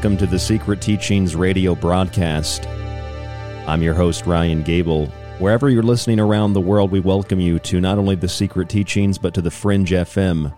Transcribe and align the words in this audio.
Welcome 0.00 0.16
to 0.16 0.26
the 0.26 0.38
Secret 0.38 0.80
Teachings 0.80 1.36
radio 1.36 1.74
broadcast. 1.74 2.66
I'm 2.66 3.82
your 3.82 3.92
host, 3.92 4.24
Ryan 4.24 4.62
Gable. 4.62 5.08
Wherever 5.38 5.68
you're 5.68 5.82
listening 5.82 6.18
around 6.18 6.54
the 6.54 6.60
world, 6.62 6.90
we 6.90 7.00
welcome 7.00 7.38
you 7.38 7.58
to 7.58 7.82
not 7.82 7.98
only 7.98 8.14
the 8.14 8.26
Secret 8.26 8.70
Teachings, 8.70 9.18
but 9.18 9.34
to 9.34 9.42
the 9.42 9.50
Fringe 9.50 9.90
FM. 9.90 10.56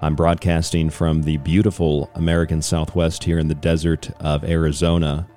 I'm 0.00 0.16
broadcasting 0.16 0.90
from 0.90 1.22
the 1.22 1.36
beautiful 1.36 2.10
American 2.16 2.60
Southwest 2.60 3.22
here 3.22 3.38
in 3.38 3.46
the 3.46 3.54
desert 3.54 4.10
of 4.18 4.42
Arizona. 4.42 5.28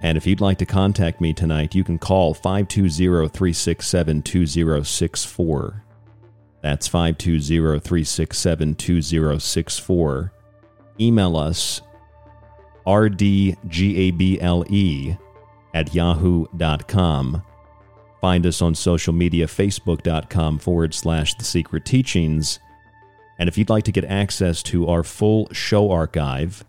And 0.00 0.18
if 0.18 0.26
you'd 0.26 0.40
like 0.40 0.58
to 0.58 0.66
contact 0.66 1.20
me 1.20 1.32
tonight, 1.32 1.72
you 1.72 1.84
can 1.84 2.00
call 2.00 2.34
520 2.34 3.28
367 3.28 4.22
2064. 4.22 5.84
That's 6.62 6.88
520 6.88 7.78
367 7.78 8.74
2064 8.74 10.32
email 11.00 11.36
us 11.36 11.80
rdgable 12.86 14.38
at 15.74 15.94
yahoo.com 15.94 17.42
Find 18.22 18.46
us 18.46 18.62
on 18.62 18.76
social 18.76 19.12
media, 19.12 19.48
facebook.com 19.48 20.60
forward 20.60 20.94
slash 20.94 21.34
the 21.34 21.44
secret 21.44 21.84
teachings. 21.84 22.60
And 23.36 23.48
if 23.48 23.58
you'd 23.58 23.68
like 23.68 23.82
to 23.84 23.92
get 23.92 24.04
access 24.04 24.62
to 24.64 24.88
our 24.88 25.02
full 25.02 25.48
show 25.52 25.90
archive, 25.90 26.64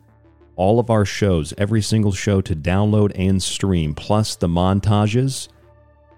all 0.55 0.79
of 0.79 0.89
our 0.89 1.05
shows, 1.05 1.53
every 1.59 1.83
single 1.83 2.11
show 2.11 2.41
to 2.41 2.55
download 2.55 3.11
and 3.13 3.41
stream, 3.41 3.93
plus 3.93 4.35
the 4.35 4.47
montages 4.47 5.47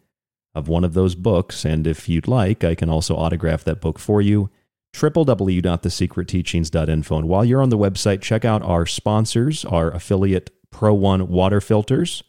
of 0.54 0.68
one 0.68 0.84
of 0.84 0.94
those 0.94 1.14
books. 1.14 1.66
And 1.66 1.86
if 1.86 2.08
you'd 2.08 2.26
like, 2.26 2.64
I 2.64 2.74
can 2.74 2.88
also 2.88 3.14
autograph 3.14 3.62
that 3.64 3.82
book 3.82 3.98
for 3.98 4.22
you. 4.22 4.48
www.thesecretteachings.info. 4.94 7.18
And 7.18 7.28
while 7.28 7.44
you're 7.44 7.62
on 7.62 7.68
the 7.68 7.76
website, 7.76 8.22
check 8.22 8.46
out 8.46 8.62
our 8.62 8.86
sponsors, 8.86 9.66
our 9.66 9.90
affiliate 9.90 10.50
Pro 10.70 10.94
One 10.94 11.28
water 11.28 11.60
filters, 11.60 12.22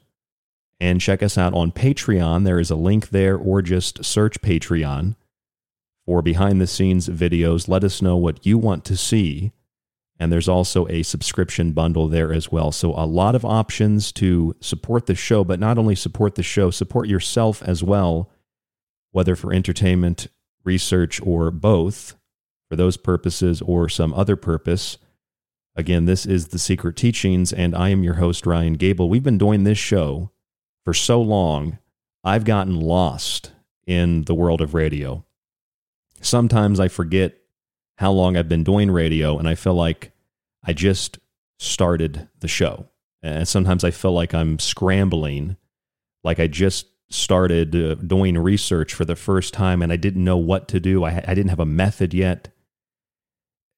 and 0.81 0.99
check 0.99 1.21
us 1.21 1.37
out 1.37 1.53
on 1.53 1.71
Patreon. 1.71 2.43
There 2.43 2.59
is 2.59 2.71
a 2.71 2.75
link 2.75 3.09
there, 3.09 3.37
or 3.37 3.61
just 3.61 4.03
search 4.03 4.41
Patreon 4.41 5.15
for 6.07 6.23
behind 6.23 6.59
the 6.59 6.65
scenes 6.65 7.07
videos. 7.07 7.67
Let 7.67 7.83
us 7.83 8.01
know 8.01 8.17
what 8.17 8.47
you 8.47 8.57
want 8.57 8.83
to 8.85 8.97
see. 8.97 9.51
And 10.19 10.31
there's 10.31 10.49
also 10.49 10.87
a 10.87 11.03
subscription 11.03 11.71
bundle 11.71 12.07
there 12.07 12.33
as 12.33 12.51
well. 12.51 12.71
So, 12.71 12.93
a 12.93 13.05
lot 13.05 13.35
of 13.35 13.45
options 13.45 14.11
to 14.13 14.55
support 14.59 15.05
the 15.05 15.13
show, 15.13 15.43
but 15.43 15.59
not 15.59 15.77
only 15.77 15.93
support 15.93 16.33
the 16.33 16.43
show, 16.43 16.71
support 16.71 17.07
yourself 17.07 17.61
as 17.61 17.83
well, 17.83 18.31
whether 19.11 19.35
for 19.35 19.53
entertainment, 19.53 20.27
research, 20.63 21.21
or 21.21 21.51
both, 21.51 22.15
for 22.69 22.75
those 22.75 22.97
purposes 22.97 23.61
or 23.61 23.87
some 23.87 24.15
other 24.15 24.35
purpose. 24.35 24.97
Again, 25.75 26.05
this 26.05 26.25
is 26.25 26.47
The 26.47 26.59
Secret 26.59 26.95
Teachings, 26.95 27.53
and 27.53 27.75
I 27.75 27.89
am 27.89 28.03
your 28.03 28.15
host, 28.15 28.47
Ryan 28.47 28.73
Gable. 28.73 29.09
We've 29.09 29.23
been 29.23 29.37
doing 29.37 29.63
this 29.63 29.77
show 29.77 30.31
for 30.83 30.93
so 30.93 31.21
long, 31.21 31.77
I've 32.23 32.45
gotten 32.45 32.79
lost 32.79 33.51
in 33.85 34.23
the 34.23 34.35
world 34.35 34.61
of 34.61 34.73
radio. 34.73 35.25
Sometimes 36.21 36.79
I 36.79 36.87
forget 36.87 37.37
how 37.97 38.11
long 38.11 38.37
I've 38.37 38.49
been 38.49 38.63
doing 38.63 38.91
radio, 38.91 39.37
and 39.37 39.47
I 39.47 39.55
feel 39.55 39.73
like 39.73 40.11
I 40.63 40.73
just 40.73 41.19
started 41.59 42.27
the 42.39 42.47
show. 42.47 42.87
And 43.23 43.47
sometimes 43.47 43.83
I 43.83 43.91
feel 43.91 44.13
like 44.13 44.33
I'm 44.33 44.57
scrambling, 44.59 45.57
like 46.23 46.39
I 46.39 46.47
just 46.47 46.87
started 47.09 47.75
uh, 47.75 47.95
doing 47.95 48.37
research 48.37 48.93
for 48.93 49.05
the 49.05 49.15
first 49.15 49.53
time 49.53 49.81
and 49.81 49.91
I 49.91 49.97
didn't 49.97 50.23
know 50.23 50.37
what 50.37 50.67
to 50.69 50.79
do. 50.79 51.03
I, 51.03 51.23
I 51.27 51.33
didn't 51.33 51.49
have 51.49 51.59
a 51.59 51.65
method 51.65 52.13
yet. 52.13 52.49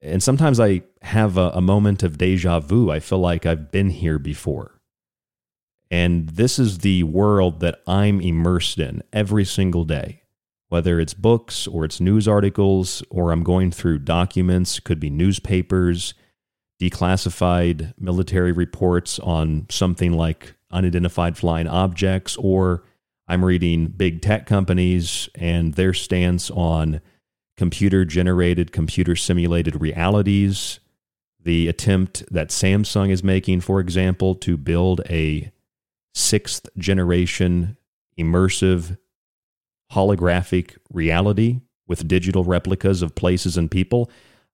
And 0.02 0.22
sometimes 0.22 0.60
I 0.60 0.84
have 1.02 1.38
a, 1.38 1.52
a 1.56 1.62
moment 1.62 2.04
of 2.04 2.18
deja 2.18 2.60
vu. 2.60 2.92
I 2.92 3.00
feel 3.00 3.20
like 3.20 3.46
I've 3.46 3.72
been 3.72 3.90
here 3.90 4.20
before. 4.20 4.80
And 5.94 6.30
this 6.30 6.58
is 6.58 6.80
the 6.80 7.04
world 7.04 7.60
that 7.60 7.82
I'm 7.86 8.20
immersed 8.20 8.80
in 8.80 9.04
every 9.14 9.46
single 9.46 9.86
day 9.86 10.24
whether 10.74 11.00
it's 11.00 11.14
books 11.14 11.68
or 11.68 11.86
it's 11.86 12.02
news 12.02 12.28
articles 12.28 13.04
or 13.12 13.32
I'm 13.32 13.44
going 13.44 13.70
through 13.70 14.00
documents, 14.00 14.80
could 14.80 15.00
be 15.00 15.12
newspapers, 15.12 16.16
declassified 16.82 17.94
military 18.00 18.52
reports 18.52 19.20
on 19.20 19.68
something 19.70 20.14
like 20.14 20.56
unidentified 20.72 21.38
flying 21.38 21.68
objects, 21.68 22.36
or 22.38 22.84
I'm 23.28 23.46
reading 23.46 23.86
big 23.86 24.24
tech 24.24 24.48
companies 24.48 25.30
and 25.36 25.76
their 25.76 25.94
stance 25.94 26.50
on 26.50 27.02
computer 27.56 28.04
generated, 28.04 28.72
computer 28.72 29.16
simulated 29.16 29.80
realities. 29.80 30.80
The 31.40 31.68
attempt 31.68 32.24
that 32.32 32.50
Samsung 32.50 33.12
is 33.12 33.24
making, 33.24 33.62
for 33.62 33.80
example, 33.80 34.34
to 34.38 34.58
build 34.58 35.02
a 35.08 35.52
sixth 36.14 36.68
generation 36.78 37.78
immersive 38.18 38.98
holographic 39.92 40.78
reality 40.92 41.62
with 41.88 42.08
digital 42.08 42.44
replicas 42.44 43.02
of 43.02 43.16
places 43.16 43.58
and 43.58 43.70
people, 43.70 44.10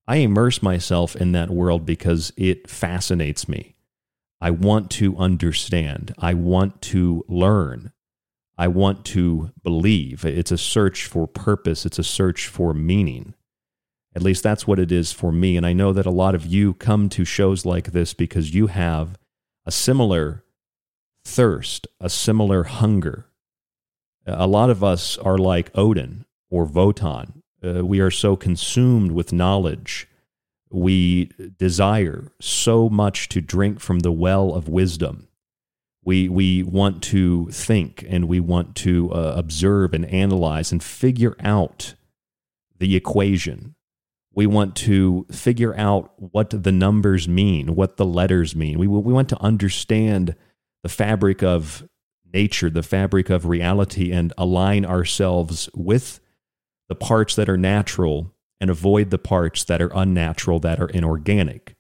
I 0.08 0.18
immerse 0.18 0.64
myself 0.64 1.16
in 1.16 1.34
that 1.34 1.50
world 1.50 1.86
because 1.86 2.34
it 2.36 2.70
fascinates 2.70 3.48
me. 3.48 3.76
I 4.42 4.52
want 4.52 4.90
to 4.92 5.18
understand. 5.18 6.16
I 6.18 6.34
want 6.34 6.82
to 6.84 7.24
learn. 7.28 7.92
I 8.58 8.68
want 8.68 9.06
to 9.06 9.52
believe. 9.64 10.26
It's 10.26 10.52
a 10.52 10.58
search 10.58 11.06
for 11.06 11.28
purpose, 11.28 11.86
it's 11.86 12.00
a 12.00 12.04
search 12.04 12.48
for 12.48 12.74
meaning. 12.74 13.36
At 14.16 14.24
least 14.24 14.42
that's 14.42 14.66
what 14.66 14.80
it 14.80 14.92
is 14.92 15.12
for 15.12 15.32
me. 15.32 15.56
And 15.56 15.66
I 15.66 15.72
know 15.72 15.94
that 15.94 16.08
a 16.08 16.12
lot 16.12 16.34
of 16.34 16.46
you 16.46 16.74
come 16.74 17.10
to 17.10 17.24
shows 17.24 17.64
like 17.64 17.92
this 17.92 18.14
because 18.14 18.54
you 18.56 18.68
have 18.68 19.18
a 19.66 19.72
similar 19.72 20.44
thirst, 21.30 21.88
a 22.00 22.10
similar 22.10 22.64
hunger 22.64 23.30
a 24.26 24.48
lot 24.48 24.70
of 24.70 24.84
us 24.84 25.18
are 25.18 25.38
like 25.38 25.72
Odin 25.76 26.26
or 26.50 26.66
Wotan. 26.66 27.44
Uh, 27.64 27.86
we 27.86 28.00
are 28.00 28.12
so 28.12 28.36
consumed 28.36 29.12
with 29.12 29.34
knowledge. 29.34 30.08
We 30.72 31.32
desire 31.58 32.32
so 32.40 32.90
much 32.90 33.30
to 33.30 33.42
drink 33.42 33.80
from 33.80 34.00
the 34.00 34.12
well 34.12 34.54
of 34.54 34.70
wisdom. 34.70 35.28
We, 36.04 36.30
we 36.30 36.64
want 36.64 37.04
to 37.04 37.50
think 37.52 38.06
and 38.08 38.28
we 38.28 38.40
want 38.40 38.76
to 38.78 39.12
uh, 39.12 39.34
observe 39.36 39.94
and 39.94 40.06
analyze 40.06 40.72
and 40.72 40.82
figure 40.82 41.36
out 41.42 41.96
the 42.78 42.96
equation. 42.96 43.76
We 44.34 44.48
want 44.48 44.76
to 44.78 45.26
figure 45.32 45.76
out 45.76 46.14
what 46.18 46.52
the 46.52 46.72
numbers 46.72 47.28
mean, 47.28 47.76
what 47.76 47.98
the 47.98 48.06
letters 48.06 48.56
mean. 48.56 48.80
We, 48.80 48.88
we 48.88 49.12
want 49.12 49.28
to 49.30 49.42
understand 49.42 50.36
the 50.84 50.90
fabric 50.90 51.44
of 51.44 51.88
nature, 52.34 52.70
the 52.70 52.84
fabric 52.84 53.30
of 53.30 53.46
reality, 53.46 54.12
and 54.12 54.34
align 54.38 54.86
ourselves 54.86 55.70
with 55.74 56.20
the 56.88 56.96
parts 56.96 57.36
that 57.36 57.50
are 57.50 57.58
natural 57.58 58.34
and 58.60 58.70
avoid 58.70 59.10
the 59.10 59.18
parts 59.18 59.64
that 59.64 59.82
are 59.82 59.92
unnatural, 59.94 60.60
that 60.60 60.80
are 60.80 60.90
inorganic. 60.90 61.76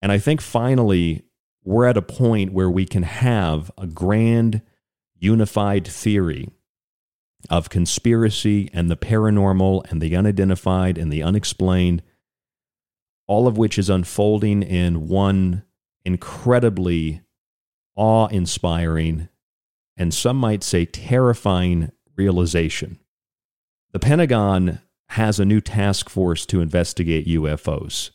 And 0.00 0.12
I 0.12 0.18
think 0.18 0.40
finally, 0.40 1.24
we're 1.64 1.86
at 1.86 1.96
a 1.96 2.02
point 2.02 2.52
where 2.52 2.70
we 2.70 2.86
can 2.86 3.02
have 3.02 3.70
a 3.76 3.86
grand 3.86 4.62
unified 5.16 5.86
theory 5.86 6.48
of 7.50 7.70
conspiracy 7.70 8.70
and 8.72 8.90
the 8.90 8.96
paranormal 8.96 9.90
and 9.90 10.00
the 10.00 10.16
unidentified 10.16 10.98
and 10.98 11.12
the 11.12 11.22
unexplained, 11.22 12.02
all 13.26 13.46
of 13.46 13.58
which 13.58 13.78
is 13.78 13.90
unfolding 13.90 14.62
in 14.62 15.08
one 15.08 15.64
incredibly 16.04 17.20
awe 17.98 18.28
inspiring, 18.28 19.28
and 19.96 20.14
some 20.14 20.38
might 20.38 20.62
say 20.62 20.86
terrifying 20.86 21.92
realization. 22.16 22.98
The 23.92 23.98
Pentagon 23.98 24.80
has 25.10 25.40
a 25.40 25.44
new 25.44 25.60
task 25.60 26.08
force 26.08 26.46
to 26.46 26.60
investigate 26.60 27.26
UFOs. 27.26 28.10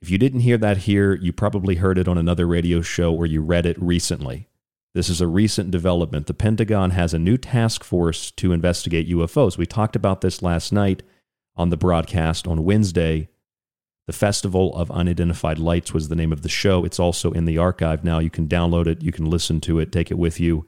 If 0.00 0.10
you 0.10 0.18
didn't 0.18 0.40
hear 0.40 0.58
that 0.58 0.78
here, 0.78 1.14
you 1.14 1.32
probably 1.32 1.76
heard 1.76 1.96
it 1.96 2.08
on 2.08 2.18
another 2.18 2.46
radio 2.46 2.82
show 2.82 3.14
or 3.14 3.24
you 3.24 3.40
read 3.40 3.66
it 3.66 3.80
recently. 3.80 4.48
This 4.94 5.08
is 5.08 5.20
a 5.20 5.28
recent 5.28 5.70
development. 5.70 6.26
The 6.26 6.34
Pentagon 6.34 6.90
has 6.90 7.14
a 7.14 7.18
new 7.18 7.38
task 7.38 7.84
force 7.84 8.30
to 8.32 8.52
investigate 8.52 9.08
UFOs. 9.08 9.56
We 9.56 9.64
talked 9.64 9.96
about 9.96 10.20
this 10.20 10.42
last 10.42 10.72
night 10.72 11.02
on 11.56 11.70
the 11.70 11.76
broadcast 11.76 12.46
on 12.46 12.64
Wednesday. 12.64 13.28
The 14.06 14.12
Festival 14.12 14.74
of 14.74 14.90
Unidentified 14.90 15.58
Lights 15.58 15.94
was 15.94 16.08
the 16.08 16.16
name 16.16 16.32
of 16.32 16.42
the 16.42 16.48
show. 16.48 16.84
It's 16.84 16.98
also 16.98 17.30
in 17.30 17.44
the 17.44 17.58
archive 17.58 18.02
now. 18.02 18.18
You 18.18 18.30
can 18.30 18.48
download 18.48 18.86
it, 18.86 19.02
you 19.02 19.12
can 19.12 19.26
listen 19.26 19.60
to 19.62 19.78
it, 19.78 19.92
take 19.92 20.10
it 20.10 20.18
with 20.18 20.40
you 20.40 20.66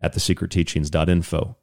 at 0.00 0.14
thesecretteachings.info. 0.14 1.56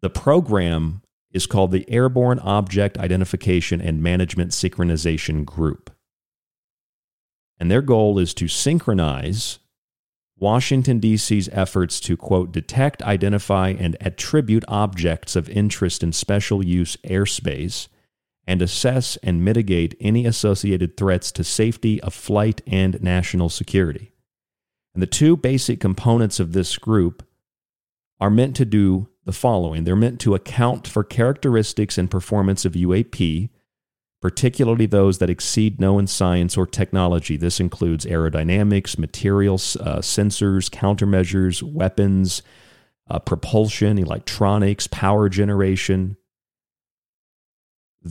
The 0.00 0.10
program 0.10 1.02
is 1.32 1.46
called 1.46 1.72
the 1.72 1.88
Airborne 1.90 2.38
Object 2.38 2.96
Identification 2.96 3.80
and 3.80 4.02
Management 4.02 4.52
Synchronization 4.52 5.44
Group. 5.44 5.90
And 7.58 7.70
their 7.70 7.82
goal 7.82 8.18
is 8.18 8.32
to 8.34 8.46
synchronize 8.46 9.58
Washington, 10.38 11.00
D.C.'s 11.00 11.48
efforts 11.50 11.98
to, 12.00 12.16
quote, 12.16 12.52
detect, 12.52 13.02
identify, 13.02 13.70
and 13.70 13.96
attribute 14.00 14.64
objects 14.68 15.34
of 15.34 15.48
interest 15.50 16.04
in 16.04 16.12
special 16.12 16.64
use 16.64 16.96
airspace 16.98 17.88
and 18.48 18.62
assess 18.62 19.16
and 19.18 19.44
mitigate 19.44 19.94
any 20.00 20.24
associated 20.24 20.96
threats 20.96 21.30
to 21.30 21.44
safety 21.44 22.00
of 22.00 22.14
flight 22.14 22.62
and 22.66 23.00
national 23.02 23.50
security. 23.50 24.10
And 24.94 25.02
the 25.02 25.06
two 25.06 25.36
basic 25.36 25.80
components 25.80 26.40
of 26.40 26.54
this 26.54 26.78
group 26.78 27.22
are 28.18 28.30
meant 28.30 28.56
to 28.56 28.64
do 28.64 29.10
the 29.26 29.32
following 29.32 29.84
they're 29.84 29.94
meant 29.94 30.18
to 30.20 30.34
account 30.34 30.88
for 30.88 31.04
characteristics 31.04 31.98
and 31.98 32.10
performance 32.10 32.64
of 32.64 32.72
UAP, 32.72 33.50
particularly 34.22 34.86
those 34.86 35.18
that 35.18 35.28
exceed 35.28 35.78
known 35.78 36.06
science 36.06 36.56
or 36.56 36.66
technology. 36.66 37.36
This 37.36 37.60
includes 37.60 38.06
aerodynamics, 38.06 38.98
materials, 38.98 39.76
uh, 39.76 39.98
sensors, 39.98 40.70
countermeasures, 40.70 41.62
weapons, 41.62 42.40
uh, 43.10 43.18
propulsion, 43.18 43.98
electronics, 43.98 44.86
power 44.86 45.28
generation. 45.28 46.16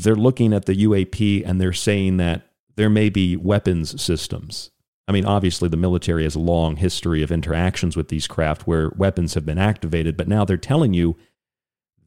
They're 0.04 0.16
looking 0.16 0.54
at 0.54 0.66
the 0.66 0.76
UAP 0.86 1.44
and 1.46 1.60
they're 1.60 1.74
saying 1.74 2.18
that 2.18 2.48
there 2.76 2.90
may 2.90 3.10
be 3.10 3.36
weapons 3.36 4.02
systems. 4.02 4.70
I 5.08 5.12
mean, 5.12 5.26
obviously, 5.26 5.70
the 5.70 5.78
military 5.78 6.24
has 6.24 6.36
a 6.36 6.40
long 6.40 6.76
history 6.76 7.24
of 7.24 7.32
interactions 7.32 7.96
with 7.96 8.10
these 8.10 8.28
craft 8.28 8.68
where 8.68 8.92
weapons 8.96 9.34
have 9.34 9.46
been 9.46 9.58
activated, 9.58 10.18
but 10.18 10.28
now 10.28 10.44
they're 10.46 10.58
telling 10.58 10.94
you 10.94 11.16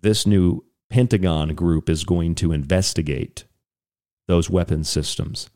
this 0.02 0.26
new 0.26 0.64
Pentagon 0.90 1.54
group 1.54 1.88
is 1.88 2.04
going 2.04 2.34
to 2.36 2.52
investigate 2.52 3.44
those 4.28 4.50
weapon 4.50 4.84
systems. 4.84 5.48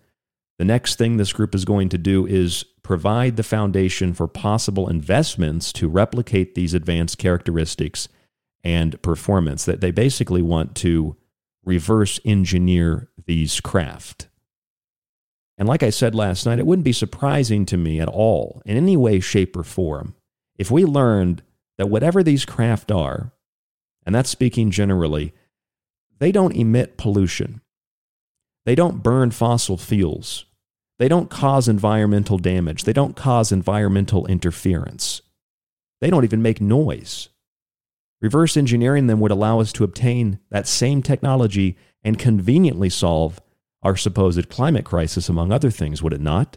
The 0.58 0.64
next 0.64 0.96
thing 0.96 1.16
this 1.16 1.32
group 1.32 1.54
is 1.54 1.64
going 1.64 1.88
to 1.90 1.98
do 1.98 2.26
is 2.26 2.64
provide 2.82 3.36
the 3.36 3.42
foundation 3.42 4.14
for 4.14 4.26
possible 4.26 4.88
investments 4.88 5.72
to 5.74 5.88
replicate 5.88 6.54
these 6.54 6.74
advanced 6.74 7.18
characteristics 7.18 8.08
and 8.62 9.00
performance. 9.02 9.64
That 9.64 9.80
they 9.80 9.90
basically 9.90 10.42
want 10.42 10.74
to 10.76 11.16
reverse 11.64 12.20
engineer 12.24 13.08
these 13.26 13.60
craft. 13.60 14.28
And 15.56 15.68
like 15.68 15.82
I 15.82 15.90
said 15.90 16.14
last 16.14 16.46
night, 16.46 16.58
it 16.58 16.66
wouldn't 16.66 16.84
be 16.84 16.92
surprising 16.92 17.64
to 17.66 17.76
me 17.76 18.00
at 18.00 18.08
all, 18.08 18.62
in 18.66 18.76
any 18.76 18.96
way, 18.96 19.20
shape, 19.20 19.56
or 19.56 19.62
form, 19.62 20.14
if 20.58 20.70
we 20.70 20.84
learned 20.84 21.42
that 21.78 21.88
whatever 21.88 22.22
these 22.22 22.44
craft 22.44 22.90
are, 22.90 23.32
and 24.04 24.14
that's 24.14 24.30
speaking 24.30 24.70
generally, 24.70 25.32
they 26.18 26.32
don't 26.32 26.56
emit 26.56 26.96
pollution. 26.96 27.60
They 28.64 28.74
don't 28.74 29.02
burn 29.02 29.30
fossil 29.30 29.76
fuels. 29.76 30.46
They 30.98 31.08
don't 31.08 31.30
cause 31.30 31.68
environmental 31.68 32.38
damage. 32.38 32.84
They 32.84 32.92
don't 32.92 33.16
cause 33.16 33.50
environmental 33.50 34.26
interference. 34.26 35.22
They 36.00 36.10
don't 36.10 36.24
even 36.24 36.42
make 36.42 36.60
noise. 36.60 37.28
Reverse 38.24 38.56
engineering 38.56 39.06
them 39.06 39.20
would 39.20 39.30
allow 39.30 39.60
us 39.60 39.70
to 39.74 39.84
obtain 39.84 40.38
that 40.48 40.66
same 40.66 41.02
technology 41.02 41.76
and 42.02 42.18
conveniently 42.18 42.88
solve 42.88 43.38
our 43.82 43.98
supposed 43.98 44.48
climate 44.48 44.86
crisis, 44.86 45.28
among 45.28 45.52
other 45.52 45.70
things, 45.70 46.02
would 46.02 46.14
it 46.14 46.22
not? 46.22 46.56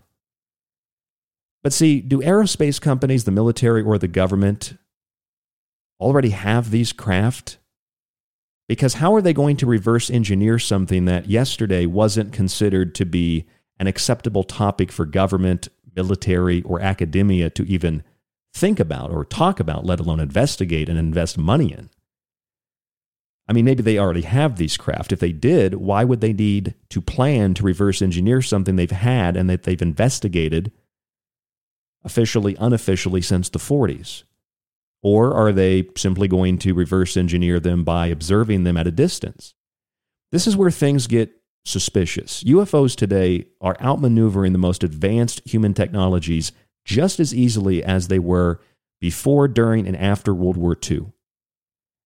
But 1.64 1.74
see, 1.74 2.00
do 2.00 2.22
aerospace 2.22 2.80
companies, 2.80 3.26
the 3.26 3.32
military, 3.32 3.82
or 3.82 3.98
the 3.98 4.08
government 4.08 4.78
already 6.00 6.30
have 6.30 6.72
these 6.72 6.94
craft? 6.94 7.58
Because 8.70 8.94
how 8.94 9.14
are 9.14 9.22
they 9.22 9.34
going 9.34 9.58
to 9.58 9.66
reverse 9.66 10.10
engineer 10.10 10.60
something 10.60 11.04
that 11.04 11.28
yesterday 11.28 11.86
wasn't 11.86 12.32
considered 12.32 12.96
to 12.96 13.04
be 13.04 13.46
an 13.78 13.88
acceptable 13.88 14.46
topic 14.46 14.90
for 14.90 15.06
government, 15.06 15.68
military, 15.98 16.62
or 16.62 16.80
academia 16.80 17.50
to 17.50 17.68
even 17.68 18.06
think 18.58 18.80
about 18.80 19.12
or 19.12 19.24
talk 19.24 19.60
about, 19.60 19.86
let 19.86 20.00
alone 20.00 20.20
investigate 20.20 20.90
and 20.90 20.98
invest 20.98 21.38
money 21.38 21.72
in? 21.72 21.90
I 23.48 23.54
mean, 23.54 23.64
maybe 23.64 23.82
they 23.82 23.98
already 23.98 24.24
have 24.24 24.58
these 24.58 24.76
craft. 24.76 25.14
If 25.14 25.20
they 25.20 25.32
did, 25.32 25.76
why 25.76 26.04
would 26.04 26.20
they 26.20 26.34
need 26.34 26.76
to 26.90 27.02
plan 27.02 27.54
to 27.54 27.64
reverse 27.64 28.02
engineer 28.02 28.42
something 28.42 28.76
they've 28.76 28.92
had 28.92 29.38
and 29.38 29.50
that 29.50 29.64
they've 29.64 29.82
investigated 29.82 30.72
officially, 32.04 32.58
unofficially 32.60 33.22
since 33.22 33.48
the 33.48 33.60
40s? 33.60 34.24
Or 35.02 35.34
are 35.34 35.54
they 35.54 35.88
simply 35.96 36.28
going 36.28 36.58
to 36.60 36.74
reverse 36.74 37.16
engineer 37.16 37.60
them 37.60 37.86
by 37.86 38.08
observing 38.08 38.64
them 38.66 38.76
at 38.76 38.88
a 38.88 38.92
distance? 38.92 39.54
This 40.32 40.48
is 40.48 40.58
where 40.58 40.72
things 40.72 41.08
get 41.08 41.32
suspicious. 41.64 42.44
UFOs 42.44 42.96
today 42.96 43.46
are 43.62 43.76
outmaneuvering 43.78 44.52
the 44.52 44.58
most 44.58 44.84
advanced 44.84 45.42
human 45.46 45.74
technologies 45.74 46.52
just 46.88 47.20
as 47.20 47.36
easily 47.36 47.84
as 47.84 48.08
they 48.08 48.17
were 48.17 48.60
before, 49.00 49.48
during, 49.48 49.86
and 49.86 49.96
after 49.96 50.34
World 50.34 50.58
War 50.58 50.75
II. 50.89 51.12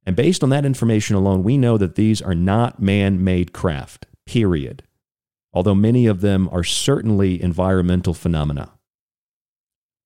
And 0.05 0.15
based 0.15 0.43
on 0.43 0.49
that 0.49 0.65
information 0.65 1.15
alone, 1.15 1.43
we 1.43 1.55
know 1.55 1.77
that 1.77 1.95
these 1.95 2.21
are 2.21 2.33
not 2.33 2.81
man 2.81 3.23
made 3.23 3.53
craft, 3.53 4.07
period. 4.25 4.83
Although 5.53 5.75
many 5.75 6.07
of 6.07 6.21
them 6.21 6.49
are 6.51 6.63
certainly 6.63 7.41
environmental 7.41 8.15
phenomena. 8.15 8.71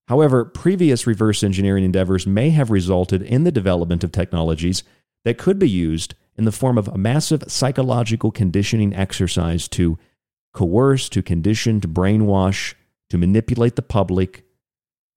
However, 0.09 0.43
previous 0.43 1.07
reverse 1.07 1.41
engineering 1.41 1.85
endeavors 1.85 2.27
may 2.27 2.49
have 2.49 2.69
resulted 2.69 3.21
in 3.21 3.45
the 3.45 3.51
development 3.51 4.03
of 4.03 4.11
technologies 4.11 4.83
that 5.23 5.37
could 5.37 5.57
be 5.57 5.69
used 5.69 6.13
in 6.37 6.43
the 6.43 6.51
form 6.51 6.77
of 6.77 6.89
a 6.89 6.97
massive 6.97 7.45
psychological 7.47 8.29
conditioning 8.29 8.93
exercise 8.93 9.67
to 9.69 9.97
coerce, 10.53 11.07
to 11.09 11.23
condition, 11.23 11.79
to 11.79 11.87
brainwash, 11.87 12.73
to 13.09 13.17
manipulate 13.17 13.77
the 13.77 13.81
public 13.81 14.44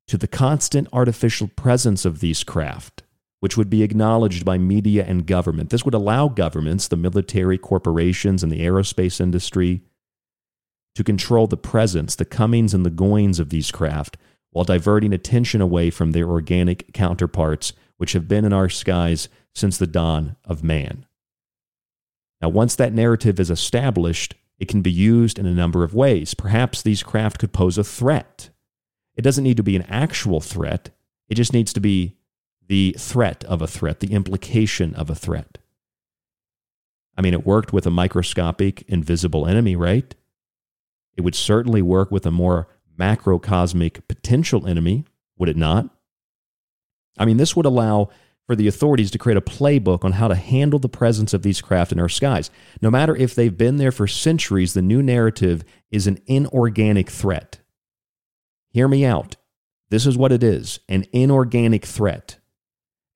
to 0.08 0.18
the 0.18 0.26
constant 0.26 0.88
artificial 0.92 1.48
presence 1.48 2.04
of 2.04 2.20
these 2.20 2.42
craft, 2.42 3.02
which 3.40 3.56
would 3.56 3.70
be 3.70 3.82
acknowledged 3.82 4.44
by 4.44 4.58
media 4.58 5.04
and 5.06 5.26
government. 5.26 5.70
This 5.70 5.84
would 5.84 5.94
allow 5.94 6.28
governments, 6.28 6.88
the 6.88 6.96
military, 6.96 7.58
corporations, 7.58 8.42
and 8.42 8.50
the 8.50 8.60
aerospace 8.60 9.20
industry 9.20 9.82
to 10.94 11.04
control 11.04 11.46
the 11.46 11.56
presence, 11.56 12.16
the 12.16 12.24
comings, 12.24 12.74
and 12.74 12.84
the 12.84 12.90
goings 12.90 13.38
of 13.38 13.50
these 13.50 13.70
craft 13.70 14.16
while 14.50 14.64
diverting 14.64 15.12
attention 15.12 15.60
away 15.60 15.90
from 15.90 16.12
their 16.12 16.28
organic 16.28 16.92
counterparts, 16.92 17.72
which 17.98 18.12
have 18.12 18.26
been 18.26 18.44
in 18.44 18.52
our 18.52 18.68
skies 18.68 19.28
since 19.54 19.78
the 19.78 19.86
dawn 19.86 20.36
of 20.44 20.64
man. 20.64 21.06
Now, 22.40 22.48
once 22.48 22.74
that 22.76 22.92
narrative 22.92 23.38
is 23.38 23.50
established, 23.50 24.34
it 24.58 24.68
can 24.68 24.80
be 24.80 24.90
used 24.90 25.38
in 25.38 25.46
a 25.46 25.54
number 25.54 25.84
of 25.84 25.94
ways. 25.94 26.34
Perhaps 26.34 26.82
these 26.82 27.02
craft 27.02 27.38
could 27.38 27.52
pose 27.52 27.78
a 27.78 27.84
threat. 27.84 28.50
It 29.18 29.22
doesn't 29.22 29.44
need 29.44 29.56
to 29.56 29.64
be 29.64 29.76
an 29.76 29.82
actual 29.82 30.40
threat, 30.40 30.90
it 31.28 31.34
just 31.34 31.52
needs 31.52 31.74
to 31.74 31.80
be 31.80 32.16
the 32.68 32.94
threat 32.98 33.44
of 33.44 33.60
a 33.60 33.66
threat, 33.66 34.00
the 34.00 34.12
implication 34.12 34.94
of 34.94 35.10
a 35.10 35.14
threat. 35.14 35.58
I 37.16 37.20
mean, 37.20 37.34
it 37.34 37.44
worked 37.44 37.72
with 37.72 37.86
a 37.86 37.90
microscopic, 37.90 38.82
invisible 38.86 39.46
enemy, 39.46 39.74
right? 39.74 40.14
It 41.16 41.22
would 41.22 41.34
certainly 41.34 41.82
work 41.82 42.12
with 42.12 42.24
a 42.26 42.30
more 42.30 42.68
macrocosmic 42.98 44.06
potential 44.06 44.66
enemy, 44.66 45.04
would 45.36 45.48
it 45.48 45.56
not? 45.56 45.90
I 47.18 47.24
mean, 47.24 47.38
this 47.38 47.56
would 47.56 47.66
allow 47.66 48.10
for 48.46 48.54
the 48.54 48.68
authorities 48.68 49.10
to 49.10 49.18
create 49.18 49.36
a 49.36 49.42
playbook 49.42 50.04
on 50.04 50.12
how 50.12 50.28
to 50.28 50.36
handle 50.36 50.78
the 50.78 50.88
presence 50.88 51.34
of 51.34 51.42
these 51.42 51.60
craft 51.60 51.90
in 51.90 51.98
our 51.98 52.08
skies. 52.08 52.50
No 52.80 52.90
matter 52.90 53.16
if 53.16 53.34
they've 53.34 53.56
been 53.56 53.78
there 53.78 53.92
for 53.92 54.06
centuries, 54.06 54.74
the 54.74 54.82
new 54.82 55.02
narrative 55.02 55.64
is 55.90 56.06
an 56.06 56.18
inorganic 56.26 57.10
threat. 57.10 57.58
Hear 58.70 58.88
me 58.88 59.04
out. 59.04 59.36
This 59.90 60.06
is 60.06 60.16
what 60.16 60.32
it 60.32 60.42
is 60.42 60.80
an 60.88 61.04
inorganic 61.12 61.84
threat. 61.84 62.38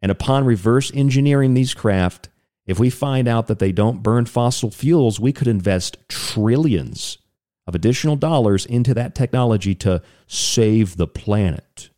And 0.01 0.11
upon 0.11 0.45
reverse 0.45 0.91
engineering 0.95 1.55
these 1.55 1.75
craft, 1.75 2.29
if 2.67 2.79
we 2.79 2.91
find 2.91 3.29
out 3.29 3.47
that 3.47 3.59
they 3.59 3.73
don't 3.73 4.03
burn 4.03 4.27
fossil 4.27 4.71
fuels, 4.71 5.21
we 5.21 5.33
could 5.33 5.49
invest 5.49 5.99
trillions 6.09 7.19
of 7.67 7.75
additional 7.75 8.17
dollars 8.17 8.67
into 8.67 8.95
that 8.95 9.15
technology 9.15 9.75
to 9.77 10.03
save 10.27 10.97
the 10.97 11.07
planet. 11.07 11.91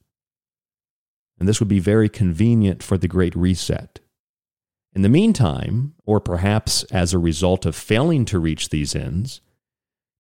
And 1.39 1.49
this 1.49 1.61
would 1.61 1.69
be 1.69 1.79
very 1.79 2.09
convenient 2.09 2.83
for 2.83 2.99
the 2.99 3.09
Great 3.09 3.35
Reset. 3.35 4.01
In 4.95 5.03
the 5.03 5.09
meantime, 5.09 5.95
or 6.05 6.21
perhaps 6.21 6.85
as 6.85 7.13
a 7.13 7.19
result 7.19 7.67
of 7.67 7.75
failing 7.75 8.25
to 8.27 8.39
reach 8.39 8.69
these 8.69 8.95
ends, 8.95 9.41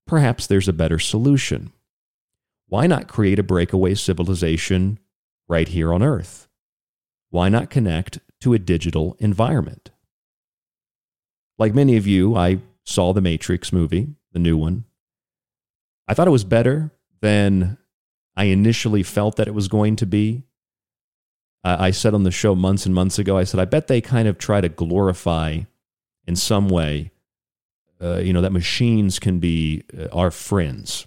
perhaps 0.06 0.46
there's 0.46 0.68
a 0.68 0.72
better 0.72 0.98
solution. 0.98 1.72
Why 2.74 2.88
not 2.88 3.06
create 3.06 3.38
a 3.38 3.44
breakaway 3.44 3.94
civilization 3.94 4.98
right 5.46 5.68
here 5.68 5.94
on 5.94 6.02
Earth? 6.02 6.48
Why 7.30 7.48
not 7.48 7.70
connect 7.70 8.18
to 8.40 8.52
a 8.52 8.58
digital 8.58 9.14
environment? 9.20 9.92
Like 11.56 11.72
many 11.72 11.96
of 11.96 12.08
you, 12.08 12.34
I 12.34 12.58
saw 12.82 13.12
the 13.12 13.20
Matrix 13.20 13.72
movie, 13.72 14.16
the 14.32 14.40
new 14.40 14.56
one, 14.56 14.86
I 16.08 16.14
thought 16.14 16.26
it 16.26 16.32
was 16.32 16.42
better 16.42 16.90
than 17.20 17.78
I 18.36 18.46
initially 18.46 19.04
felt 19.04 19.36
that 19.36 19.46
it 19.46 19.54
was 19.54 19.68
going 19.68 19.94
to 19.94 20.06
be. 20.06 20.42
I 21.62 21.92
said 21.92 22.12
on 22.12 22.24
the 22.24 22.32
show 22.32 22.56
months 22.56 22.86
and 22.86 22.92
months 22.94 23.20
ago, 23.20 23.38
I 23.38 23.44
said, 23.44 23.60
I 23.60 23.66
bet 23.66 23.86
they 23.86 24.00
kind 24.00 24.26
of 24.26 24.36
try 24.36 24.60
to 24.60 24.68
glorify 24.68 25.60
in 26.26 26.34
some 26.34 26.68
way, 26.68 27.12
uh, 28.02 28.16
you 28.16 28.32
know, 28.32 28.40
that 28.40 28.50
machines 28.50 29.20
can 29.20 29.38
be 29.38 29.84
uh, 29.96 30.08
our 30.12 30.32
friends 30.32 31.06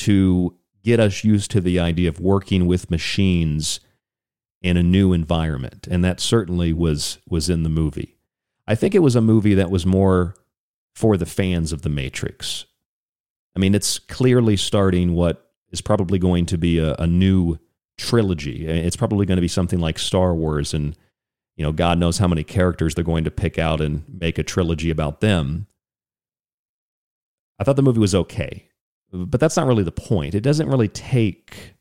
to 0.00 0.56
get 0.82 1.00
us 1.00 1.24
used 1.24 1.50
to 1.52 1.60
the 1.60 1.78
idea 1.78 2.08
of 2.08 2.20
working 2.20 2.66
with 2.66 2.90
machines 2.90 3.80
in 4.62 4.76
a 4.76 4.82
new 4.82 5.12
environment. 5.12 5.86
And 5.90 6.04
that 6.04 6.20
certainly 6.20 6.72
was, 6.72 7.18
was 7.28 7.48
in 7.48 7.62
the 7.62 7.68
movie. 7.68 8.16
I 8.66 8.74
think 8.74 8.94
it 8.94 9.00
was 9.00 9.16
a 9.16 9.20
movie 9.20 9.54
that 9.54 9.70
was 9.70 9.86
more 9.86 10.34
for 10.94 11.16
the 11.16 11.26
fans 11.26 11.72
of 11.72 11.82
The 11.82 11.88
Matrix 11.88 12.66
I 13.54 13.58
mean, 13.58 13.74
it's 13.74 13.98
clearly 13.98 14.56
starting 14.56 15.14
what 15.14 15.50
is 15.70 15.80
probably 15.80 16.18
going 16.18 16.46
to 16.46 16.58
be 16.58 16.78
a, 16.78 16.94
a 16.94 17.06
new 17.06 17.58
trilogy. 17.98 18.66
It's 18.66 18.96
probably 18.96 19.26
going 19.26 19.36
to 19.36 19.42
be 19.42 19.48
something 19.48 19.80
like 19.80 19.98
Star 19.98 20.34
Wars, 20.34 20.72
and 20.72 20.96
you 21.56 21.64
know, 21.64 21.72
God 21.72 21.98
knows 21.98 22.18
how 22.18 22.28
many 22.28 22.44
characters 22.44 22.94
they're 22.94 23.04
going 23.04 23.24
to 23.24 23.30
pick 23.30 23.58
out 23.58 23.80
and 23.80 24.04
make 24.08 24.38
a 24.38 24.42
trilogy 24.42 24.90
about 24.90 25.20
them. 25.20 25.66
I 27.58 27.64
thought 27.64 27.76
the 27.76 27.82
movie 27.82 28.00
was 28.00 28.14
okay, 28.14 28.69
but 29.12 29.40
that's 29.40 29.56
not 29.56 29.66
really 29.66 29.82
the 29.82 29.92
point. 29.92 30.34
It 30.34 30.42
doesn't 30.42 30.68
really 30.68 30.88
take 30.88 31.74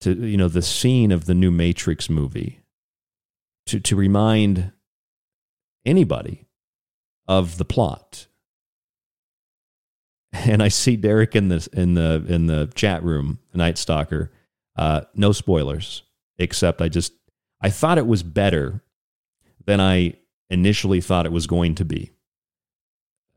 to 0.00 0.14
you 0.14 0.36
know 0.36 0.48
the 0.48 0.62
scene 0.62 1.12
of 1.12 1.26
the 1.26 1.34
new 1.34 1.50
Matrix 1.50 2.10
movie 2.10 2.60
to 3.66 3.80
to 3.80 3.96
remind 3.96 4.72
anybody 5.84 6.46
of 7.28 7.58
the 7.58 7.64
plot. 7.64 8.26
And 10.32 10.62
I 10.62 10.68
see 10.68 10.96
Derek 10.96 11.36
in 11.36 11.48
the 11.48 11.68
in 11.72 11.94
the 11.94 12.24
in 12.26 12.46
the 12.46 12.70
chat 12.74 13.02
room, 13.02 13.38
Night 13.54 13.78
Stalker. 13.78 14.32
Uh, 14.74 15.02
no 15.14 15.32
spoilers, 15.32 16.02
except 16.38 16.80
I 16.80 16.88
just 16.88 17.12
I 17.60 17.68
thought 17.68 17.98
it 17.98 18.06
was 18.06 18.22
better 18.22 18.82
than 19.66 19.78
I 19.78 20.14
initially 20.48 21.00
thought 21.00 21.26
it 21.26 21.32
was 21.32 21.46
going 21.46 21.74
to 21.76 21.84
be. 21.84 22.10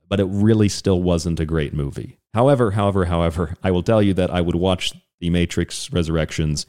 But 0.07 0.19
it 0.19 0.25
really 0.25 0.69
still 0.69 1.01
wasn't 1.01 1.39
a 1.39 1.45
great 1.45 1.73
movie. 1.73 2.17
However, 2.33 2.71
however, 2.71 3.05
however, 3.05 3.55
I 3.63 3.71
will 3.71 3.83
tell 3.83 4.01
you 4.01 4.13
that 4.15 4.29
I 4.29 4.41
would 4.41 4.55
watch 4.55 4.93
The 5.19 5.29
Matrix 5.29 5.91
Resurrections 5.91 6.65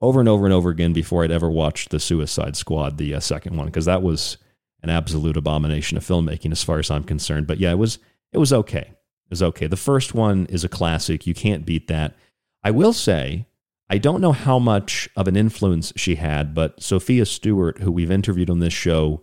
over 0.00 0.20
and 0.20 0.28
over 0.28 0.44
and 0.44 0.52
over 0.52 0.70
again 0.70 0.92
before 0.92 1.24
I'd 1.24 1.30
ever 1.30 1.50
watched 1.50 1.90
The 1.90 2.00
Suicide 2.00 2.56
Squad, 2.56 2.98
the 2.98 3.14
uh, 3.14 3.20
second 3.20 3.56
one, 3.56 3.66
because 3.66 3.86
that 3.86 4.02
was 4.02 4.36
an 4.82 4.90
absolute 4.90 5.36
abomination 5.36 5.96
of 5.96 6.04
filmmaking 6.04 6.52
as 6.52 6.62
far 6.62 6.78
as 6.78 6.90
I'm 6.90 7.04
concerned. 7.04 7.46
But 7.46 7.58
yeah, 7.58 7.72
it 7.72 7.78
was 7.78 7.98
it 8.32 8.38
was 8.38 8.52
okay. 8.52 8.90
It 8.90 9.30
was 9.30 9.42
okay. 9.42 9.66
The 9.66 9.76
first 9.76 10.14
one 10.14 10.46
is 10.46 10.64
a 10.64 10.68
classic. 10.68 11.26
You 11.26 11.32
can't 11.34 11.64
beat 11.64 11.88
that. 11.88 12.14
I 12.62 12.70
will 12.70 12.92
say, 12.92 13.46
I 13.88 13.98
don't 13.98 14.20
know 14.20 14.32
how 14.32 14.58
much 14.58 15.08
of 15.16 15.28
an 15.28 15.36
influence 15.36 15.92
she 15.96 16.16
had, 16.16 16.54
but 16.54 16.82
Sophia 16.82 17.24
Stewart, 17.24 17.78
who 17.78 17.92
we've 17.92 18.10
interviewed 18.10 18.50
on 18.50 18.58
this 18.58 18.72
show, 18.72 19.22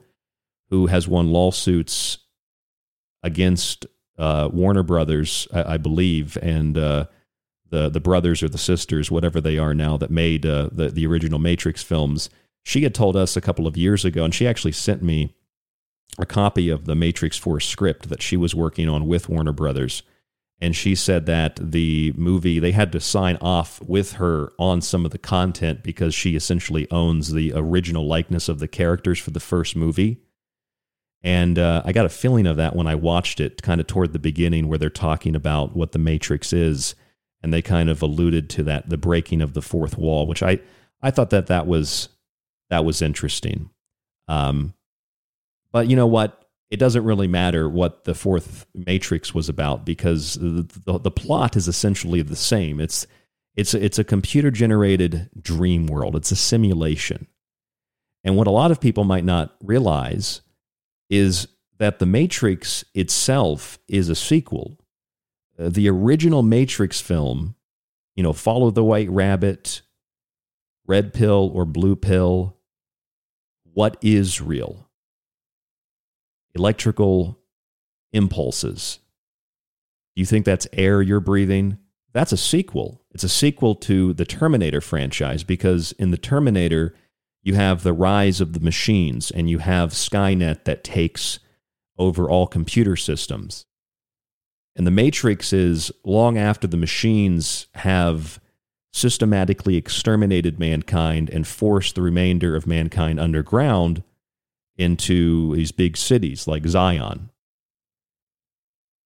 who 0.70 0.88
has 0.88 1.08
won 1.08 1.32
lawsuits 1.32 2.20
against 3.24 3.86
uh, 4.18 4.50
Warner 4.52 4.84
Brothers, 4.84 5.48
I, 5.54 5.74
I 5.74 5.78
believe, 5.78 6.38
and 6.42 6.78
uh, 6.78 7.06
the 7.70 7.90
the 7.90 8.00
brothers 8.00 8.44
or 8.44 8.50
the 8.50 8.58
sisters, 8.58 9.10
whatever 9.10 9.42
they 9.42 9.58
are 9.58 9.74
now, 9.74 9.98
that 9.98 10.12
made 10.12 10.46
uh, 10.46 10.70
the 10.72 10.90
the 10.90 11.08
original 11.08 11.40
Matrix 11.40 11.82
films. 11.82 12.30
She 12.64 12.84
had 12.84 12.94
told 12.94 13.16
us 13.16 13.36
a 13.36 13.42
couple 13.42 13.66
of 13.66 13.78
years 13.78 14.06
ago, 14.06 14.24
and 14.24 14.34
she 14.34 14.48
actually 14.48 14.74
sent 14.74 15.02
me 15.02 15.34
a 16.20 16.26
copy 16.26 16.70
of 16.70 16.86
the 16.86 16.96
Matrix 16.96 17.38
4 17.38 17.60
script 17.60 18.10
that 18.10 18.22
she 18.22 18.38
was 18.38 18.54
working 18.54 18.88
on 18.90 19.08
with 19.08 19.30
Warner 19.30 19.54
Brothers. 19.54 20.04
And 20.60 20.76
she 20.76 20.94
said 20.94 21.26
that 21.26 21.56
the 21.60 22.14
movie, 22.16 22.60
they 22.60 22.72
had 22.72 22.92
to 22.92 23.00
sign 23.00 23.38
off 23.42 23.82
with 23.82 24.14
her 24.14 24.54
on 24.60 24.82
some 24.82 25.06
of 25.06 25.12
the 25.12 25.18
content 25.18 25.82
because 25.82 26.14
she 26.14 26.36
essentially 26.36 26.88
owns 26.92 27.32
the 27.32 27.52
original 27.56 28.06
likeness 28.06 28.48
of 28.48 28.60
the 28.60 28.68
characters 28.68 29.18
for 29.18 29.32
the 29.32 29.40
first 29.40 29.76
movie. 29.76 30.22
And 31.24 31.60
uh, 31.60 31.84
I 31.86 31.92
got 31.92 32.06
a 32.06 32.10
feeling 32.10 32.48
of 32.48 32.58
that 32.58 32.76
when 32.76 32.88
I 32.88 32.96
watched 32.96 33.40
it, 33.40 33.62
kind 33.62 33.80
of 33.80 33.88
toward 33.88 34.14
the 34.14 34.20
beginning, 34.20 34.68
where 34.68 34.78
they're 34.78 34.90
talking 34.90 35.36
about 35.36 35.76
what 35.76 35.92
the 35.92 36.00
Matrix 36.00 36.52
is. 36.52 36.96
And 37.44 37.54
they 37.54 37.62
kind 37.62 37.90
of 37.90 38.02
alluded 38.02 38.50
to 38.52 38.64
that, 38.64 38.90
the 38.90 38.98
breaking 38.98 39.42
of 39.42 39.54
the 39.54 39.62
fourth 39.62 39.98
wall, 39.98 40.28
which 40.28 40.44
I, 40.44 40.60
I 41.02 41.12
thought 41.12 41.32
that 41.32 41.48
that 41.48 41.68
was, 41.68 42.10
that 42.70 42.86
was 42.86 43.02
interesting. 43.02 43.70
Um, 44.28 44.74
but 45.72 45.88
you 45.88 45.96
know 45.96 46.08
what? 46.08 46.38
It 46.70 46.78
doesn't 46.78 47.04
really 47.04 47.28
matter 47.28 47.68
what 47.68 48.06
the 48.06 48.16
fourth 48.16 48.66
Matrix 48.74 49.34
was 49.34 49.50
about 49.50 49.86
because 49.86 50.36
the, 50.36 50.68
the, 50.86 51.00
the 51.00 51.12
plot 51.12 51.58
is 51.58 51.68
essentially 51.68 52.22
the 52.22 52.36
same. 52.36 52.80
It's 52.80 53.06
it's 53.56 53.74
it's 53.74 54.00
a 54.00 54.06
computer 54.06 54.52
generated 54.52 55.30
dream 55.42 55.88
world. 55.88 56.16
It's 56.16 56.32
a 56.32 56.36
simulation. 56.38 57.28
And 58.24 58.38
what 58.38 58.48
a 58.48 58.52
lot 58.52 58.72
of 58.72 58.80
people 58.80 59.04
might 59.04 59.26
not 59.26 59.56
realize 59.62 60.42
is 61.12 61.48
that 61.78 62.00
the 62.00 62.06
Matrix 62.08 62.84
itself 62.96 63.78
is 63.88 64.10
a 64.10 64.16
sequel. 64.16 64.80
Uh, 65.60 65.70
the 65.70 65.90
original 65.90 66.42
Matrix 66.42 67.02
film, 67.02 67.56
you 68.16 68.24
know, 68.24 68.34
Follow 68.34 68.72
the 68.72 68.84
White 68.84 69.10
Rabbit, 69.10 69.82
Red 70.88 71.14
Pill 71.14 71.52
or 71.54 71.66
Blue 71.66 71.96
Pill, 71.96 72.58
What 73.64 73.98
is 74.02 74.42
Real? 74.42 74.88
electrical 76.54 77.40
impulses. 78.12 79.00
Do 80.16 80.20
you 80.20 80.26
think 80.26 80.46
that's 80.46 80.68
air 80.74 81.02
you're 81.02 81.22
breathing? 81.22 81.78
That's 82.14 82.34
a 82.34 82.38
sequel. 82.38 83.02
It's 83.12 83.24
a 83.24 83.30
sequel 83.30 83.76
to 83.76 84.12
the 84.12 84.26
Terminator 84.26 84.82
franchise 84.82 85.46
because 85.46 85.94
in 85.94 86.12
the 86.12 86.18
Terminator, 86.18 86.94
you 87.44 87.56
have 87.56 87.84
the 87.84 87.94
rise 87.94 88.40
of 88.40 88.54
the 88.54 88.60
machines 88.60 89.32
and 89.32 89.50
you 89.50 89.58
have 89.58 89.92
Skynet 89.92 90.66
that 90.66 90.84
takes 90.84 91.40
over 91.98 92.30
all 92.30 92.48
computer 92.48 92.96
systems. 92.96 93.66
And 94.76 94.86
the 94.88 94.92
Matrix 94.92 95.52
is 95.52 95.92
long 96.06 96.38
after 96.38 96.68
the 96.68 96.78
machines 96.78 97.68
have 97.76 98.40
systematically 98.94 99.76
exterminated 99.76 100.60
mankind 100.60 101.30
and 101.30 101.48
forced 101.48 101.96
the 101.96 102.02
remainder 102.02 102.56
of 102.56 102.68
mankind 102.68 103.20
underground 103.20 104.04
into 104.78 105.56
these 105.56 105.72
big 105.72 105.98
cities 105.98 106.48
like 106.48 106.66
Zion. 106.68 107.31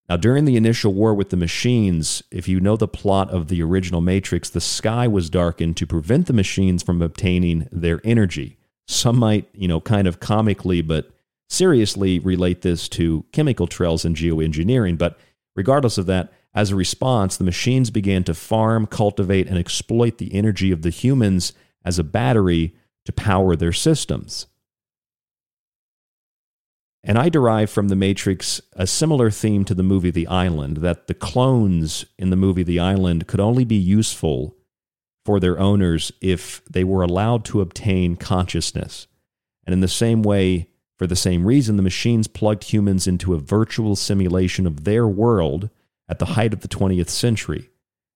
Now, 0.08 0.16
during 0.16 0.44
the 0.44 0.56
initial 0.56 0.94
war 0.94 1.14
with 1.14 1.30
the 1.30 1.36
machines, 1.36 2.22
if 2.30 2.46
you 2.46 2.60
know 2.60 2.76
the 2.76 2.86
plot 2.86 3.30
of 3.30 3.48
the 3.48 3.60
original 3.62 4.00
Matrix, 4.00 4.48
the 4.48 4.60
sky 4.60 5.08
was 5.08 5.28
darkened 5.28 5.76
to 5.78 5.86
prevent 5.86 6.26
the 6.26 6.32
machines 6.32 6.82
from 6.82 7.02
obtaining 7.02 7.68
their 7.72 8.00
energy. 8.04 8.56
Some 8.86 9.16
might, 9.18 9.48
you 9.52 9.66
know, 9.66 9.80
kind 9.80 10.06
of 10.06 10.20
comically 10.20 10.80
but 10.80 11.10
seriously 11.48 12.20
relate 12.20 12.62
this 12.62 12.88
to 12.90 13.24
chemical 13.32 13.66
trails 13.66 14.04
and 14.04 14.14
geoengineering. 14.14 14.96
But 14.96 15.18
regardless 15.56 15.98
of 15.98 16.06
that, 16.06 16.32
as 16.54 16.70
a 16.70 16.76
response, 16.76 17.36
the 17.36 17.44
machines 17.44 17.90
began 17.90 18.22
to 18.24 18.34
farm, 18.34 18.86
cultivate, 18.86 19.48
and 19.48 19.58
exploit 19.58 20.18
the 20.18 20.32
energy 20.34 20.70
of 20.70 20.82
the 20.82 20.90
humans 20.90 21.52
as 21.84 21.98
a 21.98 22.04
battery 22.04 22.74
to 23.04 23.12
power 23.12 23.56
their 23.56 23.72
systems. 23.72 24.46
And 27.08 27.18
I 27.18 27.28
derive 27.28 27.70
from 27.70 27.86
The 27.86 27.94
Matrix 27.94 28.60
a 28.72 28.84
similar 28.84 29.30
theme 29.30 29.64
to 29.66 29.74
the 29.74 29.84
movie 29.84 30.10
The 30.10 30.26
Island 30.26 30.78
that 30.78 31.06
the 31.06 31.14
clones 31.14 32.04
in 32.18 32.30
the 32.30 32.36
movie 32.36 32.64
The 32.64 32.80
Island 32.80 33.28
could 33.28 33.38
only 33.38 33.64
be 33.64 33.76
useful 33.76 34.56
for 35.24 35.38
their 35.38 35.56
owners 35.56 36.10
if 36.20 36.64
they 36.64 36.82
were 36.82 37.02
allowed 37.02 37.44
to 37.44 37.60
obtain 37.60 38.16
consciousness. 38.16 39.06
And 39.64 39.72
in 39.72 39.80
the 39.80 39.88
same 39.88 40.22
way, 40.22 40.68
for 40.98 41.06
the 41.06 41.14
same 41.14 41.46
reason, 41.46 41.76
the 41.76 41.82
machines 41.82 42.26
plugged 42.26 42.64
humans 42.64 43.06
into 43.06 43.34
a 43.34 43.38
virtual 43.38 43.94
simulation 43.94 44.66
of 44.66 44.82
their 44.82 45.06
world 45.06 45.70
at 46.08 46.18
the 46.18 46.26
height 46.26 46.52
of 46.52 46.62
the 46.62 46.68
20th 46.68 47.08
century. 47.08 47.70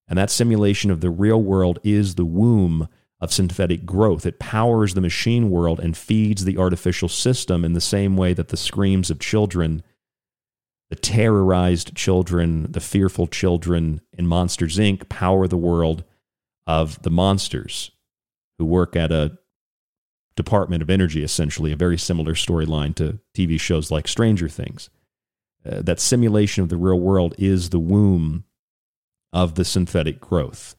And 0.08 0.18
that 0.18 0.30
simulation 0.30 0.90
of 0.90 1.00
the 1.00 1.10
real 1.10 1.40
world 1.40 1.78
is 1.84 2.16
the 2.16 2.24
womb 2.24 2.88
of 3.20 3.32
synthetic 3.32 3.84
growth. 3.84 4.24
It 4.24 4.38
powers 4.38 4.94
the 4.94 5.00
machine 5.00 5.50
world 5.50 5.78
and 5.78 5.96
feeds 5.96 6.44
the 6.44 6.58
artificial 6.58 7.08
system 7.08 7.64
in 7.64 7.74
the 7.74 7.80
same 7.80 8.16
way 8.16 8.32
that 8.32 8.48
the 8.48 8.56
screams 8.56 9.10
of 9.10 9.18
children, 9.18 9.82
the 10.88 10.96
terrorized 10.96 11.94
children, 11.94 12.72
the 12.72 12.80
fearful 12.80 13.26
children 13.26 14.00
in 14.16 14.26
Monsters 14.26 14.78
Inc. 14.78 15.08
power 15.08 15.46
the 15.46 15.56
world 15.56 16.04
of 16.66 17.02
the 17.02 17.10
monsters 17.10 17.90
who 18.58 18.64
work 18.64 18.96
at 18.96 19.12
a 19.12 19.38
Department 20.36 20.82
of 20.82 20.88
Energy, 20.88 21.22
essentially, 21.22 21.72
a 21.72 21.76
very 21.76 21.98
similar 21.98 22.32
storyline 22.32 22.94
to 22.94 23.18
TV 23.36 23.60
shows 23.60 23.90
like 23.90 24.08
Stranger 24.08 24.48
Things. 24.48 24.88
Uh, 25.64 25.82
that 25.82 26.00
simulation 26.00 26.62
of 26.62 26.70
the 26.70 26.76
real 26.78 26.98
world 26.98 27.34
is 27.36 27.68
the 27.68 27.78
womb 27.78 28.44
of 29.32 29.56
the 29.56 29.64
synthetic 29.64 30.20
growth. 30.20 30.76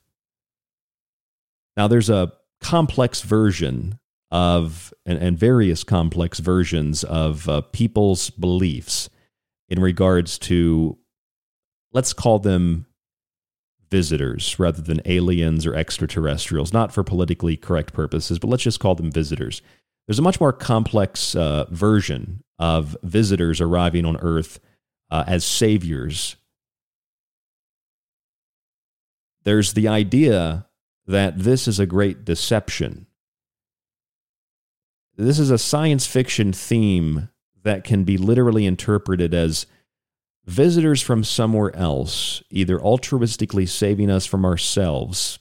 Now, 1.78 1.88
there's 1.88 2.10
a 2.10 2.34
complex 2.60 3.22
version 3.22 4.00
of, 4.30 4.94
and, 5.06 5.18
and 5.18 5.38
various 5.38 5.84
complex 5.84 6.40
versions 6.40 7.04
of 7.04 7.48
uh, 7.50 7.62
people's 7.62 8.30
beliefs 8.30 9.10
in 9.70 9.80
regards 9.80 10.38
to, 10.40 10.98
let's 11.92 12.14
call 12.14 12.40
them 12.40 12.86
visitors 13.90 14.58
rather 14.58 14.82
than 14.82 15.02
aliens 15.06 15.66
or 15.66 15.76
extraterrestrials, 15.76 16.72
not 16.72 16.94
for 16.94 17.04
politically 17.04 17.58
correct 17.58 17.94
purposes, 17.94 18.40
but 18.40 18.48
let's 18.48 18.64
just 18.64 18.80
call 18.80 18.96
them 18.96 19.12
visitors. 19.12 19.62
There's 20.08 20.20
a 20.20 20.24
much 20.24 20.40
more 20.40 20.54
complex 20.54 21.36
uh, 21.36 21.66
version 21.70 22.44
of 22.58 22.98
visitors 23.04 23.60
arriving 23.60 24.06
on 24.06 24.18
Earth 24.18 24.60
uh, 25.10 25.26
as 25.28 25.44
saviors. 25.44 26.38
There's 29.44 29.74
the 29.74 29.88
idea 29.88 30.68
that 31.08 31.40
this 31.40 31.68
is 31.68 31.80
a 31.80 31.86
great 31.86 32.26
deception. 32.26 33.08
This 35.18 35.40
is 35.40 35.52
a 35.52 35.58
science 35.58 36.08
fiction 36.08 36.54
theme 36.54 37.30
that 37.64 37.84
can 37.84 38.04
be 38.04 38.18
literally 38.18 38.66
interpreted 38.66 39.34
as 39.34 39.66
visitors 40.46 41.02
from 41.02 41.24
somewhere 41.24 41.76
else, 41.76 42.42
either 42.50 42.80
altruistically 42.80 43.68
saving 43.68 44.10
us 44.10 44.26
from 44.26 44.46
ourselves 44.46 45.40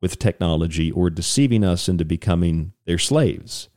with 0.00 0.18
technology 0.18 0.90
or 0.90 1.08
deceiving 1.08 1.64
us 1.64 1.88
into 1.88 2.04
becoming 2.04 2.72
their 2.84 2.98
slaves. 2.98 3.68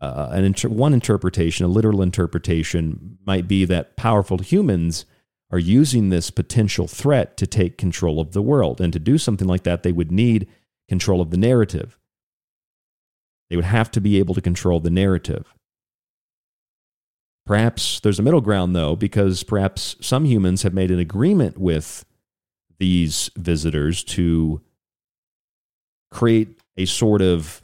Uh, 0.00 0.32
inter- 0.34 0.68
one 0.68 0.92
interpretation, 0.94 1.64
a 1.64 1.68
literal 1.68 2.02
interpretation, 2.02 3.18
might 3.24 3.46
be 3.46 3.64
that 3.64 3.96
powerful 3.96 4.38
humans 4.38 5.04
are 5.52 5.58
using 5.58 6.08
this 6.08 6.30
potential 6.30 6.88
threat 6.88 7.36
to 7.36 7.46
take 7.46 7.76
control 7.78 8.18
of 8.18 8.32
the 8.32 8.42
world. 8.42 8.80
And 8.80 8.92
to 8.92 8.98
do 8.98 9.18
something 9.18 9.46
like 9.46 9.64
that, 9.64 9.82
they 9.82 9.92
would 9.92 10.10
need 10.10 10.48
control 10.88 11.20
of 11.20 11.30
the 11.30 11.36
narrative. 11.36 11.98
They 13.50 13.56
would 13.56 13.66
have 13.66 13.90
to 13.92 14.00
be 14.00 14.18
able 14.18 14.34
to 14.34 14.40
control 14.40 14.80
the 14.80 14.90
narrative. 14.90 15.52
Perhaps 17.44 18.00
there's 18.00 18.18
a 18.18 18.22
middle 18.22 18.40
ground, 18.40 18.74
though, 18.74 18.96
because 18.96 19.42
perhaps 19.42 19.96
some 20.00 20.24
humans 20.24 20.62
have 20.62 20.72
made 20.72 20.90
an 20.90 20.98
agreement 20.98 21.58
with 21.58 22.04
these 22.78 23.30
visitors 23.36 24.02
to 24.04 24.62
create 26.10 26.60
a 26.76 26.84
sort 26.86 27.20
of 27.20 27.62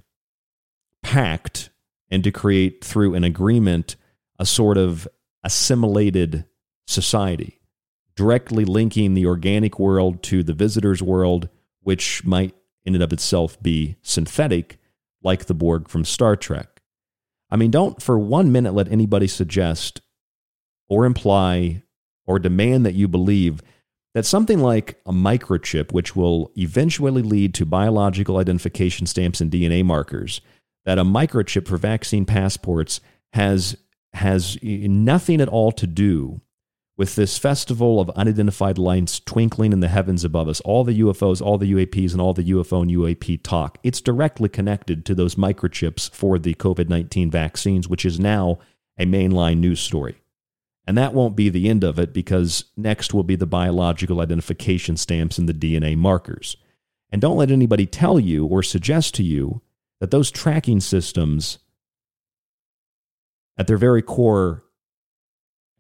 pact 1.03 1.71
and 2.11 2.25
to 2.25 2.31
create 2.31 2.85
through 2.85 3.15
an 3.15 3.25
agreement 3.25 3.97
a 4.39 4.47
sort 4.47 4.77
of 4.77 5.09
assimilated 5.43 6.45
society, 6.87 7.58
directly 8.19 8.65
linking 8.65 9.15
the 9.15 9.25
organic 9.25 9.79
world 9.79 10.25
to 10.25 10.43
the 10.43 10.53
visitor's 10.53 11.01
world, 11.01 11.49
which 11.83 12.25
might 12.25 12.53
in 12.85 12.97
and 12.97 13.05
of 13.05 13.13
itself 13.13 13.63
be 13.63 13.95
synthetic, 14.03 14.77
like 15.23 15.45
the 15.45 15.55
Borg 15.55 15.89
from 15.89 16.05
Star 16.05 16.35
Trek. 16.35 16.83
I 17.49 17.55
mean, 17.55 17.71
don't 17.71 18.03
for 18.03 18.19
one 18.19 18.51
minute 18.51 18.75
let 18.75 18.91
anybody 18.91 19.29
suggest 19.29 20.01
or 20.89 21.07
imply 21.07 21.85
or 22.27 22.41
demand 22.41 22.85
that 22.85 22.95
you 22.95 23.07
believe 23.07 23.63
that 24.15 24.27
something 24.27 24.59
like 24.59 25.01
a 25.07 25.13
microchip, 25.13 25.93
which 25.93 26.17
will 26.17 26.51
eventually 26.57 27.23
lead 27.23 27.55
to 27.55 27.65
biological 27.65 28.39
identification 28.39 29.07
stamps 29.07 29.41
and 29.41 29.49
DNA 29.49 29.85
markers, 29.85 30.41
that 30.85 30.99
a 30.99 31.05
microchip 31.05 31.69
for 31.69 31.77
vaccine 31.77 32.25
passports 32.25 33.01
has 33.33 33.77
has 34.13 34.59
nothing 34.61 35.41
at 35.41 35.49
all 35.49 35.71
to 35.71 35.87
do 35.87 36.41
with 36.99 37.15
this 37.15 37.39
festival 37.39 38.01
of 38.01 38.11
unidentified 38.11 38.77
lights 38.77 39.21
twinkling 39.21 39.73
in 39.73 39.79
the 39.79 39.89
heavens 39.89 40.25
above 40.25 40.49
us, 40.49 40.61
all 40.63 40.83
the 40.83 40.99
UFOs, 41.01 41.41
all 41.41 41.57
the 41.57 41.73
UAPs, 41.73 42.11
and 42.13 42.21
all 42.21 42.35
the 42.35 42.51
UFO 42.51 42.83
and 42.83 42.91
UAP 42.91 43.41
talk. 43.45 43.79
It's 43.85 44.01
directly 44.01 44.49
connected 44.49 45.07
to 45.07 45.15
those 45.15 45.37
microchips 45.37 46.13
for 46.13 46.39
the 46.39 46.55
COVID 46.55 46.89
19 46.89 47.31
vaccines, 47.31 47.89
which 47.89 48.05
is 48.05 48.19
now 48.19 48.59
a 48.99 49.07
mainline 49.07 49.59
news 49.59 49.81
story. 49.81 50.21
And 50.89 50.99
that 50.99 51.15
won't 51.15 51.37
be 51.37 51.49
the 51.49 51.69
end 51.69 51.85
of 51.85 51.99
it 52.01 52.13
because 52.13 52.65
next 52.77 53.15
will 53.15 53.23
be 53.23 53.37
the 53.37 53.47
biological 53.47 54.21
identification 54.21 54.97
stamps 54.97 55.39
and 55.39 55.49
the 55.49 55.55
DNA 55.55 55.97
markers. 55.97 56.57
And 57.11 57.23
don't 57.23 57.37
let 57.37 57.51
anybody 57.51 57.87
tell 57.87 58.19
you 58.19 58.45
or 58.47 58.63
suggest 58.63 59.15
to 59.15 59.23
you 59.23 59.63
that 60.01 60.11
those 60.11 60.31
tracking 60.31 60.81
systems 60.81 61.59
at 63.57 63.67
their 63.67 63.77
very 63.77 64.03
core 64.03 64.65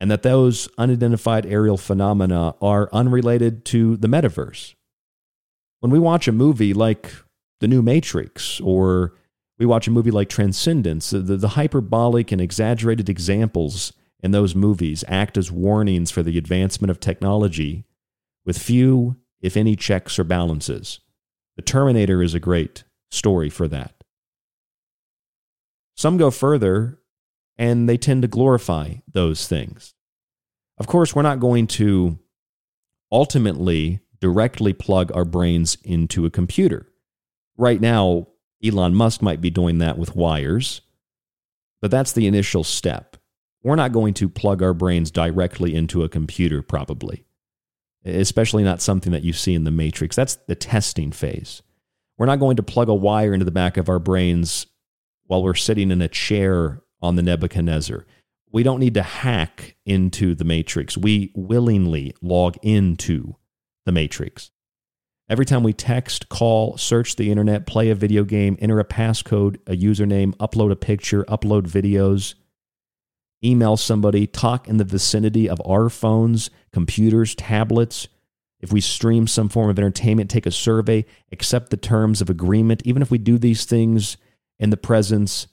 and 0.00 0.10
that 0.10 0.22
those 0.22 0.68
unidentified 0.78 1.46
aerial 1.46 1.76
phenomena 1.76 2.54
are 2.60 2.88
unrelated 2.92 3.64
to 3.66 3.96
the 3.96 4.08
metaverse. 4.08 4.74
When 5.80 5.90
we 5.90 5.98
watch 5.98 6.28
a 6.28 6.32
movie 6.32 6.74
like 6.74 7.12
The 7.60 7.68
New 7.68 7.82
Matrix 7.82 8.60
or 8.60 9.14
we 9.58 9.66
watch 9.66 9.88
a 9.88 9.92
movie 9.92 10.10
like 10.10 10.28
Transcendence, 10.28 11.10
the, 11.10 11.20
the 11.20 11.48
hyperbolic 11.48 12.30
and 12.30 12.40
exaggerated 12.40 13.08
examples 13.08 13.92
in 14.20 14.30
those 14.30 14.54
movies 14.54 15.04
act 15.08 15.36
as 15.36 15.50
warnings 15.50 16.10
for 16.10 16.22
the 16.22 16.38
advancement 16.38 16.90
of 16.90 17.00
technology 17.00 17.84
with 18.44 18.58
few, 18.58 19.16
if 19.40 19.56
any, 19.56 19.76
checks 19.76 20.18
or 20.18 20.24
balances. 20.24 21.00
The 21.56 21.62
Terminator 21.62 22.22
is 22.22 22.34
a 22.34 22.40
great 22.40 22.84
story 23.10 23.50
for 23.50 23.66
that. 23.68 23.94
Some 25.96 26.16
go 26.16 26.30
further 26.30 27.00
and 27.58 27.88
they 27.88 27.96
tend 27.96 28.22
to 28.22 28.28
glorify 28.28 28.94
those 29.12 29.48
things. 29.48 29.94
Of 30.78 30.86
course, 30.86 31.14
we're 31.14 31.22
not 31.22 31.40
going 31.40 31.66
to 31.68 32.18
ultimately 33.10 34.00
directly 34.20 34.72
plug 34.72 35.10
our 35.14 35.24
brains 35.24 35.76
into 35.82 36.24
a 36.24 36.30
computer. 36.30 36.86
Right 37.56 37.80
now, 37.80 38.28
Elon 38.64 38.94
Musk 38.94 39.22
might 39.22 39.40
be 39.40 39.50
doing 39.50 39.78
that 39.78 39.98
with 39.98 40.14
wires, 40.14 40.80
but 41.80 41.90
that's 41.90 42.12
the 42.12 42.26
initial 42.26 42.64
step. 42.64 43.16
We're 43.62 43.76
not 43.76 43.92
going 43.92 44.14
to 44.14 44.28
plug 44.28 44.62
our 44.62 44.74
brains 44.74 45.10
directly 45.10 45.74
into 45.74 46.04
a 46.04 46.08
computer, 46.08 46.62
probably, 46.62 47.24
especially 48.04 48.62
not 48.62 48.80
something 48.80 49.12
that 49.12 49.24
you 49.24 49.32
see 49.32 49.54
in 49.54 49.64
the 49.64 49.72
Matrix. 49.72 50.14
That's 50.14 50.36
the 50.46 50.54
testing 50.54 51.10
phase. 51.10 51.62
We're 52.16 52.26
not 52.26 52.40
going 52.40 52.56
to 52.56 52.62
plug 52.62 52.88
a 52.88 52.94
wire 52.94 53.32
into 53.32 53.44
the 53.44 53.50
back 53.50 53.76
of 53.76 53.88
our 53.88 53.98
brains 53.98 54.66
while 55.24 55.42
we're 55.42 55.54
sitting 55.54 55.90
in 55.90 56.02
a 56.02 56.08
chair 56.08 56.82
on 57.00 57.16
the 57.16 57.22
Nebuchadnezzar. 57.22 58.04
We 58.50 58.62
don't 58.62 58.80
need 58.80 58.94
to 58.94 59.02
hack 59.02 59.76
into 59.84 60.34
the 60.34 60.44
matrix. 60.44 60.96
We 60.96 61.32
willingly 61.34 62.14
log 62.22 62.56
into 62.62 63.36
the 63.84 63.92
matrix. 63.92 64.50
Every 65.28 65.44
time 65.44 65.62
we 65.62 65.74
text, 65.74 66.30
call, 66.30 66.78
search 66.78 67.16
the 67.16 67.30
internet, 67.30 67.66
play 67.66 67.90
a 67.90 67.94
video 67.94 68.24
game, 68.24 68.56
enter 68.60 68.80
a 68.80 68.84
passcode, 68.84 69.56
a 69.66 69.76
username, 69.76 70.34
upload 70.36 70.72
a 70.72 70.76
picture, 70.76 71.24
upload 71.24 71.68
videos, 71.68 72.34
email 73.44 73.76
somebody, 73.76 74.26
talk 74.26 74.66
in 74.66 74.78
the 74.78 74.84
vicinity 74.84 75.48
of 75.48 75.60
our 75.66 75.90
phones, 75.90 76.48
computers, 76.72 77.34
tablets, 77.34 78.08
if 78.60 78.72
we 78.72 78.80
stream 78.80 79.26
some 79.26 79.48
form 79.48 79.70
of 79.70 79.78
entertainment, 79.78 80.30
take 80.30 80.46
a 80.46 80.50
survey, 80.50 81.04
accept 81.30 81.70
the 81.70 81.76
terms 81.76 82.20
of 82.20 82.28
agreement, 82.28 82.82
even 82.84 83.02
if 83.02 83.10
we 83.10 83.18
do 83.18 83.38
these 83.38 83.64
things 83.64 84.16
in 84.58 84.70
the 84.70 84.76
presence 84.76 85.46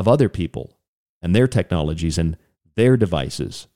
of 0.00 0.08
other 0.08 0.30
people 0.30 0.78
and 1.20 1.36
their 1.36 1.46
technologies 1.46 2.16
and 2.16 2.38
their 2.74 2.96
devices. 2.96 3.66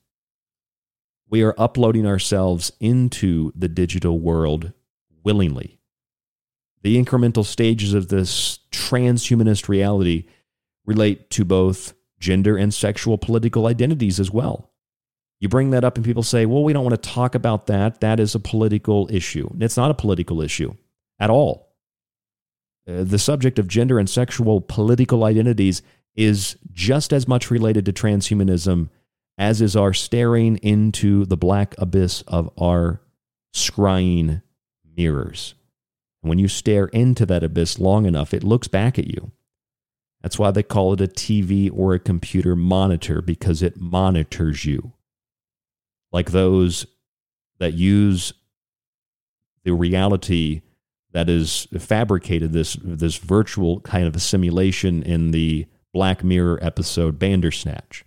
We 1.29 1.43
are 1.43 1.53
uploading 1.55 2.07
ourselves 2.07 2.71
into 2.79 3.51
the 3.55 3.67
digital 3.67 4.19
world 4.19 4.73
willingly. 5.23 5.79
The 6.81 7.01
incremental 7.01 7.45
stages 7.45 7.93
of 7.93 8.07
this 8.07 8.57
transhumanist 8.71 9.69
reality 9.69 10.25
relate 10.83 11.29
to 11.29 11.45
both 11.45 11.93
gender 12.19 12.57
and 12.57 12.73
sexual 12.73 13.19
political 13.19 13.67
identities 13.67 14.19
as 14.19 14.31
well. 14.31 14.71
You 15.39 15.47
bring 15.47 15.69
that 15.71 15.83
up, 15.83 15.95
and 15.95 16.05
people 16.05 16.23
say, 16.23 16.47
well, 16.47 16.63
we 16.63 16.73
don't 16.73 16.85
want 16.85 16.99
to 16.99 17.09
talk 17.09 17.35
about 17.35 17.67
that. 17.67 18.01
That 18.01 18.19
is 18.19 18.33
a 18.33 18.39
political 18.39 19.07
issue. 19.11 19.47
It's 19.59 19.77
not 19.77 19.91
a 19.91 19.95
political 19.95 20.41
issue 20.41 20.73
at 21.19 21.29
all. 21.29 21.75
Uh, 22.87 23.03
the 23.03 23.19
subject 23.19 23.59
of 23.59 23.67
gender 23.67 23.99
and 23.99 24.09
sexual 24.09 24.61
political 24.61 25.23
identities 25.23 25.83
is 26.15 26.57
just 26.71 27.11
as 27.11 27.27
much 27.27 27.51
related 27.51 27.85
to 27.85 27.93
transhumanism 27.93 28.89
as 29.37 29.61
is 29.61 29.75
our 29.75 29.93
staring 29.93 30.57
into 30.57 31.25
the 31.25 31.37
black 31.37 31.75
abyss 31.77 32.21
of 32.21 32.49
our 32.57 33.01
scrying 33.53 34.41
mirrors. 34.95 35.55
When 36.21 36.39
you 36.39 36.47
stare 36.47 36.85
into 36.87 37.25
that 37.27 37.43
abyss 37.43 37.79
long 37.79 38.05
enough, 38.05 38.33
it 38.33 38.43
looks 38.43 38.67
back 38.67 38.97
at 38.97 39.07
you. 39.07 39.31
That's 40.21 40.39
why 40.39 40.51
they 40.51 40.63
call 40.63 40.93
it 40.93 41.01
a 41.01 41.07
TV 41.07 41.69
or 41.71 41.93
a 41.93 41.99
computer 41.99 42.55
monitor, 42.55 43.21
because 43.21 43.61
it 43.61 43.79
monitors 43.79 44.65
you. 44.65 44.93
Like 46.11 46.31
those 46.31 46.87
that 47.59 47.73
use 47.73 48.33
the 49.63 49.73
reality 49.73 50.61
that 51.11 51.29
is 51.29 51.67
fabricated, 51.77 52.53
this, 52.53 52.77
this 52.81 53.17
virtual 53.17 53.81
kind 53.81 54.07
of 54.07 54.15
a 54.15 54.19
simulation 54.19 55.03
in 55.03 55.31
the 55.31 55.67
Black 55.95 56.25
Mirror 56.25 56.59
episode 56.61 57.17
Bandersnatch. 57.17 58.03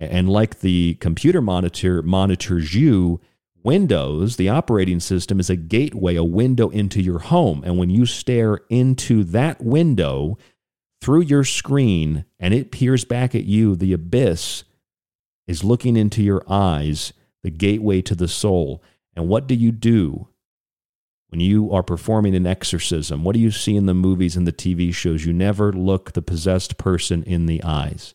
And 0.00 0.28
like 0.28 0.58
the 0.58 0.94
computer 0.94 1.40
monitor 1.40 2.02
monitors 2.02 2.74
you, 2.74 3.20
Windows, 3.62 4.34
the 4.34 4.48
operating 4.48 4.98
system, 4.98 5.38
is 5.38 5.48
a 5.48 5.54
gateway, 5.54 6.16
a 6.16 6.24
window 6.24 6.68
into 6.68 7.00
your 7.00 7.20
home. 7.20 7.62
And 7.64 7.78
when 7.78 7.90
you 7.90 8.06
stare 8.06 8.62
into 8.70 9.22
that 9.22 9.62
window 9.62 10.36
through 11.00 11.20
your 11.20 11.44
screen 11.44 12.24
and 12.40 12.52
it 12.52 12.72
peers 12.72 13.04
back 13.04 13.36
at 13.36 13.44
you, 13.44 13.76
the 13.76 13.92
abyss 13.92 14.64
is 15.46 15.62
looking 15.62 15.96
into 15.96 16.24
your 16.24 16.42
eyes, 16.48 17.12
the 17.44 17.50
gateway 17.50 18.02
to 18.02 18.16
the 18.16 18.26
soul. 18.26 18.82
And 19.14 19.28
what 19.28 19.46
do 19.46 19.54
you 19.54 19.70
do? 19.70 20.26
When 21.30 21.40
you 21.40 21.72
are 21.72 21.84
performing 21.84 22.34
an 22.34 22.46
exorcism, 22.46 23.22
what 23.22 23.34
do 23.34 23.40
you 23.40 23.52
see 23.52 23.76
in 23.76 23.86
the 23.86 23.94
movies 23.94 24.36
and 24.36 24.48
the 24.48 24.52
TV 24.52 24.92
shows? 24.92 25.24
You 25.24 25.32
never 25.32 25.72
look 25.72 26.12
the 26.12 26.22
possessed 26.22 26.76
person 26.76 27.22
in 27.22 27.46
the 27.46 27.62
eyes. 27.62 28.14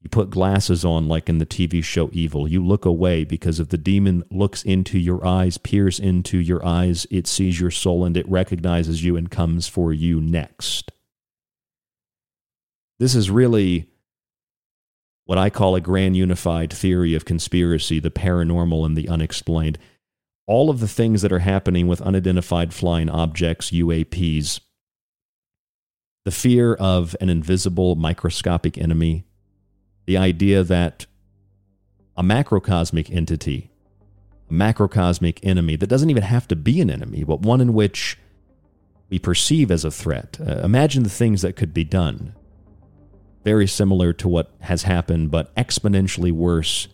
You 0.00 0.08
put 0.08 0.30
glasses 0.30 0.84
on, 0.84 1.08
like 1.08 1.28
in 1.28 1.38
the 1.38 1.46
TV 1.46 1.82
show 1.82 2.08
Evil. 2.12 2.46
You 2.46 2.64
look 2.64 2.84
away 2.84 3.24
because 3.24 3.58
if 3.58 3.70
the 3.70 3.76
demon 3.76 4.22
looks 4.30 4.62
into 4.62 4.96
your 4.96 5.26
eyes, 5.26 5.58
peers 5.58 5.98
into 5.98 6.38
your 6.38 6.64
eyes, 6.64 7.04
it 7.10 7.26
sees 7.26 7.60
your 7.60 7.72
soul 7.72 8.04
and 8.04 8.16
it 8.16 8.28
recognizes 8.28 9.02
you 9.02 9.16
and 9.16 9.28
comes 9.28 9.66
for 9.66 9.92
you 9.92 10.20
next. 10.20 10.92
This 13.00 13.16
is 13.16 13.28
really 13.28 13.88
what 15.24 15.36
I 15.36 15.50
call 15.50 15.74
a 15.74 15.80
grand 15.80 16.16
unified 16.16 16.72
theory 16.72 17.14
of 17.14 17.24
conspiracy, 17.24 17.98
the 17.98 18.10
paranormal 18.10 18.86
and 18.86 18.96
the 18.96 19.08
unexplained 19.08 19.78
all 20.48 20.70
of 20.70 20.80
the 20.80 20.88
things 20.88 21.22
that 21.22 21.30
are 21.30 21.40
happening 21.40 21.86
with 21.86 22.00
unidentified 22.00 22.74
flying 22.74 23.08
objects, 23.08 23.70
UAPs, 23.70 24.60
the 26.24 26.30
fear 26.32 26.74
of 26.74 27.14
an 27.20 27.28
invisible 27.28 27.94
microscopic 27.94 28.76
enemy, 28.76 29.24
the 30.06 30.16
idea 30.16 30.64
that 30.64 31.06
a 32.16 32.22
macrocosmic 32.22 33.14
entity 33.14 33.70
a 34.50 34.52
macrocosmic 34.52 35.38
enemy 35.42 35.76
that 35.76 35.86
doesn't 35.88 36.10
even 36.10 36.22
have 36.22 36.48
to 36.48 36.56
be 36.56 36.80
an 36.80 36.90
enemy, 36.90 37.24
but 37.24 37.40
one 37.40 37.60
in 37.60 37.74
which 37.74 38.18
we 39.10 39.18
perceive 39.18 39.70
as 39.70 39.84
a 39.84 39.90
threat. 39.90 40.38
Uh, 40.40 40.60
imagine 40.60 41.02
the 41.02 41.10
things 41.10 41.42
that 41.42 41.56
could 41.56 41.74
be 41.74 41.84
done. 41.84 42.34
Very 43.44 43.66
similar 43.66 44.12
to 44.14 44.28
what 44.28 44.52
has 44.60 44.82
happened, 44.82 45.30
but 45.30 45.54
exponentially 45.54 46.32
worse 46.32 46.88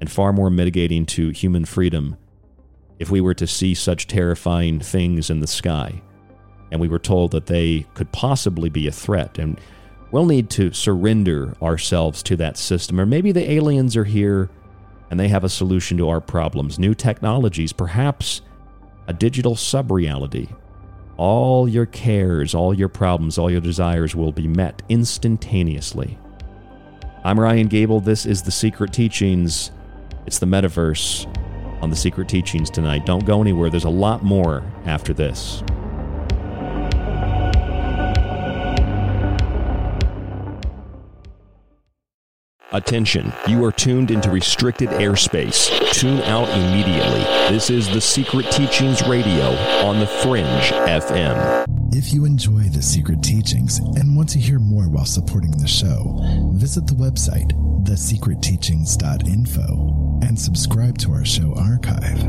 and 0.00 0.10
far 0.10 0.32
more 0.32 0.50
mitigating 0.50 1.06
to 1.06 1.30
human 1.30 1.64
freedom 1.64 2.16
if 2.98 3.10
we 3.10 3.20
were 3.20 3.34
to 3.34 3.46
see 3.46 3.74
such 3.74 4.06
terrifying 4.06 4.80
things 4.80 5.30
in 5.30 5.40
the 5.40 5.46
sky 5.46 6.02
and 6.72 6.80
we 6.80 6.88
were 6.88 6.98
told 6.98 7.32
that 7.32 7.46
they 7.46 7.86
could 7.92 8.10
possibly 8.12 8.70
be 8.70 8.86
a 8.86 8.92
threat. 8.92 9.38
And 9.38 9.60
we'll 10.10 10.24
need 10.24 10.48
to 10.50 10.72
surrender 10.72 11.54
ourselves 11.60 12.22
to 12.24 12.36
that 12.36 12.56
system. 12.56 12.98
Or 12.98 13.04
maybe 13.04 13.30
the 13.30 13.48
aliens 13.48 13.94
are 13.94 14.04
here 14.04 14.48
and 15.10 15.20
they 15.20 15.28
have 15.28 15.44
a 15.44 15.50
solution 15.50 15.98
to 15.98 16.08
our 16.08 16.22
problems. 16.22 16.78
New 16.78 16.94
technologies, 16.94 17.74
perhaps 17.74 18.40
a 19.06 19.12
digital 19.12 19.54
sub 19.54 19.90
reality. 19.90 20.48
All 21.18 21.68
your 21.68 21.84
cares, 21.84 22.54
all 22.54 22.72
your 22.72 22.88
problems, 22.88 23.36
all 23.36 23.50
your 23.50 23.60
desires 23.60 24.16
will 24.16 24.32
be 24.32 24.48
met 24.48 24.80
instantaneously. 24.88 26.18
I'm 27.22 27.38
Ryan 27.38 27.68
Gable. 27.68 28.00
This 28.00 28.24
is 28.24 28.40
The 28.40 28.50
Secret 28.50 28.94
Teachings. 28.94 29.72
It's 30.24 30.38
the 30.38 30.46
metaverse 30.46 31.26
on 31.82 31.90
The 31.90 31.96
Secret 31.96 32.28
Teachings 32.28 32.70
tonight. 32.70 33.04
Don't 33.04 33.26
go 33.26 33.40
anywhere. 33.40 33.68
There's 33.68 33.84
a 33.84 33.90
lot 33.90 34.22
more 34.22 34.62
after 34.86 35.12
this. 35.12 35.62
Attention, 42.70 43.30
you 43.46 43.62
are 43.66 43.72
tuned 43.72 44.10
into 44.10 44.30
restricted 44.30 44.88
airspace. 44.90 45.68
Tune 45.92 46.22
out 46.22 46.48
immediately. 46.48 47.20
This 47.54 47.68
is 47.68 47.86
the 47.88 48.00
Secret 48.00 48.50
Teachings 48.50 49.06
Radio 49.06 49.50
on 49.84 50.00
the 50.00 50.06
Fringe 50.06 50.46
FM. 50.46 51.71
If 51.94 52.14
you 52.14 52.24
enjoy 52.24 52.62
the 52.72 52.80
Secret 52.80 53.22
Teachings 53.22 53.76
and 53.78 54.16
want 54.16 54.30
to 54.30 54.38
hear 54.38 54.58
more 54.58 54.88
while 54.88 55.04
supporting 55.04 55.50
the 55.50 55.68
show, 55.68 56.18
visit 56.54 56.86
the 56.86 56.94
website 56.94 57.52
thesecretteachings.info 57.84 60.20
and 60.22 60.38
subscribe 60.38 60.96
to 60.98 61.12
our 61.12 61.26
show 61.26 61.52
archive. 61.54 62.24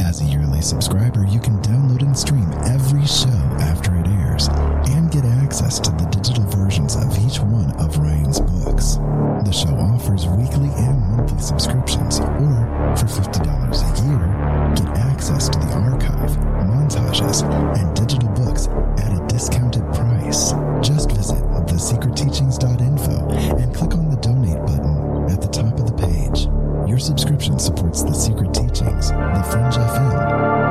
As 0.00 0.22
a 0.22 0.24
yearly 0.24 0.62
subscriber, 0.62 1.26
you 1.26 1.40
can 1.40 1.60
download 1.60 2.00
and 2.00 2.16
stream 2.16 2.50
every 2.64 3.04
show 3.04 3.28
after 3.60 3.94
it 3.96 4.08
airs 4.08 4.48
and 4.88 5.12
get 5.12 5.26
access 5.26 5.78
to 5.80 5.90
the 5.90 6.06
digital 6.06 6.44
versions 6.44 6.96
of 6.96 7.18
each 7.20 7.38
one 7.40 7.72
of 7.76 7.98
Ryan's 7.98 8.40
books. 8.40 8.96
The 9.44 9.52
show 9.52 9.76
offers 9.76 10.26
weekly 10.26 10.70
and 10.72 10.98
monthly 11.12 11.40
subscriptions, 11.40 12.20
or 12.20 12.64
for 12.96 13.04
$50 13.04 13.44
a 13.44 13.92
year, 14.08 14.24
get 14.74 14.88
access 15.04 15.50
to 15.50 15.58
the 15.58 15.70
archive, 15.72 16.30
montages, 16.64 17.42
and 17.76 17.94
digital 17.94 18.25
discounted 19.36 19.82
price. 19.92 20.52
Just 20.80 21.10
visit 21.12 21.42
thesecretteachings.info 21.66 23.28
and 23.58 23.74
click 23.74 23.94
on 23.94 24.08
the 24.08 24.16
donate 24.16 24.64
button 24.64 25.30
at 25.30 25.42
the 25.42 25.48
top 25.48 25.78
of 25.78 25.86
the 25.86 25.92
page. 25.92 26.46
Your 26.88 26.98
subscription 26.98 27.58
supports 27.58 28.02
The 28.02 28.14
Secret 28.14 28.54
Teachings, 28.54 29.10
The 29.10 29.46
Fringe 29.50 29.74
FM, 29.74 30.10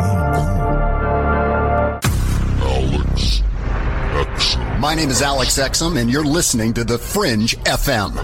and 0.01 0.35
you. 0.47 0.65
Alex 2.65 3.43
Exum. 4.15 4.79
My 4.79 4.95
name 4.95 5.09
is 5.09 5.21
Alex 5.21 5.59
Exum, 5.59 6.01
and 6.01 6.09
you're 6.09 6.25
listening 6.25 6.73
to 6.73 6.83
The 6.83 6.97
Fringe 6.97 7.55
FM. 7.65 8.17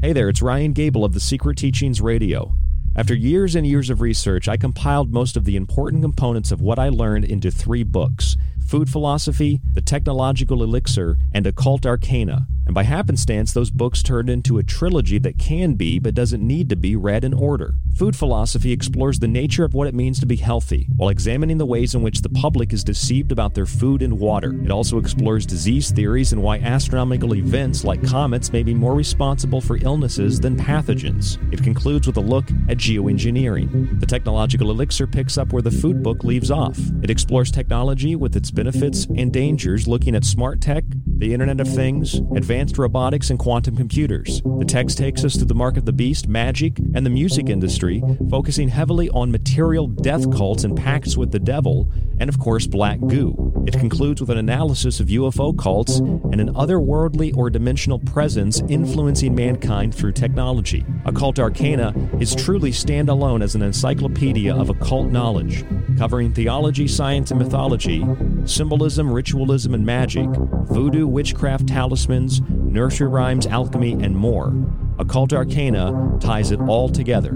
Hey 0.00 0.12
there, 0.12 0.28
it's 0.28 0.42
Ryan 0.42 0.72
Gable 0.72 1.04
of 1.04 1.12
The 1.12 1.20
Secret 1.20 1.56
Teachings 1.56 2.00
Radio. 2.00 2.52
After 2.96 3.14
years 3.14 3.54
and 3.54 3.64
years 3.64 3.90
of 3.90 4.00
research, 4.00 4.48
I 4.48 4.56
compiled 4.56 5.12
most 5.12 5.36
of 5.36 5.44
the 5.44 5.54
important 5.54 6.02
components 6.02 6.50
of 6.50 6.60
what 6.60 6.80
I 6.80 6.88
learned 6.88 7.26
into 7.26 7.52
three 7.52 7.84
books 7.84 8.27
Food 8.68 8.90
Philosophy, 8.90 9.62
The 9.72 9.80
Technological 9.80 10.62
Elixir, 10.62 11.16
and 11.32 11.46
Occult 11.46 11.86
Arcana. 11.86 12.46
And 12.68 12.74
by 12.74 12.82
happenstance, 12.82 13.54
those 13.54 13.70
books 13.70 14.02
turned 14.02 14.28
into 14.28 14.58
a 14.58 14.62
trilogy 14.62 15.18
that 15.20 15.38
can 15.38 15.72
be, 15.72 15.98
but 15.98 16.14
doesn't 16.14 16.46
need 16.46 16.68
to 16.68 16.76
be, 16.76 16.96
read 16.96 17.24
in 17.24 17.32
order. 17.32 17.74
Food 17.96 18.14
Philosophy 18.14 18.72
explores 18.72 19.18
the 19.18 19.26
nature 19.26 19.64
of 19.64 19.72
what 19.72 19.88
it 19.88 19.94
means 19.94 20.20
to 20.20 20.26
be 20.26 20.36
healthy, 20.36 20.86
while 20.94 21.08
examining 21.08 21.56
the 21.56 21.64
ways 21.64 21.94
in 21.94 22.02
which 22.02 22.20
the 22.20 22.28
public 22.28 22.74
is 22.74 22.84
deceived 22.84 23.32
about 23.32 23.54
their 23.54 23.64
food 23.64 24.02
and 24.02 24.20
water. 24.20 24.54
It 24.62 24.70
also 24.70 24.98
explores 24.98 25.46
disease 25.46 25.90
theories 25.90 26.34
and 26.34 26.42
why 26.42 26.58
astronomical 26.58 27.34
events 27.34 27.84
like 27.84 28.06
comets 28.06 28.52
may 28.52 28.62
be 28.62 28.74
more 28.74 28.94
responsible 28.94 29.62
for 29.62 29.78
illnesses 29.78 30.38
than 30.38 30.54
pathogens. 30.54 31.38
It 31.50 31.64
concludes 31.64 32.06
with 32.06 32.18
a 32.18 32.20
look 32.20 32.50
at 32.68 32.76
geoengineering. 32.76 33.98
The 33.98 34.06
Technological 34.06 34.70
Elixir 34.70 35.06
picks 35.06 35.38
up 35.38 35.54
where 35.54 35.62
the 35.62 35.70
food 35.70 36.02
book 36.02 36.22
leaves 36.22 36.50
off. 36.50 36.78
It 37.02 37.08
explores 37.08 37.50
technology 37.50 38.14
with 38.14 38.36
its 38.36 38.50
benefits 38.50 39.06
and 39.06 39.32
dangers, 39.32 39.88
looking 39.88 40.14
at 40.14 40.26
smart 40.26 40.60
tech, 40.60 40.84
the 41.18 41.32
Internet 41.32 41.60
of 41.60 41.68
Things, 41.68 42.14
advanced 42.36 42.78
robotics, 42.78 43.28
and 43.28 43.40
quantum 43.40 43.76
computers. 43.76 44.40
The 44.42 44.64
text 44.64 44.98
takes 44.98 45.24
us 45.24 45.36
to 45.38 45.44
the 45.44 45.54
mark 45.54 45.76
of 45.76 45.84
the 45.84 45.92
beast, 45.92 46.28
magic, 46.28 46.78
and 46.94 47.04
the 47.04 47.10
music 47.10 47.48
industry, 47.48 48.02
focusing 48.30 48.68
heavily 48.68 49.10
on 49.10 49.32
material 49.32 49.88
death 49.88 50.30
cults 50.30 50.62
and 50.62 50.76
pacts 50.76 51.16
with 51.16 51.32
the 51.32 51.40
devil, 51.40 51.90
and 52.20 52.28
of 52.28 52.38
course, 52.38 52.68
black 52.68 53.00
goo. 53.00 53.48
It 53.66 53.78
concludes 53.78 54.20
with 54.20 54.30
an 54.30 54.38
analysis 54.38 55.00
of 55.00 55.08
UFO 55.08 55.58
cults 55.58 55.98
and 55.98 56.40
an 56.40 56.54
otherworldly 56.54 57.36
or 57.36 57.50
dimensional 57.50 57.98
presence 57.98 58.62
influencing 58.68 59.34
mankind 59.34 59.94
through 59.94 60.12
technology. 60.12 60.86
Occult 61.04 61.40
Arcana 61.40 61.92
is 62.20 62.34
truly 62.34 62.70
standalone 62.70 63.42
as 63.42 63.56
an 63.56 63.62
encyclopedia 63.62 64.54
of 64.54 64.70
occult 64.70 65.10
knowledge, 65.10 65.64
covering 65.98 66.32
theology, 66.32 66.86
science, 66.86 67.32
and 67.32 67.40
mythology, 67.40 68.06
symbolism, 68.44 69.10
ritualism, 69.10 69.74
and 69.74 69.84
magic, 69.84 70.28
voodoo, 70.68 71.07
witchcraft, 71.08 71.66
talismans, 71.66 72.40
nursery 72.48 73.08
rhymes, 73.08 73.46
alchemy, 73.46 73.92
and 73.92 74.14
more. 74.14 74.54
Occult 74.98 75.32
Arcana 75.32 76.18
ties 76.20 76.50
it 76.50 76.60
all 76.60 76.88
together. 76.88 77.32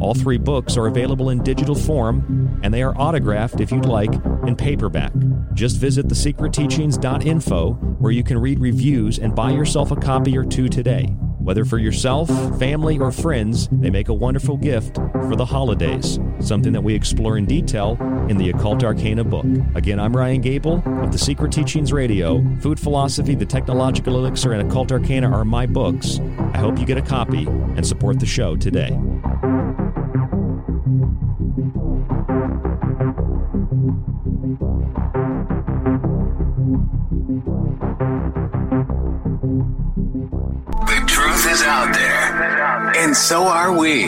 All 0.00 0.14
three 0.14 0.38
books 0.38 0.76
are 0.78 0.86
available 0.86 1.28
in 1.30 1.42
digital 1.42 1.74
form, 1.74 2.58
and 2.62 2.72
they 2.72 2.82
are 2.82 2.96
autographed, 2.96 3.60
if 3.60 3.70
you'd 3.70 3.84
like, 3.84 4.12
in 4.46 4.56
paperback. 4.56 5.12
Just 5.52 5.76
visit 5.76 6.08
thesecretteachings.info, 6.08 7.72
where 7.72 8.12
you 8.12 8.24
can 8.24 8.38
read 8.38 8.58
reviews 8.60 9.18
and 9.18 9.34
buy 9.34 9.50
yourself 9.50 9.90
a 9.90 9.96
copy 9.96 10.36
or 10.38 10.44
two 10.44 10.68
today. 10.68 11.14
Whether 11.40 11.64
for 11.64 11.78
yourself, 11.78 12.28
family, 12.58 12.98
or 12.98 13.10
friends, 13.10 13.68
they 13.72 13.90
make 13.90 14.08
a 14.08 14.14
wonderful 14.14 14.56
gift 14.58 14.96
for 14.96 15.36
the 15.36 15.44
holidays, 15.44 16.18
something 16.38 16.72
that 16.72 16.82
we 16.82 16.94
explore 16.94 17.38
in 17.38 17.46
detail 17.46 17.96
in 18.28 18.36
the 18.36 18.50
Occult 18.50 18.84
Arcana 18.84 19.24
book. 19.24 19.46
Again, 19.74 19.98
I'm 19.98 20.14
Ryan 20.14 20.42
Gable 20.42 20.82
of 20.86 21.12
The 21.12 21.18
Secret 21.18 21.50
Teachings 21.50 21.92
Radio. 21.92 22.44
Food 22.60 22.78
Philosophy, 22.78 23.34
The 23.34 23.46
Technological 23.46 24.16
Elixir, 24.16 24.52
and 24.52 24.68
Occult 24.68 24.92
Arcana 24.92 25.30
are 25.30 25.44
my 25.44 25.66
books. 25.66 26.20
I 26.52 26.58
hope 26.58 26.78
you 26.78 26.84
get 26.84 26.98
a 26.98 27.02
copy 27.02 27.46
and 27.46 27.86
support 27.86 28.20
the 28.20 28.26
show 28.26 28.54
today. 28.54 28.96
And 43.00 43.16
so 43.16 43.44
are 43.44 43.72
we. 43.76 44.04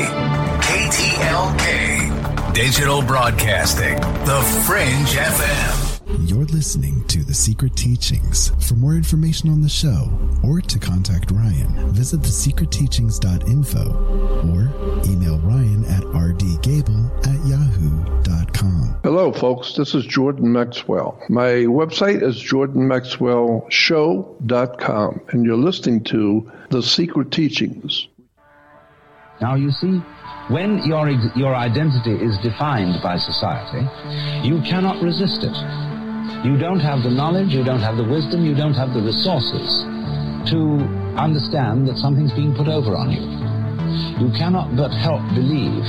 KTLK, 0.60 2.52
Digital 2.52 3.00
Broadcasting, 3.00 3.96
The 4.26 4.42
Fringe 4.66 5.14
FM. 5.16 6.28
You're 6.28 6.44
listening 6.44 7.02
to 7.06 7.24
The 7.24 7.32
Secret 7.32 7.74
Teachings. 7.74 8.50
For 8.68 8.74
more 8.74 8.94
information 8.94 9.48
on 9.48 9.62
the 9.62 9.68
show 9.68 10.10
or 10.44 10.60
to 10.60 10.78
contact 10.78 11.30
Ryan, 11.30 11.90
visit 11.92 12.20
thesecretteachings.info 12.20 14.50
or 14.50 14.70
email 15.10 15.38
Ryan 15.38 15.86
at 15.86 16.02
rdgable 16.02 17.10
at 17.26 17.46
yahoo.com. 17.46 18.96
Hello, 19.02 19.32
folks. 19.32 19.72
This 19.74 19.94
is 19.94 20.04
Jordan 20.04 20.52
Maxwell. 20.52 21.18
My 21.30 21.64
website 21.64 22.22
is 22.22 22.36
jordanmaxwellshow.com, 22.36 25.20
and 25.28 25.46
you're 25.46 25.56
listening 25.56 26.04
to 26.04 26.52
The 26.68 26.82
Secret 26.82 27.30
Teachings. 27.30 28.06
Now, 29.42 29.56
you 29.56 29.72
see, 29.72 29.98
when 30.54 30.86
your, 30.86 31.10
your 31.34 31.56
identity 31.56 32.14
is 32.14 32.38
defined 32.38 33.02
by 33.02 33.16
society, 33.16 33.82
you 34.46 34.62
cannot 34.62 35.02
resist 35.02 35.42
it. 35.42 35.56
You 36.46 36.56
don't 36.56 36.78
have 36.78 37.02
the 37.02 37.10
knowledge, 37.10 37.50
you 37.50 37.64
don't 37.64 37.80
have 37.80 37.96
the 37.96 38.04
wisdom, 38.04 38.46
you 38.46 38.54
don't 38.54 38.74
have 38.74 38.94
the 38.94 39.02
resources 39.02 39.82
to 40.46 40.78
understand 41.18 41.88
that 41.88 41.98
something's 41.98 42.30
being 42.32 42.54
put 42.54 42.68
over 42.68 42.94
on 42.94 43.10
you. 43.10 43.26
You 44.22 44.30
cannot 44.38 44.76
but 44.76 44.94
help 44.94 45.26
believe 45.34 45.82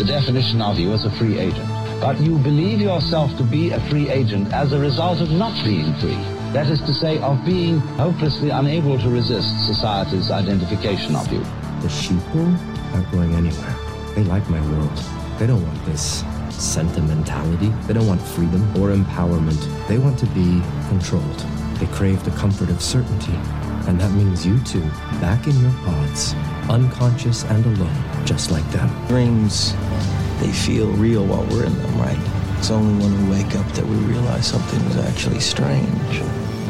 the 0.00 0.04
definition 0.08 0.62
of 0.62 0.78
you 0.78 0.92
as 0.92 1.04
a 1.04 1.12
free 1.18 1.38
agent. 1.38 1.68
But 2.00 2.18
you 2.18 2.38
believe 2.38 2.80
yourself 2.80 3.36
to 3.36 3.44
be 3.44 3.72
a 3.72 3.80
free 3.90 4.08
agent 4.08 4.54
as 4.54 4.72
a 4.72 4.78
result 4.80 5.20
of 5.20 5.28
not 5.30 5.52
being 5.64 5.92
free. 6.00 6.16
That 6.56 6.68
is 6.72 6.80
to 6.80 6.94
say, 6.94 7.18
of 7.20 7.44
being 7.44 7.78
hopelessly 8.00 8.48
unable 8.48 8.98
to 8.98 9.10
resist 9.10 9.52
society's 9.66 10.30
identification 10.30 11.14
of 11.14 11.30
you. 11.30 11.44
The 11.84 11.90
sheeple 11.90 12.94
aren't 12.94 13.12
going 13.12 13.34
anywhere. 13.34 13.76
They 14.14 14.24
like 14.24 14.48
my 14.48 14.58
world. 14.70 14.96
They 15.38 15.46
don't 15.46 15.62
want 15.62 15.84
this 15.84 16.24
sentimentality. 16.48 17.68
They 17.86 17.92
don't 17.92 18.06
want 18.06 18.22
freedom 18.22 18.62
or 18.78 18.88
empowerment. 18.88 19.60
They 19.86 19.98
want 19.98 20.18
to 20.20 20.26
be 20.28 20.62
controlled. 20.88 21.40
They 21.78 21.84
crave 21.88 22.24
the 22.24 22.30
comfort 22.30 22.70
of 22.70 22.80
certainty. 22.80 23.34
And 23.86 24.00
that 24.00 24.10
means 24.12 24.46
you 24.46 24.58
too, 24.60 24.80
back 25.20 25.46
in 25.46 25.60
your 25.60 25.72
pods, 25.84 26.32
unconscious 26.70 27.44
and 27.44 27.66
alone, 27.66 28.24
just 28.24 28.50
like 28.50 28.66
them. 28.70 28.88
Dreams, 29.06 29.74
they 30.40 30.52
feel 30.52 30.90
real 30.92 31.26
while 31.26 31.44
we're 31.50 31.66
in 31.66 31.76
them, 31.82 31.98
right? 31.98 32.18
It's 32.56 32.70
only 32.70 33.04
when 33.04 33.28
we 33.28 33.36
wake 33.36 33.54
up 33.56 33.66
that 33.72 33.84
we 33.84 33.96
realize 33.96 34.46
something 34.46 34.80
is 34.86 34.96
actually 34.96 35.40
strange. 35.40 36.22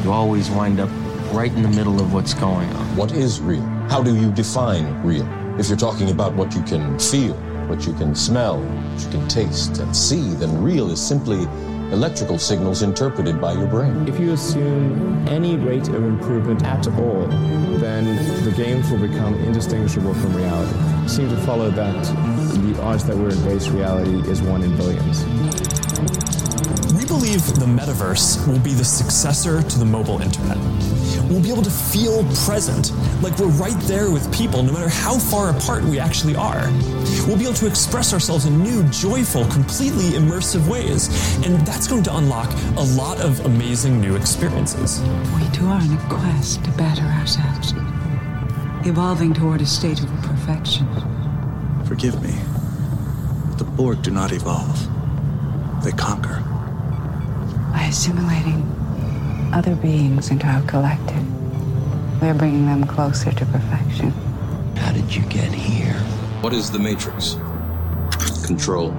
You 0.03 0.11
always 0.11 0.51
wind 0.51 0.81
up 0.81 0.91
right 1.33 1.53
in 1.53 1.63
the 1.63 1.69
middle 1.69 2.01
of 2.01 2.13
what's 2.13 2.35
going 2.35 2.69
on. 2.71 2.97
What 2.97 3.13
is 3.13 3.41
real? 3.41 3.74
How 3.89 4.03
do 4.03 4.15
you 4.15 4.33
define 4.33 5.03
real? 5.03 5.29
If 5.59 5.69
you're 5.69 5.77
talking 5.77 6.11
about 6.11 6.35
what 6.35 6.55
you 6.55 6.63
can 6.63 6.99
feel, 6.99 7.35
what 7.69 7.87
you 7.87 7.93
can 7.93 8.15
smell, 8.15 8.61
what 8.61 9.03
you 9.03 9.11
can 9.11 9.29
taste 9.29 9.79
and 9.79 9.95
see, 9.97 10.35
then 10.35 10.63
real 10.63 10.91
is 10.91 11.01
simply 11.01 11.47
electrical 11.93 12.39
signals 12.39 12.83
interpreted 12.83 13.41
by 13.41 13.53
your 13.53 13.67
brain. 13.67 14.09
If 14.09 14.19
you 14.19 14.33
assume 14.33 15.29
any 15.29 15.57
rate 15.57 15.87
of 15.89 16.03
improvement 16.03 16.65
at 16.65 16.89
all, 16.89 17.27
then 17.79 18.05
the 18.45 18.53
games 18.53 18.91
will 18.91 18.99
become 18.99 19.35
indistinguishable 19.35 20.15
from 20.15 20.35
reality. 20.35 20.77
You 21.03 21.09
seem 21.09 21.29
to 21.29 21.37
follow 21.43 21.71
that 21.71 22.05
the 22.55 22.83
odds 22.83 23.05
that 23.05 23.17
we're 23.17 23.31
in 23.31 23.45
base 23.45 23.69
reality 23.69 24.29
is 24.29 24.43
one 24.43 24.63
in 24.63 24.77
billions. 24.77 25.25
We 26.95 27.05
believe 27.05 27.47
the 27.61 27.67
metaverse 27.67 28.47
will 28.49 28.61
be 28.61 28.73
the 28.73 28.85
successor 28.85 29.63
to 29.63 29.79
the 29.79 29.85
mobile 29.85 30.21
internet. 30.21 30.59
We'll 31.29 31.43
be 31.43 31.51
able 31.51 31.63
to 31.63 31.71
feel 31.71 32.25
present, 32.45 32.93
like 33.23 33.39
we're 33.39 33.47
right 33.47 33.79
there 33.83 34.11
with 34.11 34.33
people, 34.33 34.63
no 34.63 34.73
matter 34.73 34.89
how 34.89 35.19
far 35.19 35.51
apart 35.51 35.83
we 35.85 35.99
actually 35.99 36.37
are. 36.37 36.71
We'll 37.27 37.37
be 37.37 37.45
able 37.45 37.55
to 37.55 37.67
express 37.67 38.13
ourselves 38.13 38.45
in 38.47 38.63
new, 38.63 38.83
joyful, 38.85 39.47
completely 39.47 40.11
immersive 40.11 40.69
ways, 40.69 41.09
and 41.45 41.67
that's 41.67 41.89
going 41.89 42.03
to 42.05 42.17
unlock 42.17 42.53
a 42.77 42.83
lot 42.97 43.21
of 43.21 43.45
amazing 43.47 44.01
new 44.01 44.17
experiences. 44.17 45.01
We 45.37 45.49
too 45.53 45.67
are 45.67 45.81
on 45.81 45.93
a 45.93 46.09
quest 46.09 46.65
to 46.65 46.71
better 46.73 47.03
ourselves, 47.05 47.73
evolving 48.87 49.35
toward 49.35 49.61
a 49.63 49.67
state 49.67 50.01
of 50.01 50.09
perfection. 50.23 50.87
Forgive 51.87 52.23
me. 52.23 52.35
but 53.49 53.59
The 53.59 53.65
Borg 53.65 54.03
do 54.03 54.11
not 54.11 54.33
evolve, 54.33 54.79
they 55.83 55.93
conquer. 55.93 56.43
By 57.73 57.87
assimilating 57.89 58.74
other 59.55 59.77
beings 59.77 60.31
into 60.31 60.47
our 60.49 60.61
collective, 60.63 62.21
we're 62.21 62.35
bringing 62.35 62.67
them 62.67 62.85
closer 62.85 63.31
to 63.31 63.47
perfection. 63.47 64.11
How 64.77 64.91
did 64.91 65.15
you 65.15 65.23
get 65.27 65.53
here? 65.53 65.95
What 66.43 66.53
is 66.53 66.73
the 66.73 66.79
Matrix? 66.81 67.37
Control. 68.45 68.91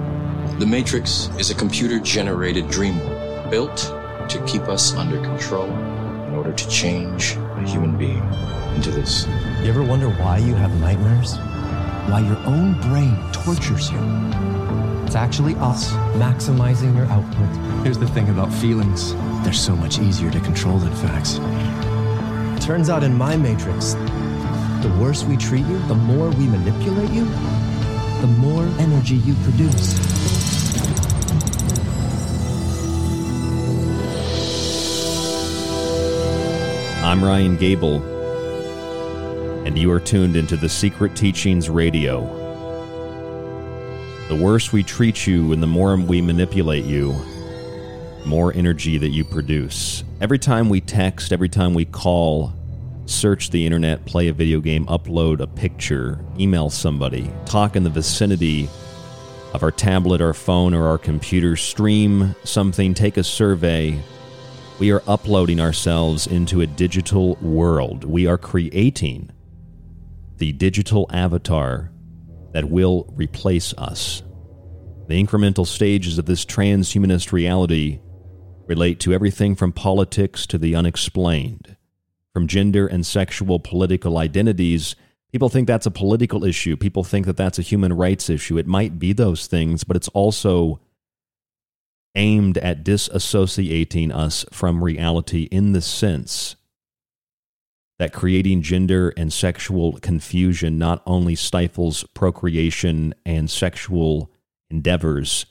The 0.58 0.64
Matrix 0.64 1.28
is 1.38 1.50
a 1.50 1.54
computer 1.54 2.00
generated 2.00 2.70
dream 2.70 2.98
world 3.00 3.50
built 3.50 3.76
to 4.30 4.42
keep 4.46 4.62
us 4.62 4.94
under 4.94 5.20
control 5.20 5.66
in 5.66 6.34
order 6.34 6.52
to 6.54 6.68
change 6.70 7.36
a 7.36 7.62
human 7.68 7.98
being 7.98 8.26
into 8.74 8.90
this. 8.90 9.26
You 9.62 9.68
ever 9.68 9.82
wonder 9.82 10.08
why 10.08 10.38
you 10.38 10.54
have 10.54 10.74
nightmares? 10.80 11.36
Why 12.08 12.20
your 12.20 12.38
own 12.46 12.80
brain 12.80 13.14
tortures 13.30 13.90
you? 13.92 13.98
It's 15.06 15.14
actually 15.14 15.54
us 15.56 15.92
maximizing 16.18 16.96
your 16.96 17.06
output. 17.06 17.84
Here's 17.84 17.96
the 17.96 18.08
thing 18.08 18.28
about 18.28 18.52
feelings 18.52 19.14
they're 19.44 19.52
so 19.52 19.76
much 19.76 20.00
easier 20.00 20.32
to 20.32 20.40
control 20.40 20.78
than 20.78 20.92
facts. 20.96 21.36
Turns 22.66 22.90
out 22.90 23.04
in 23.04 23.16
my 23.16 23.36
matrix, 23.36 23.94
the 24.82 24.92
worse 25.00 25.22
we 25.22 25.36
treat 25.36 25.64
you, 25.66 25.78
the 25.86 25.94
more 25.94 26.28
we 26.30 26.48
manipulate 26.48 27.10
you, 27.10 27.24
the 28.20 28.26
more 28.38 28.64
energy 28.80 29.14
you 29.14 29.34
produce. 29.44 29.96
I'm 37.04 37.22
Ryan 37.22 37.56
Gable, 37.56 38.02
and 39.64 39.78
you 39.78 39.92
are 39.92 40.00
tuned 40.00 40.34
into 40.34 40.56
the 40.56 40.68
Secret 40.68 41.14
Teachings 41.14 41.70
Radio. 41.70 42.45
The 44.28 44.34
worse 44.34 44.72
we 44.72 44.82
treat 44.82 45.24
you 45.28 45.52
and 45.52 45.62
the 45.62 45.68
more 45.68 45.96
we 45.96 46.20
manipulate 46.20 46.84
you, 46.84 47.14
more 48.24 48.52
energy 48.52 48.98
that 48.98 49.10
you 49.10 49.22
produce. 49.22 50.02
Every 50.20 50.40
time 50.40 50.68
we 50.68 50.80
text, 50.80 51.32
every 51.32 51.48
time 51.48 51.74
we 51.74 51.84
call, 51.84 52.52
search 53.04 53.50
the 53.50 53.64
internet, 53.64 54.04
play 54.04 54.26
a 54.26 54.32
video 54.32 54.58
game, 54.58 54.84
upload 54.86 55.38
a 55.38 55.46
picture, 55.46 56.18
email 56.40 56.70
somebody, 56.70 57.30
talk 57.44 57.76
in 57.76 57.84
the 57.84 57.90
vicinity 57.90 58.68
of 59.54 59.62
our 59.62 59.70
tablet, 59.70 60.20
our 60.20 60.34
phone, 60.34 60.74
or 60.74 60.88
our 60.88 60.98
computer, 60.98 61.54
stream 61.54 62.34
something, 62.42 62.94
take 62.94 63.18
a 63.18 63.22
survey. 63.22 63.96
We 64.80 64.90
are 64.90 65.04
uploading 65.06 65.60
ourselves 65.60 66.26
into 66.26 66.62
a 66.62 66.66
digital 66.66 67.36
world. 67.36 68.02
We 68.02 68.26
are 68.26 68.38
creating 68.38 69.30
the 70.38 70.50
digital 70.50 71.08
avatar 71.12 71.92
that 72.56 72.70
will 72.70 73.04
replace 73.14 73.74
us. 73.74 74.22
The 75.08 75.22
incremental 75.22 75.66
stages 75.66 76.16
of 76.16 76.24
this 76.24 76.46
transhumanist 76.46 77.30
reality 77.30 78.00
relate 78.66 78.98
to 79.00 79.12
everything 79.12 79.54
from 79.54 79.72
politics 79.72 80.46
to 80.46 80.56
the 80.56 80.74
unexplained. 80.74 81.76
From 82.32 82.46
gender 82.46 82.86
and 82.86 83.04
sexual 83.04 83.60
political 83.60 84.16
identities, 84.16 84.96
people 85.32 85.50
think 85.50 85.66
that's 85.66 85.84
a 85.84 85.90
political 85.90 86.44
issue. 86.44 86.78
People 86.78 87.04
think 87.04 87.26
that 87.26 87.36
that's 87.36 87.58
a 87.58 87.62
human 87.62 87.92
rights 87.92 88.30
issue. 88.30 88.56
It 88.56 88.66
might 88.66 88.98
be 88.98 89.12
those 89.12 89.46
things, 89.46 89.84
but 89.84 89.94
it's 89.94 90.08
also 90.08 90.80
aimed 92.14 92.56
at 92.56 92.82
disassociating 92.82 94.10
us 94.14 94.46
from 94.50 94.82
reality 94.82 95.42
in 95.52 95.72
the 95.72 95.82
sense 95.82 96.56
that 97.98 98.12
creating 98.12 98.62
gender 98.62 99.12
and 99.16 99.32
sexual 99.32 99.94
confusion 99.98 100.78
not 100.78 101.02
only 101.06 101.34
stifles 101.34 102.04
procreation 102.14 103.14
and 103.24 103.50
sexual 103.50 104.30
endeavors, 104.70 105.46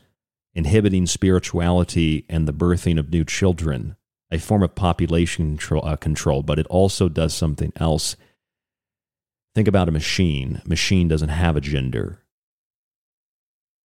inhibiting 0.53 1.05
spirituality 1.05 2.25
and 2.29 2.47
the 2.47 2.53
birthing 2.53 2.99
of 2.99 3.09
new 3.09 3.23
children, 3.25 3.95
a 4.31 4.37
form 4.37 4.63
of 4.63 4.75
population 4.75 5.57
control, 5.57 6.39
uh, 6.39 6.41
but 6.41 6.59
it 6.59 6.67
also 6.67 7.09
does 7.09 7.33
something 7.33 7.73
else. 7.77 8.15
Think 9.53 9.67
about 9.67 9.89
a 9.89 9.93
machine. 9.93 10.61
A 10.65 10.67
machine 10.67 11.07
doesn't 11.07 11.29
have 11.29 11.55
a 11.55 11.61
gender. 11.61 12.21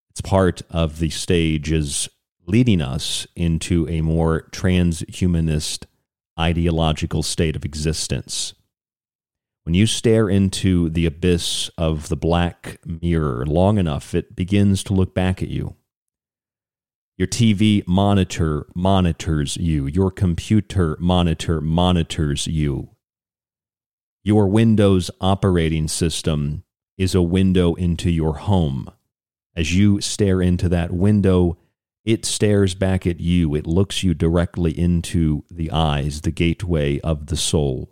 It's 0.09 0.21
part 0.21 0.61
of 0.69 0.99
the 0.99 1.09
stage 1.09 1.71
is 1.71 2.09
leading 2.45 2.81
us 2.81 3.27
into 3.35 3.87
a 3.87 4.01
more 4.01 4.49
transhumanist 4.51 5.85
ideological 6.39 7.23
state 7.23 7.55
of 7.55 7.65
existence. 7.65 8.53
When 9.63 9.73
you 9.73 9.85
stare 9.85 10.29
into 10.29 10.89
the 10.89 11.05
abyss 11.05 11.69
of 11.77 12.09
the 12.09 12.15
black 12.15 12.79
mirror 12.85 13.45
long 13.45 13.77
enough, 13.77 14.15
it 14.15 14.35
begins 14.35 14.83
to 14.85 14.93
look 14.93 15.13
back 15.13 15.43
at 15.43 15.49
you. 15.49 15.75
Your 17.17 17.27
TV 17.27 17.85
monitor 17.85 18.65
monitors 18.73 19.57
you. 19.57 19.87
Your 19.87 20.09
computer 20.09 20.95
monitor 20.99 21.59
monitors 21.59 22.47
you. 22.47 22.91
Your 24.23 24.47
Windows 24.47 25.11
operating 25.19 25.87
system 25.89 26.63
is 26.97 27.13
a 27.13 27.21
window 27.21 27.73
into 27.75 28.09
your 28.09 28.37
home. 28.37 28.89
As 29.55 29.75
you 29.75 29.99
stare 29.99 30.41
into 30.41 30.69
that 30.69 30.91
window, 30.91 31.57
it 32.09 32.25
stares 32.25 32.73
back 32.73 33.05
at 33.05 33.19
you. 33.19 33.53
It 33.53 33.67
looks 33.67 34.01
you 34.01 34.15
directly 34.15 34.71
into 34.71 35.43
the 35.51 35.69
eyes, 35.69 36.21
the 36.21 36.31
gateway 36.31 36.99
of 37.01 37.27
the 37.27 37.37
soul. 37.37 37.91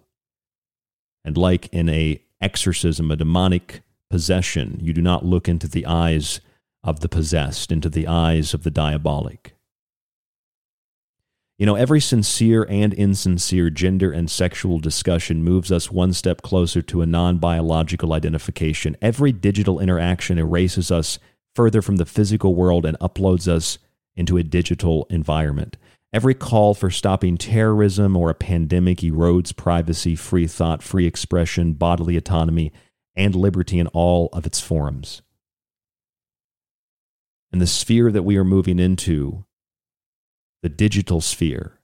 And 1.24 1.38
like 1.38 1.72
in 1.72 1.88
a 1.88 2.24
exorcism, 2.42 3.12
a 3.12 3.16
demonic 3.16 3.84
possession, 4.10 4.80
you 4.82 4.92
do 4.92 5.04
not 5.04 5.24
look 5.24 5.48
into 5.48 5.68
the 5.68 5.86
eyes 5.86 6.42
of 6.84 7.02
the 7.02 7.08
possessed, 7.08 7.72
into 7.72 7.90
the 7.90 8.08
eyes 8.08 8.56
of 8.56 8.64
the 8.64 8.72
diabolic. 8.72 9.54
You 11.60 11.68
know, 11.68 11.76
every 11.76 12.02
sincere 12.02 12.66
and 12.68 12.96
insincere 12.96 13.70
gender 13.70 14.12
and 14.12 14.32
sexual 14.32 14.80
discussion 14.80 15.44
moves 15.44 15.72
us 15.72 15.92
one 15.92 16.14
step 16.14 16.42
closer 16.42 16.82
to 16.82 17.04
a 17.04 17.06
non 17.06 17.38
biological 17.38 18.14
identification. 18.14 18.98
Every 19.00 19.32
digital 19.32 19.80
interaction 19.80 20.40
erases 20.40 20.90
us 20.90 21.20
further 21.54 21.84
from 21.84 21.98
the 21.98 22.06
physical 22.06 22.56
world 22.56 22.84
and 22.84 22.98
uploads 22.98 23.48
us 23.48 23.78
into 24.18 24.36
a 24.36 24.44
digital 24.44 25.08
environment. 25.10 25.78
Every 26.12 26.34
call 26.34 26.74
for 26.74 26.90
stopping 26.90 27.38
terrorism 27.38 28.18
or 28.18 28.30
a 28.30 28.36
pandemic 28.36 29.00
erodes 29.00 29.56
privacy, 29.56 30.16
free 30.16 30.48
thought, 30.48 30.82
free 30.82 31.06
expression, 31.06 31.74
bodily 31.74 32.18
autonomy, 32.18 32.74
and 33.16 33.36
liberty 33.36 33.80
in 33.80 33.88
all 33.88 34.30
of 34.34 34.46
its 34.46 34.60
forms. 34.60 35.22
And 37.52 37.62
the 37.62 37.68
sphere 37.68 38.12
that 38.12 38.24
we 38.24 38.38
are 38.38 38.44
moving 38.44 38.80
into 38.80 39.46
the 40.62 40.70
digital 40.70 41.22
sphere 41.22 41.80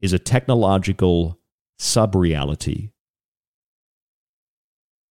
is 0.00 0.12
a 0.12 0.18
technological 0.18 1.40
sub 1.78 2.14
reality 2.14 2.90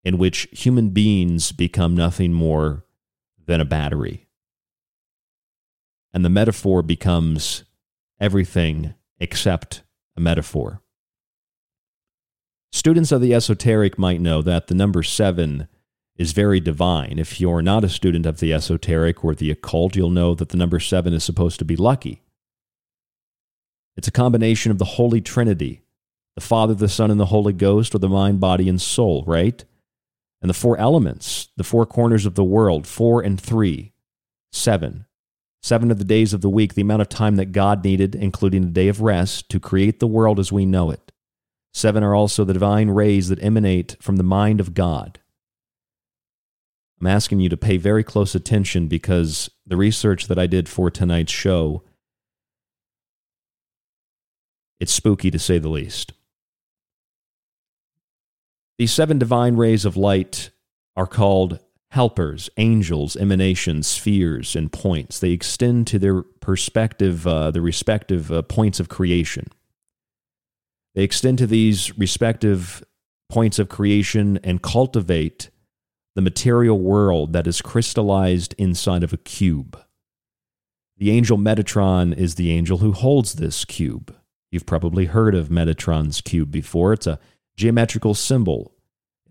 in 0.05 0.19
which 0.19 0.47
human 0.53 0.91
beings 0.91 1.51
become 1.51 1.97
nothing 1.97 2.33
more 2.33 2.85
than 3.47 3.61
a 3.61 3.65
battery. 3.65 4.24
And 6.15 6.25
the 6.25 6.31
metaphor 6.31 6.81
becomes 6.83 7.65
everything 8.19 8.95
except 9.21 9.83
a 10.17 10.21
metaphor. 10.21 10.81
Students 12.73 13.12
of 13.12 13.21
the 13.21 13.35
esoteric 13.35 13.99
might 13.99 14.21
know 14.21 14.41
that 14.41 14.69
the 14.69 14.75
number 14.75 15.03
seven 15.03 15.69
is 16.17 16.33
very 16.33 16.61
divine. 16.61 17.19
If 17.19 17.41
you're 17.41 17.62
not 17.62 17.85
a 17.85 17.89
student 17.89 18.25
of 18.25 18.39
the 18.39 18.53
esoteric 18.53 19.25
or 19.25 19.35
the 19.35 19.51
occult, 19.51 19.97
you'll 19.97 20.11
know 20.11 20.35
that 20.35 20.49
the 20.49 20.57
number 20.57 20.81
seven 20.81 21.12
is 21.12 21.25
supposed 21.25 21.59
to 21.59 21.65
be 21.65 21.77
lucky. 21.77 22.23
It's 23.97 24.09
a 24.09 24.12
combination 24.12 24.73
of 24.73 24.79
the 24.79 24.85
Holy 24.85 25.21
Trinity 25.21 25.83
the 26.35 26.41
Father, 26.41 26.75
the 26.75 26.89
Son, 26.89 27.11
and 27.11 27.21
the 27.21 27.27
Holy 27.27 27.53
Ghost, 27.53 27.95
or 27.95 27.99
the 27.99 28.09
mind, 28.09 28.41
body, 28.41 28.69
and 28.69 28.83
soul, 28.83 29.23
right? 29.27 29.65
And 30.43 30.51
the 30.51 30.55
four 30.55 30.77
elements, 30.79 31.49
the 31.57 31.65
four 31.65 31.87
corners 31.87 32.27
of 32.27 32.35
the 32.35 32.45
world, 32.45 32.87
four 32.87 33.23
and 33.23 33.41
three, 33.41 33.93
seven. 34.51 35.07
Seven 35.65 35.91
of 35.91 35.97
the 35.97 36.05
days 36.05 36.35
of 36.35 36.43
the 36.43 36.51
week, 36.51 36.75
the 36.75 36.83
amount 36.83 37.01
of 37.01 37.09
time 37.09 37.37
that 37.37 37.51
God 37.51 37.85
needed, 37.85 38.15
including 38.15 38.65
a 38.65 38.67
day 38.67 38.89
of 38.89 39.01
rest, 39.01 39.49
to 39.49 39.59
create 39.59 39.99
the 39.99 40.07
world 40.07 40.39
as 40.39 40.53
we 40.53 40.67
know 40.67 40.91
it. 40.91 41.11
Seven 41.73 42.03
are 42.03 42.15
also 42.15 42.45
the 42.45 42.53
divine 42.53 42.91
rays 42.91 43.31
that 43.31 43.43
emanate 43.43 43.97
from 43.99 44.17
the 44.17 44.23
mind 44.23 44.61
of 44.61 44.75
God. 44.75 45.21
I'm 47.01 47.07
asking 47.07 47.41
you 47.41 47.49
to 47.49 47.57
pay 47.57 47.79
very 47.79 48.05
close 48.05 48.35
attention 48.35 48.89
because 48.89 49.51
the 49.67 49.79
research 49.79 50.27
that 50.27 50.39
I 50.39 50.47
did 50.47 50.69
for 50.69 50.91
tonight's 50.91 51.33
show 51.33 51.83
it's 54.79 54.93
spooky 54.93 55.31
to 55.31 55.39
say 55.39 55.57
the 55.57 55.71
least. 55.71 56.12
These 58.77 58.93
seven 58.93 59.19
divine 59.19 59.57
rays 59.57 59.87
of 59.87 59.97
light 59.97 60.51
are 60.95 61.07
called 61.07 61.59
helpers, 61.95 62.51
angels, 62.57 63.15
emanations, 63.15 63.87
spheres, 63.87 64.57
and 64.57 64.73
points. 64.73 65.21
They 65.21 65.31
extend 65.31 65.87
to 65.87 65.99
their 66.01 66.23
perspective, 66.23 67.25
uh, 67.25 67.53
the 67.53 67.61
respective 67.61 68.33
uh, 68.33 68.43
points 68.43 68.81
of 68.81 68.89
creation. 68.89 69.47
They 70.97 71.05
extend 71.05 71.39
to 71.39 71.47
these 71.47 71.97
respective 71.97 72.83
points 73.29 73.61
of 73.61 73.69
creation 73.69 74.41
and 74.43 74.61
cultivate 74.61 75.51
the 76.17 76.23
material 76.23 76.81
world 76.81 77.33
that 77.33 77.47
is 77.47 77.63
crystallized 77.63 78.57
inside 78.59 79.05
of 79.05 79.13
a 79.13 79.17
cube. 79.17 79.79
The 80.97 81.13
angel 81.13 81.39
Metatron 81.39 82.13
is 82.17 82.35
the 82.35 82.51
angel 82.51 82.79
who 82.79 82.91
holds 82.91 83.35
this 83.35 83.65
cube. 83.65 84.13
You've 84.51 84.67
probably 84.67 85.05
heard 85.05 85.37
of 85.37 85.49
Metatron's 85.49 86.21
cube 86.21 86.51
before. 86.51 86.93
It's 86.93 87.07
a 87.07 87.21
geometrical 87.57 88.15
symbol. 88.15 88.73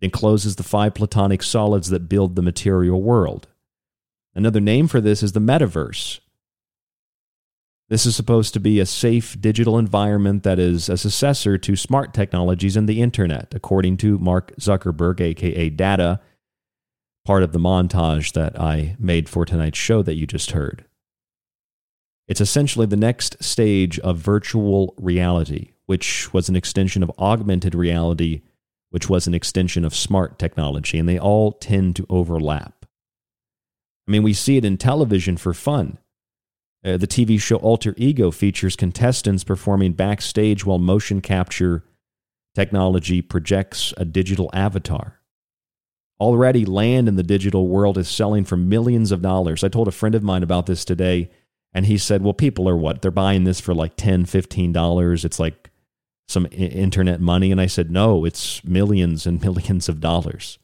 Encloses 0.03 0.57
the 0.57 0.63
five 0.63 0.93
platonic 0.93 1.41
solids 1.41 1.89
that 1.89 2.09
build 2.09 2.35
the 2.35 2.41
material 2.41 3.01
world. 3.01 3.47
Another 4.35 4.59
name 4.59 4.89
for 4.89 4.99
this 4.99 5.23
is 5.23 5.31
the 5.31 5.39
metaverse. 5.39 6.19
This 7.87 8.05
is 8.05 8.13
supposed 8.13 8.53
to 8.53 8.59
be 8.59 8.81
a 8.81 8.85
safe 8.85 9.39
digital 9.39 9.77
environment 9.77 10.43
that 10.43 10.59
is 10.59 10.89
a 10.89 10.97
successor 10.97 11.57
to 11.57 11.75
smart 11.77 12.13
technologies 12.13 12.75
and 12.75 12.89
the 12.89 13.01
internet, 13.01 13.53
according 13.55 13.95
to 13.97 14.17
Mark 14.17 14.53
Zuckerberg, 14.57 15.21
aka 15.21 15.69
Data, 15.69 16.19
part 17.23 17.43
of 17.43 17.53
the 17.53 17.59
montage 17.59 18.33
that 18.33 18.59
I 18.59 18.97
made 18.99 19.29
for 19.29 19.45
tonight's 19.45 19.77
show 19.77 20.01
that 20.03 20.15
you 20.15 20.27
just 20.27 20.51
heard. 20.51 20.83
It's 22.27 22.41
essentially 22.41 22.87
the 22.87 22.97
next 22.97 23.41
stage 23.41 23.99
of 23.99 24.17
virtual 24.17 24.95
reality, 24.97 25.71
which 25.85 26.33
was 26.33 26.49
an 26.49 26.57
extension 26.57 27.03
of 27.03 27.11
augmented 27.17 27.73
reality, 27.73 28.41
which 28.93 29.09
was 29.09 29.25
an 29.25 29.33
extension 29.33 29.83
of 29.83 29.95
smart 29.95 30.37
technology, 30.37 30.99
and 30.99 31.09
they 31.09 31.17
all 31.17 31.51
tend 31.51 31.95
to 31.95 32.05
overlap. 32.11 32.85
I 34.07 34.11
mean, 34.11 34.21
we 34.21 34.33
see 34.33 34.55
it 34.55 34.63
in 34.63 34.77
television 34.77 35.35
for 35.35 35.51
fun. 35.51 35.97
Uh, 36.85 36.97
the 36.97 37.07
TV 37.07 37.41
show 37.41 37.55
Alter 37.55 37.95
Ego 37.97 38.29
features 38.29 38.75
contestants 38.75 39.43
performing 39.43 39.93
backstage 39.93 40.63
while 40.63 40.77
motion 40.77 41.21
capture 41.21 41.83
technology 42.53 43.23
projects 43.23 43.95
a 43.97 44.05
digital 44.05 44.51
avatar. 44.53 45.19
Already, 46.19 46.63
land 46.63 47.07
in 47.07 47.15
the 47.15 47.23
digital 47.23 47.69
world 47.69 47.97
is 47.97 48.07
selling 48.07 48.45
for 48.45 48.57
millions 48.57 49.11
of 49.11 49.23
dollars. 49.23 49.63
I 49.63 49.69
told 49.69 49.87
a 49.87 49.91
friend 49.91 50.13
of 50.13 50.21
mine 50.21 50.43
about 50.43 50.67
this 50.67 50.85
today 50.85 51.31
and 51.73 51.87
he 51.87 51.97
said, 51.97 52.21
well, 52.21 52.33
people 52.33 52.69
are 52.69 52.77
what? 52.77 53.01
They're 53.01 53.09
buying 53.09 53.43
this 53.43 53.59
for 53.59 53.73
like 53.73 53.97
$10, 53.97 54.25
$15. 54.25 55.25
It's 55.25 55.39
like 55.39 55.71
some 56.27 56.47
internet 56.51 57.19
money. 57.19 57.51
And 57.51 57.59
I 57.59 57.67
said, 57.67 57.91
no, 57.91 58.25
it's 58.25 58.63
millions 58.63 59.25
and 59.25 59.41
millions 59.43 59.89
of 59.89 59.99
dollars. 59.99 60.59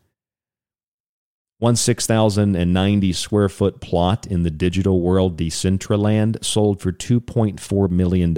One 1.57 1.75
6,090 1.75 3.13
square 3.13 3.49
foot 3.49 3.81
plot 3.81 4.25
in 4.25 4.43
the 4.43 4.51
digital 4.51 5.01
world, 5.01 5.37
Decentraland, 5.37 6.43
sold 6.43 6.81
for 6.81 6.93
$2.4 6.93 7.89
million. 7.89 8.37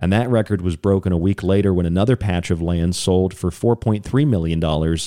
And 0.00 0.12
that 0.12 0.30
record 0.30 0.62
was 0.62 0.76
broken 0.76 1.12
a 1.12 1.18
week 1.18 1.42
later 1.42 1.74
when 1.74 1.86
another 1.86 2.16
patch 2.16 2.52
of 2.52 2.62
land 2.62 2.94
sold 2.94 3.34
for 3.34 3.50
$4.3 3.50 4.28
million 4.28 4.98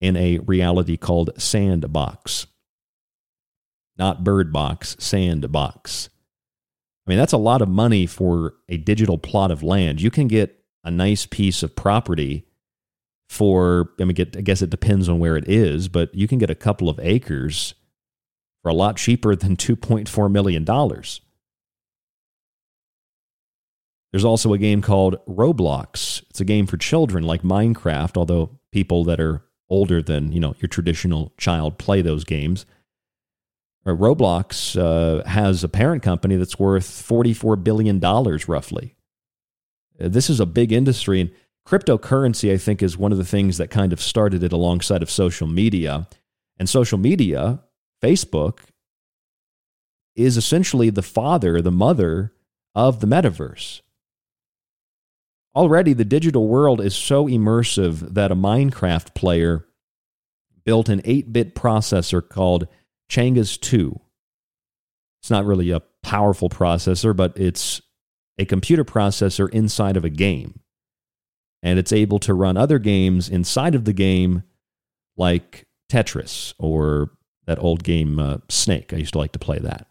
in 0.00 0.16
a 0.16 0.38
reality 0.38 0.96
called 0.96 1.30
Sandbox 1.36 2.46
not 3.96 4.24
Bird 4.24 4.52
Box, 4.52 4.96
Sandbox. 4.98 6.08
I 7.06 7.10
mean, 7.10 7.18
that's 7.18 7.32
a 7.32 7.38
lot 7.38 7.60
of 7.60 7.68
money 7.68 8.06
for 8.06 8.54
a 8.68 8.76
digital 8.76 9.18
plot 9.18 9.50
of 9.50 9.62
land. 9.62 10.00
You 10.00 10.10
can 10.10 10.26
get 10.26 10.64
a 10.84 10.90
nice 10.90 11.26
piece 11.26 11.62
of 11.62 11.76
property 11.76 12.46
for, 13.28 13.90
I 14.00 14.04
mean, 14.04 14.14
get, 14.14 14.36
I 14.36 14.40
guess 14.40 14.62
it 14.62 14.70
depends 14.70 15.08
on 15.08 15.18
where 15.18 15.36
it 15.36 15.48
is, 15.48 15.88
but 15.88 16.14
you 16.14 16.26
can 16.26 16.38
get 16.38 16.50
a 16.50 16.54
couple 16.54 16.88
of 16.88 16.98
acres 17.00 17.74
for 18.62 18.70
a 18.70 18.74
lot 18.74 18.96
cheaper 18.96 19.36
than 19.36 19.56
$2.4 19.56 20.30
million. 20.30 20.64
There's 24.14 24.24
also 24.24 24.52
a 24.52 24.58
game 24.58 24.80
called 24.80 25.16
Roblox. 25.26 26.22
It's 26.30 26.40
a 26.40 26.44
game 26.44 26.66
for 26.66 26.76
children 26.76 27.24
like 27.24 27.42
Minecraft, 27.42 28.16
although 28.16 28.60
people 28.70 29.04
that 29.04 29.20
are 29.20 29.42
older 29.68 30.00
than, 30.00 30.30
you 30.30 30.38
know, 30.38 30.54
your 30.60 30.68
traditional 30.68 31.32
child 31.36 31.78
play 31.78 32.00
those 32.00 32.24
games. 32.24 32.64
Roblox 33.92 34.80
uh, 34.80 35.26
has 35.28 35.62
a 35.62 35.68
parent 35.68 36.02
company 36.02 36.36
that's 36.36 36.58
worth 36.58 36.86
$44 36.86 37.62
billion 37.62 38.00
roughly. 38.00 38.96
Uh, 40.00 40.08
this 40.08 40.30
is 40.30 40.40
a 40.40 40.46
big 40.46 40.72
industry, 40.72 41.20
and 41.20 41.30
cryptocurrency, 41.66 42.52
I 42.52 42.56
think, 42.56 42.82
is 42.82 42.96
one 42.96 43.12
of 43.12 43.18
the 43.18 43.24
things 43.24 43.58
that 43.58 43.70
kind 43.70 43.92
of 43.92 44.00
started 44.00 44.42
it 44.42 44.52
alongside 44.52 45.02
of 45.02 45.10
social 45.10 45.46
media. 45.46 46.08
And 46.58 46.68
social 46.68 46.98
media, 46.98 47.60
Facebook, 48.02 48.60
is 50.16 50.36
essentially 50.36 50.90
the 50.90 51.02
father, 51.02 51.60
the 51.60 51.72
mother 51.72 52.32
of 52.74 53.00
the 53.00 53.06
metaverse. 53.06 53.82
Already, 55.54 55.92
the 55.92 56.04
digital 56.04 56.48
world 56.48 56.80
is 56.80 56.96
so 56.96 57.26
immersive 57.26 58.14
that 58.14 58.32
a 58.32 58.36
Minecraft 58.36 59.14
player 59.14 59.66
built 60.64 60.88
an 60.88 61.00
8 61.04 61.32
bit 61.32 61.54
processor 61.54 62.26
called 62.26 62.66
Chungus 63.10 63.60
2. 63.60 64.00
It's 65.20 65.30
not 65.30 65.44
really 65.44 65.70
a 65.70 65.80
powerful 66.02 66.48
processor, 66.48 67.16
but 67.16 67.38
it's 67.38 67.80
a 68.38 68.44
computer 68.44 68.84
processor 68.84 69.48
inside 69.50 69.96
of 69.96 70.04
a 70.04 70.10
game. 70.10 70.60
And 71.62 71.78
it's 71.78 71.92
able 71.92 72.18
to 72.20 72.34
run 72.34 72.56
other 72.56 72.78
games 72.78 73.28
inside 73.28 73.74
of 73.74 73.86
the 73.86 73.94
game, 73.94 74.42
like 75.16 75.66
Tetris 75.90 76.52
or 76.58 77.12
that 77.46 77.58
old 77.58 77.82
game 77.84 78.18
uh, 78.18 78.38
Snake. 78.48 78.92
I 78.92 78.96
used 78.96 79.12
to 79.14 79.18
like 79.18 79.32
to 79.32 79.38
play 79.38 79.58
that. 79.60 79.86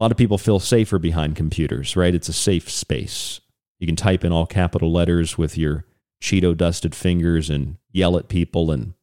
A 0.00 0.02
lot 0.02 0.10
of 0.10 0.18
people 0.18 0.38
feel 0.38 0.58
safer 0.58 0.98
behind 0.98 1.36
computers, 1.36 1.96
right? 1.96 2.14
It's 2.14 2.28
a 2.28 2.32
safe 2.32 2.70
space. 2.70 3.40
You 3.78 3.86
can 3.86 3.96
type 3.96 4.24
in 4.24 4.32
all 4.32 4.46
capital 4.46 4.90
letters 4.90 5.36
with 5.36 5.58
your 5.58 5.84
Cheeto 6.22 6.56
dusted 6.56 6.94
fingers 6.94 7.50
and 7.50 7.76
yell 7.90 8.16
at 8.16 8.28
people 8.28 8.70
and 8.70 8.94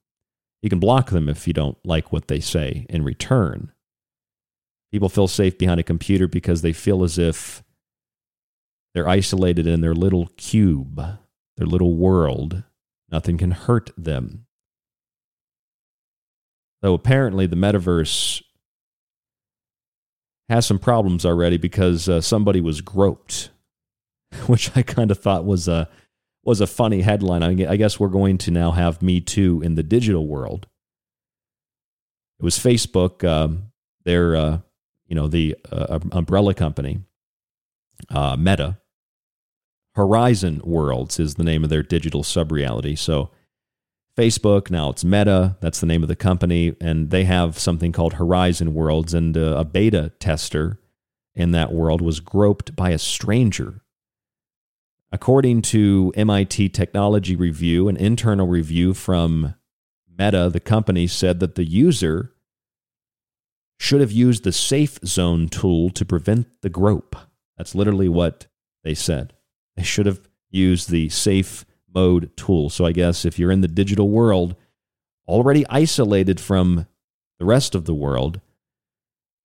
you 0.62 0.70
can 0.70 0.80
block 0.80 1.10
them 1.10 1.30
if 1.30 1.47
you 1.47 1.53
don't 1.53 1.78
like 1.86 2.12
what 2.12 2.28
they 2.28 2.39
say 2.39 2.86
in 2.89 3.03
return. 3.03 3.72
People 4.91 5.10
feel 5.10 5.28
safe 5.28 5.57
behind 5.57 5.80
a 5.80 5.84
computer 5.84 6.28
because 6.28 6.62
they 6.62 6.74
feel 6.74 7.03
as 7.03 7.18
if 7.18 7.64
they're 8.93 9.07
isolated 9.07 9.68
in 9.68 9.82
their 9.82 9.93
little 9.93 10.28
cube, 10.36 10.99
their 11.57 11.68
little 11.68 11.95
world. 11.95 12.64
Nothing 13.12 13.38
can 13.38 13.51
hurt 13.51 13.91
them. 13.97 14.45
Though 16.82 16.93
apparently 16.93 17.45
the 17.45 17.55
metaverse 17.55 18.41
has 20.47 20.66
some 20.66 20.80
problems 20.80 21.26
already 21.26 21.57
because 21.57 22.10
uh, 22.10 22.22
somebody 22.22 22.60
was 22.60 22.82
groped, 22.82 23.51
which 24.47 24.76
I 24.76 24.82
kind 24.82 25.12
of 25.12 25.20
thought 25.20 25.45
was 25.45 25.68
a 25.68 25.88
was 26.44 26.62
a 26.62 26.68
funny 26.68 27.02
headline. 27.02 27.44
I 27.44 27.76
guess 27.76 28.00
we're 28.00 28.08
going 28.08 28.38
to 28.40 28.52
now 28.52 28.72
have 28.72 29.02
Me 29.02 29.20
Too 29.22 29.62
in 29.62 29.76
the 29.76 29.84
digital 29.84 30.28
world. 30.28 30.68
It 32.40 32.44
was 32.44 32.58
Facebook, 32.58 33.28
um, 33.28 33.72
their, 34.06 34.36
uh, 34.36 34.60
you 35.08 35.16
know, 35.16 35.28
the 35.28 35.58
uh, 35.72 36.00
umbrella 36.12 36.54
company, 36.54 37.02
uh, 38.10 38.38
Meta, 38.38 38.78
Horizon 39.96 40.62
Worlds 40.64 41.20
is 41.20 41.36
the 41.36 41.44
name 41.44 41.64
of 41.64 41.70
their 41.70 41.84
digital 41.84 42.24
sub 42.24 42.52
reality. 42.52 42.96
So, 42.96 43.32
Facebook, 44.18 44.70
now 44.70 44.90
it's 44.90 45.04
Meta, 45.04 45.58
that's 45.62 45.80
the 45.80 45.86
name 45.86 46.04
of 46.04 46.10
the 46.10 46.16
company, 46.16 46.76
and 46.80 47.10
they 47.10 47.26
have 47.26 47.60
something 47.60 47.92
called 47.92 48.14
Horizon 48.14 48.74
Worlds. 48.74 49.14
And 49.14 49.38
uh, 49.38 49.56
a 49.58 49.66
beta 49.66 50.12
tester 50.20 50.80
in 51.36 51.52
that 51.52 51.74
world 51.74 52.02
was 52.02 52.20
groped 52.20 52.76
by 52.76 52.92
a 52.92 52.98
stranger. 52.98 53.82
According 55.12 55.64
to 55.64 56.14
MIT 56.16 56.70
Technology 56.70 57.36
Review, 57.36 57.88
an 57.88 57.97
internal 57.97 58.47
review 58.47 58.93
from 58.93 59.55
Meta, 60.07 60.49
the 60.51 60.60
company 60.60 61.07
said 61.07 61.39
that 61.39 61.55
the 61.55 61.64
user 61.64 62.34
should 63.80 64.01
have 64.01 64.12
used 64.12 64.43
the 64.43 64.51
safe 64.51 64.99
zone 65.03 65.49
tool 65.49 65.89
to 65.91 66.05
prevent 66.05 66.62
the 66.62 66.70
grope. 66.70 67.16
That's 67.57 67.74
literally 67.74 68.10
what 68.10 68.47
they 68.84 68.93
said. 68.93 69.34
They 69.76 69.84
should 69.84 70.05
have 70.05 70.22
used 70.51 70.91
the 70.91 71.10
safe 71.10 71.66
mode 71.91 72.36
tool. 72.38 72.70
So 72.70 72.86
I 72.86 72.91
guess 72.91 73.26
if 73.26 73.39
you're 73.39 73.51
in 73.51 73.62
the 73.62 73.68
digital 73.68 74.10
world, 74.10 74.55
already 75.28 75.66
isolated 75.70 76.39
from 76.39 76.86
the 77.39 77.45
rest 77.45 77.74
of 77.74 77.86
the 77.86 77.95
world, 77.95 78.41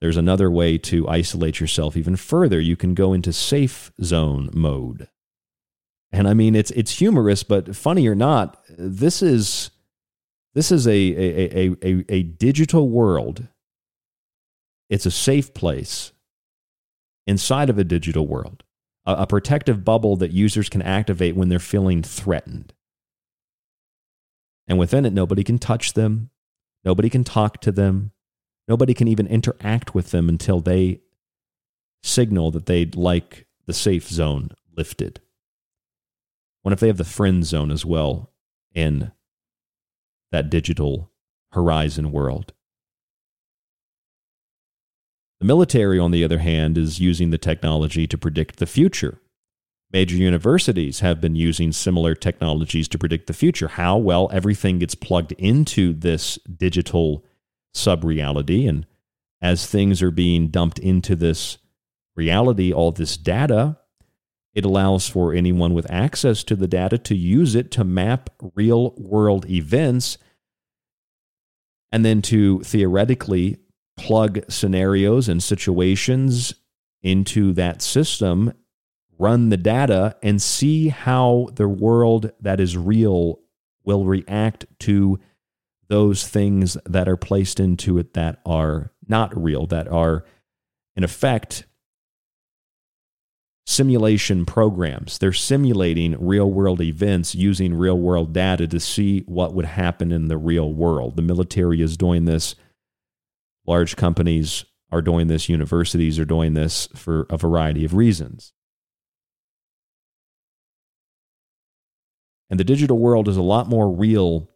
there's 0.03 0.17
another 0.19 0.51
way 0.51 0.77
to 0.79 1.09
isolate 1.09 1.61
yourself 1.61 1.97
even 1.97 2.17
further. 2.17 2.61
You 2.61 2.77
can 2.77 2.93
go 2.95 3.15
into 3.15 3.33
safe 3.33 3.93
zone 4.03 4.51
mode. 4.53 5.09
And 6.15 6.29
I 6.29 6.35
mean 6.35 6.55
it's 6.55 6.71
it's 6.71 6.99
humorous, 6.99 7.43
but 7.43 7.75
funny 7.75 8.07
or 8.07 8.15
not, 8.15 8.63
this 8.69 9.21
is 9.21 9.71
this 10.55 10.71
is 10.71 10.87
a 10.87 10.91
a, 10.93 11.67
a, 11.67 11.77
a, 11.83 12.05
a 12.09 12.23
digital 12.23 12.89
world. 12.89 13.49
It's 14.89 15.07
a 15.07 15.11
safe 15.11 15.53
place 15.55 16.13
inside 17.27 17.69
of 17.69 17.79
a 17.79 17.85
digital 17.85 18.27
world 18.27 18.63
a, 19.07 19.15
a 19.15 19.27
protective 19.27 19.85
bubble 19.85 20.17
that 20.17 20.33
users 20.33 20.69
can 20.69 20.83
activate 20.83 21.37
when 21.37 21.49
they're 21.49 21.59
feeling 21.59 22.03
threatened. 22.03 22.73
And 24.67 24.79
within 24.79 25.05
it, 25.05 25.13
nobody 25.13 25.45
can 25.45 25.59
touch 25.59 25.93
them, 25.93 26.31
nobody 26.85 27.11
can 27.11 27.25
talk 27.25 27.61
to 27.63 27.73
them, 27.73 28.13
nobody 28.67 28.95
can 28.95 29.09
even 29.09 29.27
interact 29.27 29.95
with 29.95 30.11
them 30.11 30.29
until 30.29 30.61
they 30.61 31.01
signal 32.03 32.51
that 32.53 32.67
they'd 32.67 32.97
like 32.97 33.47
the 33.67 33.75
safe 33.75 34.09
zone 34.09 34.51
lifted. 34.77 35.21
What 36.65 36.73
if 36.73 36.81
they 36.81 36.87
have 36.87 36.97
the 36.97 37.05
friend 37.05 37.45
zone 37.45 37.71
as 37.71 37.85
well 37.85 38.33
in 38.75 39.13
that 40.33 40.49
digital 40.49 41.11
horizon 41.53 42.11
world? 42.11 42.55
The 45.41 45.47
military, 45.47 45.99
on 45.99 46.11
the 46.11 46.25
other 46.25 46.39
hand, 46.39 46.79
is 46.79 46.99
using 46.99 47.29
the 47.29 47.37
technology 47.37 48.07
to 48.07 48.17
predict 48.17 48.57
the 48.57 48.67
future. 48.67 49.21
Major 49.93 50.17
universities 50.17 51.01
have 51.01 51.21
been 51.21 51.37
using 51.37 51.71
similar 51.71 52.15
technologies 52.15 52.89
to 52.89 52.99
predict 52.99 53.27
the 53.27 53.35
future. 53.35 53.69
How? 53.69 53.99
Well, 53.99 54.31
everything 54.33 54.79
gets 54.79 54.95
plugged 54.95 55.33
into 55.33 55.93
this 55.93 56.39
digital 56.39 57.27
sub 57.75 58.05
reality. 58.05 58.67
And 58.67 58.87
as 59.43 59.67
things 59.67 60.01
are 60.01 60.11
being 60.11 60.49
dumped 60.49 60.79
into 60.79 61.15
this 61.15 61.59
reality, 62.17 62.73
all 62.73 62.91
this 62.91 63.19
data, 63.19 63.77
it 64.55 64.65
allows 64.65 65.09
for 65.09 65.35
anyone 65.35 65.75
with 65.75 65.91
access 65.91 66.45
to 66.45 66.57
the 66.57 66.69
data 66.69 66.97
to 66.99 67.15
use 67.15 67.55
it 67.55 67.71
to 67.73 67.85
map 67.85 68.31
real 68.55 68.95
world 68.97 69.49
events 69.51 70.17
and 71.91 72.05
then 72.05 72.23
to 72.23 72.61
theoretically 72.61 73.59
plug 73.97 74.41
scenarios 74.49 75.29
and 75.29 75.43
situations 75.43 76.55
into 77.03 77.53
that 77.53 77.83
system, 77.83 78.53
run 79.19 79.51
the 79.51 79.57
data, 79.57 80.17
and 80.23 80.41
see 80.41 80.89
how 80.89 81.49
the 81.55 81.69
world 81.69 82.33
that 82.41 82.61
is 82.61 82.77
real 82.77 83.41
will 83.85 84.05
react 84.05 84.67
to 84.81 85.19
those 85.89 86.27
things 86.27 86.77
that 86.87 87.09
are 87.09 87.17
placed 87.17 87.61
into 87.61 87.99
it 87.99 88.15
that 88.15 88.41
are 88.47 88.91
not 89.07 89.41
real, 89.41 89.67
that 89.67 89.87
are, 89.87 90.25
in 90.97 91.05
effect, 91.05 91.67
simulation 93.67 94.45
programs. 94.45 95.19
They're 95.19 95.33
simulating 95.33 96.17
real 96.25 96.51
world 96.51 96.81
events 96.81 97.35
using 97.35 97.75
real 97.75 97.99
world 97.99 98.33
data 98.33 98.67
to 98.69 98.79
see 98.79 99.21
what 99.27 99.55
would 99.55 99.65
happen 99.65 100.13
in 100.13 100.29
the 100.29 100.37
real 100.37 100.73
world. 100.73 101.17
The 101.17 101.23
military 101.23 101.81
is 101.81 101.97
doing 101.97 102.25
this 102.27 102.55
Large 103.67 103.97
companies 103.97 104.65
are 104.93 105.03
doing 105.03 105.27
this, 105.27 105.49
universities 105.49 106.19
are 106.19 106.25
doing 106.25 106.55
this 106.55 106.89
for 106.95 107.27
a 107.31 107.37
variety 107.37 107.85
of 107.85 107.95
reasons. 107.95 108.53
And 112.51 112.61
the 112.61 112.65
digital 112.65 112.99
world 112.99 113.27
is 113.27 113.37
a 113.37 113.43
lot 113.43 113.69
more 113.69 113.91
real 113.91 114.51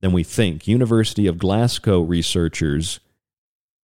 than 0.00 0.12
we 0.12 0.22
think. 0.22 0.68
University 0.68 1.26
of 1.26 1.38
Glasgow 1.38 2.00
researchers 2.00 3.00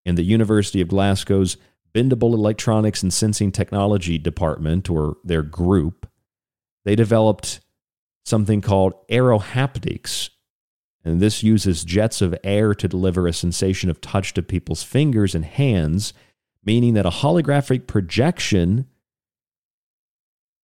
and 0.06 0.16
the 0.16 0.22
University 0.22 0.80
of 0.80 0.88
Glasgow's 0.88 1.56
Bendable 1.94 2.34
Electronics 2.34 3.02
and 3.02 3.12
Sensing 3.12 3.52
Technology 3.52 4.18
Department, 4.18 4.90
or 4.90 5.16
their 5.24 5.42
group, 5.42 6.06
they 6.84 6.94
developed 6.94 7.60
something 8.24 8.60
called 8.60 8.94
aerohaptics, 9.08 10.30
and 11.04 11.20
this 11.20 11.42
uses 11.42 11.84
jets 11.84 12.20
of 12.20 12.34
air 12.42 12.74
to 12.74 12.88
deliver 12.88 13.26
a 13.26 13.32
sensation 13.32 13.88
of 13.88 14.00
touch 14.00 14.34
to 14.34 14.42
people's 14.42 14.82
fingers 14.82 15.34
and 15.34 15.44
hands, 15.44 16.12
meaning 16.64 16.94
that 16.94 17.06
a 17.06 17.10
holographic 17.10 17.86
projection 17.86 18.86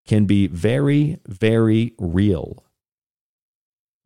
can 0.06 0.24
be 0.24 0.48
very, 0.48 1.20
very 1.28 1.94
real. 1.98 2.64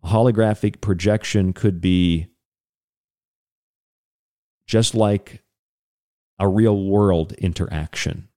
A 0.02 0.08
holographic 0.08 0.80
projection 0.82 1.54
could 1.54 1.80
be 1.80 2.26
just 4.66 4.94
like 4.94 5.42
a 6.38 6.48
real 6.48 6.84
world 6.84 7.32
interaction. 7.34 8.28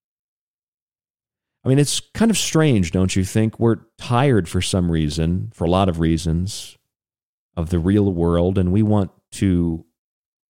I 1.63 1.69
mean, 1.69 1.79
it's 1.79 1.99
kind 1.99 2.31
of 2.31 2.37
strange, 2.37 2.91
don't 2.91 3.15
you 3.15 3.25
think? 3.25 3.59
We're 3.59 3.81
tired 3.97 4.47
for 4.47 4.61
some 4.61 4.89
reason, 4.89 5.51
for 5.53 5.65
a 5.65 5.69
lot 5.69 5.89
of 5.89 5.99
reasons 5.99 6.77
of 7.57 7.69
the 7.69 7.79
real 7.79 8.11
world 8.13 8.57
and 8.57 8.71
we 8.71 8.81
want 8.81 9.11
to 9.31 9.85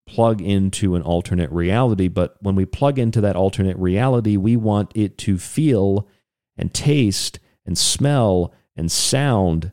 plug 0.06 0.40
into 0.40 0.94
an 0.94 1.02
alternate 1.02 1.50
reality. 1.50 2.08
But 2.08 2.36
when 2.40 2.54
we 2.54 2.64
plug 2.64 2.98
into 2.98 3.20
that 3.22 3.36
alternate 3.36 3.76
reality, 3.76 4.36
we 4.36 4.56
want 4.56 4.92
it 4.94 5.18
to 5.18 5.38
feel 5.38 6.08
and 6.56 6.72
taste 6.72 7.38
and 7.64 7.76
smell 7.76 8.54
and 8.76 8.90
sound 8.90 9.72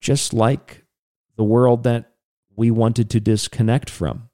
just 0.00 0.32
like 0.32 0.84
the 1.36 1.44
world 1.44 1.84
that 1.84 2.12
we 2.54 2.70
wanted 2.70 3.08
to 3.10 3.20
disconnect 3.20 3.88
from. 3.88 4.28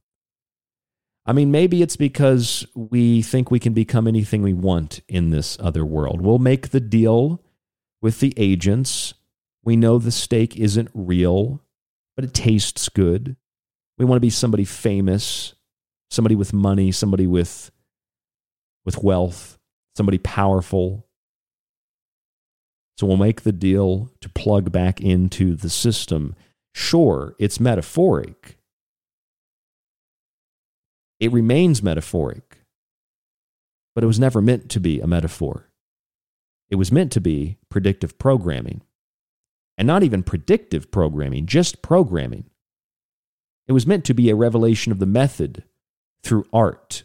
I 1.28 1.32
mean, 1.32 1.52
maybe 1.52 1.82
it's 1.82 1.96
because 1.96 2.66
we 2.74 3.22
think 3.22 3.50
we 3.50 3.60
can 3.60 3.74
become 3.74 4.08
anything 4.08 4.42
we 4.42 4.54
want 4.54 5.02
in 5.08 5.30
this 5.30 5.56
other 5.60 5.84
world. 5.84 6.20
We'll 6.20 6.38
make 6.38 6.70
the 6.70 6.80
deal 6.80 7.40
with 8.02 8.18
the 8.18 8.34
agents. 8.36 9.14
We 9.62 9.76
know 9.76 9.98
the 9.98 10.10
steak 10.10 10.56
isn't 10.56 10.88
real 10.94 11.62
but 12.18 12.24
it 12.24 12.34
tastes 12.34 12.88
good. 12.88 13.36
We 13.96 14.04
want 14.04 14.16
to 14.16 14.20
be 14.20 14.28
somebody 14.28 14.64
famous, 14.64 15.54
somebody 16.10 16.34
with 16.34 16.52
money, 16.52 16.90
somebody 16.90 17.28
with, 17.28 17.70
with 18.84 19.04
wealth, 19.04 19.56
somebody 19.94 20.18
powerful. 20.18 21.06
So 22.96 23.06
we'll 23.06 23.18
make 23.18 23.42
the 23.42 23.52
deal 23.52 24.10
to 24.20 24.28
plug 24.30 24.72
back 24.72 25.00
into 25.00 25.54
the 25.54 25.70
system. 25.70 26.34
Sure, 26.74 27.36
it's 27.38 27.60
metaphoric. 27.60 28.57
It 31.20 31.32
remains 31.32 31.82
metaphoric, 31.82 32.58
but 33.94 34.04
it 34.04 34.06
was 34.06 34.20
never 34.20 34.40
meant 34.40 34.70
to 34.70 34.80
be 34.80 35.00
a 35.00 35.06
metaphor. 35.06 35.70
It 36.70 36.76
was 36.76 36.92
meant 36.92 37.12
to 37.12 37.20
be 37.20 37.58
predictive 37.70 38.18
programming 38.18 38.82
and 39.76 39.86
not 39.86 40.02
even 40.02 40.22
predictive 40.22 40.90
programming, 40.90 41.46
just 41.46 41.82
programming. 41.82 42.50
It 43.66 43.72
was 43.72 43.86
meant 43.86 44.04
to 44.06 44.14
be 44.14 44.28
a 44.28 44.34
revelation 44.34 44.92
of 44.92 44.98
the 44.98 45.06
method 45.06 45.64
through 46.22 46.46
art. 46.52 47.04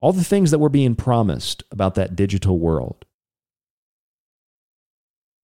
All 0.00 0.12
the 0.12 0.24
things 0.24 0.50
that 0.50 0.58
were 0.58 0.68
being 0.68 0.94
promised 0.94 1.64
about 1.70 1.94
that 1.96 2.16
digital 2.16 2.58
world 2.58 3.04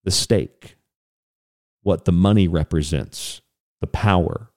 the 0.04 0.10
steak, 0.10 0.76
what 1.82 2.04
the 2.06 2.12
money 2.12 2.48
represents, 2.48 3.40
the 3.80 3.86
power. 3.86 4.51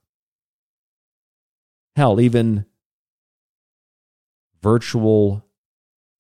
Hell, 1.96 2.20
even 2.20 2.66
virtual 4.62 5.46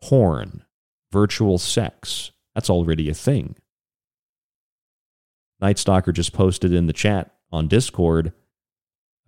porn, 0.02 0.64
virtual 1.12 1.58
sex, 1.58 2.32
that's 2.54 2.70
already 2.70 3.10
a 3.10 3.14
thing. 3.14 3.56
Night 5.60 5.78
Stalker 5.78 6.12
just 6.12 6.34
posted 6.34 6.74
in 6.74 6.88
the 6.88 6.94
chat 6.94 7.32
on 7.52 7.68
Discord 7.68 8.34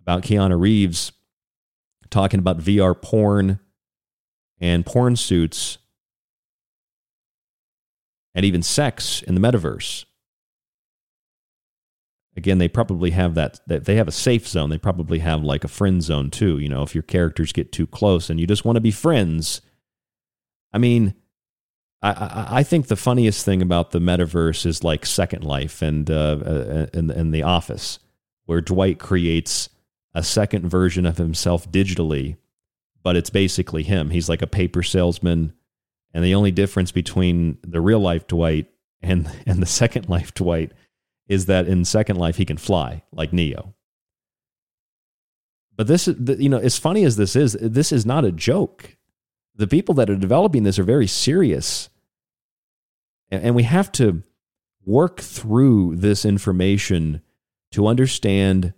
about 0.00 0.22
Keanu 0.22 0.58
Reeves 0.58 1.12
talking 2.10 2.40
about 2.40 2.58
VR 2.58 3.00
porn 3.00 3.60
and 4.60 4.86
porn 4.86 5.16
suits 5.16 5.78
and 8.34 8.44
even 8.44 8.62
sex 8.62 9.22
in 9.22 9.34
the 9.34 9.40
metaverse. 9.40 10.04
Again, 12.38 12.58
they 12.58 12.68
probably 12.68 13.10
have 13.10 13.34
that, 13.34 13.58
that 13.66 13.84
they 13.84 13.96
have 13.96 14.06
a 14.06 14.12
safe 14.12 14.46
zone. 14.46 14.70
They 14.70 14.78
probably 14.78 15.18
have 15.18 15.42
like 15.42 15.64
a 15.64 15.68
friend 15.68 16.00
zone 16.00 16.30
too. 16.30 16.60
You 16.60 16.68
know, 16.68 16.84
if 16.84 16.94
your 16.94 17.02
characters 17.02 17.52
get 17.52 17.72
too 17.72 17.84
close 17.84 18.30
and 18.30 18.38
you 18.38 18.46
just 18.46 18.64
want 18.64 18.76
to 18.76 18.80
be 18.80 18.92
friends. 18.92 19.60
I 20.72 20.78
mean, 20.78 21.14
I, 22.00 22.10
I, 22.10 22.46
I 22.58 22.62
think 22.62 22.86
the 22.86 22.94
funniest 22.94 23.44
thing 23.44 23.60
about 23.60 23.90
the 23.90 23.98
metaverse 23.98 24.64
is 24.66 24.84
like 24.84 25.04
Second 25.04 25.42
Life 25.42 25.82
and 25.82 26.08
uh, 26.08 26.38
uh, 26.46 26.86
and, 26.94 27.10
and 27.10 27.34
The 27.34 27.42
Office, 27.42 27.98
where 28.46 28.60
Dwight 28.60 29.00
creates 29.00 29.68
a 30.14 30.22
second 30.22 30.68
version 30.68 31.06
of 31.06 31.18
himself 31.18 31.68
digitally, 31.72 32.36
but 33.02 33.16
it's 33.16 33.30
basically 33.30 33.82
him. 33.82 34.10
He's 34.10 34.28
like 34.28 34.42
a 34.42 34.46
paper 34.46 34.84
salesman, 34.84 35.54
and 36.14 36.24
the 36.24 36.36
only 36.36 36.52
difference 36.52 36.92
between 36.92 37.58
the 37.62 37.80
real 37.80 37.98
life 37.98 38.28
Dwight 38.28 38.68
and 39.02 39.28
and 39.44 39.60
the 39.60 39.66
Second 39.66 40.08
Life 40.08 40.34
Dwight 40.34 40.70
is 41.28 41.46
that 41.46 41.68
in 41.68 41.84
Second 41.84 42.16
Life 42.16 42.36
he 42.36 42.44
can 42.44 42.56
fly 42.56 43.02
like 43.12 43.32
Neo. 43.32 43.74
But 45.76 45.86
this 45.86 46.08
is, 46.08 46.16
you 46.40 46.48
know, 46.48 46.58
as 46.58 46.78
funny 46.78 47.04
as 47.04 47.16
this 47.16 47.36
is, 47.36 47.56
this 47.60 47.92
is 47.92 48.04
not 48.04 48.24
a 48.24 48.32
joke 48.32 48.96
the 49.58 49.66
people 49.66 49.94
that 49.96 50.08
are 50.08 50.16
developing 50.16 50.62
this 50.62 50.78
are 50.78 50.84
very 50.84 51.06
serious. 51.06 51.90
And 53.30 53.54
we 53.54 53.64
have 53.64 53.92
to 53.92 54.22
work 54.86 55.20
through 55.20 55.96
this 55.96 56.24
information 56.24 57.20
to 57.72 57.86
understand 57.86 58.72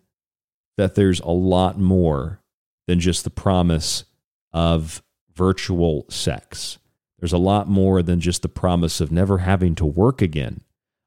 that 0.76 0.96
there's 0.96 1.20
a 1.20 1.28
lot 1.28 1.78
more 1.78 2.40
than 2.88 2.98
just 2.98 3.22
the 3.22 3.30
promise 3.30 4.04
of 4.52 5.02
virtual 5.36 6.06
sex. 6.08 6.78
There's 7.20 7.34
a 7.34 7.38
lot 7.38 7.68
more 7.68 8.02
than 8.02 8.18
just 8.18 8.42
the 8.42 8.48
promise 8.48 9.00
of 9.00 9.12
never 9.12 9.38
having 9.38 9.74
to 9.76 9.86
work 9.86 10.20
again. 10.22 10.62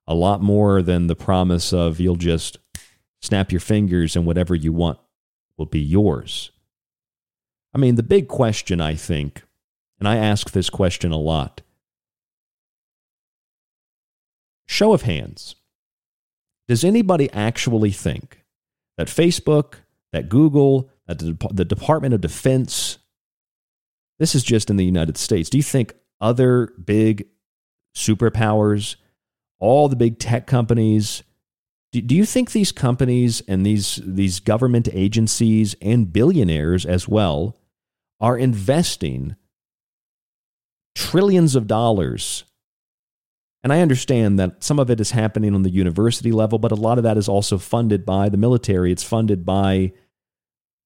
A 0.05 0.15
lot 0.15 0.41
more 0.41 0.81
than 0.81 1.07
the 1.07 1.15
promise 1.15 1.71
of 1.71 1.99
you'll 1.99 2.15
just 2.15 2.57
snap 3.21 3.51
your 3.51 3.61
fingers 3.61 4.15
and 4.15 4.25
whatever 4.25 4.53
you 4.53 4.73
want 4.73 4.99
will 5.57 5.65
be 5.65 5.79
yours. 5.79 6.51
I 7.73 7.77
mean, 7.77 7.95
the 7.95 8.03
big 8.03 8.27
question, 8.27 8.81
I 8.81 8.95
think, 8.95 9.43
and 9.99 10.07
I 10.07 10.17
ask 10.17 10.51
this 10.51 10.69
question 10.69 11.11
a 11.11 11.17
lot. 11.17 11.61
Show 14.67 14.93
of 14.93 15.03
hands. 15.03 15.55
Does 16.67 16.83
anybody 16.83 17.31
actually 17.31 17.91
think 17.91 18.43
that 18.97 19.07
Facebook, 19.07 19.75
that 20.11 20.29
Google, 20.29 20.89
that 21.07 21.19
the 21.19 21.65
Department 21.65 22.13
of 22.13 22.21
Defense, 22.21 22.99
this 24.19 24.35
is 24.35 24.43
just 24.43 24.69
in 24.69 24.77
the 24.77 24.85
United 24.85 25.17
States, 25.17 25.49
do 25.49 25.57
you 25.57 25.63
think 25.63 25.93
other 26.21 26.73
big 26.83 27.27
superpowers, 27.95 28.95
all 29.64 29.88
the 29.88 29.95
big 29.95 30.20
tech 30.20 30.45
companies, 30.45 31.24
do, 31.93 32.01
do 32.01 32.16
you 32.16 32.26
think 32.26 32.51
these 32.51 32.74
companies 32.74 33.41
and 33.47 33.66
these, 33.66 34.01
these 34.03 34.41
government 34.41 34.89
agencies 34.91 35.74
and 35.82 36.11
billionaires 36.11 36.86
as 36.86 37.07
well 37.07 37.55
are 38.20 38.38
investing 38.38 39.38
trillions 40.95 41.55
of 41.55 41.68
dollars. 41.68 42.43
And 43.64 43.72
I 43.72 43.80
understand 43.80 44.38
that 44.39 44.64
some 44.64 44.80
of 44.80 44.89
it 44.89 44.99
is 44.99 45.11
happening 45.11 45.55
on 45.55 45.64
the 45.64 45.70
university 45.70 46.34
level, 46.34 46.59
but 46.59 46.74
a 46.74 46.76
lot 46.76 46.97
of 46.97 47.05
that 47.05 47.18
is 47.18 47.30
also 47.30 47.57
funded 47.57 48.05
by 48.05 48.28
the 48.28 48.38
military. 48.38 48.91
It's 48.91 49.03
funded 49.03 49.45
by 49.45 49.93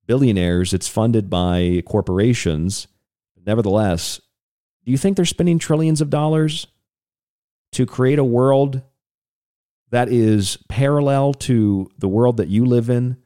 billionaires, 0.06 0.74
it's 0.74 0.88
funded 0.88 1.30
by 1.30 1.82
corporations. 1.86 2.88
Nevertheless, 3.46 4.22
do 4.86 4.92
you 4.92 4.98
think 4.98 5.18
they're 5.18 5.26
spending 5.26 5.60
trillions 5.60 6.00
of 6.00 6.10
dollars 6.10 6.68
to 7.74 7.86
create 7.86 8.20
a 8.20 8.24
world 8.24 8.82
that 9.90 10.10
is 10.10 10.58
parallel 10.68 11.34
to 11.34 11.90
the 11.98 12.08
world 12.08 12.38
that 12.38 12.50
you 12.50 12.66
live 12.66 12.90
in? 12.90 13.18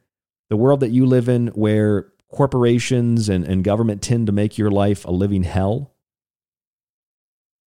The 0.48 0.56
world 0.56 0.80
that 0.80 0.90
you 0.90 1.06
live 1.06 1.28
in, 1.28 1.48
where 1.48 2.12
corporations 2.28 3.28
and, 3.28 3.44
and 3.44 3.64
government 3.64 4.02
tend 4.02 4.26
to 4.26 4.32
make 4.32 4.58
your 4.58 4.70
life 4.70 5.04
a 5.04 5.10
living 5.10 5.42
hell? 5.44 5.92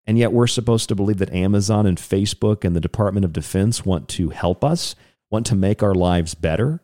And 0.07 0.17
yet 0.17 0.31
we're 0.31 0.47
supposed 0.47 0.89
to 0.89 0.95
believe 0.95 1.17
that 1.17 1.33
Amazon 1.33 1.85
and 1.85 1.97
Facebook 1.97 2.63
and 2.63 2.75
the 2.75 2.81
Department 2.81 3.25
of 3.25 3.33
Defense 3.33 3.85
want 3.85 4.07
to 4.09 4.29
help 4.29 4.63
us, 4.63 4.95
want 5.31 5.45
to 5.47 5.55
make 5.55 5.81
our 5.81 5.95
lives 5.95 6.35
better. 6.35 6.81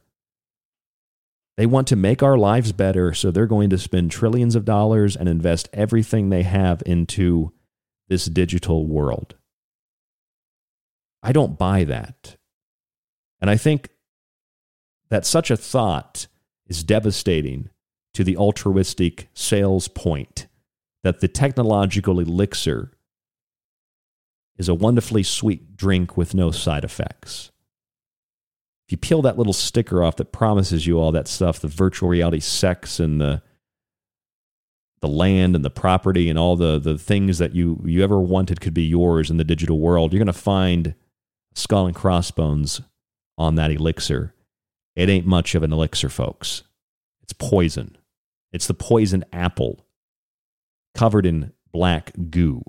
They 1.57 1.65
want 1.67 1.87
to 1.89 1.95
make 1.95 2.23
our 2.23 2.37
lives 2.37 2.71
better, 2.71 3.13
so 3.13 3.29
they're 3.29 3.45
going 3.45 3.69
to 3.69 3.77
spend 3.77 4.09
trillions 4.09 4.55
of 4.55 4.65
dollars 4.65 5.15
and 5.15 5.29
invest 5.29 5.69
everything 5.73 6.29
they 6.29 6.43
have 6.43 6.81
into 6.85 7.53
this 8.07 8.25
digital 8.25 8.87
world. 8.87 9.35
I 11.23 11.31
don't 11.31 11.57
buy 11.57 11.83
that. 11.83 12.37
And 13.39 13.49
I 13.49 13.57
think 13.57 13.89
that 15.09 15.25
such 15.25 15.51
a 15.51 15.57
thought 15.57 16.27
is 16.67 16.83
devastating 16.83 17.69
to 18.13 18.23
the 18.23 18.37
altruistic 18.37 19.27
sales 19.33 19.87
point 19.87 20.47
that 21.03 21.19
the 21.19 21.27
technological 21.27 22.19
elixir 22.19 22.91
is 24.57 24.69
a 24.69 24.75
wonderfully 24.75 25.23
sweet 25.23 25.75
drink 25.75 26.15
with 26.15 26.33
no 26.33 26.51
side 26.51 26.83
effects. 26.83 27.51
If 28.87 28.91
you 28.91 28.97
peel 28.97 29.21
that 29.23 29.37
little 29.37 29.53
sticker 29.53 30.03
off 30.03 30.17
that 30.17 30.31
promises 30.31 30.85
you 30.85 30.99
all 30.99 31.11
that 31.13 31.27
stuff, 31.27 31.59
the 31.59 31.67
virtual 31.67 32.09
reality 32.09 32.39
sex 32.39 32.99
and 32.99 33.19
the 33.19 33.41
the 35.01 35.07
land 35.07 35.55
and 35.55 35.65
the 35.65 35.71
property 35.71 36.29
and 36.29 36.37
all 36.37 36.55
the, 36.55 36.77
the 36.77 36.97
things 36.97 37.39
that 37.39 37.55
you, 37.55 37.81
you 37.85 38.03
ever 38.03 38.19
wanted 38.19 38.61
could 38.61 38.73
be 38.73 38.83
yours 38.83 39.31
in 39.31 39.37
the 39.37 39.43
digital 39.43 39.79
world, 39.79 40.13
you're 40.13 40.19
going 40.19 40.27
to 40.27 40.33
find 40.33 40.93
skull 41.53 41.87
and 41.87 41.95
crossbones 41.95 42.81
on 43.37 43.55
that 43.55 43.71
elixir. 43.71 44.33
It 44.95 45.09
ain't 45.09 45.25
much 45.25 45.55
of 45.55 45.63
an 45.63 45.73
elixir, 45.73 46.09
folks. 46.09 46.63
It's 47.23 47.33
poison. 47.33 47.97
It's 48.51 48.67
the 48.67 48.73
poison 48.73 49.23
apple 49.31 49.85
covered 50.95 51.25
in 51.25 51.53
black 51.71 52.11
goo. 52.29 52.61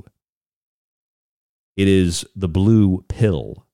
It 1.76 1.88
is 1.88 2.26
the 2.36 2.48
blue 2.48 3.04
pill. 3.08 3.66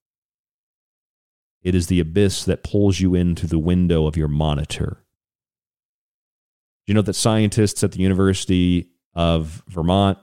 It 1.62 1.74
is 1.74 1.88
the 1.88 2.00
abyss 2.00 2.44
that 2.44 2.62
pulls 2.62 3.00
you 3.00 3.14
into 3.14 3.46
the 3.46 3.58
window 3.58 4.06
of 4.06 4.16
your 4.16 4.28
monitor. 4.28 5.04
Do 6.86 6.92
you 6.92 6.94
know 6.94 7.02
that 7.02 7.14
scientists 7.14 7.84
at 7.84 7.92
the 7.92 8.00
University 8.00 8.90
of 9.14 9.62
Vermont, 9.68 10.18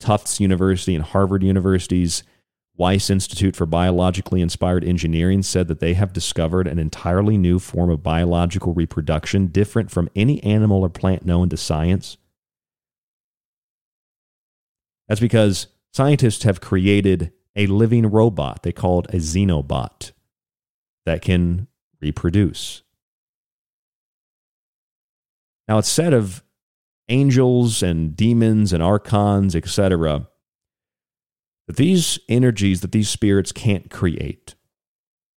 Tufts 0.00 0.40
University, 0.40 0.94
and 0.94 1.04
Harvard 1.04 1.42
University's 1.42 2.24
Wyss 2.76 3.08
Institute 3.08 3.54
for 3.54 3.66
Biologically 3.66 4.40
Inspired 4.40 4.84
Engineering 4.84 5.42
said 5.42 5.68
that 5.68 5.80
they 5.80 5.94
have 5.94 6.12
discovered 6.12 6.66
an 6.66 6.78
entirely 6.78 7.38
new 7.38 7.58
form 7.58 7.90
of 7.90 8.02
biological 8.02 8.74
reproduction 8.74 9.46
different 9.46 9.90
from 9.90 10.10
any 10.16 10.42
animal 10.42 10.82
or 10.82 10.88
plant 10.88 11.24
known 11.24 11.48
to 11.50 11.56
science? 11.56 12.16
That's 15.08 15.20
because 15.20 15.68
Scientists 15.94 16.42
have 16.42 16.60
created 16.60 17.30
a 17.54 17.68
living 17.68 18.06
robot. 18.06 18.64
They 18.64 18.72
call 18.72 18.98
it 19.00 19.14
a 19.14 19.18
xenobot 19.18 20.10
that 21.06 21.22
can 21.22 21.68
reproduce. 22.00 22.82
Now, 25.68 25.78
it's 25.78 25.88
said 25.88 26.12
of 26.12 26.42
angels 27.08 27.80
and 27.80 28.16
demons 28.16 28.72
and 28.72 28.82
archons, 28.82 29.54
etc., 29.54 30.26
that 31.66 31.76
these 31.76 32.18
energies, 32.28 32.80
that 32.80 32.92
these 32.92 33.08
spirits 33.08 33.52
can't 33.52 33.90
create. 33.90 34.54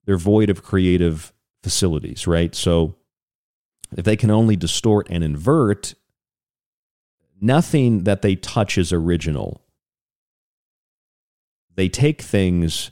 They're 0.06 0.18
void 0.18 0.50
of 0.50 0.64
creative 0.64 1.34
facilities, 1.64 2.28
right? 2.28 2.54
So, 2.56 2.96
if 3.96 4.04
they 4.04 4.18
can 4.18 4.30
only 4.30 4.58
distort 4.58 5.08
and 5.10 5.24
invert, 5.24 5.94
nothing 7.40 8.04
that 8.04 8.22
they 8.22 8.36
touch 8.36 8.78
is 8.78 8.92
original 8.92 9.62
they 11.78 11.88
take 11.88 12.22
things 12.22 12.92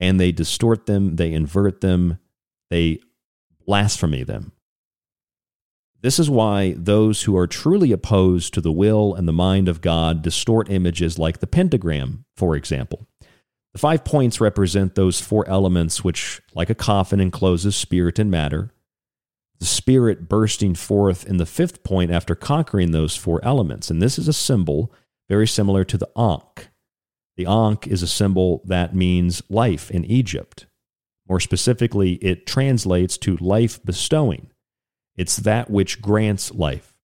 and 0.00 0.20
they 0.20 0.32
distort 0.32 0.86
them, 0.86 1.16
they 1.16 1.32
invert 1.32 1.80
them, 1.80 2.18
they 2.68 2.98
blasphemy 3.64 4.24
them. 4.24 4.52
This 6.00 6.18
is 6.18 6.30
why 6.30 6.74
those 6.76 7.22
who 7.22 7.36
are 7.36 7.46
truly 7.46 7.92
opposed 7.92 8.54
to 8.54 8.60
the 8.60 8.72
will 8.72 9.14
and 9.14 9.26
the 9.26 9.32
mind 9.32 9.68
of 9.68 9.80
God 9.80 10.22
distort 10.22 10.70
images 10.70 11.18
like 11.18 11.38
the 11.38 11.46
pentagram, 11.46 12.24
for 12.36 12.54
example. 12.54 13.06
The 13.72 13.78
five 13.78 14.04
points 14.04 14.40
represent 14.40 14.94
those 14.94 15.20
four 15.20 15.48
elements 15.48 16.04
which, 16.04 16.40
like 16.54 16.70
a 16.70 16.74
coffin, 16.74 17.20
encloses 17.20 17.76
spirit 17.76 18.18
and 18.18 18.30
matter. 18.30 18.70
The 19.58 19.66
spirit 19.66 20.28
bursting 20.28 20.74
forth 20.74 21.26
in 21.26 21.38
the 21.38 21.46
fifth 21.46 21.82
point 21.82 22.12
after 22.12 22.34
conquering 22.34 22.92
those 22.92 23.16
four 23.16 23.44
elements. 23.44 23.90
And 23.90 24.00
this 24.00 24.18
is 24.18 24.28
a 24.28 24.32
symbol 24.32 24.92
very 25.28 25.46
similar 25.46 25.84
to 25.84 25.98
the 25.98 26.08
Ankh, 26.16 26.68
the 27.38 27.46
Ankh 27.46 27.86
is 27.86 28.02
a 28.02 28.08
symbol 28.08 28.62
that 28.64 28.96
means 28.96 29.42
life 29.48 29.92
in 29.92 30.04
Egypt. 30.04 30.66
More 31.28 31.38
specifically, 31.38 32.14
it 32.14 32.46
translates 32.46 33.16
to 33.18 33.36
life 33.36 33.80
bestowing. 33.84 34.50
It's 35.18 35.36
that 35.38 35.68
which 35.68 36.00
grants 36.00 36.54
life. 36.54 36.94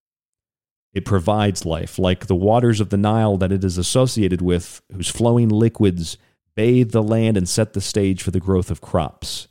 It 0.95 1.05
provides 1.05 1.67
life, 1.67 1.99
like 1.99 2.27
the 2.27 2.37
waters 2.37 2.81
of 2.81 2.91
the 2.91 2.97
Nile 2.97 3.37
that 3.39 3.51
it 3.51 3.65
is 3.65 3.77
associated 3.77 4.41
with, 4.41 4.81
whose 4.93 5.09
flowing 5.09 5.49
liquids 5.49 6.17
bathe 6.55 6.93
the 6.93 7.03
land 7.03 7.37
and 7.37 7.49
set 7.49 7.73
the 7.73 7.81
stage 7.81 8.23
for 8.23 8.31
the 8.31 8.39
growth 8.39 8.71
of 8.71 8.81
crops. 8.81 9.49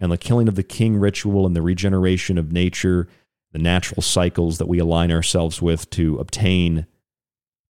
And 0.00 0.10
the 0.10 0.18
killing 0.18 0.48
of 0.48 0.56
the 0.56 0.64
king 0.64 0.96
ritual 0.96 1.46
and 1.46 1.54
the 1.54 1.62
regeneration 1.62 2.36
of 2.36 2.50
nature, 2.50 3.06
the 3.52 3.60
natural 3.60 4.02
cycles 4.02 4.58
that 4.58 4.66
we 4.66 4.80
align 4.80 5.12
ourselves 5.12 5.62
with 5.62 5.88
to 5.90 6.18
obtain 6.18 6.86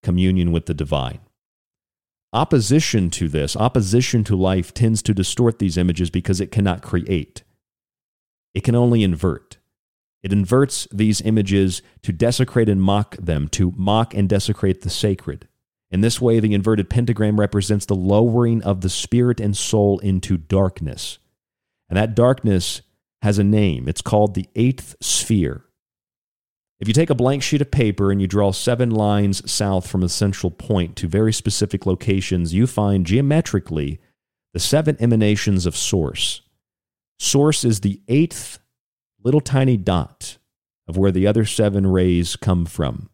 communion 0.03 0.53
with 0.53 0.65
the 0.65 0.75
divine. 0.75 1.21
Opposition 2.33 3.11
to 3.11 3.29
this, 3.29 3.57
opposition 3.57 4.25
to 4.25 4.37
life, 4.37 4.73
tends 4.73 5.03
to 5.03 5.13
distort 5.13 5.59
these 5.59 5.77
images 5.77 6.09
because 6.09 6.41
it 6.41 6.51
cannot 6.51 6.81
create. 6.81 7.43
It 8.55 8.65
can 8.65 8.75
only 8.75 9.03
invert. 9.03 9.59
It 10.23 10.33
inverts 10.33 10.87
these 10.93 11.21
images 11.23 11.83
to 12.03 12.13
desecrate 12.13 12.69
and 12.69 12.83
mock 12.83 13.17
them, 13.17 13.49
to 13.49 13.73
mock 13.77 14.15
and 14.15 14.29
desecrate 14.29 14.83
the 14.83 14.91
sacred. 14.91 15.49
In 15.91 16.03
this 16.03 16.21
way, 16.21 16.39
the 16.39 16.55
inverted 16.55 16.89
pentagram 16.91 17.41
represents 17.41 17.87
the 17.87 17.97
lowering 17.97 18.63
of 18.63 18.81
the 18.81 18.91
spirit 18.91 19.41
and 19.41 19.57
soul 19.57 19.99
into 20.01 20.37
darkness. 20.37 21.19
And 21.89 21.97
that 21.97 22.15
darkness 22.15 22.83
has 23.23 23.39
a 23.39 23.45
name. 23.45 23.89
It's 23.89 24.03
called 24.03 24.35
the 24.35 24.49
eighth 24.55 24.97
sphere. 25.01 25.65
If 26.79 26.89
you 26.89 26.95
take 26.95 27.11
a 27.11 27.15
blank 27.15 27.43
sheet 27.43 27.61
of 27.61 27.71
paper 27.71 28.11
and 28.11 28.21
you 28.21 28.27
draw 28.27 28.53
seven 28.53 28.91
lines 28.91 29.51
south 29.51 29.87
from 29.87 30.03
a 30.03 30.09
central 30.09 30.51
point 30.51 30.97
to 30.97 31.09
very 31.09 31.33
specific 31.33 31.85
locations, 31.85 32.55
you 32.55 32.67
find 32.67 33.05
geometrically 33.05 34.01
the 34.55 34.61
seven 34.61 34.97
emanations 34.99 35.67
of 35.67 35.77
Source. 35.77 36.41
Source 37.19 37.65
is 37.65 37.81
the 37.81 38.01
eighth 38.09 38.61
little 39.23 39.41
tiny 39.41 39.77
dot 39.77 40.39
of 40.89 40.97
where 40.97 41.13
the 41.13 41.27
other 41.27 41.45
seven 41.45 41.87
rays 41.87 42.37
come 42.37 42.67
from. 42.67 43.11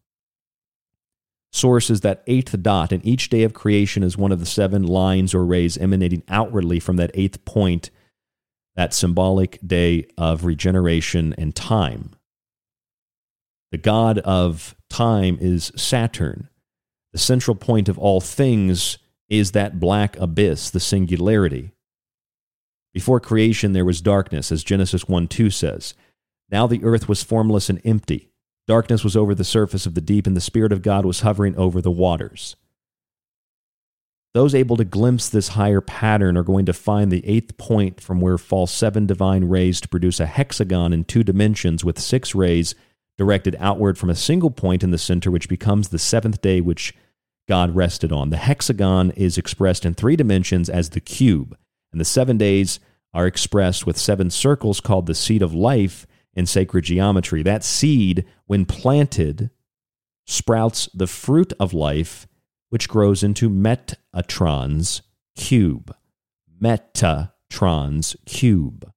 Source 1.53 1.89
is 1.91 2.03
that 2.03 2.23
eighth 2.27 2.61
dot, 2.63 2.93
and 2.93 3.05
each 3.05 3.31
day 3.31 3.43
of 3.43 3.55
creation 3.55 4.03
is 4.03 4.17
one 4.17 4.33
of 4.33 4.41
the 4.41 4.47
seven 4.47 4.83
lines 4.87 5.35
or 5.35 5.45
rays 5.45 5.79
emanating 5.79 6.23
outwardly 6.29 6.81
from 6.81 6.97
that 6.97 7.11
eighth 7.15 7.45
point, 7.45 7.91
that 8.75 8.93
symbolic 8.93 9.59
day 9.67 10.07
of 10.19 10.45
regeneration 10.45 11.35
and 11.39 11.55
time. 11.55 12.11
The 13.73 13.79
god 13.79 14.19
of 14.19 14.77
time 14.91 15.39
is 15.41 15.73
Saturn. 15.77 16.49
The 17.13 17.19
central 17.19 17.55
point 17.55 17.89
of 17.89 17.99
all 17.99 18.21
things 18.21 18.99
is 19.29 19.53
that 19.53 19.81
black 19.81 20.17
abyss, 20.19 20.71
the 20.71 20.81
singularity. 20.81 21.73
Before 22.97 23.21
creation, 23.21 23.75
there 23.75 23.85
was 23.85 24.01
darkness, 24.01 24.51
as 24.51 24.65
Genesis 24.65 25.07
1 25.07 25.29
2 25.29 25.51
says. 25.51 25.93
Now 26.51 26.67
the 26.67 26.83
earth 26.83 27.11
was 27.11 27.23
formless 27.23 27.69
and 27.69 27.79
empty. 27.85 28.31
Darkness 28.67 29.05
was 29.05 29.15
over 29.15 29.35
the 29.35 29.45
surface 29.45 29.85
of 29.85 29.93
the 29.93 30.01
deep, 30.01 30.27
and 30.27 30.35
the 30.35 30.41
Spirit 30.41 30.73
of 30.73 30.81
God 30.81 31.05
was 31.05 31.21
hovering 31.21 31.55
over 31.57 31.83
the 31.83 31.91
waters. 31.91 32.57
Those 34.33 34.55
able 34.55 34.79
to 34.79 34.85
glimpse 34.87 35.29
this 35.29 35.49
higher 35.49 35.83
pattern 35.83 36.39
are 36.39 36.43
going 36.43 36.65
to 36.65 36.73
find 36.73 37.13
the 37.13 37.27
eighth 37.29 37.59
point 37.59 38.01
from 38.01 38.23
where 38.23 38.39
fall 38.39 38.67
seven 38.67 39.05
divine 39.05 39.45
rays 39.45 39.79
to 39.83 39.89
produce 39.89 40.19
a 40.19 40.25
hexagon 40.25 40.95
in 40.95 41.05
two 41.05 41.23
dimensions 41.23 41.85
with 41.85 42.01
six 42.01 42.35
rays 42.35 42.75
directed 43.19 43.57
outward 43.61 43.99
from 43.99 44.09
a 44.09 44.15
single 44.15 44.51
point 44.51 44.83
in 44.83 44.91
the 44.91 44.97
center, 44.97 45.31
which 45.31 45.51
becomes 45.51 45.89
the 45.89 45.99
seventh 45.99 46.41
day 46.41 46.63
which 46.63 46.95
God 47.47 47.77
rested 47.77 48.11
on. 48.11 48.31
The 48.31 48.39
hexagon 48.39 49.11
is 49.11 49.37
expressed 49.37 49.85
in 49.85 49.93
three 49.93 50.17
dimensions 50.17 50.71
as 50.71 50.89
the 50.89 51.01
cube, 51.01 51.59
and 51.93 52.01
the 52.01 52.05
seven 52.05 52.37
days 52.37 52.81
are 53.15 53.27
expressed 53.27 53.87
with 53.87 53.97
seven 53.97 54.31
circles 54.31 54.81
called 54.81 55.07
the 55.07 55.15
seed 55.15 55.43
of 55.43 55.55
life 55.55 56.07
in 56.35 56.47
sacred 56.47 56.85
geometry. 56.85 57.43
That 57.43 57.65
seed, 57.65 58.27
when 58.47 58.67
planted, 58.67 59.51
sprouts 60.27 60.89
the 60.93 61.07
fruit 61.07 61.53
of 61.59 61.73
life, 61.73 62.27
which 62.69 62.89
grows 62.89 63.23
into 63.23 63.49
Metatron's 63.49 65.03
cube. 65.35 65.95
Metatron's 66.61 68.17
cube. 68.27 68.93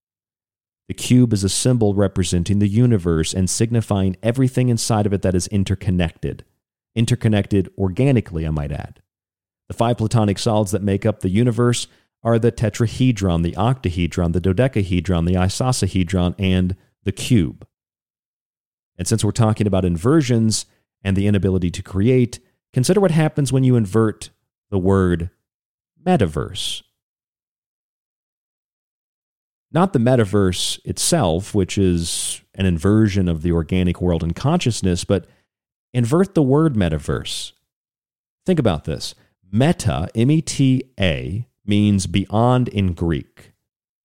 The 0.88 0.94
cube 0.96 1.34
is 1.34 1.44
a 1.44 1.50
symbol 1.50 1.94
representing 1.94 2.60
the 2.60 2.68
universe 2.68 3.34
and 3.34 3.50
signifying 3.50 4.18
everything 4.24 4.70
inside 4.70 5.06
of 5.06 5.14
it 5.14 5.22
that 5.22 5.36
is 5.36 5.48
interconnected. 5.48 6.44
Interconnected 6.96 7.70
organically, 7.78 8.46
I 8.46 8.50
might 8.50 8.72
add. 8.72 9.02
The 9.68 9.76
five 9.76 10.00
platonic 10.00 10.40
solids 10.40 10.72
that 10.72 10.82
make 10.82 11.06
up 11.06 11.20
the 11.20 11.30
universe 11.30 11.88
are 12.24 12.38
the 12.38 12.52
tetrahedron, 12.52 13.44
the 13.44 13.56
octahedron, 13.56 14.34
the 14.34 14.42
dodecahedron, 14.42 15.26
the 15.26 15.36
icosahedron, 15.36 16.36
and 16.38 16.76
the 17.04 17.12
cube. 17.12 17.66
And 18.98 19.08
since 19.08 19.24
we're 19.24 19.32
talking 19.32 19.68
about 19.68 19.86
inversions 19.86 20.66
and 21.02 21.16
the 21.16 21.28
inability 21.28 21.72
to 21.72 21.82
create, 21.82 22.40
consider 22.74 23.00
what 23.00 23.12
happens 23.12 23.54
when 23.54 23.64
you 23.64 23.78
invert 23.78 24.30
the 24.70 24.78
word 24.78 25.30
metaverse. 26.06 26.84
Not 29.72 29.94
the 29.94 30.00
metaverse 30.00 30.80
itself, 30.84 31.54
which 31.54 31.78
is 31.78 32.42
an 32.56 32.66
inversion 32.66 33.30
of 33.30 33.44
the 33.44 33.52
organic 33.52 34.02
world 34.02 34.24
and 34.24 34.36
consciousness, 34.36 35.04
but 35.06 35.28
invert 35.94 36.34
the 36.34 36.44
word 36.44 36.74
metaverse. 36.74 37.54
Think 38.46 38.60
about 38.60 38.86
this. 38.86 39.16
Meta, 39.52 40.10
M 40.16 40.32
E 40.32 40.42
T 40.42 40.84
A, 41.00 41.48
means 41.70 42.08
beyond 42.08 42.68
in 42.68 42.94
Greek. 42.94 43.54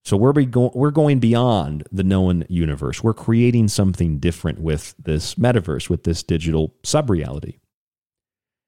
So 0.04 0.16
we're, 0.18 0.34
go- 0.34 0.70
we're 0.74 0.90
going 0.90 1.18
beyond 1.18 1.84
the 1.90 2.04
known 2.04 2.44
universe. 2.48 3.02
We're 3.02 3.14
creating 3.14 3.68
something 3.68 4.18
different 4.18 4.60
with 4.60 4.94
this 4.98 5.34
metaverse, 5.36 5.88
with 5.88 6.04
this 6.04 6.22
digital 6.22 6.74
subreality. 6.84 7.58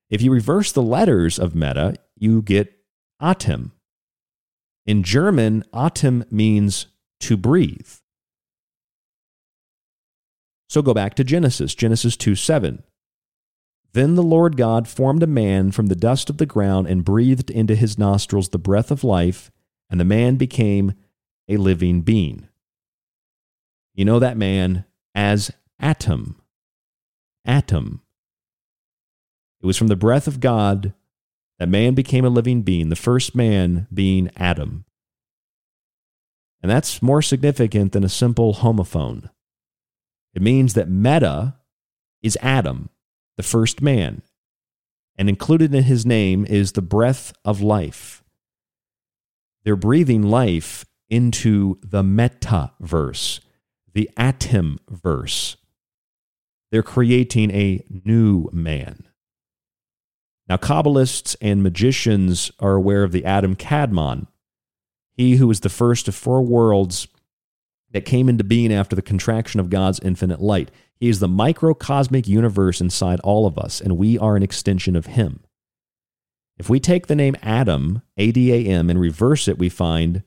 If 0.09 0.23
you 0.23 0.33
reverse 0.33 0.73
the 0.73 0.83
letters 0.83 1.39
of 1.39 1.55
meta, 1.55 1.97
you 2.17 2.41
get 2.41 2.73
Atem. 3.21 3.73
In 4.87 5.03
German, 5.03 5.65
Atem 5.75 6.31
means 6.33 6.87
to 7.21 7.37
breathe. 7.37 7.89
So 10.69 10.83
go 10.83 10.95
back 10.95 11.15
to 11.15 11.25
Genesis, 11.25 11.75
Genesis 11.75 12.17
2 12.17 12.35
7. 12.35 12.83
Then 13.97 14.15
the 14.15 14.23
Lord 14.23 14.59
God 14.59 14.87
formed 14.87 15.23
a 15.23 15.27
man 15.27 15.73
from 15.73 15.87
the 15.87 15.97
dust 15.97 16.29
of 16.29 16.37
the 16.37 16.45
ground 16.45 16.87
and 16.87 17.03
breathed 17.03 17.51
into 17.51 17.75
his 17.75 17.97
nostrils 17.97 18.51
the 18.51 18.59
breath 18.59 18.91
of 18.91 19.03
life, 19.03 19.51
and 19.89 19.99
the 19.99 20.05
man 20.05 20.37
became 20.37 20.93
a 21.49 21.57
living 21.57 22.03
being. 22.03 22.47
You 23.95 24.05
know 24.05 24.19
that 24.19 24.37
man 24.37 24.85
as 25.15 25.51
Atom. 25.81 26.39
Atom. 27.47 28.03
It 29.63 29.67
was 29.67 29.79
from 29.79 29.89
the 29.89 29.97
breath 29.97 30.27
of 30.27 30.41
God 30.41 30.93
that 31.59 31.71
man 31.71 31.95
became 31.95 32.27
a 32.27 32.29
living 32.29 32.61
being, 32.61 32.91
the 32.91 32.97
first 32.97 33.35
man 33.35 33.87
being 33.91 34.31
Adam. 34.37 34.85
And 36.61 36.71
that's 36.71 37.01
more 37.01 37.23
significant 37.23 37.93
than 37.93 38.05
a 38.05 38.11
simple 38.11 38.57
homophone. 38.57 39.31
It 40.35 40.43
means 40.43 40.75
that 40.75 40.91
meta 40.91 41.55
is 42.21 42.37
Adam, 42.43 42.91
the 43.37 43.43
first 43.43 43.83
man, 43.83 44.23
and 45.17 45.29
included 45.29 45.75
in 45.75 45.85
his 45.85 46.05
name 46.07 46.45
is 46.45 46.73
the 46.73 46.83
breath 46.83 47.33
of 47.45 47.61
life. 47.61 48.23
They're 49.65 49.77
breathing 49.77 50.23
life 50.23 50.85
into 51.09 51.79
the 51.83 52.03
metaverse, 52.03 53.41
the 53.93 54.11
atom 54.17 54.79
verse. 54.89 55.57
They're 56.71 56.83
creating 56.83 57.51
a 57.51 57.85
new 58.05 58.49
man. 58.53 59.07
Now, 60.49 60.57
Kabbalists 60.57 61.35
and 61.41 61.63
magicians 61.63 62.53
are 62.61 62.75
aware 62.75 63.03
of 63.03 63.13
the 63.13 63.25
Adam 63.25 63.57
Kadmon, 63.57 64.27
he 65.17 65.37
who 65.37 65.49
was 65.49 65.61
the 65.61 65.69
first 65.69 66.09
of 66.09 66.15
four 66.15 66.43
worlds 66.43 67.09
that 67.93 68.05
came 68.05 68.29
into 68.29 68.45
being 68.45 68.73
after 68.73 68.97
the 68.97 69.03
contraction 69.03 69.61
of 69.61 69.71
God's 69.71 70.01
infinite 70.01 70.41
light. 70.41 70.71
He 70.99 71.09
is 71.09 71.21
the 71.21 71.29
microcosmic 71.29 72.27
universe 72.27 72.81
inside 72.81 73.21
all 73.21 73.47
of 73.47 73.59
us, 73.59 73.81
and 73.81 73.97
we 73.97 74.19
are 74.19 74.37
an 74.37 74.43
extension 74.43 74.97
of 74.97 75.07
him. 75.07 75.41
If 76.59 76.71
we 76.71 76.81
take 76.81 77.07
the 77.07 77.15
name 77.15 77.37
Adam, 77.43 78.03
A 78.17 78.33
D 78.33 78.53
A 78.53 78.71
M, 78.71 78.89
and 78.89 78.99
reverse 78.99 79.47
it, 79.47 79.59
we 79.59 79.69
find 79.69 80.23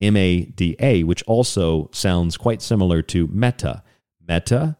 M 0.00 0.16
A 0.16 0.46
D 0.46 0.76
A, 0.80 1.04
which 1.04 1.22
also 1.24 1.88
sounds 1.92 2.36
quite 2.36 2.60
similar 2.60 3.02
to 3.02 3.28
meta. 3.28 3.82
Meta, 4.26 4.78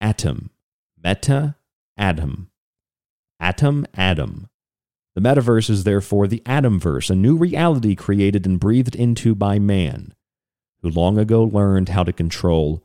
atom. 0.00 0.50
Meta, 1.02 1.56
atom. 1.96 2.48
Atom, 3.40 3.86
atom. 3.94 4.48
The 5.14 5.20
metaverse 5.20 5.68
is 5.68 5.84
therefore 5.84 6.26
the 6.26 6.42
atomverse, 6.46 7.10
a 7.10 7.14
new 7.14 7.36
reality 7.36 7.94
created 7.94 8.46
and 8.46 8.58
breathed 8.58 8.94
into 8.94 9.34
by 9.34 9.58
man, 9.58 10.14
who 10.80 10.88
long 10.88 11.18
ago 11.18 11.44
learned 11.44 11.90
how 11.90 12.04
to 12.04 12.12
control 12.12 12.82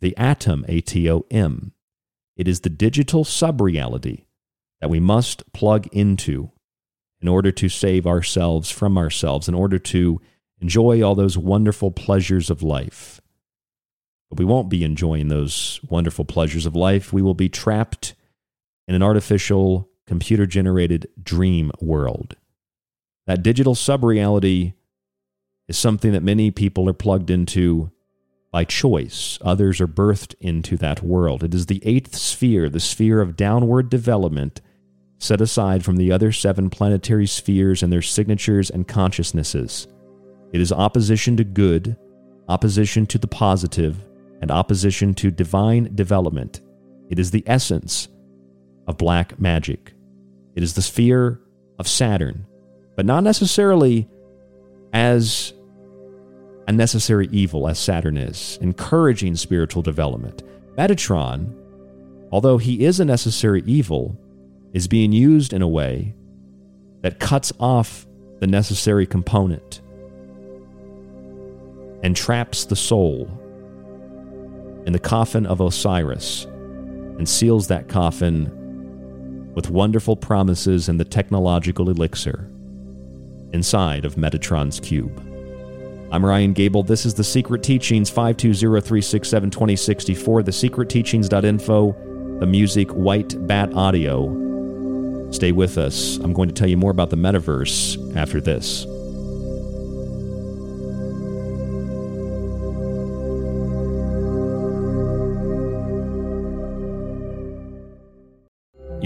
the 0.00 0.16
atom, 0.16 0.64
A 0.68 0.80
T 0.80 1.10
O 1.10 1.26
M. 1.30 1.72
It 2.36 2.48
is 2.48 2.60
the 2.60 2.70
digital 2.70 3.24
subreality 3.24 4.24
that 4.80 4.90
we 4.90 4.98
must 4.98 5.52
plug 5.52 5.86
into 5.92 6.50
in 7.20 7.28
order 7.28 7.52
to 7.52 7.68
save 7.68 8.06
ourselves 8.06 8.70
from 8.70 8.96
ourselves, 8.96 9.46
in 9.46 9.54
order 9.54 9.78
to 9.78 10.20
enjoy 10.58 11.02
all 11.02 11.14
those 11.14 11.36
wonderful 11.36 11.90
pleasures 11.90 12.48
of 12.48 12.62
life. 12.62 13.20
But 14.30 14.38
we 14.38 14.44
won't 14.46 14.70
be 14.70 14.84
enjoying 14.84 15.28
those 15.28 15.80
wonderful 15.88 16.24
pleasures 16.24 16.64
of 16.64 16.74
life. 16.74 17.12
We 17.12 17.20
will 17.20 17.34
be 17.34 17.50
trapped 17.50 18.14
in 18.88 18.94
an 18.94 19.02
artificial, 19.02 19.89
computer 20.10 20.44
generated 20.44 21.06
dream 21.22 21.70
world. 21.80 22.34
That 23.28 23.44
digital 23.44 23.76
subreality 23.76 24.74
is 25.68 25.78
something 25.78 26.10
that 26.10 26.24
many 26.24 26.50
people 26.50 26.88
are 26.88 26.92
plugged 26.92 27.30
into 27.30 27.92
by 28.50 28.64
choice. 28.64 29.38
Others 29.40 29.80
are 29.80 29.86
birthed 29.86 30.34
into 30.40 30.76
that 30.78 31.00
world. 31.00 31.44
It 31.44 31.54
is 31.54 31.66
the 31.66 31.80
eighth 31.84 32.16
sphere, 32.16 32.68
the 32.68 32.80
sphere 32.80 33.20
of 33.20 33.36
downward 33.36 33.88
development, 33.88 34.60
set 35.20 35.40
aside 35.40 35.84
from 35.84 35.96
the 35.96 36.10
other 36.10 36.32
seven 36.32 36.70
planetary 36.70 37.28
spheres 37.28 37.80
and 37.80 37.92
their 37.92 38.02
signatures 38.02 38.68
and 38.68 38.88
consciousnesses. 38.88 39.86
It 40.52 40.60
is 40.60 40.72
opposition 40.72 41.36
to 41.36 41.44
good, 41.44 41.96
opposition 42.48 43.06
to 43.06 43.18
the 43.18 43.28
positive, 43.28 44.04
and 44.40 44.50
opposition 44.50 45.14
to 45.14 45.30
divine 45.30 45.94
development. 45.94 46.62
It 47.10 47.20
is 47.20 47.30
the 47.30 47.44
essence 47.46 48.08
of 48.88 48.98
black 48.98 49.38
magic. 49.38 49.92
It 50.54 50.62
is 50.62 50.74
the 50.74 50.82
sphere 50.82 51.40
of 51.78 51.88
Saturn, 51.88 52.46
but 52.96 53.06
not 53.06 53.24
necessarily 53.24 54.08
as 54.92 55.52
a 56.66 56.72
necessary 56.72 57.28
evil 57.32 57.68
as 57.68 57.78
Saturn 57.78 58.16
is, 58.16 58.58
encouraging 58.60 59.36
spiritual 59.36 59.82
development. 59.82 60.42
Metatron, 60.76 61.54
although 62.30 62.58
he 62.58 62.84
is 62.84 63.00
a 63.00 63.04
necessary 63.04 63.62
evil, 63.66 64.18
is 64.72 64.86
being 64.86 65.12
used 65.12 65.52
in 65.52 65.62
a 65.62 65.68
way 65.68 66.14
that 67.02 67.18
cuts 67.18 67.52
off 67.58 68.06
the 68.40 68.46
necessary 68.46 69.06
component 69.06 69.80
and 72.02 72.16
traps 72.16 72.64
the 72.64 72.76
soul 72.76 73.28
in 74.86 74.92
the 74.92 74.98
coffin 74.98 75.46
of 75.46 75.60
Osiris 75.60 76.44
and 76.44 77.28
seals 77.28 77.68
that 77.68 77.88
coffin 77.88 78.59
with 79.54 79.70
wonderful 79.70 80.16
promises 80.16 80.88
and 80.88 81.00
the 81.00 81.04
technological 81.04 81.90
elixir 81.90 82.46
inside 83.52 84.04
of 84.04 84.16
Metatron's 84.16 84.80
cube. 84.80 85.24
I'm 86.12 86.24
Ryan 86.24 86.52
Gable. 86.52 86.82
This 86.82 87.06
is 87.06 87.14
The 87.14 87.24
Secret 87.24 87.62
Teachings, 87.62 88.10
520-367-2064, 88.10 90.44
thesecretteachings.info, 90.44 91.96
the 92.40 92.46
music 92.46 92.90
White 92.90 93.46
Bat 93.46 93.74
Audio. 93.74 95.30
Stay 95.30 95.52
with 95.52 95.78
us. 95.78 96.16
I'm 96.16 96.32
going 96.32 96.48
to 96.48 96.54
tell 96.54 96.68
you 96.68 96.76
more 96.76 96.90
about 96.90 97.10
the 97.10 97.16
metaverse 97.16 98.16
after 98.16 98.40
this. 98.40 98.84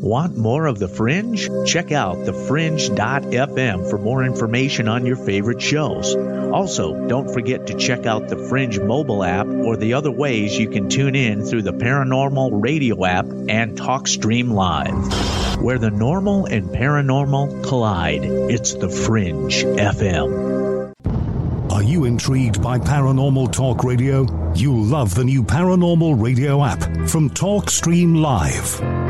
Want 0.00 0.34
more 0.34 0.64
of 0.64 0.78
The 0.78 0.88
Fringe? 0.88 1.46
Check 1.66 1.92
out 1.92 2.16
thefringe.fm 2.16 3.90
for 3.90 3.98
more 3.98 4.24
information 4.24 4.88
on 4.88 5.04
your 5.04 5.16
favorite 5.16 5.60
shows. 5.60 6.16
Also, 6.16 7.06
don't 7.06 7.30
forget 7.30 7.66
to 7.66 7.74
check 7.74 8.06
out 8.06 8.26
the 8.26 8.48
Fringe 8.48 8.80
mobile 8.80 9.22
app 9.22 9.46
or 9.46 9.76
the 9.76 9.92
other 9.92 10.10
ways 10.10 10.58
you 10.58 10.70
can 10.70 10.88
tune 10.88 11.14
in 11.14 11.44
through 11.44 11.60
the 11.60 11.74
Paranormal 11.74 12.62
Radio 12.62 13.04
app 13.04 13.26
and 13.26 13.76
TalkStream 13.76 14.52
Live. 14.52 15.62
Where 15.62 15.78
the 15.78 15.90
normal 15.90 16.46
and 16.46 16.70
paranormal 16.70 17.62
collide, 17.62 18.24
it's 18.24 18.72
The 18.72 18.88
Fringe 18.88 19.52
FM. 19.52 20.94
Are 21.70 21.82
you 21.82 22.06
intrigued 22.06 22.62
by 22.62 22.78
Paranormal 22.78 23.52
Talk 23.52 23.84
Radio? 23.84 24.54
You'll 24.54 24.82
love 24.82 25.14
the 25.14 25.24
new 25.24 25.42
Paranormal 25.42 26.22
Radio 26.22 26.64
app 26.64 26.80
from 27.06 27.28
TalkStream 27.28 28.16
Live. 28.16 29.09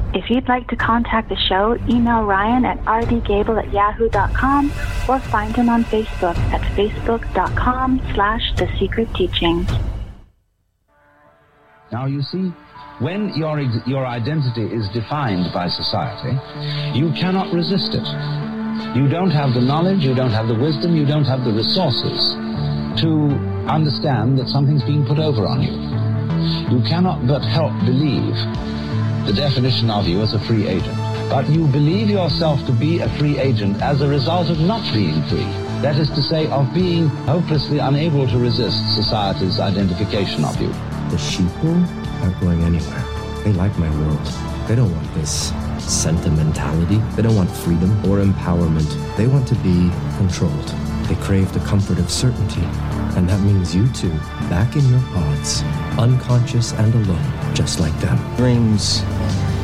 If 0.13 0.29
you'd 0.29 0.49
like 0.49 0.67
to 0.67 0.75
contact 0.75 1.29
the 1.29 1.37
show, 1.37 1.77
email 1.87 2.23
Ryan 2.23 2.65
at 2.65 2.83
rdgable 2.83 3.63
at 3.63 3.71
yahoo.com 3.71 4.65
or 5.07 5.19
find 5.31 5.55
him 5.55 5.69
on 5.69 5.85
Facebook 5.85 6.35
at 6.51 6.61
facebook.com 6.75 8.01
slash 8.13 8.41
The 8.57 8.67
Secret 8.77 9.07
Teachings. 9.15 9.71
Now, 11.93 12.07
you 12.07 12.21
see, 12.21 12.51
when 12.99 13.31
your, 13.35 13.61
your 13.87 14.05
identity 14.05 14.63
is 14.63 14.89
defined 14.89 15.53
by 15.53 15.69
society, 15.69 16.35
you 16.97 17.11
cannot 17.13 17.53
resist 17.53 17.95
it. 17.95 18.03
You 18.95 19.07
don't 19.07 19.31
have 19.31 19.53
the 19.53 19.61
knowledge, 19.61 20.03
you 20.03 20.13
don't 20.13 20.31
have 20.31 20.49
the 20.49 20.59
wisdom, 20.59 20.93
you 20.93 21.05
don't 21.05 21.25
have 21.25 21.45
the 21.45 21.53
resources 21.53 22.35
to 22.99 23.31
understand 23.71 24.37
that 24.39 24.47
something's 24.47 24.83
being 24.83 25.05
put 25.05 25.19
over 25.19 25.47
on 25.47 25.61
you. 25.63 25.71
You 26.75 26.83
cannot 26.83 27.27
but 27.27 27.43
help 27.43 27.71
believe 27.85 28.35
the 29.25 29.33
definition 29.33 29.89
of 29.89 30.07
you 30.07 30.21
as 30.21 30.33
a 30.33 30.39
free 30.39 30.67
agent. 30.67 30.97
But 31.29 31.49
you 31.49 31.67
believe 31.67 32.09
yourself 32.09 32.65
to 32.65 32.71
be 32.71 32.99
a 32.99 33.09
free 33.17 33.37
agent 33.39 33.81
as 33.81 34.01
a 34.01 34.07
result 34.07 34.49
of 34.49 34.59
not 34.59 34.81
being 34.93 35.21
free. 35.29 35.45
That 35.81 35.97
is 35.97 36.09
to 36.09 36.21
say, 36.21 36.47
of 36.47 36.73
being 36.73 37.07
hopelessly 37.25 37.79
unable 37.79 38.27
to 38.27 38.37
resist 38.37 38.77
society's 38.95 39.59
identification 39.59 40.43
of 40.45 40.59
you. 40.61 40.69
The 41.09 41.17
sheeple 41.17 42.21
aren't 42.21 42.39
going 42.39 42.61
anywhere. 42.63 43.03
They 43.43 43.53
like 43.53 43.77
my 43.77 43.89
world. 43.99 44.25
They 44.67 44.75
don't 44.75 44.93
want 44.93 45.13
this 45.15 45.51
sentimentality. 45.79 46.97
They 47.15 47.23
don't 47.23 47.35
want 47.35 47.49
freedom 47.49 47.91
or 48.05 48.19
empowerment. 48.19 48.89
They 49.17 49.27
want 49.27 49.47
to 49.47 49.55
be 49.55 49.89
controlled. 50.17 50.67
They 51.07 51.15
crave 51.15 51.51
the 51.51 51.59
comfort 51.61 51.97
of 51.97 52.09
certainty. 52.09 52.61
And 53.17 53.27
that 53.29 53.41
means 53.41 53.75
you 53.75 53.87
too, 53.89 54.11
back 54.49 54.75
in 54.75 54.87
your 54.87 55.01
pods, 55.13 55.63
unconscious 55.97 56.73
and 56.73 56.93
alone, 56.93 57.40
just 57.53 57.79
like 57.79 57.97
them. 57.99 58.17
Dreams 58.37 59.03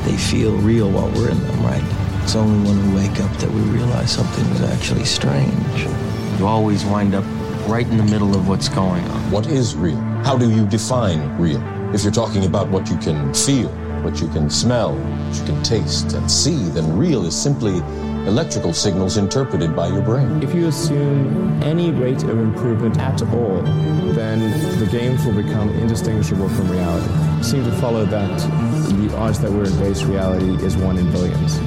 they 0.07 0.15
feel 0.15 0.55
real 0.57 0.89
while 0.89 1.09
we're 1.11 1.29
in 1.29 1.41
them, 1.43 1.65
right? 1.65 1.83
It's 2.23 2.35
only 2.35 2.69
when 2.69 2.89
we 2.89 2.95
wake 2.95 3.19
up 3.19 3.31
that 3.37 3.51
we 3.51 3.59
realize 3.61 4.11
something 4.11 4.45
is 4.45 4.61
actually 4.61 5.03
strange. 5.03 5.83
You 6.39 6.47
always 6.47 6.85
wind 6.85 7.13
up 7.13 7.25
right 7.67 7.85
in 7.85 7.97
the 7.97 8.05
middle 8.05 8.33
of 8.33 8.47
what's 8.47 8.69
going 8.69 9.03
on. 9.03 9.31
What 9.31 9.47
is 9.47 9.75
real? 9.75 9.97
How 10.23 10.37
do 10.37 10.49
you 10.49 10.65
define 10.65 11.37
real? 11.37 11.61
If 11.93 12.03
you're 12.03 12.13
talking 12.13 12.45
about 12.45 12.69
what 12.69 12.89
you 12.89 12.95
can 12.97 13.33
feel, 13.33 13.69
what 14.01 14.21
you 14.21 14.29
can 14.29 14.49
smell, 14.49 14.95
what 14.95 15.37
you 15.37 15.45
can 15.45 15.61
taste 15.63 16.13
and 16.13 16.31
see, 16.31 16.69
then 16.69 16.97
real 16.97 17.25
is 17.25 17.35
simply 17.35 17.79
electrical 18.27 18.73
signals 18.73 19.17
interpreted 19.17 19.75
by 19.75 19.87
your 19.87 20.01
brain. 20.01 20.41
If 20.41 20.53
you 20.53 20.67
assume 20.67 21.61
any 21.63 21.91
rate 21.91 22.23
of 22.23 22.39
improvement 22.39 22.97
at 22.97 23.21
all, 23.23 23.61
then 24.13 24.39
the 24.79 24.85
games 24.85 25.25
will 25.25 25.35
become 25.35 25.69
indistinguishable 25.69 26.47
from 26.49 26.71
reality. 26.71 27.26
Seem 27.41 27.63
to 27.63 27.71
follow 27.79 28.05
that 28.05 28.39
the 28.89 29.15
odds 29.15 29.39
that 29.39 29.51
we're 29.51 29.65
in 29.65 29.79
base 29.79 30.03
reality 30.03 30.63
is 30.65 30.75
one 30.75 30.97
in 30.97 31.09
billions. 31.11 31.59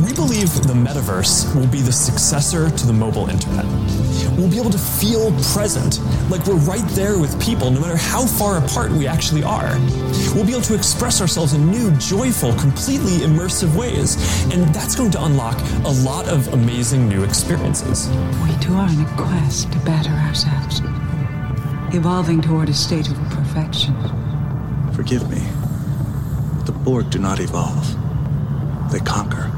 We 0.00 0.12
believe 0.12 0.52
the 0.66 0.74
metaverse 0.74 1.54
will 1.54 1.66
be 1.68 1.80
the 1.80 1.92
successor 1.92 2.70
to 2.70 2.86
the 2.86 2.92
mobile 2.92 3.28
internet. 3.28 3.64
We'll 4.36 4.50
be 4.50 4.58
able 4.58 4.70
to 4.70 4.78
feel 4.78 5.32
present, 5.52 6.00
like 6.30 6.46
we're 6.46 6.54
right 6.54 6.86
there 6.90 7.18
with 7.18 7.40
people, 7.40 7.70
no 7.70 7.80
matter 7.80 7.96
how 7.96 8.26
far 8.26 8.58
apart 8.58 8.90
we 8.90 9.06
actually 9.06 9.42
are. 9.42 9.78
We'll 10.34 10.44
be 10.44 10.52
able 10.52 10.62
to 10.62 10.74
express 10.74 11.20
ourselves 11.20 11.52
in 11.52 11.70
new, 11.70 11.90
joyful, 11.92 12.54
completely 12.54 13.18
immersive 13.18 13.74
ways, 13.76 14.16
and 14.52 14.74
that's 14.74 14.94
going 14.94 15.10
to 15.12 15.24
unlock 15.24 15.58
a 15.84 15.90
lot 16.04 16.28
of 16.28 16.52
amazing 16.52 17.08
new 17.08 17.22
experiences. 17.24 18.08
We 18.42 18.56
too 18.60 18.74
are 18.74 18.88
in 18.88 19.00
a 19.00 19.16
quest 19.16 19.72
to 19.72 19.78
better 19.80 20.10
ourselves, 20.10 20.80
evolving 21.94 22.40
toward 22.40 22.68
a 22.68 22.74
state 22.74 23.08
of 23.08 23.29
perfection. 23.50 23.96
Forgive 24.92 25.28
me. 25.28 25.42
But 26.56 26.66
the 26.66 26.72
Borg 26.72 27.10
do 27.10 27.18
not 27.18 27.40
evolve. 27.40 27.84
They 28.92 29.00
conquer. 29.00 29.50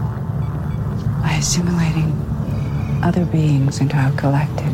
By 1.21 1.37
assimilating 1.39 2.11
other 3.03 3.27
beings 3.27 3.81
into 3.81 3.97
our 3.97 4.13
collective, 4.13 4.73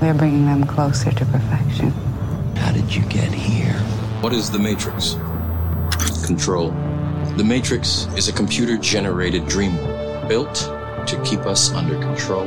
we're 0.00 0.14
bringing 0.14 0.46
them 0.46 0.64
closer 0.64 1.10
to 1.10 1.24
perfection. 1.26 1.90
How 2.56 2.70
did 2.70 2.94
you 2.94 3.02
get 3.06 3.32
here? 3.32 3.74
What 4.20 4.32
is 4.32 4.50
the 4.50 4.58
Matrix? 4.58 5.16
Control. 6.24 6.70
The 7.36 7.44
Matrix 7.44 8.06
is 8.16 8.28
a 8.28 8.32
computer 8.32 8.76
generated 8.76 9.48
dream 9.48 9.76
built 10.28 10.54
to 11.08 11.20
keep 11.24 11.40
us 11.40 11.72
under 11.72 11.98
control 11.98 12.46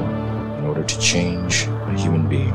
in 0.58 0.64
order 0.64 0.84
to 0.84 1.00
change 1.00 1.64
a 1.64 2.00
human 2.00 2.30
being 2.30 2.54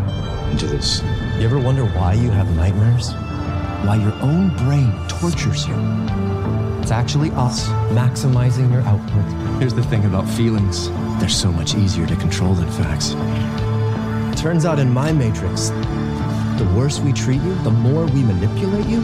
into 0.50 0.66
this. 0.66 1.02
You 1.38 1.44
ever 1.44 1.58
wonder 1.58 1.84
why 1.84 2.14
you 2.14 2.30
have 2.30 2.54
nightmares? 2.56 3.12
Why 3.86 3.96
your 3.96 4.12
own 4.22 4.54
brain 4.56 4.92
tortures 5.08 5.66
you? 5.66 5.74
It's 6.82 6.90
actually 6.90 7.30
us 7.32 7.68
maximizing 7.94 8.70
your 8.72 8.82
output. 8.82 9.24
Here's 9.60 9.74
the 9.74 9.82
thing 9.82 10.04
about 10.04 10.28
feelings 10.28 10.90
they're 11.20 11.28
so 11.28 11.52
much 11.52 11.74
easier 11.74 12.06
to 12.06 12.16
control 12.16 12.54
than 12.54 12.70
facts. 12.72 13.14
Turns 14.40 14.64
out 14.64 14.78
in 14.78 14.90
my 14.92 15.12
matrix, 15.12 15.68
the 16.58 16.70
worse 16.76 16.98
we 16.98 17.12
treat 17.12 17.40
you, 17.42 17.54
the 17.62 17.70
more 17.70 18.06
we 18.06 18.22
manipulate 18.22 18.86
you, 18.86 19.00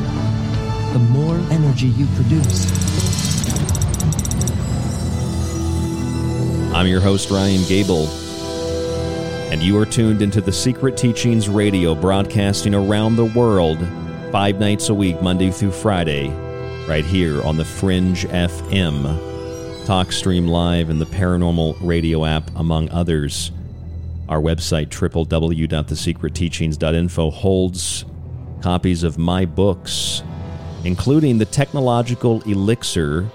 the 0.93 0.99
more 1.11 1.37
energy 1.51 1.89
you 1.89 2.07
produce. 2.17 2.67
I'm 6.75 6.87
your 6.87 7.01
host, 7.01 7.31
Ryan 7.31 7.67
Gable, 7.69 8.07
and 9.51 9.63
you 9.63 9.79
are 9.79 9.87
tuned 9.87 10.23
into 10.23 10.41
the 10.41 10.53
Secret 10.53 10.97
Teachings 10.97 11.49
Radio, 11.49 11.95
broadcasting 11.95 12.75
around 12.75 13.15
the 13.15 13.27
world 13.27 13.79
five 14.33 14.59
nights 14.59 14.89
a 14.89 14.95
week, 14.95 15.23
Monday 15.23 15.53
through 15.53 15.71
Friday, 15.71 16.31
right 16.89 17.05
here 17.05 17.41
on 17.43 17.57
the 17.57 17.65
Fringe 17.65 18.27
FM, 18.27 19.05
TalkStream 19.87 20.49
Live, 20.49 20.91
and 20.91 21.01
the 21.01 21.07
Paranormal 21.07 21.77
Radio 21.81 22.25
app, 22.25 22.51
among 22.57 22.91
others. 22.91 23.53
Our 24.29 24.41
website, 24.41 24.89
www.thesecretteachings.info, 24.89 27.31
holds 27.31 28.05
copies 28.63 29.05
of 29.05 29.17
my 29.17 29.45
books, 29.45 30.25
including 30.85 31.39
The 31.39 31.45
Technological 31.45 32.43
Elixir, 32.43 33.31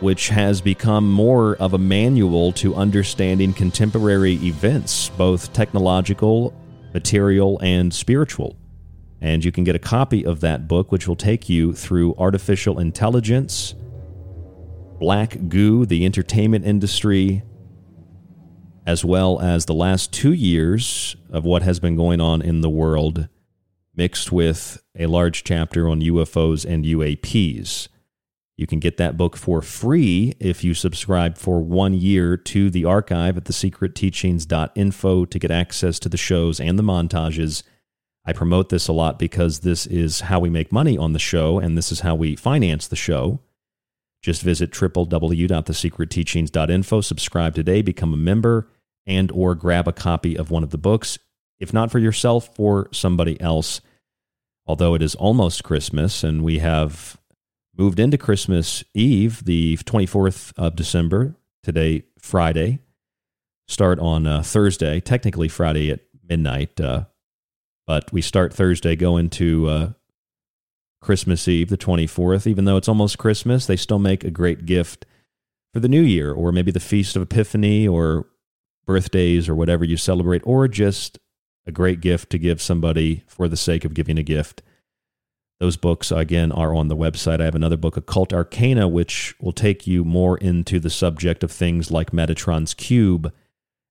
which 0.00 0.28
has 0.28 0.60
become 0.60 1.10
more 1.10 1.56
of 1.56 1.72
a 1.72 1.78
manual 1.78 2.52
to 2.52 2.74
understanding 2.74 3.52
contemporary 3.52 4.34
events, 4.34 5.08
both 5.10 5.52
technological, 5.52 6.54
material, 6.92 7.58
and 7.62 7.92
spiritual. 7.92 8.56
And 9.20 9.44
you 9.44 9.50
can 9.50 9.64
get 9.64 9.74
a 9.74 9.80
copy 9.80 10.24
of 10.24 10.40
that 10.40 10.68
book, 10.68 10.92
which 10.92 11.08
will 11.08 11.16
take 11.16 11.48
you 11.48 11.72
through 11.72 12.14
artificial 12.16 12.78
intelligence, 12.78 13.74
black 14.98 15.48
goo, 15.48 15.86
the 15.86 16.04
entertainment 16.04 16.66
industry, 16.66 17.42
as 18.86 19.04
well 19.04 19.40
as 19.40 19.64
the 19.64 19.74
last 19.74 20.12
two 20.12 20.32
years 20.32 21.16
of 21.30 21.44
what 21.44 21.62
has 21.62 21.80
been 21.80 21.96
going 21.96 22.20
on 22.20 22.42
in 22.42 22.60
the 22.60 22.70
world, 22.70 23.28
mixed 23.94 24.30
with 24.30 24.82
a 24.98 25.06
large 25.06 25.42
chapter 25.42 25.88
on 25.88 26.00
UFOs 26.02 26.64
and 26.64 26.84
UAPs. 26.84 27.88
You 28.56 28.66
can 28.66 28.80
get 28.80 28.96
that 28.96 29.18
book 29.18 29.36
for 29.36 29.60
free 29.60 30.32
if 30.40 30.64
you 30.64 30.72
subscribe 30.72 31.36
for 31.36 31.60
one 31.60 31.92
year 31.92 32.38
to 32.38 32.70
the 32.70 32.86
archive 32.86 33.36
at 33.36 33.44
thesecretteachings.info 33.44 35.26
to 35.26 35.38
get 35.38 35.50
access 35.50 35.98
to 35.98 36.08
the 36.08 36.16
shows 36.16 36.58
and 36.58 36.78
the 36.78 36.82
montages. 36.82 37.62
I 38.24 38.32
promote 38.32 38.70
this 38.70 38.88
a 38.88 38.94
lot 38.94 39.18
because 39.18 39.60
this 39.60 39.86
is 39.86 40.20
how 40.20 40.40
we 40.40 40.48
make 40.48 40.72
money 40.72 40.96
on 40.96 41.12
the 41.12 41.18
show 41.18 41.58
and 41.58 41.76
this 41.76 41.92
is 41.92 42.00
how 42.00 42.14
we 42.14 42.34
finance 42.34 42.88
the 42.88 42.96
show. 42.96 43.40
Just 44.22 44.40
visit 44.40 44.72
www.thesecretteachings.info, 44.72 47.00
subscribe 47.02 47.54
today, 47.54 47.82
become 47.82 48.14
a 48.14 48.16
member, 48.16 48.70
and 49.06 49.30
or 49.32 49.54
grab 49.54 49.86
a 49.86 49.92
copy 49.92 50.34
of 50.36 50.50
one 50.50 50.64
of 50.64 50.70
the 50.70 50.78
books, 50.78 51.18
if 51.60 51.74
not 51.74 51.92
for 51.92 51.98
yourself, 51.98 52.56
for 52.56 52.88
somebody 52.90 53.38
else. 53.40 53.82
Although 54.66 54.94
it 54.94 55.02
is 55.02 55.14
almost 55.14 55.62
Christmas 55.62 56.24
and 56.24 56.42
we 56.42 56.58
have 56.58 57.18
moved 57.76 58.00
into 58.00 58.18
Christmas 58.18 58.84
Eve, 58.94 59.44
the 59.44 59.76
24th 59.78 60.52
of 60.56 60.76
December, 60.76 61.36
today, 61.62 62.04
Friday. 62.18 62.80
Start 63.68 63.98
on 63.98 64.26
uh, 64.26 64.42
Thursday, 64.42 65.00
technically 65.00 65.48
Friday 65.48 65.90
at 65.90 66.00
midnight, 66.28 66.80
uh, 66.80 67.04
but 67.86 68.12
we 68.12 68.22
start 68.22 68.52
Thursday, 68.52 68.96
go 68.96 69.16
into 69.16 69.68
uh, 69.68 69.92
Christmas 71.00 71.46
Eve, 71.48 71.68
the 71.68 71.76
24th. 71.76 72.46
Even 72.46 72.64
though 72.64 72.76
it's 72.76 72.88
almost 72.88 73.18
Christmas, 73.18 73.66
they 73.66 73.76
still 73.76 73.98
make 73.98 74.24
a 74.24 74.30
great 74.30 74.66
gift 74.66 75.04
for 75.72 75.80
the 75.80 75.88
new 75.88 76.02
year, 76.02 76.32
or 76.32 76.52
maybe 76.52 76.70
the 76.70 76.80
Feast 76.80 77.16
of 77.16 77.22
Epiphany, 77.22 77.86
or 77.86 78.26
birthdays, 78.86 79.48
or 79.48 79.54
whatever 79.54 79.84
you 79.84 79.96
celebrate, 79.96 80.42
or 80.44 80.68
just 80.68 81.18
a 81.66 81.72
great 81.72 82.00
gift 82.00 82.30
to 82.30 82.38
give 82.38 82.62
somebody 82.62 83.24
for 83.26 83.48
the 83.48 83.56
sake 83.56 83.84
of 83.84 83.94
giving 83.94 84.18
a 84.18 84.22
gift. 84.22 84.62
Those 85.58 85.76
books, 85.76 86.10
again, 86.10 86.52
are 86.52 86.74
on 86.74 86.88
the 86.88 86.96
website. 86.96 87.40
I 87.40 87.44
have 87.44 87.54
another 87.54 87.78
book, 87.78 87.96
Occult 87.96 88.32
Arcana, 88.32 88.86
which 88.88 89.34
will 89.40 89.52
take 89.52 89.86
you 89.86 90.04
more 90.04 90.36
into 90.36 90.78
the 90.78 90.90
subject 90.90 91.42
of 91.42 91.50
things 91.50 91.90
like 91.90 92.10
Metatron's 92.10 92.74
Cube 92.74 93.32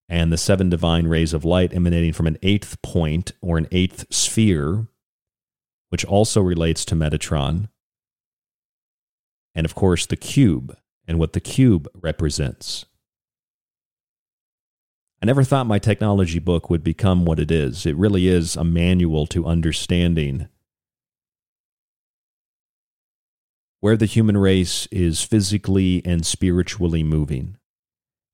and 0.07 0.32
the 0.32 0.38
seven 0.38 0.70
divine 0.70 1.07
rays 1.07 1.34
of 1.34 1.43
light 1.43 1.74
emanating 1.74 2.13
from 2.13 2.28
an 2.28 2.38
eighth 2.43 2.80
point 2.84 3.32
or 3.41 3.57
an 3.57 3.68
eighth 3.72 4.05
sphere, 4.13 4.86
which 5.89 6.05
also 6.05 6.39
relates 6.39 6.86
to 6.86 6.95
Metatron. 6.95 7.70
And 9.55 9.66
of 9.66 9.74
course, 9.74 10.05
the 10.05 10.16
cube 10.16 10.78
and 11.07 11.18
what 11.18 11.34
the 11.34 11.39
cube 11.39 11.88
represents. 11.95 12.86
I 15.22 15.26
never 15.26 15.43
thought 15.43 15.66
my 15.66 15.80
technology 15.80 16.38
book 16.38 16.70
would 16.70 16.84
become 16.84 17.26
what 17.26 17.39
it 17.39 17.49
is. 17.49 17.88
It 17.88 17.95
really 17.95 18.28
is 18.28 18.55
a 18.55 18.63
manual 18.63 19.26
to 19.28 19.47
understanding 19.47 20.47
where 23.86 23.96
the 23.96 24.08
human 24.08 24.36
race 24.36 24.88
is 24.88 25.22
physically 25.22 26.02
and 26.04 26.26
spiritually 26.26 27.04
moving. 27.04 27.56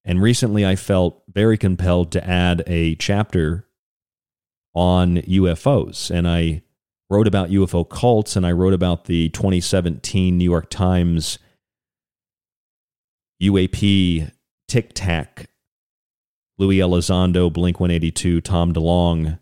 And 0.05 0.21
recently 0.21 0.65
I 0.65 0.77
felt 0.77 1.23
very 1.27 1.57
compelled 1.57 2.09
to 2.13 2.25
add 2.25 2.63
a 2.67 2.95
chapter 2.95 3.67
on 4.73 5.17
UFOs. 5.17 6.09
And 6.09 6.25
I 6.25 6.61
wrote 7.09 7.27
about 7.27 7.49
UFO 7.49 7.83
cults 7.83 8.37
and 8.37 8.47
I 8.47 8.53
wrote 8.53 8.71
about 8.71 9.07
the 9.07 9.27
2017 9.27 10.37
New 10.37 10.45
York 10.45 10.69
Times 10.69 11.37
UAP 13.43 14.31
Tic 14.69 14.93
Tac, 14.93 15.49
Louis 16.59 16.77
Elizondo, 16.77 17.51
Blink 17.51 17.77
182, 17.77 18.39
Tom 18.39 18.73
DeLonge. 18.73 19.37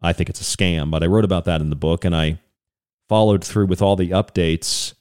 I 0.00 0.12
think 0.12 0.30
it's 0.30 0.40
a 0.40 0.56
scam, 0.56 0.92
but 0.92 1.02
I 1.02 1.06
wrote 1.06 1.24
about 1.24 1.44
that 1.46 1.60
in 1.60 1.70
the 1.70 1.74
book 1.76 2.04
and 2.04 2.14
I 2.14 2.38
followed 3.10 3.42
through 3.42 3.66
with 3.66 3.82
all 3.82 3.96
the 3.96 4.10
updates. 4.10 4.94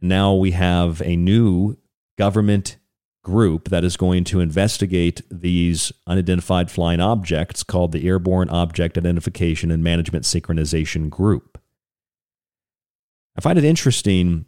Now 0.00 0.34
we 0.34 0.52
have 0.52 1.02
a 1.02 1.16
new 1.16 1.76
government 2.16 2.76
group 3.24 3.70
that 3.70 3.82
is 3.82 3.96
going 3.96 4.22
to 4.22 4.38
investigate 4.38 5.22
these 5.32 5.90
unidentified 6.06 6.70
flying 6.70 7.00
objects 7.00 7.64
called 7.64 7.90
the 7.90 8.06
Airborne 8.06 8.48
Object 8.50 8.96
Identification 8.96 9.72
and 9.72 9.82
Management 9.82 10.24
Synchronization 10.26 11.10
Group. 11.10 11.60
I 13.36 13.40
find 13.40 13.58
it 13.58 13.64
interesting 13.64 14.46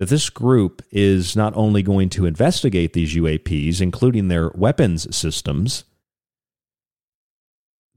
that 0.00 0.08
this 0.08 0.28
group 0.28 0.82
is 0.90 1.36
not 1.36 1.56
only 1.56 1.84
going 1.84 2.08
to 2.08 2.26
investigate 2.26 2.92
these 2.92 3.14
UAPs, 3.14 3.80
including 3.80 4.26
their 4.26 4.50
weapons 4.56 5.14
systems, 5.14 5.84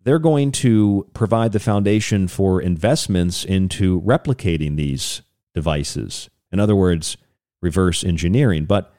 they're 0.04 0.20
going 0.20 0.52
to 0.52 1.08
provide 1.14 1.52
the 1.52 1.60
foundation 1.60 2.28
for 2.28 2.62
investments 2.62 3.44
into 3.44 4.02
replicating 4.02 4.76
these 4.76 5.22
devices. 5.54 6.30
In 6.52 6.60
other 6.60 6.76
words, 6.76 7.18
reverse 7.62 8.04
engineering. 8.04 8.66
But 8.66 8.94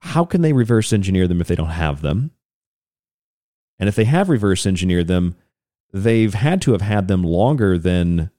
how 0.00 0.24
can 0.24 0.42
they 0.42 0.52
reverse 0.52 0.92
engineer 0.92 1.28
them 1.28 1.40
if 1.40 1.46
they 1.46 1.54
don't 1.54 1.68
have 1.68 2.02
them? 2.02 2.32
And 3.78 3.88
if 3.88 3.94
they 3.94 4.04
have 4.04 4.28
reverse 4.28 4.66
engineered 4.66 5.08
them, 5.08 5.36
they've 5.92 6.34
had 6.34 6.62
to 6.62 6.72
have 6.72 6.80
had 6.80 7.08
them 7.08 7.22
longer 7.22 7.78
than 7.78 8.30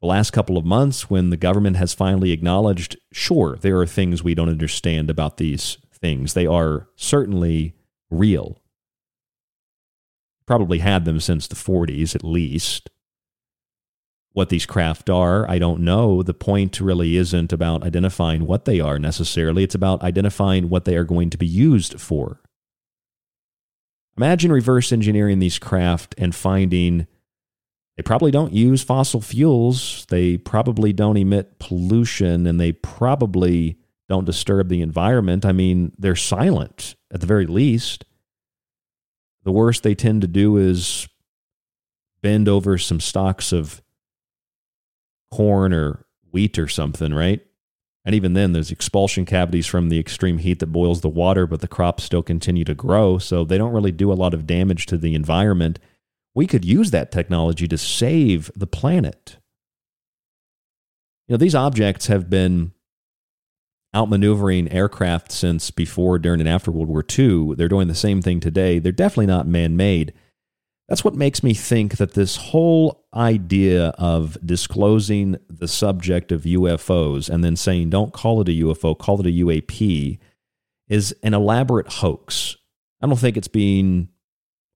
the 0.00 0.06
last 0.06 0.30
couple 0.30 0.58
of 0.58 0.64
months 0.64 1.08
when 1.08 1.30
the 1.30 1.36
government 1.36 1.76
has 1.76 1.94
finally 1.94 2.32
acknowledged 2.32 2.96
sure, 3.12 3.56
there 3.60 3.78
are 3.78 3.86
things 3.86 4.22
we 4.22 4.34
don't 4.34 4.48
understand 4.48 5.10
about 5.10 5.36
these 5.36 5.78
things. 5.92 6.34
They 6.34 6.46
are 6.46 6.88
certainly 6.96 7.74
real. 8.10 8.60
Probably 10.46 10.78
had 10.78 11.04
them 11.04 11.20
since 11.20 11.46
the 11.46 11.56
40s 11.56 12.14
at 12.14 12.24
least. 12.24 12.90
What 14.32 14.50
these 14.50 14.66
craft 14.66 15.08
are, 15.08 15.48
I 15.48 15.58
don't 15.58 15.80
know. 15.80 16.22
The 16.22 16.34
point 16.34 16.80
really 16.80 17.16
isn't 17.16 17.52
about 17.52 17.82
identifying 17.82 18.46
what 18.46 18.66
they 18.66 18.80
are 18.80 18.98
necessarily, 18.98 19.64
it's 19.64 19.74
about 19.74 20.02
identifying 20.02 20.68
what 20.68 20.84
they 20.84 20.96
are 20.96 21.04
going 21.04 21.30
to 21.30 21.38
be 21.38 21.46
used 21.46 21.98
for. 21.98 22.40
Imagine 24.16 24.52
reverse 24.52 24.92
engineering 24.92 25.38
these 25.38 25.58
craft 25.58 26.14
and 26.16 26.34
finding 26.34 27.06
they 27.96 28.02
probably 28.02 28.30
don't 28.30 28.52
use 28.52 28.82
fossil 28.82 29.22
fuels. 29.22 30.06
They 30.10 30.36
probably 30.36 30.92
don't 30.92 31.16
emit 31.16 31.58
pollution 31.58 32.46
and 32.46 32.60
they 32.60 32.72
probably 32.72 33.78
don't 34.08 34.26
disturb 34.26 34.68
the 34.68 34.82
environment. 34.82 35.46
I 35.46 35.52
mean, 35.52 35.92
they're 35.98 36.14
silent 36.14 36.94
at 37.12 37.20
the 37.20 37.26
very 37.26 37.46
least. 37.46 38.04
The 39.46 39.52
worst 39.52 39.82
they 39.82 39.94
tend 39.94 40.20
to 40.20 40.28
do 40.28 40.58
is 40.58 41.08
bend 42.20 42.48
over 42.48 42.76
some 42.76 43.00
stalks 43.00 43.52
of 43.52 43.80
corn 45.30 45.72
or 45.72 46.04
wheat 46.30 46.58
or 46.58 46.68
something, 46.68 47.14
right? 47.14 47.40
And 48.04 48.14
even 48.14 48.34
then, 48.34 48.52
there's 48.52 48.70
expulsion 48.70 49.24
cavities 49.24 49.66
from 49.66 49.88
the 49.88 49.98
extreme 49.98 50.38
heat 50.38 50.58
that 50.58 50.66
boils 50.66 51.00
the 51.00 51.08
water, 51.08 51.46
but 51.46 51.60
the 51.60 51.68
crops 51.68 52.04
still 52.04 52.22
continue 52.22 52.64
to 52.64 52.74
grow. 52.74 53.18
So 53.18 53.44
they 53.44 53.56
don't 53.56 53.72
really 53.72 53.90
do 53.90 54.12
a 54.12 54.14
lot 54.14 54.34
of 54.34 54.46
damage 54.46 54.84
to 54.86 54.98
the 54.98 55.14
environment 55.14 55.78
we 56.36 56.46
could 56.46 56.66
use 56.66 56.90
that 56.90 57.10
technology 57.10 57.66
to 57.66 57.78
save 57.78 58.50
the 58.54 58.66
planet. 58.66 59.38
You 61.26 61.32
know, 61.32 61.38
these 61.38 61.54
objects 61.54 62.08
have 62.08 62.28
been 62.28 62.72
outmaneuvering 63.96 64.72
aircraft 64.72 65.32
since 65.32 65.70
before, 65.70 66.18
during, 66.18 66.40
and 66.40 66.48
after 66.48 66.70
World 66.70 66.88
War 66.88 67.04
II. 67.18 67.54
They're 67.54 67.68
doing 67.68 67.88
the 67.88 67.94
same 67.94 68.20
thing 68.20 68.40
today. 68.40 68.78
They're 68.78 68.92
definitely 68.92 69.26
not 69.26 69.46
man 69.46 69.76
made. 69.76 70.12
That's 70.88 71.02
what 71.02 71.14
makes 71.14 71.42
me 71.42 71.54
think 71.54 71.96
that 71.96 72.12
this 72.12 72.36
whole 72.36 73.06
idea 73.14 73.88
of 73.98 74.36
disclosing 74.44 75.36
the 75.48 75.66
subject 75.66 76.30
of 76.30 76.42
UFOs 76.42 77.28
and 77.28 77.42
then 77.42 77.56
saying, 77.56 77.90
don't 77.90 78.12
call 78.12 78.40
it 78.42 78.48
a 78.48 78.52
UFO, 78.52 78.96
call 78.96 79.18
it 79.20 79.26
a 79.26 79.30
UAP, 79.30 80.18
is 80.88 81.16
an 81.24 81.34
elaborate 81.34 81.88
hoax. 81.88 82.56
I 83.02 83.06
don't 83.06 83.18
think 83.18 83.36
it's 83.36 83.48
being 83.48 84.10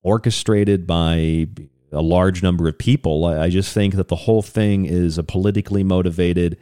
orchestrated 0.02 0.86
by 0.86 1.46
a 1.92 2.02
large 2.02 2.42
number 2.42 2.66
of 2.66 2.78
people. 2.78 3.26
I 3.26 3.48
just 3.48 3.72
think 3.72 3.94
that 3.94 4.08
the 4.08 4.16
whole 4.16 4.42
thing 4.42 4.86
is 4.86 5.18
a 5.18 5.22
politically 5.22 5.84
motivated 5.84 6.56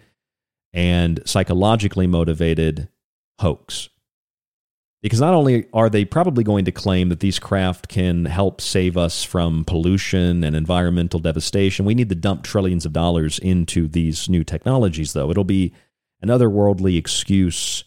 and 0.73 1.21
psychologically 1.25 2.07
motivated 2.07 2.89
hoax. 3.39 3.89
Because 5.01 5.21
not 5.21 5.35
only 5.35 5.67
are 5.73 5.89
they 5.89 6.05
probably 6.05 6.43
going 6.43 6.65
to 6.65 6.73
claim 6.73 7.09
that 7.09 7.21
these 7.21 7.39
craft 7.39 7.89
can 7.89 8.25
help 8.25 8.61
save 8.61 8.97
us 8.97 9.23
from 9.23 9.65
pollution 9.65 10.43
and 10.43 10.57
environmental 10.57 11.21
devastation, 11.21 11.85
we 11.85 11.95
need 11.95 12.09
to 12.09 12.17
dump 12.17 12.43
trillions 12.43 12.85
of 12.85 12.93
dollars 12.93 13.39
into 13.39 13.87
these 13.87 14.29
new 14.29 14.43
technologies, 14.43 15.13
though. 15.13 15.31
It'll 15.31 15.45
be 15.45 15.73
an 16.21 16.31
otherworldly 16.31 16.99
excuse 16.99 17.85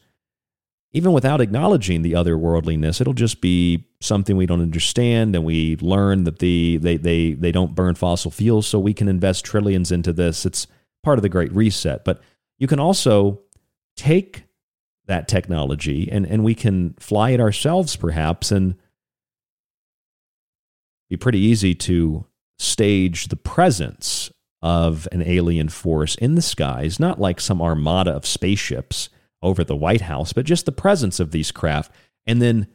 even 0.94 1.14
without 1.14 1.40
acknowledging 1.40 2.02
the 2.02 2.14
otherworldliness, 2.14 3.00
it'll 3.00 3.14
just 3.14 3.40
be 3.40 3.86
something 4.02 4.36
we 4.36 4.46
don't 4.46 4.62
understand, 4.62 5.36
and 5.36 5.46
we 5.46 5.78
learn 5.78 6.26
that 6.26 6.40
the 6.40 6.78
they 6.78 6.98
they 6.98 7.34
they 7.34 7.52
don't 7.52 7.76
burn 7.76 7.96
fossil 7.96 8.30
fuels, 8.30 8.68
so 8.68 8.78
we 8.80 8.94
can 8.94 9.08
invest 9.08 9.46
trillions 9.46 9.92
into 9.92 10.12
this. 10.12 10.46
It's 10.46 10.68
part 11.02 11.18
of 11.18 11.24
the 11.24 11.30
Great 11.30 11.54
Reset. 11.54 12.04
But 12.04 12.22
you 12.62 12.68
can 12.68 12.80
also 12.80 13.42
take 13.96 14.44
that 15.08 15.28
technology 15.28 16.08
and, 16.12 16.28
and 16.28 16.44
we 16.44 16.54
can 16.54 16.94
fly 17.00 17.32
it 17.32 17.40
ourselves 17.40 17.96
perhaps 17.96 18.52
and 18.52 18.76
be 21.10 21.18
pretty 21.18 21.40
easy 21.40 21.74
to 21.74 22.24
stage 22.60 23.30
the 23.30 23.36
presence 23.36 24.32
of 24.62 25.08
an 25.12 25.24
alien 25.24 25.70
force 25.70 26.14
in 26.14 26.36
the 26.36 26.42
skies, 26.42 27.00
not 27.00 27.20
like 27.20 27.42
some 27.42 27.64
armada 27.64 28.12
of 28.12 28.28
spaceships 28.28 29.10
over 29.42 29.64
the 29.64 29.76
White 29.76 30.02
House, 30.02 30.32
but 30.32 30.46
just 30.46 30.68
the 30.68 30.72
presence 30.72 31.20
of 31.20 31.32
these 31.32 31.52
craft, 31.52 31.92
and 32.28 32.44
then 32.44 32.68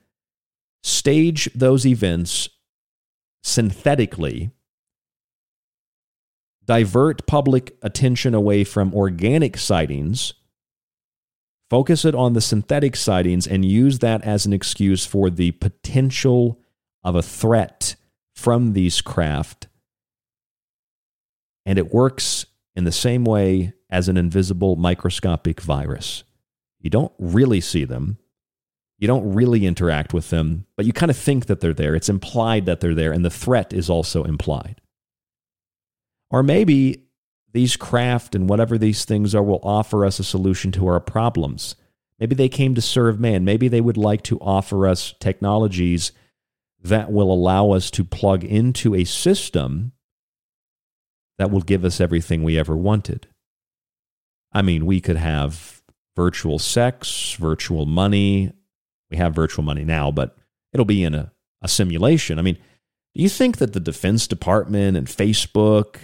stage 0.82 1.48
those 1.54 1.86
events 1.86 2.48
synthetically, 3.44 4.50
divert 6.66 7.26
public 7.26 7.76
attention 7.82 8.34
away 8.34 8.64
from 8.64 8.94
organic 8.94 9.56
sightings, 9.56 10.34
focus 11.70 12.04
it 12.04 12.14
on 12.14 12.32
the 12.32 12.40
synthetic 12.40 12.96
sightings, 12.96 13.46
and 13.46 13.64
use 13.64 14.00
that 14.00 14.22
as 14.22 14.46
an 14.46 14.52
excuse 14.52 15.06
for 15.06 15.30
the 15.30 15.52
potential 15.52 16.60
of 17.02 17.14
a 17.14 17.22
threat 17.22 17.96
from 18.34 18.72
these 18.72 19.00
craft. 19.00 19.68
And 21.64 21.78
it 21.78 21.92
works 21.92 22.46
in 22.74 22.84
the 22.84 22.92
same 22.92 23.24
way 23.24 23.72
as 23.88 24.08
an 24.08 24.16
invisible 24.16 24.76
microscopic 24.76 25.60
virus. 25.60 26.24
You 26.80 26.90
don't 26.90 27.12
really 27.18 27.60
see 27.60 27.84
them. 27.84 28.18
You 28.98 29.06
don't 29.06 29.34
really 29.34 29.66
interact 29.66 30.14
with 30.14 30.30
them, 30.30 30.66
but 30.76 30.86
you 30.86 30.92
kind 30.92 31.10
of 31.10 31.16
think 31.16 31.46
that 31.46 31.60
they're 31.60 31.74
there. 31.74 31.94
It's 31.94 32.08
implied 32.08 32.66
that 32.66 32.80
they're 32.80 32.94
there, 32.94 33.12
and 33.12 33.24
the 33.24 33.30
threat 33.30 33.72
is 33.72 33.90
also 33.90 34.24
implied. 34.24 34.80
Or 36.30 36.42
maybe 36.42 37.04
these 37.52 37.76
craft 37.76 38.34
and 38.34 38.48
whatever 38.48 38.76
these 38.76 39.04
things 39.04 39.34
are 39.34 39.42
will 39.42 39.60
offer 39.62 40.04
us 40.04 40.18
a 40.18 40.24
solution 40.24 40.72
to 40.72 40.86
our 40.86 41.00
problems. 41.00 41.76
Maybe 42.18 42.34
they 42.34 42.48
came 42.48 42.74
to 42.74 42.82
serve 42.82 43.20
man. 43.20 43.44
Maybe 43.44 43.68
they 43.68 43.80
would 43.80 43.96
like 43.96 44.22
to 44.24 44.38
offer 44.40 44.86
us 44.86 45.14
technologies 45.20 46.12
that 46.82 47.12
will 47.12 47.32
allow 47.32 47.72
us 47.72 47.90
to 47.92 48.04
plug 48.04 48.44
into 48.44 48.94
a 48.94 49.04
system 49.04 49.92
that 51.38 51.50
will 51.50 51.60
give 51.60 51.84
us 51.84 52.00
everything 52.00 52.42
we 52.42 52.58
ever 52.58 52.76
wanted. 52.76 53.26
I 54.52 54.62
mean, 54.62 54.86
we 54.86 55.00
could 55.00 55.16
have 55.16 55.82
virtual 56.14 56.58
sex, 56.58 57.34
virtual 57.38 57.84
money. 57.84 58.52
We 59.10 59.18
have 59.18 59.34
virtual 59.34 59.64
money 59.64 59.84
now, 59.84 60.10
but 60.10 60.36
it'll 60.72 60.86
be 60.86 61.04
in 61.04 61.14
a, 61.14 61.32
a 61.62 61.68
simulation. 61.68 62.38
I 62.38 62.42
mean, 62.42 62.56
do 63.14 63.22
you 63.22 63.28
think 63.28 63.58
that 63.58 63.72
the 63.72 63.80
Defense 63.80 64.26
Department 64.26 64.96
and 64.96 65.06
Facebook, 65.06 65.96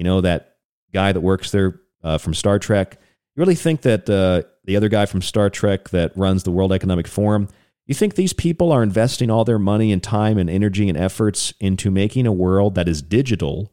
you 0.00 0.04
know, 0.04 0.22
that 0.22 0.56
guy 0.94 1.12
that 1.12 1.20
works 1.20 1.50
there 1.50 1.82
uh, 2.02 2.16
from 2.16 2.32
Star 2.32 2.58
Trek, 2.58 2.96
you 3.36 3.40
really 3.40 3.54
think 3.54 3.82
that 3.82 4.08
uh, 4.08 4.48
the 4.64 4.74
other 4.74 4.88
guy 4.88 5.04
from 5.04 5.20
Star 5.20 5.50
Trek 5.50 5.90
that 5.90 6.16
runs 6.16 6.42
the 6.42 6.50
World 6.50 6.72
Economic 6.72 7.06
Forum, 7.06 7.48
you 7.84 7.94
think 7.94 8.14
these 8.14 8.32
people 8.32 8.72
are 8.72 8.82
investing 8.82 9.30
all 9.30 9.44
their 9.44 9.58
money 9.58 9.92
and 9.92 10.02
time 10.02 10.38
and 10.38 10.48
energy 10.48 10.88
and 10.88 10.96
efforts 10.96 11.52
into 11.60 11.90
making 11.90 12.26
a 12.26 12.32
world 12.32 12.76
that 12.76 12.88
is 12.88 13.02
digital 13.02 13.70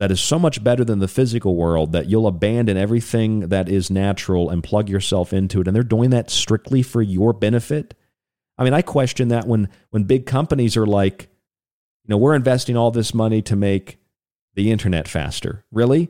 that 0.00 0.10
is 0.10 0.20
so 0.20 0.36
much 0.36 0.64
better 0.64 0.84
than 0.84 0.98
the 0.98 1.06
physical 1.06 1.54
world 1.54 1.92
that 1.92 2.06
you'll 2.06 2.26
abandon 2.26 2.76
everything 2.76 3.48
that 3.50 3.68
is 3.68 3.88
natural 3.88 4.50
and 4.50 4.64
plug 4.64 4.88
yourself 4.88 5.32
into 5.32 5.60
it. 5.60 5.68
And 5.68 5.76
they're 5.76 5.84
doing 5.84 6.10
that 6.10 6.28
strictly 6.28 6.82
for 6.82 7.02
your 7.02 7.32
benefit. 7.32 7.94
I 8.58 8.64
mean, 8.64 8.74
I 8.74 8.82
question 8.82 9.28
that 9.28 9.46
when 9.46 9.68
when 9.90 10.04
big 10.04 10.26
companies 10.26 10.76
are 10.76 10.86
like, 10.86 11.30
you 12.06 12.12
know, 12.12 12.18
we're 12.18 12.36
investing 12.36 12.76
all 12.76 12.92
this 12.92 13.12
money 13.12 13.42
to 13.42 13.56
make 13.56 13.98
the 14.54 14.70
internet 14.70 15.08
faster. 15.08 15.64
Really? 15.72 16.08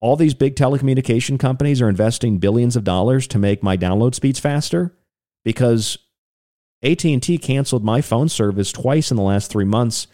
All 0.00 0.16
these 0.16 0.34
big 0.34 0.56
telecommunication 0.56 1.38
companies 1.38 1.82
are 1.82 1.88
investing 1.90 2.38
billions 2.38 2.74
of 2.74 2.84
dollars 2.84 3.26
to 3.28 3.38
make 3.38 3.62
my 3.62 3.76
download 3.76 4.14
speeds 4.14 4.38
faster 4.38 4.96
because 5.44 5.98
AT&T 6.82 7.36
canceled 7.38 7.84
my 7.84 8.00
phone 8.00 8.28
service 8.28 8.72
twice 8.72 9.10
in 9.10 9.16
the 9.16 9.22
last 9.22 9.50
3 9.50 9.64
months 9.66 10.06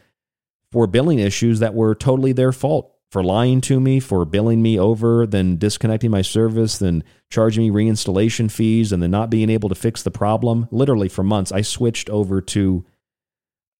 for 0.73 0.89
billing 0.89 1.21
issues 1.21 1.61
that 1.61 1.75
were 1.75 1.95
totally 1.95 2.33
their 2.33 2.51
fault 2.51 2.91
for 3.11 3.23
lying 3.23 3.61
to 3.61 3.79
me, 3.79 4.01
for 4.01 4.25
billing 4.25 4.61
me 4.61 4.77
over, 4.77 5.25
then 5.25 5.57
disconnecting 5.57 6.11
my 6.11 6.23
service, 6.23 6.79
then 6.79 7.05
charging 7.31 7.63
me 7.63 7.71
reinstallation 7.71 8.51
fees, 8.51 8.91
and 8.91 9.01
then 9.01 9.13
not 9.13 9.31
being 9.31 9.51
able 9.51 9.69
to 9.69 9.75
fix 9.77 10.03
the 10.03 10.11
problem. 10.11 10.67
Literally, 10.73 11.09
for 11.09 11.23
months, 11.23 11.53
I 11.53 11.61
switched 11.61 12.11
over 12.11 12.41
to 12.41 12.85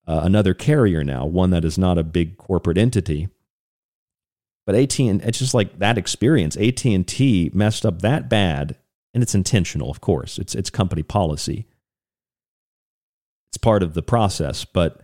uh, 0.07 0.21
another 0.23 0.55
carrier 0.55 1.03
now, 1.03 1.25
one 1.27 1.51
that 1.51 1.65
is 1.65 1.79
not 1.79 1.99
a 1.99 2.05
big 2.05 2.37
corporate 2.37 2.79
entity. 2.79 3.29
But 4.67 4.75
AT 4.75 4.99
and 4.99 5.23
it's 5.23 5.39
just 5.39 5.55
like 5.55 5.79
that 5.79 5.99
experience. 5.99 6.57
AT 6.57 6.85
and 6.85 7.07
T 7.07 7.51
messed 7.53 7.85
up 7.85 8.01
that 8.03 8.29
bad, 8.29 8.77
and 9.13 9.23
it's 9.23 9.35
intentional, 9.35 9.91
of 9.91 10.01
course. 10.01 10.39
It's 10.39 10.55
it's 10.55 10.71
company 10.71 11.03
policy. 11.03 11.67
It's 13.51 13.59
part 13.59 13.83
of 13.83 13.95
the 13.95 14.03
process, 14.03 14.65
but 14.65 15.03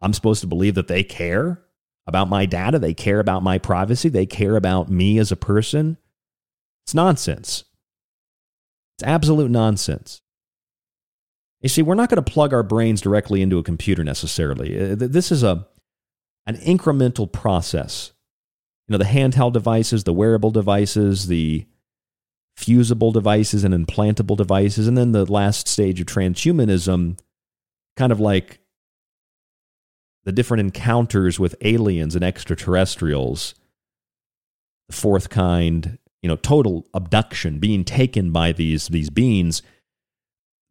I'm 0.00 0.12
supposed 0.12 0.40
to 0.40 0.46
believe 0.46 0.74
that 0.76 0.88
they 0.88 1.02
care 1.02 1.60
about 2.06 2.28
my 2.28 2.46
data, 2.46 2.78
they 2.78 2.94
care 2.94 3.20
about 3.20 3.42
my 3.42 3.58
privacy, 3.58 4.08
they 4.08 4.26
care 4.26 4.56
about 4.56 4.88
me 4.88 5.18
as 5.18 5.30
a 5.30 5.36
person. 5.36 5.96
It's 6.84 6.94
nonsense. 6.94 7.64
It's 8.96 9.06
absolute 9.06 9.50
nonsense. 9.50 10.22
You 11.60 11.68
see, 11.68 11.82
we're 11.82 11.94
not 11.94 12.08
going 12.08 12.22
to 12.22 12.32
plug 12.32 12.54
our 12.54 12.62
brains 12.62 13.00
directly 13.00 13.42
into 13.42 13.58
a 13.58 13.62
computer 13.62 14.02
necessarily. 14.02 14.92
Uh, 14.92 14.94
this 14.96 15.30
is 15.30 15.42
a 15.42 15.66
an 16.46 16.56
incremental 16.56 17.30
process. 17.30 18.12
You 18.88 18.92
know, 18.92 18.98
the 18.98 19.04
handheld 19.04 19.52
devices, 19.52 20.04
the 20.04 20.12
wearable 20.12 20.50
devices, 20.50 21.28
the 21.28 21.66
fusible 22.56 23.12
devices 23.12 23.62
and 23.62 23.74
implantable 23.74 24.36
devices, 24.36 24.88
and 24.88 24.96
then 24.96 25.12
the 25.12 25.30
last 25.30 25.68
stage 25.68 26.00
of 26.00 26.06
transhumanism, 26.06 27.18
kind 27.96 28.10
of 28.10 28.18
like 28.18 28.60
the 30.24 30.32
different 30.32 30.60
encounters 30.60 31.38
with 31.38 31.54
aliens 31.60 32.14
and 32.14 32.24
extraterrestrials, 32.24 33.54
the 34.88 34.96
fourth 34.96 35.30
kind, 35.30 35.98
you 36.22 36.28
know, 36.28 36.36
total 36.36 36.86
abduction, 36.92 37.58
being 37.58 37.84
taken 37.84 38.32
by 38.32 38.52
these, 38.52 38.88
these 38.88 39.10
beings. 39.10 39.62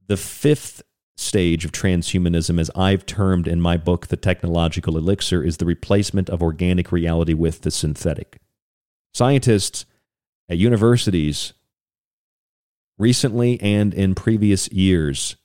The 0.10 0.18
fifth 0.18 0.81
stage 1.18 1.65
of 1.65 1.72
transhumanism, 1.72 2.60
as 2.60 2.72
I've 2.76 3.06
termed 3.06 3.48
in 3.48 3.61
my 3.61 3.77
book, 3.77 4.07
The 4.07 4.18
Technological 4.18 4.98
Elixir, 4.98 5.44
is 5.44 5.57
the 5.57 5.68
replacement 5.68 6.31
of 6.31 6.41
organic 6.41 6.91
reality 6.91 7.36
with 7.36 7.61
the 7.61 7.69
synthetic. 7.69 8.40
Scientists 9.14 9.86
at 10.49 10.57
universities 10.57 11.53
recently 12.98 13.61
and 13.61 13.94
in 13.94 14.15
previous 14.15 14.68
years 14.72 15.36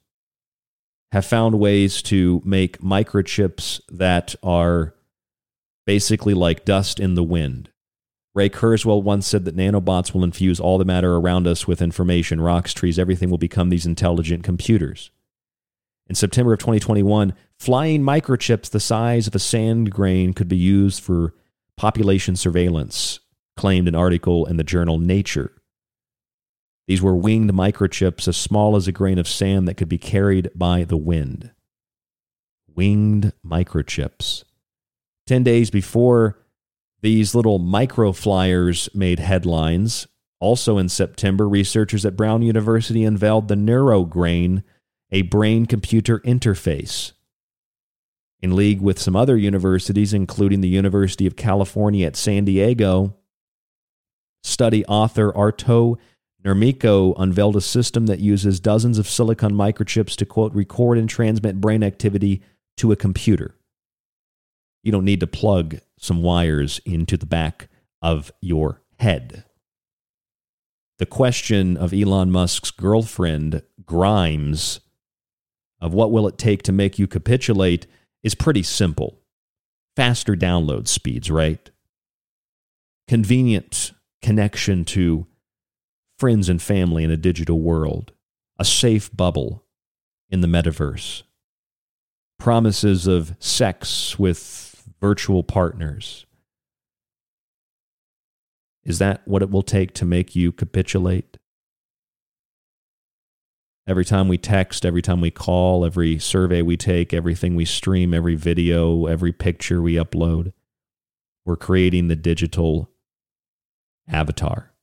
have 1.12 1.26
found 1.26 1.60
ways 1.60 2.00
to 2.00 2.40
make 2.42 2.78
microchips 2.78 3.82
that 3.90 4.34
are 4.42 4.94
basically 5.84 6.32
like 6.32 6.64
dust 6.64 6.98
in 6.98 7.16
the 7.16 7.22
wind. 7.22 7.68
Ray 8.34 8.48
Kurzweil 8.48 9.02
once 9.02 9.26
said 9.26 9.44
that 9.44 9.56
nanobots 9.56 10.12
will 10.12 10.24
infuse 10.24 10.58
all 10.58 10.76
the 10.76 10.84
matter 10.84 11.14
around 11.14 11.46
us 11.46 11.68
with 11.68 11.80
information, 11.80 12.40
rocks, 12.40 12.74
trees, 12.74 12.98
everything 12.98 13.30
will 13.30 13.38
become 13.38 13.70
these 13.70 13.86
intelligent 13.86 14.42
computers. 14.42 15.10
In 16.08 16.16
September 16.16 16.52
of 16.52 16.58
2021, 16.58 17.32
flying 17.58 18.02
microchips 18.02 18.68
the 18.68 18.80
size 18.80 19.28
of 19.28 19.34
a 19.34 19.38
sand 19.38 19.92
grain 19.92 20.34
could 20.34 20.48
be 20.48 20.56
used 20.56 21.02
for 21.02 21.32
population 21.76 22.34
surveillance, 22.34 23.20
claimed 23.56 23.86
an 23.86 23.94
article 23.94 24.46
in 24.46 24.56
the 24.56 24.64
journal 24.64 24.98
Nature. 24.98 25.52
These 26.86 27.00
were 27.00 27.16
winged 27.16 27.52
microchips 27.52 28.28
as 28.28 28.36
small 28.36 28.76
as 28.76 28.86
a 28.88 28.92
grain 28.92 29.18
of 29.18 29.28
sand 29.28 29.66
that 29.68 29.76
could 29.76 29.88
be 29.88 29.96
carried 29.96 30.50
by 30.54 30.84
the 30.84 30.96
wind. 30.96 31.52
Winged 32.66 33.32
microchips. 33.46 34.44
Ten 35.26 35.42
days 35.42 35.70
before 35.70 36.43
these 37.04 37.34
little 37.34 37.58
micro 37.58 38.12
flyers 38.12 38.88
made 38.94 39.18
headlines, 39.18 40.06
also 40.40 40.78
in 40.78 40.88
September, 40.88 41.46
researchers 41.46 42.06
at 42.06 42.16
Brown 42.16 42.40
University 42.40 43.04
unveiled 43.04 43.48
the 43.48 43.54
NeuroGrain, 43.54 44.62
a 45.12 45.20
brain 45.20 45.66
computer 45.66 46.20
interface. 46.20 47.12
In 48.40 48.56
league 48.56 48.80
with 48.80 48.98
some 48.98 49.14
other 49.14 49.36
universities, 49.36 50.14
including 50.14 50.62
the 50.62 50.68
University 50.68 51.26
of 51.26 51.36
California 51.36 52.06
at 52.06 52.16
San 52.16 52.46
Diego, 52.46 53.14
study 54.42 54.82
author 54.86 55.30
Arto 55.32 55.98
Nurmikko 56.42 57.14
unveiled 57.18 57.56
a 57.56 57.60
system 57.60 58.06
that 58.06 58.20
uses 58.20 58.60
dozens 58.60 58.96
of 58.96 59.06
silicon 59.06 59.52
microchips 59.52 60.16
to, 60.16 60.24
quote, 60.24 60.54
record 60.54 60.96
and 60.96 61.10
transmit 61.10 61.60
brain 61.60 61.82
activity 61.82 62.40
to 62.78 62.92
a 62.92 62.96
computer. 62.96 63.56
You 64.84 64.92
don't 64.92 65.06
need 65.06 65.20
to 65.20 65.26
plug 65.26 65.78
some 65.98 66.22
wires 66.22 66.80
into 66.84 67.16
the 67.16 67.26
back 67.26 67.68
of 68.02 68.30
your 68.42 68.82
head. 69.00 69.44
The 70.98 71.06
question 71.06 71.76
of 71.76 71.94
Elon 71.94 72.30
Musk's 72.30 72.70
girlfriend, 72.70 73.62
Grimes, 73.84 74.80
of 75.80 75.94
what 75.94 76.12
will 76.12 76.28
it 76.28 76.38
take 76.38 76.62
to 76.64 76.72
make 76.72 76.98
you 76.98 77.06
capitulate 77.06 77.86
is 78.22 78.34
pretty 78.34 78.62
simple. 78.62 79.20
Faster 79.96 80.36
download 80.36 80.86
speeds, 80.86 81.30
right? 81.30 81.70
Convenient 83.08 83.92
connection 84.20 84.84
to 84.84 85.26
friends 86.18 86.50
and 86.50 86.60
family 86.60 87.04
in 87.04 87.10
a 87.10 87.16
digital 87.16 87.60
world, 87.60 88.12
a 88.58 88.64
safe 88.64 89.10
bubble 89.16 89.64
in 90.28 90.42
the 90.42 90.46
metaverse, 90.46 91.22
promises 92.38 93.06
of 93.06 93.34
sex 93.38 94.18
with 94.18 94.63
virtual 95.00 95.42
partners. 95.42 96.26
Is 98.84 98.98
that 98.98 99.26
what 99.26 99.42
it 99.42 99.50
will 99.50 99.62
take 99.62 99.94
to 99.94 100.04
make 100.04 100.36
you 100.36 100.52
capitulate? 100.52 101.38
Every 103.86 104.04
time 104.04 104.28
we 104.28 104.38
text, 104.38 104.86
every 104.86 105.02
time 105.02 105.20
we 105.20 105.30
call, 105.30 105.84
every 105.84 106.18
survey 106.18 106.62
we 106.62 106.76
take, 106.76 107.12
everything 107.12 107.54
we 107.54 107.64
stream, 107.64 108.14
every 108.14 108.34
video, 108.34 109.06
every 109.06 109.32
picture 109.32 109.82
we 109.82 109.94
upload, 109.94 110.52
we're 111.44 111.56
creating 111.56 112.08
the 112.08 112.16
digital 112.16 112.90
avatar 114.08 114.74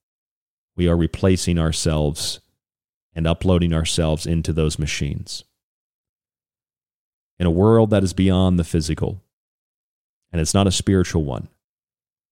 we 0.76 0.88
are 0.88 0.98
replacing 0.98 1.60
ourselves 1.60 2.40
and 3.14 3.28
uploading 3.28 3.73
ourselves 3.73 4.26
into 4.26 4.53
those 4.53 4.80
machines. 4.80 5.44
In 7.38 7.45
a 7.45 7.52
world 7.52 7.90
that 7.90 8.03
is 8.03 8.14
beyond 8.14 8.57
the 8.57 8.64
physical, 8.64 9.23
and 10.32 10.40
it's 10.40 10.53
not 10.53 10.68
a 10.68 10.72
spiritual 10.72 11.24
one, 11.24 11.49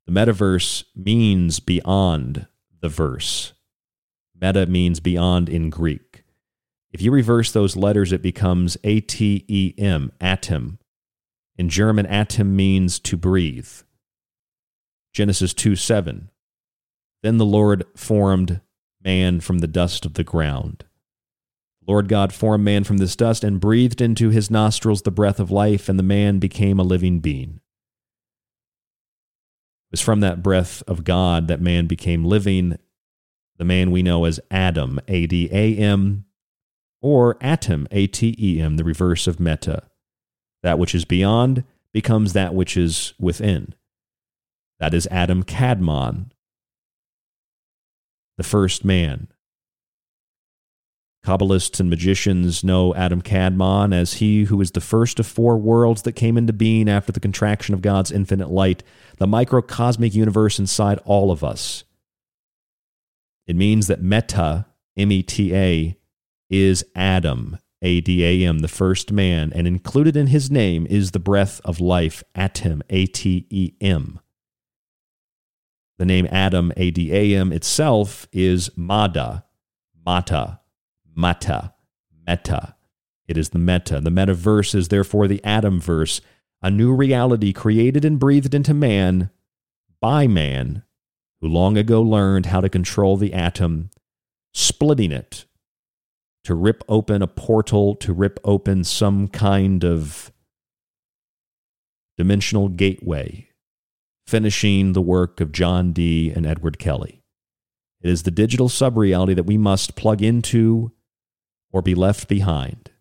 the 0.06 0.14
metaverse 0.14 0.86
means 0.96 1.60
beyond 1.60 2.48
the 2.82 2.90
verse. 2.90 3.54
Meta 4.40 4.66
means 4.66 5.00
beyond 5.00 5.50
in 5.50 5.70
Greek. 5.70 6.24
If 6.92 7.02
you 7.02 7.12
reverse 7.12 7.52
those 7.52 7.76
letters, 7.76 8.12
it 8.12 8.22
becomes 8.22 8.78
A 8.84 9.02
T 9.02 9.46
E 9.48 9.74
M, 9.78 10.12
atom. 10.20 10.80
In 11.58 11.70
German, 11.70 12.06
atom 12.06 12.56
means 12.56 13.00
to 13.00 13.18
breathe. 13.18 13.70
Genesis 15.14 15.54
2 15.54 15.76
7. 15.76 16.30
Then 17.22 17.38
the 17.38 17.46
Lord 17.46 17.86
formed 17.96 18.62
man 19.04 19.40
from 19.42 19.60
the 19.60 19.68
dust 19.68 20.06
of 20.06 20.14
the 20.14 20.24
ground. 20.24 20.86
Lord 21.86 22.08
God 22.08 22.32
formed 22.32 22.64
man 22.64 22.84
from 22.84 22.98
this 22.98 23.16
dust 23.16 23.44
and 23.44 23.60
breathed 23.60 24.00
into 24.00 24.30
his 24.30 24.52
nostrils 24.52 25.02
the 25.02 25.12
breath 25.12 25.40
of 25.40 25.52
life, 25.52 25.90
and 25.90 26.00
the 26.00 26.04
man 26.04 26.40
became 26.40 26.80
a 26.80 26.84
living 26.84 27.20
being. 27.20 27.62
It 29.90 29.94
was 29.94 30.02
from 30.02 30.20
that 30.20 30.44
breath 30.44 30.84
of 30.88 31.04
God 31.04 31.48
that 31.48 31.62
man 31.62 31.88
became 31.88 32.24
living, 32.24 32.78
the 33.58 33.66
man 33.66 33.90
we 33.90 34.04
know 34.04 34.26
as 34.26 34.40
Adam, 34.52 35.00
A 35.08 35.26
D 35.26 35.50
A 35.52 35.76
M, 35.78 36.26
or 37.02 37.38
Atom, 37.42 37.88
A 37.90 38.06
T 38.06 38.36
E 38.40 38.62
M, 38.62 38.78
the 38.78 38.84
reverse 38.84 39.26
of 39.26 39.40
meta. 39.40 39.84
That 40.62 40.78
which 40.78 40.94
is 40.94 41.06
beyond 41.06 41.64
becomes 41.92 42.34
that 42.34 42.54
which 42.54 42.78
is 42.78 43.14
within. 43.20 43.74
That 44.80 44.94
is 44.94 45.08
Adam 45.10 45.44
Kadmon, 45.44 46.30
the 48.38 48.44
first 48.44 48.86
man. 48.86 49.28
Kabbalists 51.26 51.80
and 51.80 51.90
magicians 51.90 52.64
know 52.64 52.96
Adam 52.96 53.22
Kadmon 53.22 53.94
as 53.94 54.16
he 54.16 54.46
who 54.46 54.62
is 54.62 54.72
the 54.72 54.82
first 54.82 55.20
of 55.20 55.28
four 55.28 55.58
worlds 55.58 56.04
that 56.04 56.14
came 56.14 56.38
into 56.38 56.54
being 56.54 56.88
after 56.88 57.12
the 57.12 57.20
contraction 57.20 57.74
of 57.74 57.82
God's 57.82 58.12
infinite 58.12 58.50
light, 58.50 58.84
the 59.18 59.28
microcosmic 59.28 60.16
universe 60.16 60.60
inside 60.60 61.00
all 61.04 61.30
of 61.30 61.44
us. 61.44 61.84
It 63.48 63.56
means 63.56 63.88
that 63.88 64.02
Meta, 64.02 64.68
M 64.96 65.12
E 65.12 65.22
T 65.22 65.54
A, 65.56 65.98
is 66.50 66.86
Adam, 66.96 67.58
A 67.82 68.00
D 68.00 68.24
A 68.24 68.48
M, 68.48 68.60
the 68.60 68.68
first 68.68 69.12
man, 69.12 69.52
and 69.54 69.68
included 69.68 70.16
in 70.16 70.28
his 70.28 70.50
name 70.50 70.88
is 70.90 71.12
the 71.12 71.20
breath 71.20 71.60
of 71.66 71.82
life, 71.82 72.24
Atem, 72.36 72.82
A 72.90 73.08
T 73.08 73.46
E 73.50 73.74
M. 73.82 74.20
The 75.98 76.06
name 76.06 76.28
Adam, 76.32 76.72
A 76.78 76.92
D 76.92 77.14
A 77.14 77.36
M, 77.36 77.52
itself 77.52 78.26
is 78.32 78.70
Mada, 78.78 79.44
Mata, 80.06 80.59
Mata, 81.20 81.74
Meta. 82.26 82.76
It 83.28 83.38
is 83.38 83.50
the 83.50 83.60
meta. 83.60 84.00
The 84.00 84.10
metaverse 84.10 84.74
is 84.74 84.88
therefore 84.88 85.28
the 85.28 85.44
Adam 85.44 85.82
verse, 85.82 86.22
a 86.62 86.72
new 86.72 86.96
reality 86.96 87.52
created 87.52 88.06
and 88.06 88.18
breathed 88.18 88.56
into 88.56 88.74
man 88.74 89.30
by 90.00 90.28
man, 90.28 90.84
who 91.42 91.50
long 91.50 91.78
ago 91.78 92.02
learned 92.02 92.46
how 92.46 92.62
to 92.62 92.70
control 92.70 93.18
the 93.18 93.34
atom, 93.34 93.90
splitting 94.54 95.12
it 95.12 95.46
to 96.46 96.56
rip 96.56 96.86
open 96.88 97.22
a 97.22 97.28
portal, 97.28 97.96
to 97.96 98.14
rip 98.14 98.40
open 98.46 98.86
some 98.86 99.28
kind 99.28 99.84
of 99.84 100.32
dimensional 102.18 102.70
gateway 102.70 103.50
finishing 104.26 104.94
the 104.94 105.02
work 105.02 105.42
of 105.42 105.52
John 105.52 105.92
Dee 105.92 106.32
and 106.32 106.46
Edward 106.46 106.80
Kelly. 106.80 107.24
It 108.02 108.10
is 108.10 108.24
the 108.24 108.32
digital 108.32 108.70
subreality 108.70 109.36
that 109.36 109.46
we 109.46 109.58
must 109.58 109.98
plug 109.98 110.22
into 110.22 110.94
or 111.72 111.82
be 111.82 111.96
left 111.96 112.28
behind. 112.28 112.92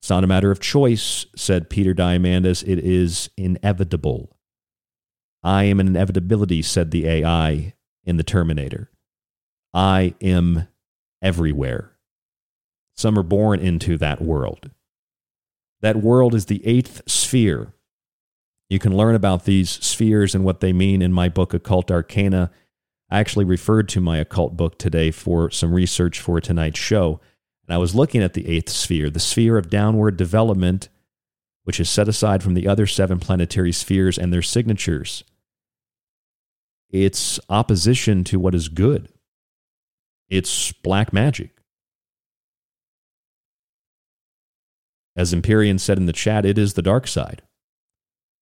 It's 0.00 0.10
not 0.10 0.24
a 0.24 0.28
matter 0.28 0.50
of 0.50 0.60
choice, 0.60 1.26
said 1.34 1.68
Peter 1.68 1.92
Diamandis. 1.92 2.62
It 2.62 2.78
is 2.78 3.28
inevitable. 3.36 4.36
I 5.42 5.64
am 5.64 5.80
an 5.80 5.88
inevitability, 5.88 6.62
said 6.62 6.90
the 6.90 7.06
AI 7.08 7.74
in 8.04 8.16
The 8.16 8.22
Terminator. 8.22 8.90
I 9.74 10.14
am 10.20 10.68
everywhere. 11.20 11.92
Some 12.94 13.18
are 13.18 13.24
born 13.24 13.60
into 13.60 13.98
that 13.98 14.22
world. 14.22 14.70
That 15.80 15.96
world 15.96 16.34
is 16.34 16.46
the 16.46 16.66
eighth 16.66 17.02
sphere. 17.06 17.74
You 18.68 18.78
can 18.78 18.96
learn 18.96 19.14
about 19.14 19.44
these 19.44 19.70
spheres 19.70 20.34
and 20.34 20.44
what 20.44 20.60
they 20.60 20.72
mean 20.72 21.02
in 21.02 21.12
my 21.12 21.28
book, 21.28 21.52
Occult 21.52 21.90
Arcana. 21.90 22.50
I 23.10 23.20
actually 23.20 23.44
referred 23.44 23.88
to 23.90 24.00
my 24.00 24.18
occult 24.18 24.56
book 24.56 24.78
today 24.78 25.10
for 25.10 25.50
some 25.50 25.72
research 25.72 26.20
for 26.20 26.40
tonight's 26.40 26.78
show. 26.78 27.20
And 27.66 27.74
I 27.74 27.78
was 27.78 27.94
looking 27.94 28.22
at 28.22 28.34
the 28.34 28.48
eighth 28.48 28.70
sphere, 28.70 29.10
the 29.10 29.20
sphere 29.20 29.58
of 29.58 29.70
downward 29.70 30.16
development, 30.16 30.88
which 31.64 31.80
is 31.80 31.88
set 31.88 32.08
aside 32.08 32.42
from 32.42 32.54
the 32.54 32.68
other 32.68 32.86
seven 32.86 33.18
planetary 33.18 33.72
spheres 33.72 34.18
and 34.18 34.32
their 34.32 34.42
signatures. 34.42 35.24
It's 36.90 37.40
opposition 37.48 38.24
to 38.24 38.38
what 38.38 38.54
is 38.54 38.68
good. 38.68 39.08
It's 40.28 40.72
black 40.72 41.12
magic. 41.12 41.50
As 45.16 45.32
Empyrean 45.32 45.78
said 45.78 45.98
in 45.98 46.06
the 46.06 46.12
chat, 46.12 46.44
it 46.44 46.58
is 46.58 46.74
the 46.74 46.82
dark 46.82 47.06
side. 47.06 47.42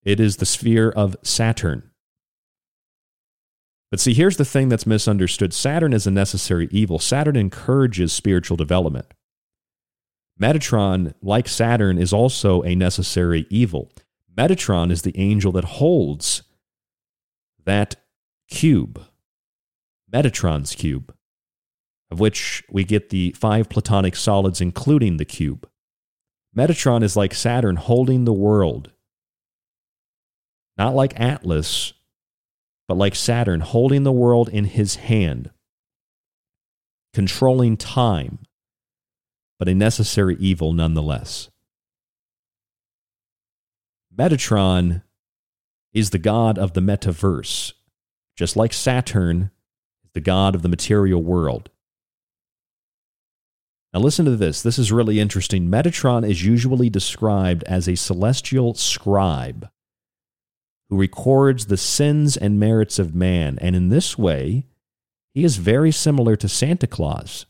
It 0.02 0.20
is 0.20 0.36
the 0.36 0.46
sphere 0.46 0.90
of 0.90 1.16
Saturn. 1.22 1.90
But 3.94 4.00
see, 4.00 4.12
here's 4.12 4.38
the 4.38 4.44
thing 4.44 4.70
that's 4.70 4.88
misunderstood 4.88 5.54
Saturn 5.54 5.92
is 5.92 6.04
a 6.04 6.10
necessary 6.10 6.66
evil. 6.72 6.98
Saturn 6.98 7.36
encourages 7.36 8.12
spiritual 8.12 8.56
development. 8.56 9.06
Metatron, 10.36 11.14
like 11.22 11.46
Saturn, 11.46 11.96
is 11.96 12.12
also 12.12 12.64
a 12.64 12.74
necessary 12.74 13.46
evil. 13.50 13.92
Metatron 14.36 14.90
is 14.90 15.02
the 15.02 15.16
angel 15.16 15.52
that 15.52 15.64
holds 15.64 16.42
that 17.64 17.94
cube, 18.50 19.00
Metatron's 20.12 20.74
cube, 20.74 21.14
of 22.10 22.18
which 22.18 22.64
we 22.68 22.82
get 22.82 23.10
the 23.10 23.30
five 23.38 23.68
platonic 23.68 24.16
solids, 24.16 24.60
including 24.60 25.18
the 25.18 25.24
cube. 25.24 25.68
Metatron 26.52 27.04
is 27.04 27.14
like 27.14 27.32
Saturn 27.32 27.76
holding 27.76 28.24
the 28.24 28.32
world. 28.32 28.90
Not 30.76 30.96
like 30.96 31.20
Atlas, 31.20 31.92
but 32.88 32.96
like 32.96 33.14
Saturn 33.14 33.60
holding 33.60 34.02
the 34.02 34.12
world 34.12 34.48
in 34.48 34.66
his 34.66 34.96
hand, 34.96 35.50
controlling 37.12 37.76
time, 37.76 38.40
but 39.58 39.68
a 39.68 39.74
necessary 39.74 40.36
evil 40.38 40.72
nonetheless. 40.72 41.50
Metatron 44.16 45.02
is 45.92 46.10
the 46.10 46.18
god 46.18 46.58
of 46.58 46.74
the 46.74 46.80
metaverse, 46.80 47.72
just 48.36 48.56
like 48.56 48.72
Saturn 48.72 49.50
is 50.04 50.10
the 50.12 50.20
god 50.20 50.54
of 50.54 50.62
the 50.62 50.68
material 50.68 51.22
world. 51.22 51.70
Now, 53.92 54.00
listen 54.00 54.24
to 54.24 54.36
this. 54.36 54.60
This 54.60 54.76
is 54.76 54.90
really 54.90 55.20
interesting. 55.20 55.68
Metatron 55.68 56.28
is 56.28 56.44
usually 56.44 56.90
described 56.90 57.62
as 57.64 57.88
a 57.88 57.94
celestial 57.94 58.74
scribe 58.74 59.68
who 60.94 61.00
records 61.00 61.66
the 61.66 61.76
sins 61.76 62.36
and 62.36 62.60
merits 62.60 63.00
of 63.00 63.16
man. 63.16 63.58
And 63.60 63.74
in 63.74 63.88
this 63.88 64.16
way, 64.16 64.64
he 65.32 65.42
is 65.42 65.56
very 65.56 65.90
similar 65.90 66.36
to 66.36 66.48
Santa 66.48 66.86
Claus. 66.86 67.46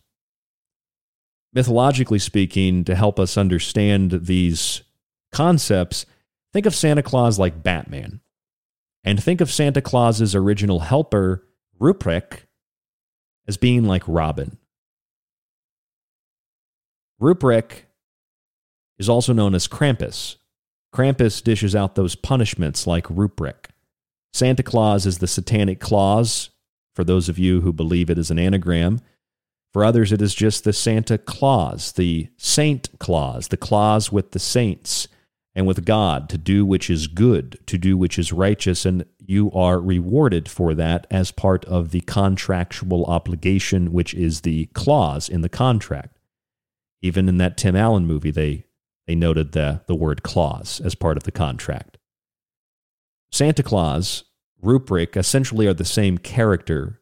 Mythologically 1.53 2.19
speaking, 2.19 2.85
to 2.85 2.95
help 2.95 3.21
us 3.21 3.37
understand 3.37 4.13
these 4.13 4.83
concepts, 5.31 6.07
think 6.55 6.65
of 6.65 6.75
Santa 6.75 7.03
Claus 7.03 7.39
like 7.39 7.63
Batman. 7.63 8.21
And 9.05 9.23
think 9.23 9.43
of 9.43 9.53
Santa 9.53 9.83
Claus's 9.83 10.35
original 10.35 10.81
helper, 10.81 11.47
Ruprecht, 11.79 12.47
as 13.47 13.59
being 13.59 13.85
like 13.85 14.05
Robin. 14.07 14.57
Ruprecht 17.21 17.83
is 18.97 19.11
also 19.11 19.35
known 19.35 19.55
as 19.55 19.69
Krampus. 19.69 20.37
Krampus 20.95 21.43
dishes 21.43 21.75
out 21.75 21.97
those 21.97 22.15
punishments 22.15 22.87
like 22.87 23.07
Ruprecht. 23.09 23.71
Santa 24.33 24.63
Claus 24.63 25.07
is 25.07 25.19
the 25.19 25.27
satanic 25.27 25.81
clause, 25.81 26.51
for 26.95 27.03
those 27.03 27.29
of 27.29 27.39
you 27.39 27.63
who 27.63 27.73
believe 27.73 28.09
it 28.09 28.19
is 28.19 28.31
an 28.31 28.39
anagram. 28.39 29.01
For 29.73 29.85
others, 29.85 30.13
it 30.13 30.23
is 30.23 30.35
just 30.35 30.63
the 30.63 30.73
Santa 30.73 31.19
Claus, 31.19 31.93
the 31.93 32.29
Saint 32.37 32.91
Claus, 33.01 33.49
the 33.49 33.57
clause 33.57 34.13
with 34.13 34.31
the 34.31 34.39
saints 34.39 35.09
and 35.53 35.67
with 35.67 35.85
God 35.85 36.29
to 36.29 36.39
do 36.39 36.65
which 36.65 36.89
is 36.89 37.09
good, 37.09 37.59
to 37.67 37.77
do 37.77 37.97
which 37.97 38.19
is 38.19 38.33
righteous, 38.33 38.87
and 38.87 39.05
you 39.19 39.51
are 39.51 39.81
rewarded 39.81 40.49
for 40.49 40.75
that 40.75 41.07
as 41.11 41.33
part 41.33 41.65
of 41.65 41.91
the 41.91 42.03
contractual 42.03 43.05
obligation, 43.07 43.93
which 43.93 44.15
is 44.15 44.41
the 44.43 44.67
clause 44.67 45.29
in 45.29 45.41
the 45.41 45.49
contract. 45.49 46.19
Even 47.03 47.29
in 47.29 47.39
that 47.39 47.57
Tim 47.57 47.75
Allen 47.75 48.07
movie, 48.07 48.31
they, 48.31 48.65
they 49.07 49.15
noted 49.15 49.53
the, 49.53 49.83
the 49.87 49.95
word 49.95 50.23
clause 50.23 50.81
as 50.81 50.95
part 50.95 51.17
of 51.17 51.25
the 51.25 51.33
contract. 51.33 51.99
Santa 53.31 53.63
Claus, 53.63 54.25
Ruprecht 54.63 55.17
essentially 55.17 55.67
are 55.67 55.75
the 55.75 55.85
same 55.85 56.19
character. 56.19 57.01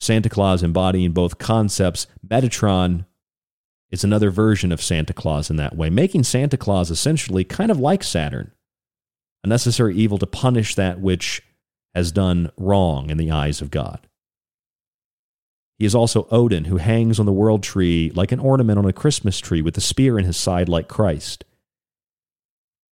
Santa 0.00 0.28
Claus 0.28 0.62
embodying 0.62 1.12
both 1.12 1.38
concepts. 1.38 2.06
Metatron 2.26 3.04
is 3.90 4.04
another 4.04 4.30
version 4.30 4.72
of 4.72 4.82
Santa 4.82 5.12
Claus 5.12 5.50
in 5.50 5.56
that 5.56 5.76
way, 5.76 5.90
making 5.90 6.24
Santa 6.24 6.56
Claus 6.56 6.90
essentially 6.90 7.44
kind 7.44 7.70
of 7.70 7.78
like 7.78 8.02
Saturn, 8.02 8.52
a 9.44 9.48
necessary 9.48 9.96
evil 9.96 10.18
to 10.18 10.26
punish 10.26 10.74
that 10.74 11.00
which 11.00 11.42
has 11.94 12.12
done 12.12 12.50
wrong 12.56 13.10
in 13.10 13.16
the 13.16 13.30
eyes 13.30 13.60
of 13.60 13.70
God. 13.70 14.07
He 15.78 15.84
is 15.84 15.94
also 15.94 16.26
Odin, 16.30 16.64
who 16.64 16.78
hangs 16.78 17.20
on 17.20 17.26
the 17.26 17.32
world 17.32 17.62
tree 17.62 18.10
like 18.14 18.32
an 18.32 18.40
ornament 18.40 18.78
on 18.78 18.84
a 18.84 18.92
Christmas 18.92 19.38
tree 19.38 19.62
with 19.62 19.76
a 19.76 19.80
spear 19.80 20.18
in 20.18 20.24
his 20.24 20.36
side 20.36 20.68
like 20.68 20.88
Christ. 20.88 21.44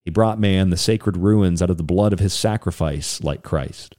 He 0.03 0.11
brought 0.11 0.38
man 0.38 0.69
the 0.69 0.76
sacred 0.77 1.15
runes 1.15 1.61
out 1.61 1.69
of 1.69 1.77
the 1.77 1.84
blood 1.84 2.11
of 2.11 2.19
his 2.19 2.34
sacrifice 2.34 3.23
like 3.23 3.41
Christ. 3.41 3.95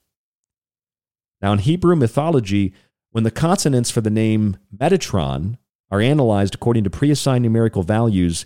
Now, 1.40 1.52
in 1.52 1.60
Hebrew 1.60 1.96
mythology, 1.96 2.74
when 3.10 3.24
the 3.24 3.30
consonants 3.30 3.90
for 3.90 4.02
the 4.02 4.10
name 4.10 4.58
Metatron 4.76 5.56
are 5.90 6.00
analyzed 6.00 6.54
according 6.54 6.84
to 6.84 6.90
pre 6.90 7.10
assigned 7.10 7.42
numerical 7.42 7.82
values, 7.82 8.44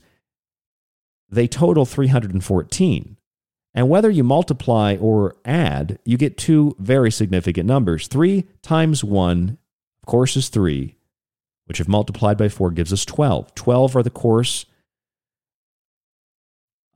they 1.29 1.49
total 1.49 1.85
314. 1.85 3.17
And 3.75 3.89
whether 3.89 4.11
you 4.11 4.25
multiply 4.25 4.97
or 5.01 5.37
add, 5.45 5.99
you 6.05 6.17
get 6.17 6.39
two 6.39 6.77
very 6.79 7.11
significant 7.11 7.67
numbers. 7.67 8.07
3 8.09 8.47
times 8.63 9.05
1 9.05 9.59
course 10.09 10.37
is 10.37 10.49
3, 10.49 10.97
which 11.67 11.81
if 11.81 11.87
multiplied 11.87 12.37
by 12.37 12.49
4 12.49 12.73
gives 12.73 12.93
us 12.93 13.05
12. 13.05 13.55
12 13.55 13.95
are 13.95 14.03
the 14.03 14.11
course 14.11 14.67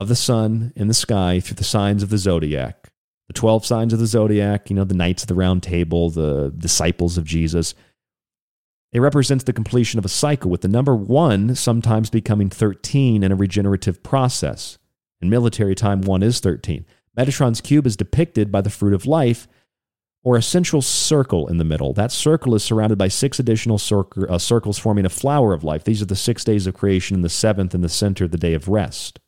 of 0.00 0.08
the 0.08 0.16
sun 0.16 0.72
in 0.74 0.88
the 0.88 0.94
sky 0.94 1.38
through 1.38 1.54
the 1.54 1.62
signs 1.62 2.02
of 2.02 2.08
the 2.08 2.18
zodiac. 2.18 2.90
The 3.28 3.34
12 3.34 3.64
signs 3.64 3.92
of 3.92 4.00
the 4.00 4.06
zodiac, 4.06 4.68
you 4.68 4.74
know, 4.74 4.82
the 4.82 4.94
knights 4.94 5.22
of 5.22 5.28
the 5.28 5.34
round 5.34 5.62
table, 5.62 6.10
the 6.10 6.52
disciples 6.56 7.16
of 7.16 7.24
Jesus. 7.24 7.74
It 8.92 9.00
represents 9.00 9.44
the 9.44 9.52
completion 9.52 9.98
of 9.98 10.04
a 10.04 10.08
cycle, 10.08 10.50
with 10.50 10.62
the 10.62 10.68
number 10.68 10.96
1 10.96 11.54
sometimes 11.54 12.10
becoming 12.10 12.50
13 12.50 13.22
in 13.22 13.30
a 13.30 13.36
regenerative 13.36 14.02
process. 14.02 14.78
In 15.20 15.30
military 15.30 15.74
time, 15.74 16.00
1 16.00 16.22
is 16.22 16.40
13. 16.40 16.84
Metatron's 17.16 17.60
cube 17.60 17.86
is 17.86 17.96
depicted 17.96 18.50
by 18.50 18.60
the 18.60 18.70
fruit 18.70 18.94
of 18.94 19.06
life, 19.06 19.46
or 20.24 20.36
a 20.36 20.42
central 20.42 20.80
circle 20.80 21.48
in 21.48 21.58
the 21.58 21.64
middle. 21.64 21.92
That 21.92 22.12
circle 22.12 22.54
is 22.54 22.62
surrounded 22.62 22.96
by 22.96 23.08
six 23.08 23.38
additional 23.40 23.78
cir- 23.78 24.04
uh, 24.28 24.38
circles 24.38 24.78
forming 24.78 25.04
a 25.04 25.10
flower 25.10 25.52
of 25.52 25.64
life. 25.64 25.84
These 25.84 26.00
are 26.00 26.06
the 26.06 26.16
six 26.16 26.44
days 26.44 26.66
of 26.66 26.74
creation, 26.74 27.16
and 27.16 27.24
the 27.24 27.28
seventh 27.28 27.74
in 27.74 27.80
the 27.80 27.88
center, 27.88 28.28
the 28.28 28.36
day 28.38 28.54
of 28.54 28.68
rest. 28.68 29.18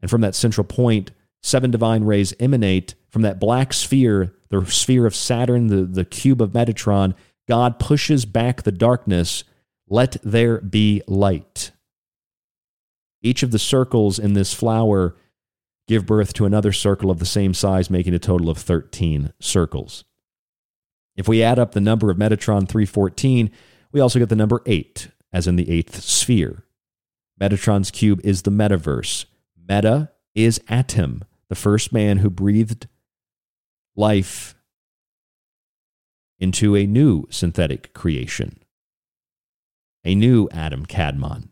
And 0.00 0.10
from 0.10 0.20
that 0.20 0.34
central 0.34 0.64
point, 0.64 1.12
seven 1.42 1.70
divine 1.70 2.04
rays 2.04 2.34
emanate 2.38 2.94
from 3.08 3.22
that 3.22 3.40
black 3.40 3.72
sphere, 3.72 4.34
the 4.50 4.64
sphere 4.66 5.06
of 5.06 5.14
Saturn, 5.14 5.68
the, 5.68 5.84
the 5.84 6.04
cube 6.04 6.42
of 6.42 6.50
Metatron. 6.50 7.14
God 7.48 7.78
pushes 7.78 8.26
back 8.26 8.62
the 8.62 8.72
darkness. 8.72 9.44
Let 9.88 10.18
there 10.22 10.60
be 10.60 11.02
light. 11.06 11.70
Each 13.22 13.42
of 13.42 13.50
the 13.50 13.58
circles 13.58 14.18
in 14.18 14.34
this 14.34 14.52
flower 14.52 15.16
give 15.88 16.06
birth 16.06 16.34
to 16.34 16.44
another 16.44 16.72
circle 16.72 17.10
of 17.10 17.18
the 17.18 17.26
same 17.26 17.54
size, 17.54 17.90
making 17.90 18.14
a 18.14 18.18
total 18.18 18.50
of 18.50 18.58
13 18.58 19.32
circles. 19.40 20.04
If 21.16 21.26
we 21.26 21.42
add 21.42 21.58
up 21.58 21.72
the 21.72 21.80
number 21.80 22.10
of 22.10 22.18
Metatron 22.18 22.68
314, 22.68 23.50
we 23.90 24.00
also 24.00 24.20
get 24.20 24.28
the 24.28 24.36
number 24.36 24.62
8, 24.66 25.08
as 25.32 25.48
in 25.48 25.56
the 25.56 25.70
eighth 25.70 26.00
sphere. 26.00 26.64
Metatron's 27.40 27.90
cube 27.90 28.20
is 28.22 28.42
the 28.42 28.50
metaverse. 28.50 29.24
Meta 29.68 30.10
is 30.34 30.60
atom. 30.68 31.24
the 31.48 31.54
first 31.54 31.92
man 31.92 32.18
who 32.18 32.28
breathed 32.28 32.86
life 33.96 34.54
into 36.38 36.76
a 36.76 36.86
new 36.86 37.26
synthetic 37.30 37.94
creation, 37.94 38.58
a 40.04 40.14
new 40.14 40.48
Adam 40.52 40.84
Kadmon. 40.84 41.48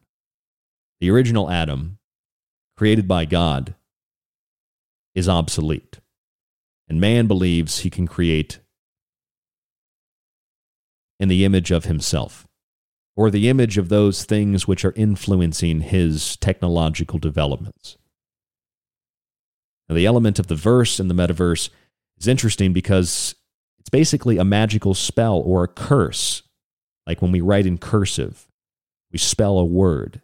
The 1.00 1.10
original 1.10 1.50
Adam, 1.50 1.98
created 2.76 3.08
by 3.08 3.24
God, 3.24 3.74
is 5.16 5.28
obsolete. 5.28 5.98
And 6.88 7.01
man 7.01 7.26
believes 7.26 7.80
he 7.80 7.90
can 7.90 8.06
create 8.06 8.60
in 11.18 11.28
the 11.28 11.44
image 11.44 11.70
of 11.70 11.86
himself, 11.86 12.47
or 13.16 13.30
the 13.30 13.48
image 13.48 13.78
of 13.78 13.88
those 13.88 14.24
things 14.24 14.68
which 14.68 14.84
are 14.84 14.93
influencing 14.94 15.80
his 15.80 16.36
technological 16.36 17.18
developments. 17.18 17.97
Now, 19.88 19.94
the 19.94 20.06
element 20.06 20.38
of 20.38 20.48
the 20.48 20.55
verse 20.55 21.01
in 21.01 21.09
the 21.09 21.14
metaverse 21.14 21.70
is 22.18 22.28
interesting 22.28 22.72
because 22.72 23.34
it's 23.78 23.88
basically 23.88 24.36
a 24.36 24.44
magical 24.44 24.94
spell 24.94 25.38
or 25.38 25.64
a 25.64 25.68
curse. 25.68 26.43
Like 27.06 27.22
when 27.22 27.32
we 27.32 27.40
write 27.40 27.66
in 27.66 27.78
cursive, 27.78 28.48
we 29.10 29.18
spell 29.18 29.59
a 29.59 29.64
word 29.64 30.20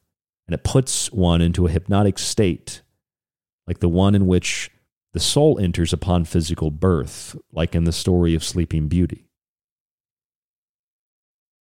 and 0.46 0.54
it 0.54 0.64
puts 0.64 1.10
one 1.12 1.40
into 1.40 1.66
a 1.66 1.70
hypnotic 1.70 2.18
state, 2.18 2.82
like 3.66 3.78
the 3.78 3.88
one 3.88 4.14
in 4.14 4.26
which 4.26 4.70
the 5.12 5.20
soul 5.20 5.58
enters 5.58 5.92
upon 5.92 6.24
physical 6.24 6.70
birth, 6.70 7.36
like 7.52 7.74
in 7.74 7.84
the 7.84 7.92
story 7.92 8.34
of 8.34 8.44
Sleeping 8.44 8.88
Beauty. 8.88 9.26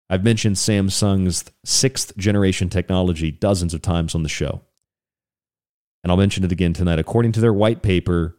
I've 0.09 0.23
mentioned 0.23 0.57
Samsung's 0.57 1.45
sixth 1.63 2.17
generation 2.17 2.69
technology 2.69 3.31
dozens 3.31 3.73
of 3.73 3.81
times 3.81 4.13
on 4.13 4.23
the 4.23 4.29
show. 4.29 4.61
And 6.03 6.11
I'll 6.11 6.17
mention 6.17 6.43
it 6.43 6.51
again 6.51 6.73
tonight. 6.73 6.99
According 6.99 7.31
to 7.33 7.39
their 7.39 7.53
white 7.53 7.81
paper, 7.81 8.37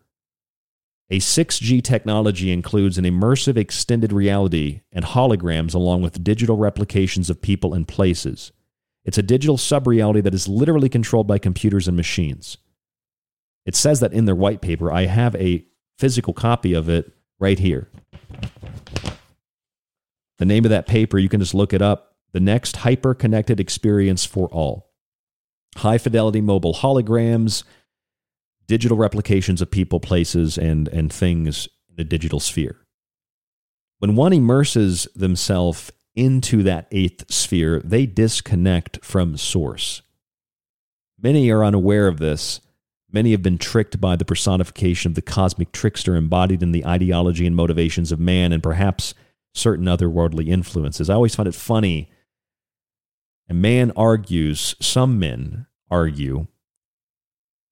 a 1.10 1.18
6G 1.18 1.82
technology 1.82 2.50
includes 2.50 2.98
an 2.98 3.04
immersive 3.04 3.56
extended 3.56 4.12
reality 4.12 4.80
and 4.92 5.04
holograms 5.04 5.74
along 5.74 6.02
with 6.02 6.24
digital 6.24 6.56
replications 6.56 7.28
of 7.28 7.42
people 7.42 7.74
and 7.74 7.86
places. 7.86 8.52
It's 9.04 9.18
a 9.18 9.22
digital 9.22 9.58
sub 9.58 9.86
reality 9.86 10.20
that 10.20 10.34
is 10.34 10.48
literally 10.48 10.88
controlled 10.88 11.26
by 11.26 11.38
computers 11.38 11.88
and 11.88 11.96
machines. 11.96 12.56
It 13.64 13.76
says 13.76 14.00
that 14.00 14.12
in 14.12 14.24
their 14.24 14.34
white 14.34 14.60
paper. 14.60 14.92
I 14.92 15.06
have 15.06 15.34
a 15.36 15.64
physical 15.98 16.32
copy 16.32 16.72
of 16.72 16.88
it 16.88 17.12
right 17.38 17.58
here. 17.58 17.88
The 20.38 20.46
name 20.46 20.64
of 20.64 20.70
that 20.70 20.86
paper, 20.86 21.18
you 21.18 21.28
can 21.28 21.40
just 21.40 21.54
look 21.54 21.72
it 21.72 21.82
up. 21.82 22.16
The 22.32 22.40
next 22.40 22.78
hyper 22.78 23.14
connected 23.14 23.60
experience 23.60 24.24
for 24.24 24.48
all. 24.48 24.90
High 25.76 25.98
fidelity 25.98 26.40
mobile 26.40 26.74
holograms, 26.74 27.62
digital 28.66 28.96
replications 28.96 29.62
of 29.62 29.70
people, 29.70 30.00
places, 30.00 30.58
and, 30.58 30.88
and 30.88 31.12
things 31.12 31.68
in 31.88 31.96
the 31.96 32.04
digital 32.04 32.40
sphere. 32.40 32.76
When 33.98 34.16
one 34.16 34.32
immerses 34.32 35.06
themselves 35.14 35.92
into 36.16 36.62
that 36.64 36.88
eighth 36.90 37.32
sphere, 37.32 37.80
they 37.84 38.06
disconnect 38.06 39.04
from 39.04 39.36
source. 39.36 40.02
Many 41.20 41.50
are 41.50 41.64
unaware 41.64 42.08
of 42.08 42.18
this. 42.18 42.60
Many 43.12 43.32
have 43.32 43.42
been 43.42 43.58
tricked 43.58 44.00
by 44.00 44.16
the 44.16 44.24
personification 44.24 45.10
of 45.10 45.14
the 45.14 45.22
cosmic 45.22 45.70
trickster 45.70 46.16
embodied 46.16 46.62
in 46.62 46.72
the 46.72 46.86
ideology 46.86 47.46
and 47.46 47.54
motivations 47.54 48.10
of 48.10 48.18
man 48.18 48.52
and 48.52 48.62
perhaps 48.62 49.14
certain 49.54 49.86
other 49.86 50.08
worldly 50.08 50.50
influences. 50.50 51.10
I 51.10 51.14
always 51.14 51.34
find 51.34 51.46
it 51.46 51.54
funny. 51.54 52.10
And 53.48 53.60
man 53.60 53.92
argues, 53.96 54.74
some 54.80 55.18
men 55.18 55.66
argue, 55.90 56.46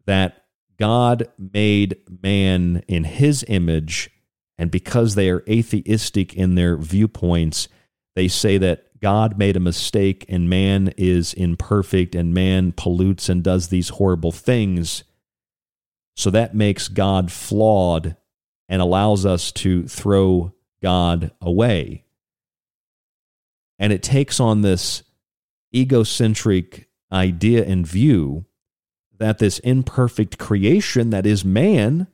that 0.04 0.44
God 0.78 1.28
made 1.38 1.96
man 2.22 2.82
in 2.86 3.04
his 3.04 3.44
image, 3.48 4.10
and 4.58 4.70
because 4.70 5.14
they 5.14 5.30
are 5.30 5.44
atheistic 5.48 6.34
in 6.34 6.54
their 6.54 6.76
viewpoints, 6.76 7.68
they 8.14 8.28
say 8.28 8.58
that 8.58 9.00
God 9.00 9.38
made 9.38 9.56
a 9.56 9.60
mistake 9.60 10.26
and 10.28 10.50
man 10.50 10.92
is 10.98 11.32
imperfect 11.32 12.14
and 12.14 12.34
man 12.34 12.72
pollutes 12.72 13.30
and 13.30 13.42
does 13.42 13.68
these 13.68 13.90
horrible 13.90 14.32
things. 14.32 15.04
So 16.16 16.30
that 16.30 16.54
makes 16.54 16.88
God 16.88 17.32
flawed 17.32 18.16
and 18.68 18.80
allows 18.82 19.26
us 19.26 19.52
to 19.52 19.86
throw 19.88 20.54
God 20.82 21.32
away. 21.40 22.04
And 23.78 23.92
it 23.92 24.02
takes 24.02 24.38
on 24.38 24.62
this 24.62 25.02
egocentric 25.74 26.88
idea 27.12 27.64
and 27.64 27.86
view 27.86 28.44
that 29.18 29.38
this 29.38 29.58
imperfect 29.60 30.38
creation 30.38 31.10
that 31.10 31.26
is 31.26 31.44
man 31.44 32.06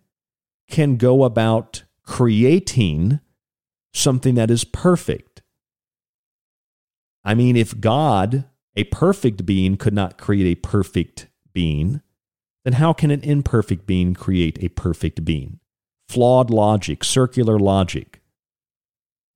can 0.68 0.96
go 0.96 1.24
about 1.24 1.84
creating 2.02 3.20
something 3.92 4.34
that 4.34 4.50
is 4.50 4.64
perfect. 4.64 5.42
I 7.24 7.34
mean, 7.34 7.56
if 7.56 7.80
God, 7.80 8.44
a 8.76 8.84
perfect 8.84 9.44
being, 9.44 9.76
could 9.76 9.94
not 9.94 10.18
create 10.18 10.46
a 10.46 10.60
perfect 10.60 11.28
being, 11.52 12.02
then 12.66 12.72
how 12.72 12.92
can 12.92 13.12
an 13.12 13.20
imperfect 13.22 13.86
being 13.86 14.12
create 14.12 14.60
a 14.60 14.68
perfect 14.70 15.24
being? 15.24 15.60
Flawed 16.08 16.50
logic, 16.50 17.04
circular 17.04 17.60
logic. 17.60 18.20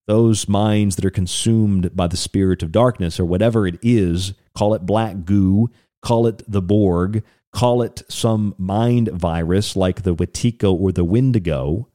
Those 0.08 0.48
minds 0.48 0.96
that 0.96 1.04
are 1.04 1.10
consumed 1.10 1.94
by 1.94 2.08
the 2.08 2.16
spirit 2.16 2.64
of 2.64 2.72
darkness, 2.72 3.20
or 3.20 3.24
whatever 3.24 3.68
it 3.68 3.78
is, 3.82 4.34
call 4.56 4.74
it 4.74 4.84
black 4.84 5.24
goo, 5.24 5.70
call 6.02 6.26
it 6.26 6.42
the 6.48 6.60
Borg, 6.60 7.22
call 7.52 7.82
it 7.82 8.02
some 8.08 8.56
mind 8.58 9.06
virus 9.12 9.76
like 9.76 10.02
the 10.02 10.14
Wetiko 10.14 10.72
or 10.72 10.90
the 10.90 11.04
Wendigo. 11.04 11.86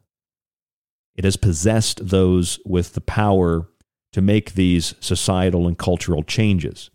It 1.18 1.26
has 1.26 1.36
possessed 1.36 2.08
those 2.08 2.60
with 2.66 2.94
the 2.94 3.02
power 3.02 3.68
to 4.14 4.22
make 4.22 4.54
these 4.54 4.96
societal 5.02 5.68
and 5.68 5.78
cultural 5.78 6.24
changes. 6.24 6.90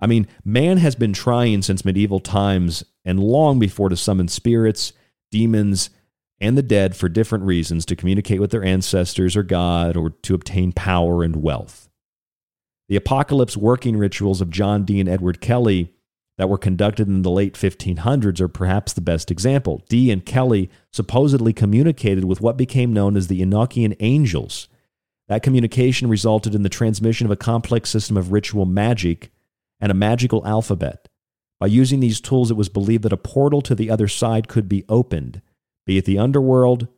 I 0.00 0.06
mean, 0.06 0.26
man 0.44 0.78
has 0.78 0.94
been 0.94 1.12
trying 1.12 1.62
since 1.62 1.84
medieval 1.84 2.20
times 2.20 2.84
and 3.04 3.20
long 3.20 3.58
before 3.58 3.88
to 3.88 3.96
summon 3.96 4.28
spirits, 4.28 4.92
demons, 5.30 5.90
and 6.40 6.56
the 6.56 6.62
dead 6.62 6.94
for 6.94 7.08
different 7.08 7.44
reasons 7.44 7.86
to 7.86 7.96
communicate 7.96 8.40
with 8.40 8.50
their 8.50 8.64
ancestors 8.64 9.36
or 9.36 9.42
God 9.42 9.96
or 9.96 10.10
to 10.10 10.34
obtain 10.34 10.72
power 10.72 11.22
and 11.22 11.36
wealth. 11.36 11.88
The 12.88 12.96
apocalypse 12.96 13.56
working 13.56 13.96
rituals 13.96 14.40
of 14.40 14.50
John 14.50 14.84
Dee 14.84 15.00
and 15.00 15.08
Edward 15.08 15.40
Kelly 15.40 15.92
that 16.38 16.50
were 16.50 16.58
conducted 16.58 17.08
in 17.08 17.22
the 17.22 17.30
late 17.30 17.54
1500s 17.54 18.40
are 18.40 18.48
perhaps 18.48 18.92
the 18.92 19.00
best 19.00 19.30
example. 19.30 19.82
Dee 19.88 20.10
and 20.10 20.24
Kelly 20.24 20.70
supposedly 20.92 21.52
communicated 21.52 22.24
with 22.24 22.42
what 22.42 22.58
became 22.58 22.92
known 22.92 23.16
as 23.16 23.28
the 23.28 23.40
Enochian 23.40 23.96
angels 24.00 24.68
that 25.28 25.42
communication 25.42 26.08
resulted 26.08 26.54
in 26.54 26.62
the 26.62 26.68
transmission 26.68 27.26
of 27.26 27.30
a 27.30 27.36
complex 27.36 27.90
system 27.90 28.16
of 28.16 28.30
ritual 28.32 28.64
magic 28.66 29.30
and 29.80 29.90
a 29.90 29.94
magical 29.94 30.46
alphabet. 30.46 31.08
By 31.58 31.66
using 31.68 32.00
these 32.00 32.20
tools, 32.20 32.50
it 32.50 32.56
was 32.56 32.68
believed 32.68 33.04
that 33.04 33.12
a 33.12 33.16
portal 33.16 33.62
to 33.62 33.74
the 33.74 33.90
other 33.90 34.08
side 34.08 34.48
could 34.48 34.68
be 34.68 34.84
opened, 34.88 35.40
be 35.86 35.98
it 35.98 36.04
the 36.04 36.18
underworld 36.18 36.88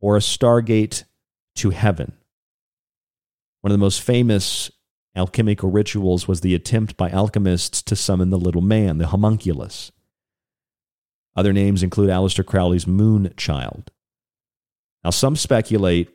or 0.00 0.16
a 0.16 0.20
stargate 0.20 1.04
to 1.56 1.70
heaven. 1.70 2.12
One 3.60 3.72
of 3.72 3.78
the 3.78 3.84
most 3.84 4.00
famous 4.00 4.70
alchemical 5.16 5.70
rituals 5.70 6.28
was 6.28 6.40
the 6.40 6.54
attempt 6.54 6.96
by 6.96 7.10
alchemists 7.10 7.82
to 7.82 7.96
summon 7.96 8.30
the 8.30 8.38
little 8.38 8.62
man, 8.62 8.98
the 8.98 9.08
homunculus. 9.08 9.90
Other 11.36 11.52
names 11.52 11.82
include 11.82 12.10
Aleister 12.10 12.44
Crowley's 12.44 12.86
moon 12.86 13.32
child. 13.36 13.90
Now, 15.04 15.10
some 15.10 15.36
speculate 15.36 16.10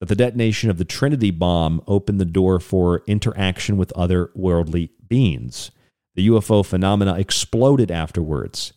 that 0.00 0.08
the 0.08 0.16
detonation 0.16 0.70
of 0.70 0.78
the 0.78 0.84
Trinity 0.84 1.30
bomb 1.30 1.82
opened 1.86 2.20
the 2.20 2.24
door 2.24 2.60
for 2.60 3.02
interaction 3.06 3.76
with 3.76 3.92
other 3.92 4.30
worldly 4.34 4.90
beings. 5.08 5.70
The 6.14 6.28
UFO 6.28 6.64
phenomena 6.64 7.14
exploded 7.14 7.90
afterwards. 7.90 8.72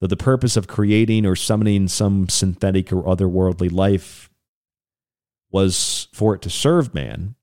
Though 0.00 0.08
the 0.08 0.16
purpose 0.16 0.56
of 0.56 0.66
creating 0.66 1.24
or 1.24 1.36
summoning 1.36 1.88
some 1.88 2.28
synthetic 2.28 2.92
or 2.92 3.02
otherworldly 3.04 3.72
life 3.72 4.28
was 5.50 6.08
for 6.12 6.34
it 6.34 6.42
to 6.42 6.50
serve 6.50 6.92
man, 6.92 7.36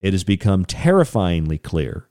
it 0.00 0.14
has 0.14 0.24
become 0.24 0.64
terrifyingly 0.64 1.58
clear 1.58 2.08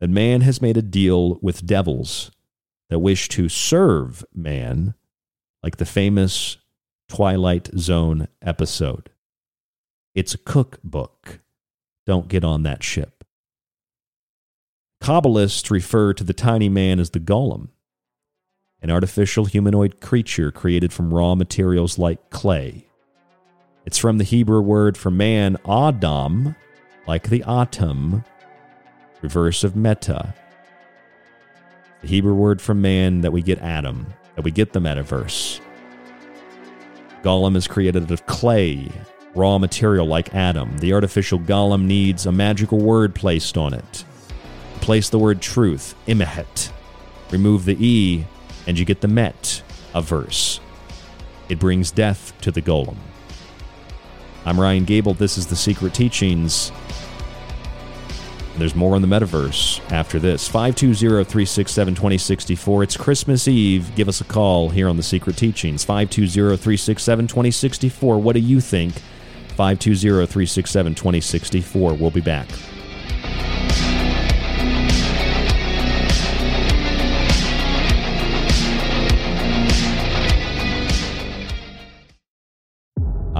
that 0.00 0.08
man 0.08 0.40
has 0.42 0.62
made 0.62 0.76
a 0.76 0.82
deal 0.82 1.38
with 1.42 1.66
devils 1.66 2.30
that 2.90 3.00
wish 3.00 3.28
to 3.28 3.48
serve 3.48 4.24
man, 4.34 4.94
like 5.62 5.76
the 5.76 5.84
famous 5.84 6.58
Twilight 7.08 7.70
Zone 7.78 8.28
episode. 8.40 9.10
It's 10.14 10.34
a 10.34 10.38
cookbook. 10.38 11.40
Don't 12.06 12.28
get 12.28 12.44
on 12.44 12.62
that 12.64 12.82
ship. 12.82 13.21
Kabbalists 15.02 15.68
refer 15.68 16.14
to 16.14 16.22
the 16.22 16.32
tiny 16.32 16.68
man 16.68 17.00
as 17.00 17.10
the 17.10 17.18
golem, 17.18 17.70
an 18.80 18.88
artificial 18.88 19.46
humanoid 19.46 20.00
creature 20.00 20.52
created 20.52 20.92
from 20.92 21.12
raw 21.12 21.34
materials 21.34 21.98
like 21.98 22.30
clay. 22.30 22.86
It's 23.84 23.98
from 23.98 24.18
the 24.18 24.24
Hebrew 24.24 24.60
word 24.60 24.96
for 24.96 25.10
man, 25.10 25.56
Adam, 25.68 26.54
like 27.08 27.28
the 27.28 27.42
atom, 27.42 28.22
reverse 29.22 29.64
of 29.64 29.74
meta. 29.74 30.36
The 32.02 32.06
Hebrew 32.06 32.34
word 32.34 32.62
for 32.62 32.72
man 32.72 33.22
that 33.22 33.32
we 33.32 33.42
get 33.42 33.58
Adam, 33.58 34.06
that 34.36 34.44
we 34.44 34.52
get 34.52 34.72
the 34.72 34.78
metaverse. 34.78 35.60
Golem 37.24 37.56
is 37.56 37.66
created 37.66 38.04
out 38.04 38.12
of 38.12 38.26
clay, 38.26 38.88
raw 39.34 39.58
material 39.58 40.06
like 40.06 40.32
Adam. 40.32 40.78
The 40.78 40.92
artificial 40.92 41.40
golem 41.40 41.86
needs 41.86 42.24
a 42.24 42.30
magical 42.30 42.78
word 42.78 43.16
placed 43.16 43.58
on 43.58 43.74
it. 43.74 44.04
Place 44.82 45.08
the 45.08 45.18
word 45.18 45.40
truth, 45.40 45.94
emet. 46.08 46.72
Remove 47.30 47.66
the 47.66 47.76
E, 47.78 48.26
and 48.66 48.76
you 48.76 48.84
get 48.84 49.00
the 49.00 49.06
met, 49.06 49.62
a 49.94 50.02
verse. 50.02 50.58
It 51.48 51.60
brings 51.60 51.92
death 51.92 52.32
to 52.40 52.50
the 52.50 52.60
golem. 52.60 52.96
I'm 54.44 54.60
Ryan 54.60 54.84
Gable. 54.84 55.14
This 55.14 55.38
is 55.38 55.46
The 55.46 55.54
Secret 55.54 55.94
Teachings. 55.94 56.72
There's 58.58 58.74
more 58.74 58.96
on 58.96 59.02
the 59.02 59.08
metaverse 59.08 59.80
after 59.92 60.18
this. 60.18 60.48
520 60.48 60.96
367 60.96 61.94
2064. 61.94 62.82
It's 62.82 62.96
Christmas 62.96 63.46
Eve. 63.46 63.94
Give 63.94 64.08
us 64.08 64.20
a 64.20 64.24
call 64.24 64.68
here 64.68 64.88
on 64.88 64.96
The 64.96 65.04
Secret 65.04 65.36
Teachings. 65.36 65.84
520 65.84 66.56
367 66.56 67.28
2064. 67.28 68.18
What 68.18 68.32
do 68.32 68.40
you 68.40 68.60
think? 68.60 68.94
520 69.56 70.26
367 70.26 70.94
2064. 70.96 71.94
We'll 71.94 72.10
be 72.10 72.20
back. 72.20 72.48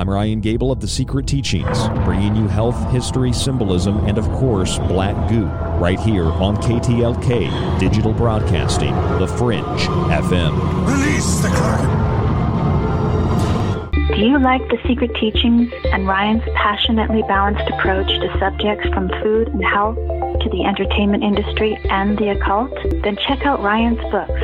I'm 0.03 0.11
Ryan 0.11 0.41
Gable 0.41 0.73
of 0.73 0.81
The 0.81 0.89
Secret 0.89 1.29
Teachings, 1.29 1.89
bringing 2.05 2.35
you 2.35 2.49
health, 2.49 2.91
history, 2.91 3.33
symbolism, 3.33 3.99
and 3.99 4.19
of 4.19 4.29
course, 4.33 4.77
black 4.81 5.29
goo, 5.29 5.45
right 5.79 6.01
here 6.01 6.25
on 6.25 6.57
KTLK 6.57 7.79
Digital 7.79 8.13
Broadcasting, 8.13 8.93
The 9.21 9.29
Fringe 9.29 9.63
FM. 10.11 10.89
Release 10.89 11.39
the 11.43 11.51
Kraken! 11.51 12.13
Do 14.17 14.27
you 14.27 14.41
like 14.41 14.69
the 14.71 14.79
secret 14.89 15.15
teachings 15.21 15.73
and 15.93 16.09
Ryan's 16.09 16.43
passionately 16.57 17.23
balanced 17.29 17.71
approach 17.71 18.09
to 18.09 18.39
subjects 18.41 18.89
from 18.89 19.09
food 19.23 19.47
and 19.51 19.65
health 19.65 19.95
to 19.95 20.49
the 20.51 20.65
entertainment 20.65 21.23
industry 21.23 21.79
and 21.91 22.19
the 22.19 22.31
occult? 22.31 22.75
Then 23.05 23.17
check 23.29 23.47
out 23.47 23.63
Ryan's 23.63 24.01
books, 24.11 24.43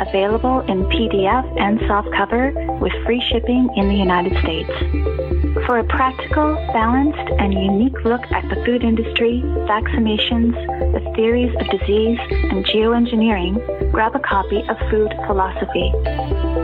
available 0.00 0.60
in 0.60 0.84
PDF 0.86 1.60
and 1.60 1.78
softcover 1.80 2.52
with 2.80 2.92
free 3.04 3.22
shipping 3.30 3.68
in 3.76 3.88
the 3.88 3.94
United 3.94 4.32
States. 4.42 5.23
For 5.66 5.78
a 5.78 5.84
practical, 5.84 6.54
balanced, 6.74 7.32
and 7.40 7.54
unique 7.54 8.04
look 8.04 8.20
at 8.32 8.46
the 8.50 8.62
food 8.66 8.84
industry, 8.84 9.40
vaccinations, 9.64 10.52
the 10.92 11.00
theories 11.16 11.54
of 11.58 11.66
disease, 11.80 12.18
and 12.52 12.66
geoengineering, 12.66 13.90
grab 13.90 14.14
a 14.14 14.20
copy 14.20 14.60
of 14.68 14.76
Food 14.90 15.14
Philosophy. 15.26 15.90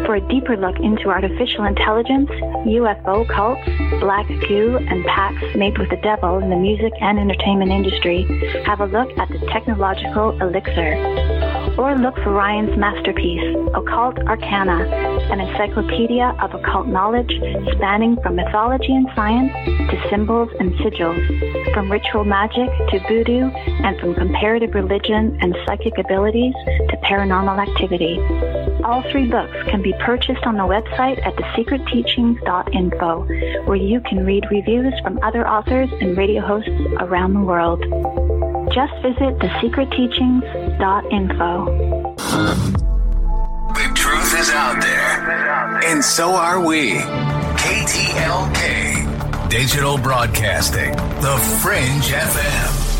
For 0.05 0.17
a 0.17 0.29
deeper 0.29 0.55
look 0.55 0.79
into 0.81 1.09
artificial 1.09 1.65
intelligence, 1.65 2.29
UFO 2.69 3.27
cults, 3.27 3.65
black 4.01 4.27
goo, 4.49 4.77
and 4.77 5.05
pacts 5.07 5.57
made 5.57 5.79
with 5.79 5.89
the 5.89 6.01
devil 6.03 6.39
in 6.39 6.51
the 6.51 6.57
music 6.57 6.93
and 7.01 7.19
entertainment 7.19 7.71
industry, 7.71 8.27
have 8.67 8.81
a 8.81 8.87
look 8.87 9.17
at 9.17 9.29
the 9.31 9.39
technological 9.53 10.39
elixir. 10.43 10.99
Or 11.79 11.97
look 11.97 12.17
for 12.17 12.33
Ryan's 12.33 12.77
masterpiece, 12.77 13.57
Occult 13.75 14.19
Arcana, 14.27 14.85
an 15.31 15.41
encyclopedia 15.41 16.37
of 16.43 16.53
occult 16.53 16.89
knowledge 16.89 17.31
spanning 17.73 18.17
from 18.23 18.37
mythology 18.37 18.90
and 18.93 19.09
science 19.15 19.53
to 19.91 20.09
symbols 20.09 20.51
and 20.59 20.73
sigils, 20.75 21.21
from 21.75 21.91
ritual 21.91 22.25
magic 22.25 22.71
to 22.91 23.01
voodoo, 23.09 23.51
and 23.51 23.99
from 24.01 24.15
comparative 24.15 24.75
religion 24.75 25.37
and 25.41 25.55
psychic 25.67 25.99
abilities 25.99 26.55
to 26.89 26.97
paranormal 27.05 27.59
activity. 27.61 28.19
All 28.85 29.03
three 29.11 29.29
books 29.31 29.53
can 29.69 29.83
be 29.83 29.93
purchased 30.01 30.45
on 30.45 30.57
the 30.57 30.63
website 30.63 31.23
at 31.27 31.37
thesecretteachings.info, 31.37 33.65
where 33.65 33.77
you 33.77 34.01
can 34.01 34.25
read 34.25 34.47
reviews 34.51 34.95
from 35.03 35.19
other 35.23 35.47
authors 35.47 35.91
and 36.01 36.17
radio 36.17 36.41
hosts 36.41 36.71
around 36.99 37.35
the 37.35 37.41
world. 37.41 37.85
Just 38.73 38.95
visit 39.03 39.39
thesecretteachings.info. 39.39 41.67
The 43.75 43.91
truth 43.95 44.35
is 44.39 44.51
out 44.51 44.81
there, 44.81 45.81
and 45.85 46.03
so 46.05 46.35
are 46.35 46.61
we. 46.65 47.03
KTLK 47.71 49.49
Digital 49.49 49.97
Broadcasting, 49.97 50.91
The 50.91 51.37
Fringe 51.63 52.11
FM. 52.11 53.00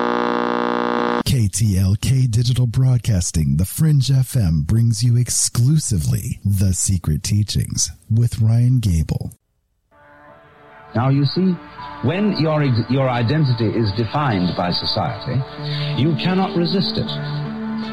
KTLK 1.51 2.31
Digital 2.31 2.65
Broadcasting, 2.65 3.57
The 3.57 3.65
Fringe 3.65 4.07
FM 4.07 4.65
brings 4.65 5.03
you 5.03 5.17
exclusively 5.17 6.39
The 6.45 6.71
Secret 6.71 7.23
Teachings 7.23 7.89
with 8.09 8.39
Ryan 8.39 8.79
Gable. 8.79 9.33
Now, 10.95 11.09
you 11.09 11.25
see, 11.25 11.51
when 12.07 12.37
your, 12.39 12.63
your 12.89 13.09
identity 13.09 13.67
is 13.67 13.91
defined 13.97 14.55
by 14.55 14.71
society, 14.71 15.35
you 16.01 16.15
cannot 16.15 16.55
resist 16.55 16.95
it. 16.95 17.11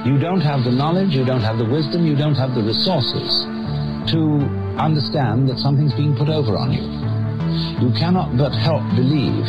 You 0.07 0.21
don't 0.21 0.41
have 0.41 0.63
the 0.63 0.71
knowledge, 0.71 1.11
you 1.11 1.25
don't 1.25 1.43
have 1.43 1.59
the 1.59 1.67
wisdom, 1.67 2.07
you 2.07 2.15
don't 2.15 2.37
have 2.37 2.55
the 2.55 2.63
resources 2.63 3.43
to 4.15 4.47
understand 4.79 5.49
that 5.49 5.59
something's 5.59 5.95
being 5.95 6.15
put 6.15 6.29
over 6.29 6.57
on 6.57 6.71
you. 6.71 6.87
You 7.83 7.93
cannot 7.99 8.39
but 8.39 8.53
help 8.55 8.87
believe 8.95 9.43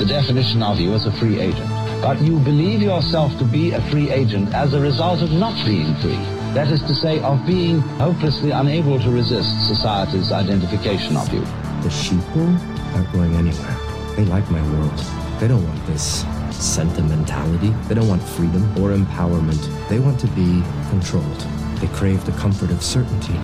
the 0.00 0.06
definition 0.08 0.62
of 0.62 0.80
you 0.80 0.94
as 0.94 1.04
a 1.04 1.12
free 1.20 1.38
agent. 1.38 1.79
But 2.02 2.22
you 2.22 2.38
believe 2.38 2.80
yourself 2.80 3.36
to 3.38 3.44
be 3.44 3.72
a 3.72 3.80
free 3.90 4.10
agent 4.10 4.54
as 4.54 4.72
a 4.72 4.80
result 4.80 5.20
of 5.20 5.30
not 5.32 5.54
being 5.66 5.94
free. 5.96 6.16
That 6.54 6.68
is 6.72 6.80
to 6.84 6.94
say, 6.94 7.20
of 7.20 7.44
being 7.46 7.80
hopelessly 8.00 8.52
unable 8.52 8.98
to 8.98 9.10
resist 9.10 9.68
society's 9.68 10.32
identification 10.32 11.16
of 11.16 11.30
you. 11.32 11.40
The 11.82 11.90
sheeple 11.90 12.58
aren't 12.94 13.12
going 13.12 13.34
anywhere. 13.34 13.76
They 14.16 14.24
like 14.24 14.50
my 14.50 14.62
world. 14.72 14.98
They 15.38 15.48
don't 15.48 15.62
want 15.62 15.86
this 15.86 16.24
sentimentality. 16.50 17.70
They 17.86 17.94
don't 17.94 18.08
want 18.08 18.22
freedom 18.22 18.62
or 18.78 18.96
empowerment. 18.96 19.60
They 19.88 19.98
want 19.98 20.18
to 20.20 20.26
be 20.28 20.62
controlled. 20.88 21.40
They 21.80 21.88
crave 21.88 22.24
the 22.24 22.32
comfort 22.32 22.70
of 22.70 22.82
certainty. 22.82 23.36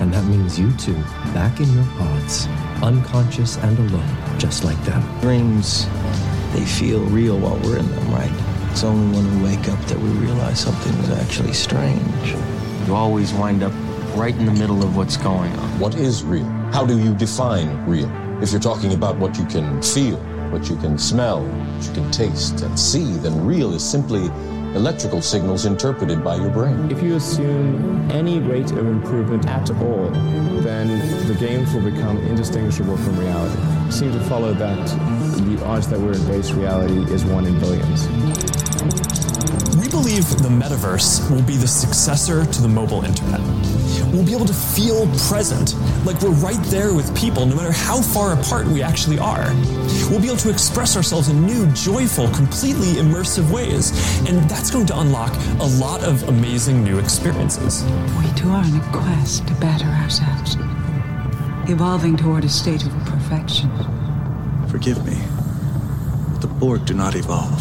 And 0.00 0.12
that 0.12 0.24
means 0.24 0.58
you 0.58 0.70
two, 0.76 0.94
back 1.32 1.60
in 1.60 1.72
your 1.72 1.84
pods, 1.96 2.46
unconscious 2.82 3.56
and 3.58 3.78
alone, 3.78 4.38
just 4.38 4.64
like 4.64 4.82
them. 4.84 5.02
Dreams, 5.20 5.86
they 6.52 6.64
feel 6.64 7.00
real 7.06 7.38
while 7.38 7.56
we're 7.58 7.78
in 7.78 7.90
them, 7.90 8.12
right? 8.12 8.30
It's 8.70 8.84
only 8.84 9.16
when 9.16 9.42
we 9.42 9.50
wake 9.50 9.68
up 9.68 9.78
that 9.86 9.98
we 9.98 10.08
realize 10.10 10.60
something 10.60 10.92
is 10.94 11.10
actually 11.10 11.52
strange. 11.52 12.34
You 12.86 12.94
always 12.94 13.32
wind 13.34 13.62
up 13.62 13.72
right 14.16 14.34
in 14.34 14.46
the 14.46 14.52
middle 14.52 14.82
of 14.82 14.96
what's 14.96 15.16
going 15.16 15.52
on. 15.52 15.78
What 15.78 15.94
is 15.94 16.22
real? 16.22 16.44
How 16.72 16.84
do 16.84 16.98
you 16.98 17.14
define 17.14 17.86
real? 17.86 18.10
If 18.42 18.50
you're 18.50 18.60
talking 18.60 18.92
about 18.92 19.16
what 19.16 19.38
you 19.38 19.44
can 19.46 19.80
feel, 19.82 20.16
what 20.50 20.68
you 20.68 20.76
can 20.76 20.98
smell, 20.98 21.44
what 21.44 21.86
you 21.86 21.92
can 21.92 22.10
taste 22.10 22.60
and 22.62 22.78
see, 22.78 23.14
then 23.18 23.46
real 23.46 23.72
is 23.72 23.82
simply 23.88 24.26
electrical 24.74 25.20
signals 25.20 25.66
interpreted 25.66 26.24
by 26.24 26.36
your 26.36 26.48
brain. 26.50 26.90
If 26.90 27.02
you 27.02 27.16
assume 27.16 28.10
any 28.10 28.40
rate 28.40 28.70
of 28.70 28.86
improvement 28.86 29.46
at 29.46 29.70
all, 29.70 30.08
then 30.60 30.88
the 31.28 31.34
games 31.34 31.72
will 31.74 31.82
become 31.82 32.18
indistinguishable 32.18 32.96
from 32.96 33.18
reality. 33.18 33.60
It 33.88 33.92
seems 33.92 34.14
to 34.14 34.20
follow 34.24 34.54
that 34.54 34.78
the 35.42 35.64
odds 35.64 35.88
that 35.88 35.98
we're 35.98 36.14
in 36.14 36.26
base 36.26 36.50
reality 36.52 37.02
is 37.12 37.24
one 37.24 37.46
in 37.46 37.58
billions. 37.58 38.06
We 39.76 39.88
believe 39.88 40.28
the 40.42 40.48
metaverse 40.48 41.30
will 41.30 41.42
be 41.42 41.56
the 41.56 41.68
successor 41.68 42.44
to 42.44 42.62
the 42.62 42.68
mobile 42.68 43.04
internet. 43.04 43.40
We'll 44.12 44.24
be 44.24 44.34
able 44.34 44.46
to 44.46 44.54
feel 44.54 45.06
present, 45.28 45.74
like 46.04 46.20
we're 46.20 46.30
right 46.30 46.62
there 46.64 46.92
with 46.92 47.16
people, 47.16 47.46
no 47.46 47.56
matter 47.56 47.72
how 47.72 48.02
far 48.02 48.38
apart 48.38 48.66
we 48.66 48.82
actually 48.82 49.18
are. 49.18 49.50
We'll 50.10 50.20
be 50.20 50.26
able 50.26 50.36
to 50.38 50.50
express 50.50 50.96
ourselves 50.96 51.28
in 51.28 51.46
new, 51.46 51.66
joyful, 51.72 52.28
completely 52.28 53.00
immersive 53.00 53.50
ways, 53.50 53.90
and 54.28 54.38
that's 54.50 54.70
going 54.70 54.86
to 54.86 55.00
unlock 55.00 55.32
a 55.60 55.66
lot 55.80 56.02
of 56.02 56.28
amazing 56.28 56.84
new 56.84 56.98
experiences. 56.98 57.84
We 58.18 58.30
too 58.34 58.50
are 58.50 58.64
on 58.64 58.76
a 58.76 58.92
quest 58.92 59.48
to 59.48 59.54
better 59.54 59.86
ourselves, 59.86 60.56
evolving 61.70 62.16
toward 62.16 62.44
a 62.44 62.50
state 62.50 62.84
of 62.84 62.92
perfection. 63.06 63.70
Forgive 64.68 65.04
me. 65.06 65.31
The 66.62 66.68
Borg 66.68 66.84
do 66.86 66.94
not 66.94 67.16
evolve, 67.16 67.60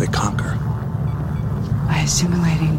they 0.00 0.08
conquer. 0.08 0.58
By 1.86 2.00
assimilating 2.04 2.76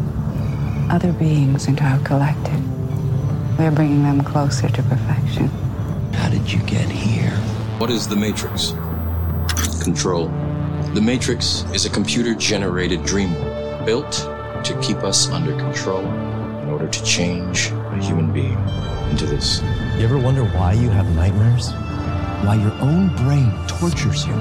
other 0.90 1.10
beings 1.14 1.68
into 1.68 1.84
our 1.84 1.98
collective, 2.00 3.58
we're 3.58 3.70
bringing 3.70 4.02
them 4.02 4.20
closer 4.20 4.68
to 4.68 4.82
perfection. 4.82 5.48
How 6.12 6.28
did 6.28 6.52
you 6.52 6.58
get 6.64 6.90
here? 6.90 7.30
What 7.78 7.88
is 7.90 8.06
the 8.06 8.14
Matrix? 8.14 8.74
Control. 9.82 10.28
The 10.92 11.00
Matrix 11.00 11.64
is 11.72 11.86
a 11.86 11.90
computer 11.90 12.34
generated 12.34 13.02
dream 13.02 13.32
world 13.36 13.86
built 13.86 14.12
to 14.66 14.78
keep 14.82 14.98
us 14.98 15.30
under 15.30 15.56
control 15.56 16.04
in 16.04 16.68
order 16.68 16.88
to 16.88 17.04
change 17.04 17.70
a 17.70 17.98
human 18.02 18.34
being 18.34 18.58
into 19.08 19.24
this. 19.24 19.62
You 19.96 20.04
ever 20.04 20.18
wonder 20.18 20.44
why 20.44 20.74
you 20.74 20.90
have 20.90 21.08
nightmares? 21.16 21.72
Why 22.44 22.56
your 22.56 22.72
own 22.80 23.08
brain 23.16 23.52
tortures 23.66 24.26
you? 24.26 24.34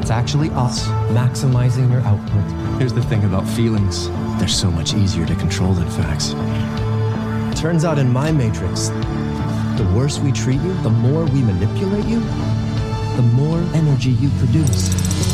It's 0.00 0.10
actually 0.10 0.50
us 0.50 0.86
maximizing 1.12 1.90
your 1.90 2.00
output. 2.00 2.78
Here's 2.78 2.92
the 2.92 3.02
thing 3.02 3.24
about 3.24 3.46
feelings 3.48 4.08
they're 4.38 4.48
so 4.48 4.70
much 4.70 4.94
easier 4.94 5.26
to 5.26 5.34
control 5.36 5.72
than 5.72 5.88
facts. 5.90 6.32
Turns 7.60 7.84
out 7.84 7.98
in 7.98 8.12
my 8.12 8.30
matrix, 8.32 8.88
the 9.78 9.92
worse 9.94 10.18
we 10.18 10.32
treat 10.32 10.60
you, 10.60 10.74
the 10.82 10.90
more 10.90 11.24
we 11.26 11.42
manipulate 11.42 12.06
you, 12.06 12.20
the 13.16 13.22
more 13.34 13.58
energy 13.74 14.10
you 14.10 14.30
produce. 14.38 15.25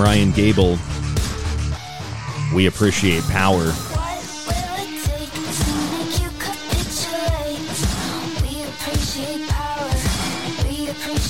Ryan 0.00 0.32
Gable. 0.32 0.78
We 2.54 2.66
appreciate 2.66 3.22
power. 3.24 3.70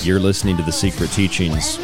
You're 0.04 0.20
listening 0.20 0.56
to 0.56 0.62
The 0.62 0.70
Secret 0.70 1.10
Teachings. 1.10 1.78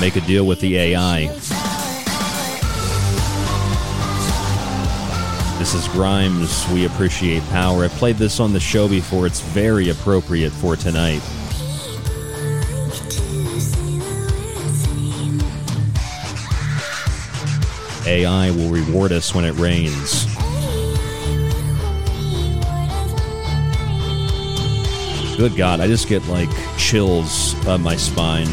Make 0.00 0.16
a 0.16 0.20
deal 0.26 0.44
with 0.44 0.58
the 0.58 0.76
AI. 0.76 1.59
This 5.70 5.86
is 5.86 5.92
Grimes. 5.92 6.68
We 6.72 6.84
appreciate 6.84 7.44
power. 7.44 7.84
I 7.84 7.88
played 7.88 8.16
this 8.16 8.40
on 8.40 8.52
the 8.52 8.58
show 8.58 8.88
before. 8.88 9.24
It's 9.24 9.40
very 9.40 9.90
appropriate 9.90 10.50
for 10.50 10.74
tonight. 10.74 11.22
AI 18.04 18.50
will 18.50 18.68
reward 18.68 19.12
us 19.12 19.32
when 19.32 19.44
it 19.44 19.52
rains. 19.52 20.26
Good 25.36 25.56
God, 25.56 25.78
I 25.78 25.86
just 25.86 26.08
get 26.08 26.26
like 26.26 26.50
chills 26.78 27.54
on 27.68 27.80
my 27.80 27.94
spine. 27.94 28.48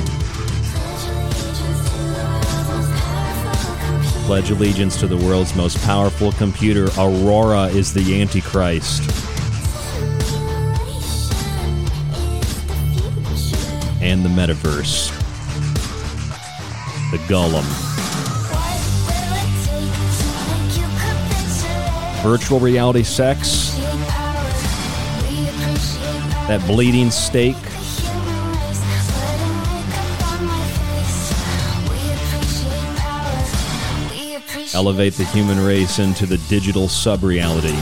Pledge 4.28 4.52
allegiance 4.52 5.00
to 5.00 5.08
the 5.08 5.16
world's 5.16 5.56
most 5.56 5.82
powerful 5.86 6.34
computer. 6.34 6.90
Aurora 6.98 7.68
is 7.68 7.94
the 7.94 8.20
Antichrist. 8.22 9.02
And 14.02 14.26
the 14.26 14.30
metaverse. 14.30 15.12
The 17.12 17.20
Golem. 17.30 17.64
Virtual 22.22 22.60
reality 22.60 23.04
sex. 23.04 23.78
That 26.50 26.62
bleeding 26.68 27.12
steak. 27.12 27.56
Elevate 34.78 35.14
the 35.16 35.26
human 35.26 35.60
race 35.60 35.98
into 35.98 36.28
the 36.28 36.38
digital 36.50 36.88
sub 36.88 37.24
reality. 37.24 37.74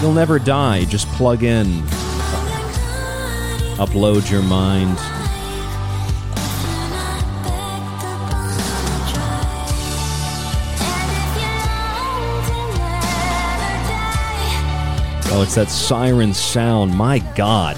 You'll 0.00 0.12
never 0.12 0.38
die. 0.38 0.84
Just 0.84 1.08
plug 1.08 1.42
in, 1.42 1.82
upload 3.78 4.30
your 4.30 4.42
mind. 4.42 4.96
Oh, 15.30 15.42
it's 15.42 15.56
that 15.56 15.68
siren 15.68 16.32
sound. 16.32 16.94
My 16.94 17.18
God. 17.34 17.76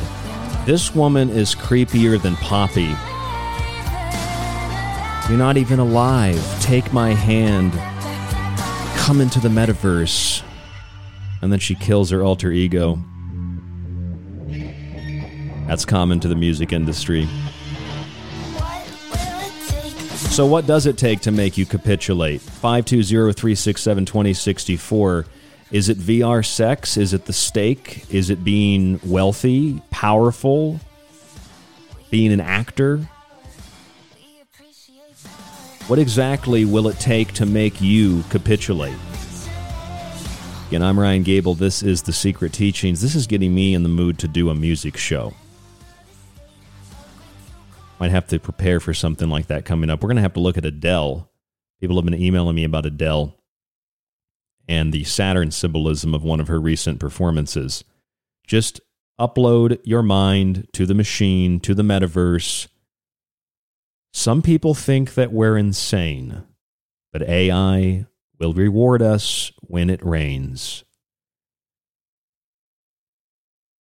This 0.71 0.95
woman 0.95 1.31
is 1.31 1.53
creepier 1.53 2.23
than 2.23 2.37
Poppy. 2.37 2.95
You're 5.29 5.37
not 5.37 5.57
even 5.57 5.81
alive. 5.81 6.63
Take 6.63 6.93
my 6.93 7.13
hand. 7.13 7.73
Come 8.97 9.21
into 9.21 9.41
the 9.41 9.49
metaverse. 9.49 10.45
And 11.43 11.51
then 11.51 11.59
she 11.59 11.75
kills 11.75 12.11
her 12.11 12.23
alter 12.23 12.53
ego. 12.53 13.03
That's 15.67 15.85
common 15.85 16.21
to 16.21 16.29
the 16.29 16.37
music 16.37 16.73
industry. 16.73 17.29
So, 20.15 20.47
what 20.47 20.69
does 20.69 20.87
it 20.87 20.97
take 20.97 21.19
to 21.23 21.33
make 21.33 21.59
you 21.59 21.67
capitulate? 21.67 22.41
520 22.41 23.33
367 23.33 24.05
2064. 24.05 25.27
Is 25.71 25.89
it 25.89 25.99
VR 25.99 26.45
sex? 26.45 26.97
Is 26.97 27.15
it 27.15 27.27
the 27.27 27.33
steak? 27.33 28.05
Is 28.13 28.29
it 28.29 28.43
being 28.43 28.99
wealthy, 29.05 29.81
powerful, 29.91 30.81
being 32.11 32.33
an 32.33 32.41
actor? 32.41 33.09
What 35.87 36.01
exactly 36.01 36.65
will 36.65 36.89
it 36.89 36.99
take 36.99 37.33
to 37.35 37.47
make 37.47 37.81
you 37.81 38.25
capitulate? 38.31 38.97
Again, 40.67 40.83
I'm 40.83 40.99
Ryan 40.99 41.23
Gable. 41.23 41.55
This 41.55 41.85
is 41.85 42.03
The 42.03 42.13
Secret 42.13 42.53
Teachings. 42.53 43.01
This 43.01 43.15
is 43.15 43.29
getting 43.29 43.55
me 43.55 43.75
in 43.75 43.85
the 43.85 43.89
mood 43.89 44.19
to 44.21 44.29
do 44.29 44.51
a 44.51 44.55
music 44.57 44.97
show. 44.97 45.35
Might 48.01 48.11
have 48.11 48.27
to 48.29 48.41
prepare 48.41 48.81
for 48.81 48.95
something 48.95 49.29
like 49.29 49.47
that 49.49 49.65
coming 49.65 49.89
up. 49.89 50.03
We're 50.03 50.09
going 50.09 50.17
to 50.17 50.23
have 50.23 50.35
to 50.35 50.41
look 50.41 50.59
at 50.59 50.65
Adele. 50.65 51.31
People 51.81 51.97
have 51.97 52.05
been 52.05 52.21
emailing 52.21 52.57
me 52.57 52.65
about 52.65 52.87
Adele 52.87 53.40
and 54.71 54.93
the 54.93 55.03
Saturn 55.03 55.51
symbolism 55.51 56.15
of 56.15 56.23
one 56.23 56.39
of 56.39 56.47
her 56.47 56.61
recent 56.61 57.01
performances. 57.01 57.83
Just 58.47 58.81
upload 59.19 59.81
your 59.83 60.01
mind 60.01 60.69
to 60.75 60.87
the 60.87 60.95
machine, 60.95 61.59
to 61.59 61.75
the 61.75 61.83
metaverse. 61.83 62.69
Some 64.13 64.43
people 64.43 64.75
think 64.75 65.15
that 65.15 65.33
we're 65.33 65.57
insane, 65.57 66.45
but 67.13 67.29
AI 67.29 68.07
will 68.39 68.53
reward 68.53 69.03
us 69.03 69.51
when 69.61 69.91
it 69.91 70.07
rains. 70.07 70.85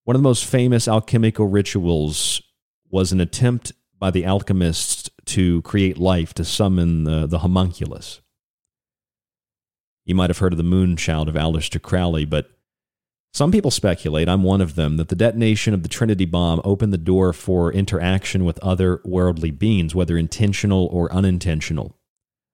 One 0.02 0.16
of 0.16 0.22
the 0.22 0.28
most 0.28 0.44
famous 0.44 0.88
alchemical 0.88 1.46
rituals 1.46 2.42
was 2.90 3.12
an 3.12 3.20
attempt 3.20 3.72
by 3.96 4.10
the 4.10 4.24
alchemists 4.24 5.08
to 5.26 5.62
create 5.62 5.98
life, 5.98 6.34
to 6.34 6.44
summon 6.44 7.04
the, 7.04 7.28
the 7.28 7.38
homunculus. 7.38 8.20
You 10.10 10.16
might 10.16 10.28
have 10.28 10.38
heard 10.38 10.52
of 10.52 10.56
the 10.56 10.64
moonchild 10.64 11.28
of 11.28 11.36
Aleister 11.36 11.80
Crowley, 11.80 12.24
but 12.24 12.50
some 13.32 13.52
people 13.52 13.70
speculate, 13.70 14.28
I'm 14.28 14.42
one 14.42 14.60
of 14.60 14.74
them, 14.74 14.96
that 14.96 15.06
the 15.06 15.14
detonation 15.14 15.72
of 15.72 15.84
the 15.84 15.88
Trinity 15.88 16.24
bomb 16.24 16.60
opened 16.64 16.92
the 16.92 16.98
door 16.98 17.32
for 17.32 17.72
interaction 17.72 18.44
with 18.44 18.58
other 18.58 19.00
worldly 19.04 19.52
beings, 19.52 19.94
whether 19.94 20.18
intentional 20.18 20.86
or 20.90 21.12
unintentional. 21.12 21.96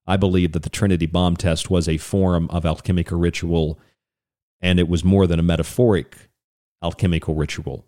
I 0.06 0.18
believe 0.18 0.52
that 0.52 0.64
the 0.64 0.68
Trinity 0.68 1.06
bomb 1.06 1.34
test 1.34 1.70
was 1.70 1.88
a 1.88 1.96
form 1.96 2.46
of 2.50 2.66
alchemical 2.66 3.18
ritual 3.18 3.80
and 4.60 4.78
it 4.78 4.86
was 4.86 5.02
more 5.02 5.26
than 5.26 5.38
a 5.38 5.42
metaphoric 5.42 6.28
alchemical 6.82 7.34
ritual. 7.34 7.86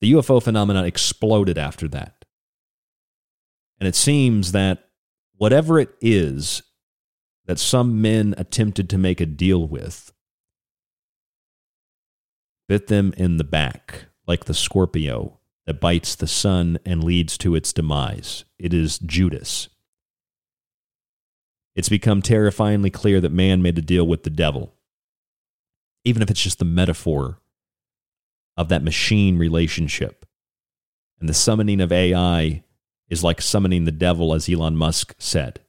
The 0.00 0.10
UFO 0.14 0.42
phenomenon 0.42 0.86
exploded 0.86 1.58
after 1.58 1.86
that. 1.88 2.24
And 3.78 3.86
it 3.86 3.94
seems 3.94 4.52
that 4.52 4.88
whatever 5.36 5.78
it 5.78 5.90
is 6.00 6.62
that 7.46 7.58
some 7.58 8.00
men 8.00 8.34
attempted 8.38 8.88
to 8.90 8.98
make 8.98 9.20
a 9.20 9.26
deal 9.26 9.66
with 9.66 10.12
bit 12.66 12.86
them 12.86 13.12
in 13.16 13.36
the 13.36 13.44
back 13.44 14.06
like 14.26 14.46
the 14.46 14.54
Scorpio 14.54 15.38
that 15.66 15.80
bites 15.80 16.14
the 16.14 16.26
sun 16.26 16.78
and 16.84 17.04
leads 17.04 17.36
to 17.38 17.54
its 17.54 17.72
demise. 17.72 18.44
It 18.58 18.72
is 18.72 18.98
Judas. 18.98 19.68
It's 21.74 21.88
become 21.88 22.22
terrifyingly 22.22 22.90
clear 22.90 23.20
that 23.20 23.32
man 23.32 23.62
made 23.62 23.78
a 23.78 23.82
deal 23.82 24.06
with 24.06 24.22
the 24.22 24.30
devil, 24.30 24.74
even 26.04 26.22
if 26.22 26.30
it's 26.30 26.42
just 26.42 26.58
the 26.58 26.64
metaphor 26.64 27.40
of 28.56 28.68
that 28.68 28.84
machine 28.84 29.38
relationship. 29.38 30.24
And 31.18 31.28
the 31.28 31.34
summoning 31.34 31.80
of 31.80 31.90
AI 31.92 32.62
is 33.08 33.24
like 33.24 33.40
summoning 33.40 33.84
the 33.84 33.92
devil, 33.92 34.32
as 34.32 34.48
Elon 34.48 34.76
Musk 34.76 35.14
said. 35.18 35.60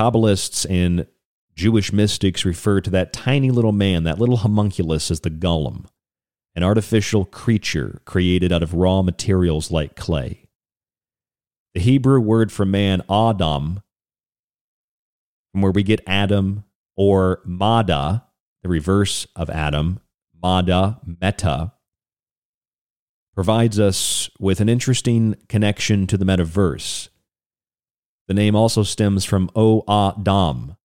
Kabbalists 0.00 0.64
and 0.70 1.06
Jewish 1.54 1.92
mystics 1.92 2.46
refer 2.46 2.80
to 2.80 2.88
that 2.88 3.12
tiny 3.12 3.50
little 3.50 3.72
man, 3.72 4.04
that 4.04 4.18
little 4.18 4.38
homunculus, 4.38 5.10
as 5.10 5.20
the 5.20 5.30
golem, 5.30 5.84
an 6.56 6.62
artificial 6.62 7.26
creature 7.26 8.00
created 8.06 8.50
out 8.50 8.62
of 8.62 8.72
raw 8.72 9.02
materials 9.02 9.70
like 9.70 9.96
clay. 9.96 10.48
The 11.74 11.80
Hebrew 11.80 12.18
word 12.18 12.50
for 12.50 12.64
man, 12.64 13.02
Adam, 13.10 13.82
from 15.52 15.60
where 15.60 15.70
we 15.70 15.82
get 15.82 16.00
Adam, 16.06 16.64
or 16.96 17.42
Mada, 17.44 18.24
the 18.62 18.70
reverse 18.70 19.26
of 19.36 19.50
Adam, 19.50 20.00
Mada, 20.42 20.98
Meta, 21.04 21.74
provides 23.34 23.78
us 23.78 24.30
with 24.38 24.62
an 24.62 24.70
interesting 24.70 25.36
connection 25.46 26.06
to 26.06 26.16
the 26.16 26.24
metaverse. 26.24 27.09
The 28.30 28.34
name 28.34 28.54
also 28.54 28.84
stems 28.84 29.24
from 29.24 29.50
O 29.56 29.82
Adam, 29.88 30.76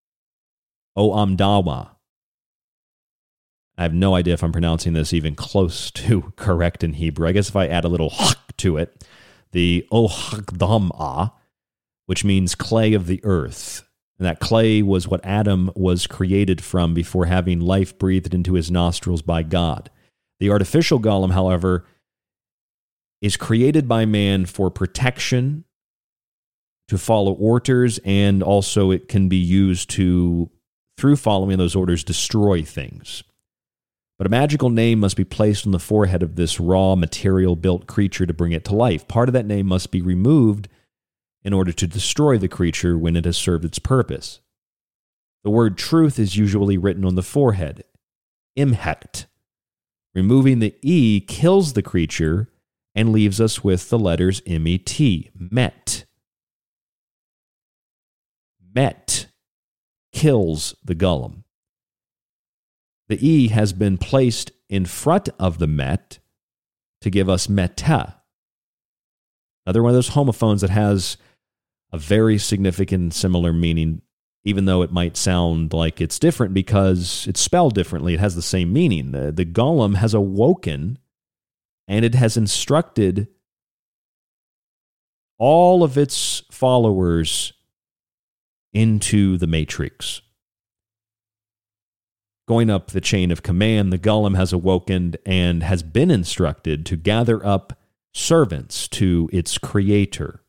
O 0.95 1.11
Amdawa. 1.11 1.91
I 3.77 3.83
have 3.83 3.93
no 3.93 4.15
idea 4.15 4.33
if 4.33 4.43
I'm 4.43 4.51
pronouncing 4.51 4.93
this 4.93 5.13
even 5.13 5.35
close 5.35 5.91
to 5.91 6.33
correct 6.37 6.83
in 6.83 6.93
Hebrew. 6.93 7.27
I 7.27 7.33
guess 7.33 7.47
if 7.47 7.55
I 7.55 7.67
add 7.67 7.85
a 7.85 7.87
little 7.87 8.09
hak 8.09 8.57
to 8.57 8.77
it, 8.77 9.05
the 9.51 9.87
O 9.91 10.07
Ohagdama, 10.07 11.33
which 12.07 12.25
means 12.25 12.55
clay 12.55 12.95
of 12.95 13.05
the 13.05 13.23
earth. 13.23 13.87
And 14.17 14.25
that 14.25 14.39
clay 14.39 14.81
was 14.81 15.07
what 15.07 15.23
Adam 15.23 15.69
was 15.75 16.07
created 16.07 16.63
from 16.63 16.95
before 16.95 17.27
having 17.27 17.59
life 17.59 17.95
breathed 17.99 18.33
into 18.33 18.53
his 18.53 18.71
nostrils 18.71 19.21
by 19.21 19.43
God. 19.43 19.91
The 20.39 20.49
artificial 20.49 20.99
golem, 20.99 21.33
however, 21.33 21.85
is 23.21 23.37
created 23.37 23.87
by 23.87 24.05
man 24.05 24.47
for 24.47 24.71
protection, 24.71 25.65
to 26.87 26.97
follow 26.97 27.33
orders, 27.33 27.99
and 28.05 28.43
also 28.43 28.91
it 28.91 29.07
can 29.07 29.27
be 29.27 29.37
used 29.37 29.89
to, 29.91 30.49
through 30.97 31.15
following 31.15 31.57
those 31.57 31.75
orders, 31.75 32.03
destroy 32.03 32.63
things. 32.63 33.23
But 34.17 34.27
a 34.27 34.29
magical 34.29 34.69
name 34.69 34.99
must 34.99 35.17
be 35.17 35.25
placed 35.25 35.65
on 35.65 35.71
the 35.71 35.79
forehead 35.79 36.23
of 36.23 36.35
this 36.35 36.59
raw, 36.59 36.95
material 36.95 37.55
built 37.55 37.87
creature 37.87 38.25
to 38.25 38.33
bring 38.33 38.53
it 38.53 38.63
to 38.65 38.75
life. 38.75 39.07
Part 39.07 39.27
of 39.27 39.33
that 39.33 39.45
name 39.45 39.65
must 39.65 39.91
be 39.91 40.01
removed 40.01 40.69
in 41.43 41.53
order 41.53 41.71
to 41.73 41.87
destroy 41.87 42.37
the 42.37 42.47
creature 42.47 42.97
when 42.97 43.15
it 43.15 43.25
has 43.25 43.37
served 43.37 43.65
its 43.65 43.79
purpose. 43.79 44.39
The 45.43 45.51
word 45.51 45.77
truth 45.77 46.17
is 46.17 46.37
usually 46.37 46.77
written 46.77 47.05
on 47.05 47.15
the 47.15 47.21
forehead, 47.21 47.83
emet. 48.57 49.25
Removing 50.15 50.59
the 50.59 50.75
E 50.81 51.19
kills 51.19 51.73
the 51.73 51.83
creature 51.83 52.49
and 52.95 53.11
leaves 53.11 53.41
us 53.41 53.63
with 53.63 53.89
the 53.89 53.99
letters 53.99 54.41
MET, 54.47 54.99
met. 55.37 56.05
Met 58.75 59.27
kills 60.11 60.75
the 60.83 60.95
golem. 60.95 61.43
The 63.07 63.25
E 63.25 63.47
has 63.47 63.71
been 63.71 63.97
placed 63.97 64.51
in 64.69 64.85
front 64.85 65.29
of 65.39 65.57
the 65.59 65.67
met 65.67 66.19
to 67.01 67.09
give 67.09 67.29
us 67.29 67.47
meta. 67.47 68.15
Another 69.65 69.81
one 69.81 69.91
of 69.91 69.95
those 69.95 70.09
homophones 70.09 70.61
that 70.61 70.69
has 70.69 71.17
a 71.91 71.97
very 71.97 72.37
significant 72.37 73.13
similar 73.13 73.53
meaning, 73.53 74.01
even 74.43 74.65
though 74.65 74.81
it 74.81 74.91
might 74.91 75.15
sound 75.15 75.71
like 75.71 76.01
it's 76.01 76.19
different 76.19 76.53
because 76.53 77.25
it's 77.27 77.41
spelled 77.41 77.73
differently. 77.73 78.15
It 78.15 78.19
has 78.19 78.35
the 78.35 78.41
same 78.41 78.73
meaning. 78.73 79.11
The, 79.11 79.31
the 79.31 79.45
golem 79.45 79.95
has 79.95 80.13
awoken 80.13 80.99
and 81.87 82.03
it 82.03 82.15
has 82.15 82.35
instructed 82.35 83.27
all 85.37 85.83
of 85.83 85.97
its 85.97 86.43
followers 86.51 87.53
into 88.75 89.37
the 89.37 89.47
matrix. 89.47 90.21
Going 92.47 92.69
up 92.69 92.91
the 92.91 93.01
chain 93.01 93.31
of 93.31 93.41
command, 93.41 93.91
the 93.91 93.97
golem 93.97 94.35
has 94.35 94.53
awoken 94.53 95.15
and 95.25 95.63
has 95.63 95.81
been 95.81 96.11
instructed 96.11 96.85
to 96.85 96.97
gather 96.97 97.43
up 97.43 97.79
servants 98.13 98.87
to 98.89 99.29
its 99.33 99.57
creator. 99.57 100.41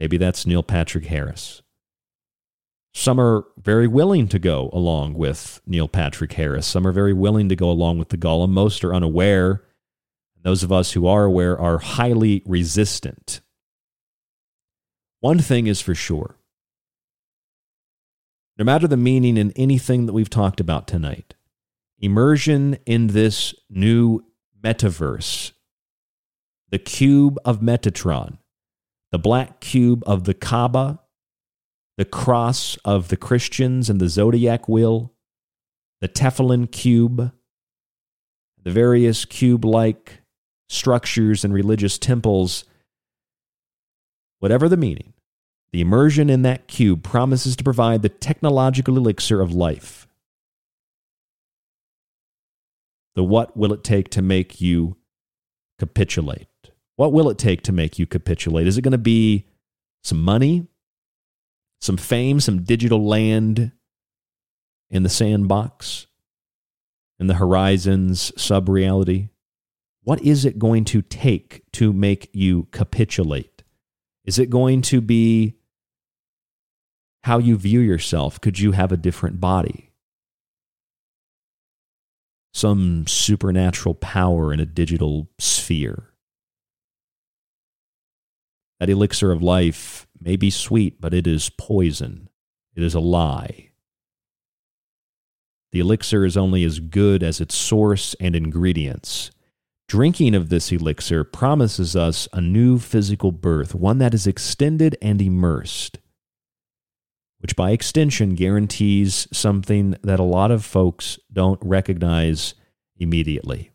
Maybe 0.00 0.16
that's 0.16 0.46
Neil 0.46 0.64
Patrick 0.64 1.06
Harris. 1.06 1.62
Some 2.94 3.20
are 3.20 3.44
very 3.62 3.86
willing 3.86 4.26
to 4.28 4.38
go 4.38 4.70
along 4.72 5.14
with 5.14 5.60
Neil 5.66 5.86
Patrick 5.86 6.32
Harris. 6.32 6.66
Some 6.66 6.86
are 6.86 6.92
very 6.92 7.12
willing 7.12 7.50
to 7.50 7.56
go 7.56 7.70
along 7.70 7.98
with 7.98 8.08
the 8.08 8.16
golem. 8.16 8.50
Most 8.50 8.82
are 8.82 8.94
unaware. 8.94 9.62
Those 10.42 10.62
of 10.62 10.72
us 10.72 10.92
who 10.92 11.06
are 11.06 11.24
aware 11.24 11.58
are 11.60 11.78
highly 11.78 12.42
resistant. 12.46 13.40
One 15.20 15.38
thing 15.38 15.66
is 15.66 15.80
for 15.80 15.94
sure 15.94 16.36
no 18.58 18.64
matter 18.64 18.88
the 18.88 18.96
meaning 18.96 19.36
in 19.36 19.52
anything 19.52 20.06
that 20.06 20.12
we've 20.12 20.30
talked 20.30 20.60
about 20.60 20.86
tonight, 20.86 21.34
immersion 21.98 22.78
in 22.86 23.08
this 23.08 23.54
new 23.68 24.24
metaverse, 24.62 25.52
the 26.70 26.78
cube 26.78 27.38
of 27.44 27.60
Metatron, 27.60 28.38
the 29.12 29.18
black 29.18 29.60
cube 29.60 30.02
of 30.06 30.24
the 30.24 30.34
Kaaba, 30.34 31.00
the 31.96 32.04
cross 32.04 32.76
of 32.84 33.08
the 33.08 33.16
Christians 33.16 33.88
and 33.88 34.00
the 34.00 34.08
zodiac 34.08 34.68
wheel, 34.68 35.14
the 36.00 36.08
tefillin 36.08 36.70
cube, 36.70 37.32
the 38.62 38.70
various 38.70 39.24
cube 39.24 39.64
like 39.64 40.20
structures 40.68 41.44
and 41.44 41.54
religious 41.54 41.98
temples, 41.98 42.64
whatever 44.40 44.68
the 44.68 44.76
meaning, 44.76 45.12
the 45.72 45.80
immersion 45.80 46.30
in 46.30 46.42
that 46.42 46.68
cube 46.68 47.02
promises 47.02 47.56
to 47.56 47.64
provide 47.64 48.02
the 48.02 48.08
technological 48.08 48.96
elixir 48.96 49.40
of 49.40 49.52
life. 49.52 50.06
The 53.14 53.24
what 53.24 53.56
will 53.56 53.72
it 53.72 53.82
take 53.82 54.10
to 54.10 54.22
make 54.22 54.60
you 54.60 54.96
capitulate? 55.78 56.48
What 56.96 57.12
will 57.12 57.28
it 57.28 57.38
take 57.38 57.62
to 57.62 57.72
make 57.72 57.98
you 57.98 58.06
capitulate? 58.06 58.66
Is 58.66 58.78
it 58.78 58.82
going 58.82 58.92
to 58.92 58.98
be 58.98 59.46
some 60.02 60.22
money, 60.22 60.66
some 61.80 61.96
fame, 61.96 62.40
some 62.40 62.62
digital 62.62 63.06
land 63.06 63.72
in 64.90 65.02
the 65.02 65.08
sandbox, 65.08 66.06
in 67.18 67.26
the 67.26 67.34
horizons 67.34 68.32
sub 68.36 68.68
reality? 68.68 69.28
What 70.02 70.22
is 70.22 70.44
it 70.44 70.58
going 70.58 70.84
to 70.86 71.02
take 71.02 71.62
to 71.72 71.92
make 71.92 72.30
you 72.32 72.68
capitulate? 72.70 73.55
Is 74.26 74.40
it 74.40 74.50
going 74.50 74.82
to 74.82 75.00
be 75.00 75.54
how 77.22 77.38
you 77.38 77.56
view 77.56 77.80
yourself? 77.80 78.40
Could 78.40 78.58
you 78.58 78.72
have 78.72 78.92
a 78.92 78.96
different 78.96 79.40
body? 79.40 79.92
Some 82.52 83.06
supernatural 83.06 83.94
power 83.94 84.52
in 84.52 84.60
a 84.60 84.66
digital 84.66 85.28
sphere. 85.38 86.10
That 88.80 88.90
elixir 88.90 89.30
of 89.30 89.42
life 89.42 90.06
may 90.20 90.36
be 90.36 90.50
sweet, 90.50 91.00
but 91.00 91.14
it 91.14 91.26
is 91.26 91.50
poison. 91.50 92.28
It 92.74 92.82
is 92.82 92.94
a 92.94 93.00
lie. 93.00 93.70
The 95.72 95.80
elixir 95.80 96.24
is 96.24 96.36
only 96.36 96.64
as 96.64 96.80
good 96.80 97.22
as 97.22 97.40
its 97.40 97.54
source 97.54 98.14
and 98.20 98.34
ingredients. 98.34 99.30
Drinking 99.88 100.34
of 100.34 100.48
this 100.48 100.72
elixir 100.72 101.22
promises 101.22 101.94
us 101.94 102.26
a 102.32 102.40
new 102.40 102.78
physical 102.78 103.30
birth, 103.30 103.72
one 103.74 103.98
that 103.98 104.14
is 104.14 104.26
extended 104.26 104.96
and 105.00 105.22
immersed, 105.22 105.98
which 107.38 107.54
by 107.54 107.70
extension 107.70 108.34
guarantees 108.34 109.28
something 109.32 109.96
that 110.02 110.18
a 110.18 110.24
lot 110.24 110.50
of 110.50 110.64
folks 110.64 111.20
don't 111.32 111.60
recognize 111.62 112.54
immediately. 112.96 113.70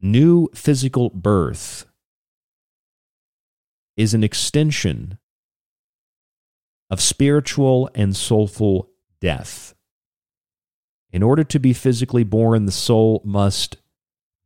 New 0.00 0.48
physical 0.54 1.10
birth 1.10 1.86
is 3.96 4.14
an 4.14 4.24
extension 4.24 5.18
of 6.88 7.00
spiritual 7.00 7.88
and 7.94 8.16
soulful 8.16 8.90
death. 9.20 9.74
In 11.12 11.22
order 11.22 11.44
to 11.44 11.58
be 11.58 11.72
physically 11.72 12.24
born, 12.24 12.66
the 12.66 12.72
soul 12.72 13.20
must 13.24 13.78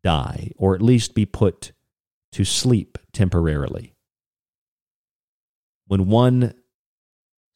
die, 0.02 0.50
or 0.56 0.74
at 0.74 0.82
least 0.82 1.14
be 1.14 1.26
put 1.26 1.72
to 2.32 2.44
sleep 2.44 2.98
temporarily. 3.12 3.94
When 5.86 6.08
one 6.08 6.54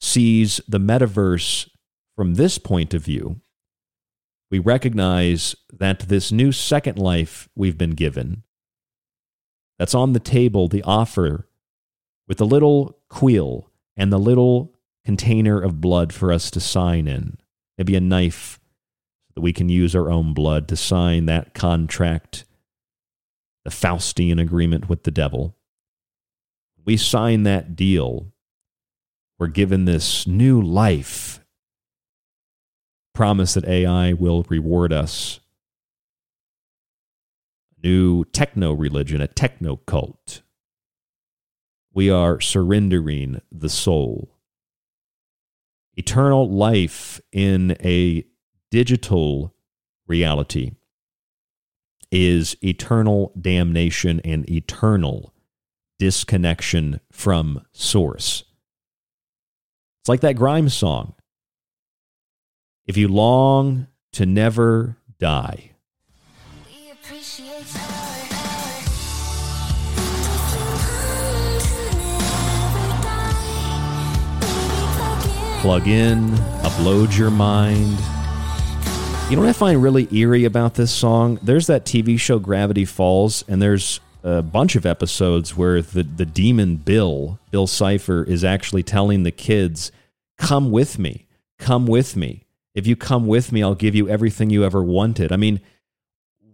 sees 0.01 0.61
the 0.69 0.79
metaverse 0.79 1.69
from 2.15 2.35
this 2.35 2.59
point 2.59 2.95
of 2.95 3.03
view, 3.03 3.41
we 4.51 4.59
recognize 4.59 5.57
that 5.73 6.01
this 6.01 6.33
new 6.33 6.53
second 6.53 6.99
life 6.99 7.49
we've 7.55 7.79
been 7.79 7.91
given, 7.91 8.45
that's 9.79 9.95
on 9.95 10.13
the 10.13 10.21
table, 10.21 10.69
the 10.69 10.83
offer 10.83 11.49
with 12.27 12.39
the 12.39 12.47
little 12.47 12.99
quill 13.09 13.71
and 13.97 14.13
the 14.13 14.19
little 14.19 14.75
container 15.05 15.61
of 15.61 15.81
blood 15.81 16.13
for 16.13 16.33
us 16.33 16.51
to 16.51 16.61
sign 16.61 17.07
in, 17.07 17.39
maybe 17.77 17.95
a 17.97 18.01
knife 18.01 18.58
that 19.39 19.43
we 19.43 19.53
can 19.53 19.69
use 19.69 19.95
our 19.95 20.11
own 20.11 20.35
blood 20.35 20.67
to 20.67 20.75
sign 20.75 21.27
that 21.27 21.55
contract, 21.55 22.45
the 23.65 23.71
Faustian 23.71 24.41
agreement 24.41 24.89
with 24.89 25.05
the 25.05 25.13
devil. 25.13 25.57
We 26.85 26.97
sign 26.97 27.45
that 27.45 27.77
deal. 27.77 28.33
We're 29.39 29.47
given 29.47 29.85
this 29.85 30.27
new 30.27 30.61
life 30.61 31.39
promise 33.15 33.55
that 33.55 33.65
AI 33.65 34.13
will 34.13 34.45
reward 34.49 34.93
us. 34.93 35.39
New 37.81 38.25
techno 38.25 38.73
religion, 38.73 39.21
a 39.21 39.29
techno 39.29 39.77
cult. 39.77 40.43
We 41.95 42.11
are 42.11 42.41
surrendering 42.41 43.41
the 43.53 43.69
soul. 43.69 44.35
Eternal 45.97 46.51
life 46.51 47.21
in 47.31 47.77
a 47.85 48.25
digital 48.71 49.55
reality 50.07 50.73
is 52.11 52.57
eternal 52.63 53.33
damnation 53.39 54.21
and 54.25 54.49
eternal 54.51 55.35
disconnection 55.99 57.01
from 57.13 57.63
source. 57.73 58.45
It's 60.01 60.09
like 60.09 60.21
that 60.21 60.37
Grimes 60.37 60.75
song. 60.75 61.15
If 62.87 62.97
you 62.97 63.09
long 63.09 63.89
to 64.13 64.25
never 64.25 64.97
die, 65.19 65.73
plug 75.61 75.89
in, 75.89 76.31
upload 76.63 77.19
your 77.19 77.31
mind. 77.31 77.99
You 79.29 79.37
know 79.37 79.43
what 79.43 79.51
I 79.51 79.53
find 79.53 79.83
really 79.83 80.09
eerie 80.11 80.47
about 80.47 80.73
this 80.73 80.91
song? 80.91 81.39
There's 81.43 81.67
that 81.67 81.85
TV 81.85 82.19
show 82.19 82.39
Gravity 82.39 82.87
Falls, 82.87 83.45
and 83.47 83.61
there's 83.61 84.01
a 84.23 84.41
bunch 84.41 84.75
of 84.75 84.87
episodes 84.87 85.55
where 85.55 85.83
the, 85.83 86.03
the 86.03 86.25
demon 86.25 86.77
Bill, 86.77 87.39
Bill 87.51 87.67
Cipher, 87.67 88.25
is 88.25 88.43
actually 88.43 88.85
telling 88.85 89.25
the 89.25 89.31
kids, 89.31 89.93
Come 90.39 90.71
with 90.71 90.99
me, 90.99 91.27
come 91.59 91.87
with 91.87 92.17
me. 92.17 92.47
If 92.75 92.87
you 92.87 92.97
come 92.97 93.27
with 93.27 93.53
me, 93.53 93.63
I'll 93.63 93.75
give 93.75 93.95
you 93.95 94.09
everything 94.09 94.49
you 94.49 94.65
ever 94.65 94.83
wanted. 94.83 95.31
I 95.31 95.37
mean, 95.37 95.61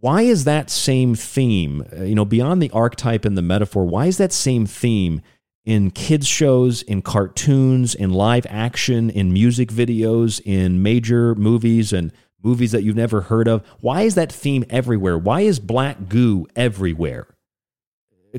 why 0.00 0.22
is 0.22 0.42
that 0.42 0.68
same 0.68 1.14
theme, 1.14 1.86
uh, 1.96 2.02
you 2.02 2.16
know, 2.16 2.24
beyond 2.24 2.60
the 2.60 2.72
archetype 2.72 3.24
and 3.24 3.38
the 3.38 3.42
metaphor, 3.42 3.84
why 3.84 4.06
is 4.06 4.16
that 4.18 4.32
same 4.32 4.66
theme 4.66 5.22
in 5.64 5.92
kids' 5.92 6.26
shows, 6.26 6.82
in 6.82 7.02
cartoons, 7.02 7.94
in 7.94 8.10
live 8.10 8.48
action, 8.50 9.10
in 9.10 9.32
music 9.32 9.68
videos, 9.68 10.40
in 10.44 10.82
major 10.82 11.36
movies 11.36 11.92
and 11.92 12.10
movies 12.44 12.72
that 12.72 12.82
you've 12.82 12.94
never 12.94 13.22
heard 13.22 13.48
of? 13.48 13.66
Why 13.80 14.02
is 14.02 14.14
that 14.14 14.30
theme 14.30 14.64
everywhere? 14.70 15.18
Why 15.18 15.40
is 15.40 15.58
black 15.58 16.08
goo 16.08 16.46
everywhere? 16.54 17.26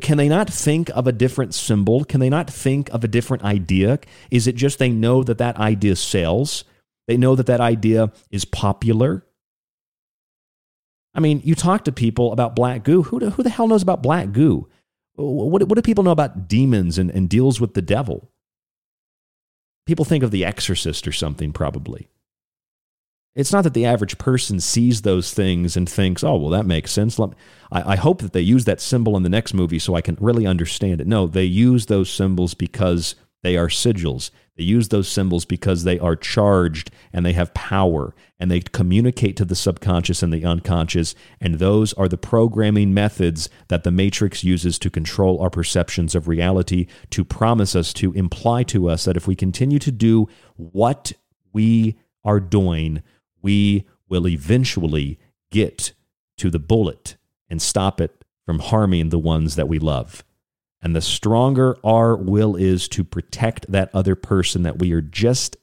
Can 0.01 0.17
they 0.17 0.27
not 0.27 0.49
think 0.49 0.89
of 0.89 1.07
a 1.07 1.13
different 1.13 1.53
symbol? 1.53 2.03
Can 2.03 2.19
they 2.19 2.29
not 2.29 2.49
think 2.49 2.89
of 2.89 3.03
a 3.03 3.07
different 3.07 3.43
idea? 3.43 3.99
Is 4.29 4.45
it 4.45 4.55
just 4.55 4.77
they 4.77 4.89
know 4.89 5.23
that 5.23 5.37
that 5.37 5.57
idea 5.57 5.95
sells? 5.95 6.65
They 7.07 7.17
know 7.17 7.35
that 7.35 7.45
that 7.45 7.61
idea 7.61 8.11
is 8.29 8.45
popular. 8.45 9.25
I 11.13 11.21
mean, 11.21 11.41
you 11.45 11.55
talk 11.55 11.85
to 11.85 11.93
people 11.93 12.33
about 12.33 12.55
black 12.55 12.83
goo. 12.83 13.03
Who, 13.03 13.19
who 13.19 13.43
the 13.43 13.49
hell 13.49 13.69
knows 13.69 13.83
about 13.83 14.03
black 14.03 14.33
goo? 14.33 14.67
What, 15.15 15.63
what 15.63 15.75
do 15.75 15.81
people 15.81 16.03
know 16.03 16.11
about 16.11 16.49
demons 16.49 16.97
and, 16.97 17.09
and 17.09 17.29
deals 17.29 17.61
with 17.61 17.73
the 17.73 17.81
devil? 17.81 18.29
People 19.85 20.03
think 20.03 20.23
of 20.23 20.31
The 20.31 20.43
Exorcist 20.43 21.07
or 21.07 21.13
something, 21.13 21.53
probably. 21.53 22.09
It's 23.35 23.51
not 23.51 23.65
that 23.65 23.73
the 23.73 23.85
average 23.85 24.17
person 24.17 24.61
sees 24.61 25.01
those 25.01 25.33
things 25.33 25.75
and 25.75 25.89
thinks, 25.89 26.23
oh, 26.23 26.37
well, 26.37 26.51
that 26.51 26.65
makes 26.65 26.91
sense. 26.91 27.19
I, 27.19 27.33
I 27.71 27.95
hope 27.97 28.21
that 28.21 28.31
they 28.31 28.41
use 28.41 28.63
that 28.65 28.79
symbol 28.79 29.17
in 29.17 29.23
the 29.23 29.29
next 29.29 29.53
movie 29.53 29.79
so 29.79 29.93
I 29.93 30.01
can 30.01 30.17
really 30.21 30.47
understand 30.47 31.01
it. 31.01 31.07
No, 31.07 31.27
they 31.27 31.43
use 31.43 31.87
those 31.87 32.09
symbols 32.09 32.53
because 32.53 33.15
they 33.43 33.57
are 33.57 33.67
sigils. 33.67 34.31
They 34.57 34.63
use 34.63 34.87
those 34.87 35.09
symbols 35.09 35.43
because 35.43 35.83
they 35.83 35.99
are 35.99 36.15
charged 36.15 36.91
and 37.11 37.25
they 37.25 37.33
have 37.33 37.53
power 37.53 38.15
and 38.39 38.49
they 38.49 38.61
communicate 38.61 39.35
to 39.37 39.45
the 39.45 39.55
subconscious 39.55 40.23
and 40.23 40.31
the 40.31 40.45
unconscious. 40.45 41.13
And 41.41 41.55
those 41.55 41.91
are 41.93 42.07
the 42.07 42.17
programming 42.17 42.93
methods 42.93 43.49
that 43.67 43.83
the 43.83 43.91
Matrix 43.91 44.45
uses 44.45 44.79
to 44.79 44.89
control 44.89 45.41
our 45.41 45.49
perceptions 45.49 46.15
of 46.15 46.29
reality, 46.29 46.87
to 47.09 47.25
promise 47.25 47.75
us, 47.75 47.91
to 47.93 48.13
imply 48.13 48.63
to 48.63 48.89
us 48.89 49.03
that 49.03 49.17
if 49.17 49.27
we 49.27 49.35
continue 49.35 49.79
to 49.79 49.91
do 49.91 50.29
what 50.55 51.11
we 51.51 51.97
are 52.23 52.39
doing, 52.39 53.03
we 53.45 53.85
will 54.09 54.27
eventually 54.27 55.19
get 55.51 55.93
to 56.35 56.49
the 56.49 56.57
bullet 56.57 57.15
and 57.47 57.61
stop 57.61 58.01
it 58.01 58.25
from 58.43 58.57
harming 58.57 59.09
the 59.09 59.19
ones 59.19 59.55
that 59.55 59.67
we 59.67 59.77
love. 59.77 60.23
And 60.81 60.95
the 60.95 61.01
stronger 61.01 61.77
our 61.83 62.15
will 62.15 62.55
is 62.55 62.87
to 62.89 63.03
protect 63.03 63.71
that 63.71 63.93
other 63.93 64.15
person 64.15 64.63
that 64.63 64.79
we 64.79 64.93
are 64.93 65.01
just 65.01 65.57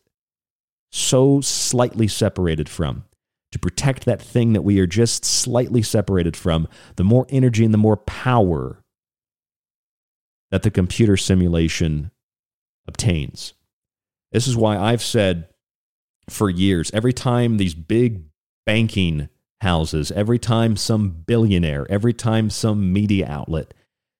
so 0.93 1.41
slightly 1.41 2.07
separated 2.07 2.69
from, 2.69 3.03
to 3.51 3.59
protect 3.59 4.05
that 4.05 4.23
thing 4.23 4.53
that 4.53 4.63
we 4.63 4.79
are 4.79 4.87
just 4.87 5.25
slightly 5.25 5.83
separated 5.83 6.37
from, 6.37 6.69
the 6.95 7.05
more 7.05 7.27
energy 7.31 7.65
and 7.65 7.75
the 7.75 7.79
more 7.79 7.97
power 7.97 8.85
that 10.53 10.63
the 10.63 10.71
computer 10.71 11.17
simulation 11.17 12.13
obtains. 12.87 13.55
This 14.31 14.47
is 14.47 14.57
why 14.57 14.79
I've 14.79 15.03
said 15.03 15.49
for 16.29 16.49
years 16.49 16.91
every 16.93 17.13
time 17.13 17.57
these 17.57 17.75
big 17.75 18.25
banking 18.65 19.29
houses, 19.61 20.11
every 20.13 20.39
time 20.39 20.77
some 20.77 21.11
billionaire, 21.11 21.87
every 21.91 22.13
time 22.13 22.51
some 22.51 22.93
media 22.93 23.27
outlet 23.29 23.75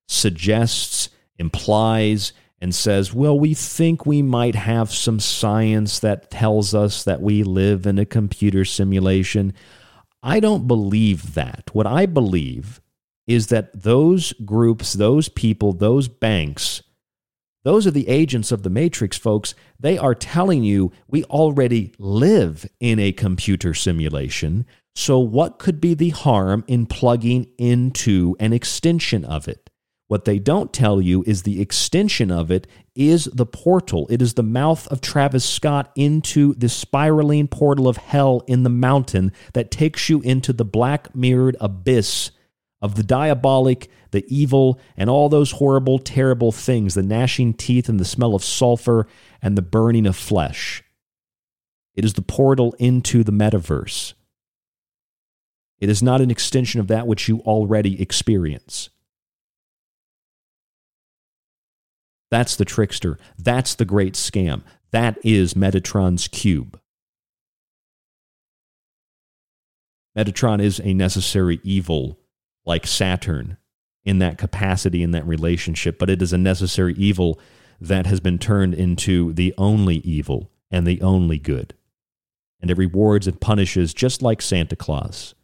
suggests, 0.07 1.09
implies, 1.37 2.33
and 2.61 2.73
says, 2.73 3.13
well, 3.13 3.37
we 3.37 3.53
think 3.53 4.05
we 4.05 4.21
might 4.21 4.55
have 4.55 4.89
some 4.89 5.19
science 5.19 5.99
that 5.99 6.31
tells 6.31 6.73
us 6.73 7.03
that 7.03 7.21
we 7.21 7.43
live 7.43 7.85
in 7.85 7.99
a 7.99 8.05
computer 8.05 8.63
simulation. 8.63 9.53
I 10.21 10.39
don't 10.39 10.65
believe 10.65 11.33
that. 11.33 11.69
What 11.73 11.85
I 11.85 12.05
believe 12.05 12.79
is 13.27 13.47
that 13.47 13.83
those 13.83 14.31
groups, 14.45 14.93
those 14.93 15.27
people, 15.27 15.73
those 15.73 16.07
banks, 16.07 16.83
those 17.63 17.87
are 17.87 17.91
the 17.91 18.09
agents 18.09 18.51
of 18.51 18.63
the 18.63 18.69
matrix, 18.69 19.17
folks. 19.17 19.55
They 19.79 19.97
are 19.97 20.15
telling 20.15 20.63
you 20.63 20.91
we 21.07 21.23
already 21.25 21.93
live 21.97 22.67
in 22.79 22.99
a 22.99 23.11
computer 23.11 23.73
simulation. 23.73 24.65
So, 24.95 25.17
what 25.17 25.59
could 25.59 25.81
be 25.81 25.93
the 25.93 26.09
harm 26.09 26.63
in 26.67 26.85
plugging 26.85 27.47
into 27.57 28.35
an 28.39 28.53
extension 28.53 29.25
of 29.25 29.47
it? 29.47 29.69
What 30.07 30.25
they 30.25 30.37
don't 30.37 30.73
tell 30.73 31.01
you 31.01 31.23
is 31.25 31.41
the 31.41 31.61
extension 31.61 32.29
of 32.29 32.51
it 32.51 32.67
is 32.93 33.25
the 33.33 33.45
portal. 33.45 34.05
It 34.09 34.21
is 34.21 34.35
the 34.35 34.43
mouth 34.43 34.85
of 34.89 35.01
Travis 35.01 35.45
Scott 35.45 35.91
into 35.95 36.53
the 36.55 36.69
spiraling 36.69 37.47
portal 37.47 37.87
of 37.87 37.97
hell 37.97 38.43
in 38.45 38.63
the 38.63 38.69
mountain 38.69 39.31
that 39.53 39.71
takes 39.71 40.09
you 40.09 40.21
into 40.21 40.53
the 40.53 40.65
black 40.65 41.15
mirrored 41.15 41.55
abyss 41.59 42.29
of 42.83 42.95
the 42.95 43.03
diabolic, 43.03 43.89
the 44.11 44.25
evil, 44.27 44.77
and 44.97 45.09
all 45.09 45.29
those 45.29 45.51
horrible, 45.51 45.97
terrible 45.97 46.51
things 46.51 46.93
the 46.93 47.01
gnashing 47.01 47.53
teeth 47.53 47.87
and 47.87 47.97
the 47.97 48.05
smell 48.05 48.35
of 48.35 48.43
sulfur 48.43 49.07
and 49.41 49.57
the 49.57 49.61
burning 49.61 50.05
of 50.05 50.17
flesh. 50.17 50.83
It 51.95 52.03
is 52.03 52.13
the 52.13 52.21
portal 52.21 52.75
into 52.79 53.23
the 53.23 53.31
metaverse. 53.31 54.13
It 55.79 55.89
is 55.89 56.03
not 56.03 56.19
an 56.19 56.29
extension 56.29 56.81
of 56.81 56.87
that 56.87 57.07
which 57.07 57.29
you 57.29 57.39
already 57.39 58.01
experience. 58.01 58.89
That's 62.29 62.57
the 62.57 62.65
trickster. 62.65 63.17
That's 63.37 63.75
the 63.75 63.85
great 63.85 64.15
scam. 64.15 64.63
That 64.91 65.17
is 65.23 65.53
Metatron's 65.53 66.27
cube. 66.27 66.79
Metatron 70.17 70.61
is 70.61 70.81
a 70.83 70.93
necessary 70.93 71.61
evil 71.63 72.19
like 72.65 72.87
Saturn 72.87 73.57
in 74.05 74.19
that 74.19 74.37
capacity, 74.37 75.03
in 75.03 75.11
that 75.11 75.27
relationship, 75.27 75.97
but 75.97 76.09
it 76.09 76.21
is 76.21 76.33
a 76.33 76.37
necessary 76.37 76.93
evil 76.95 77.39
that 77.79 78.05
has 78.05 78.19
been 78.19 78.37
turned 78.37 78.73
into 78.73 79.33
the 79.33 79.53
only 79.57 79.97
evil 79.97 80.51
and 80.71 80.85
the 80.85 81.01
only 81.01 81.37
good. 81.37 81.73
And 82.61 82.71
it 82.71 82.77
rewards 82.77 83.27
and 83.27 83.39
punishes 83.39 83.93
just 83.93 84.21
like 84.21 84.41
Santa 84.41 84.75
Claus. 84.75 85.35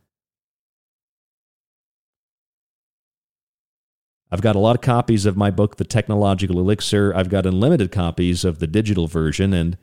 I've 4.32 4.42
got 4.42 4.56
a 4.56 4.60
lot 4.60 4.76
of 4.76 4.82
copies 4.82 5.26
of 5.26 5.36
my 5.36 5.50
book, 5.50 5.78
The 5.78 5.84
Technological 5.84 6.60
Elixir. 6.60 7.14
I've 7.16 7.30
got 7.30 7.46
unlimited 7.46 7.92
copies 7.92 8.46
of 8.46 8.60
the 8.60 8.68
digital 8.68 9.08
version. 9.08 9.54
And 9.54 9.78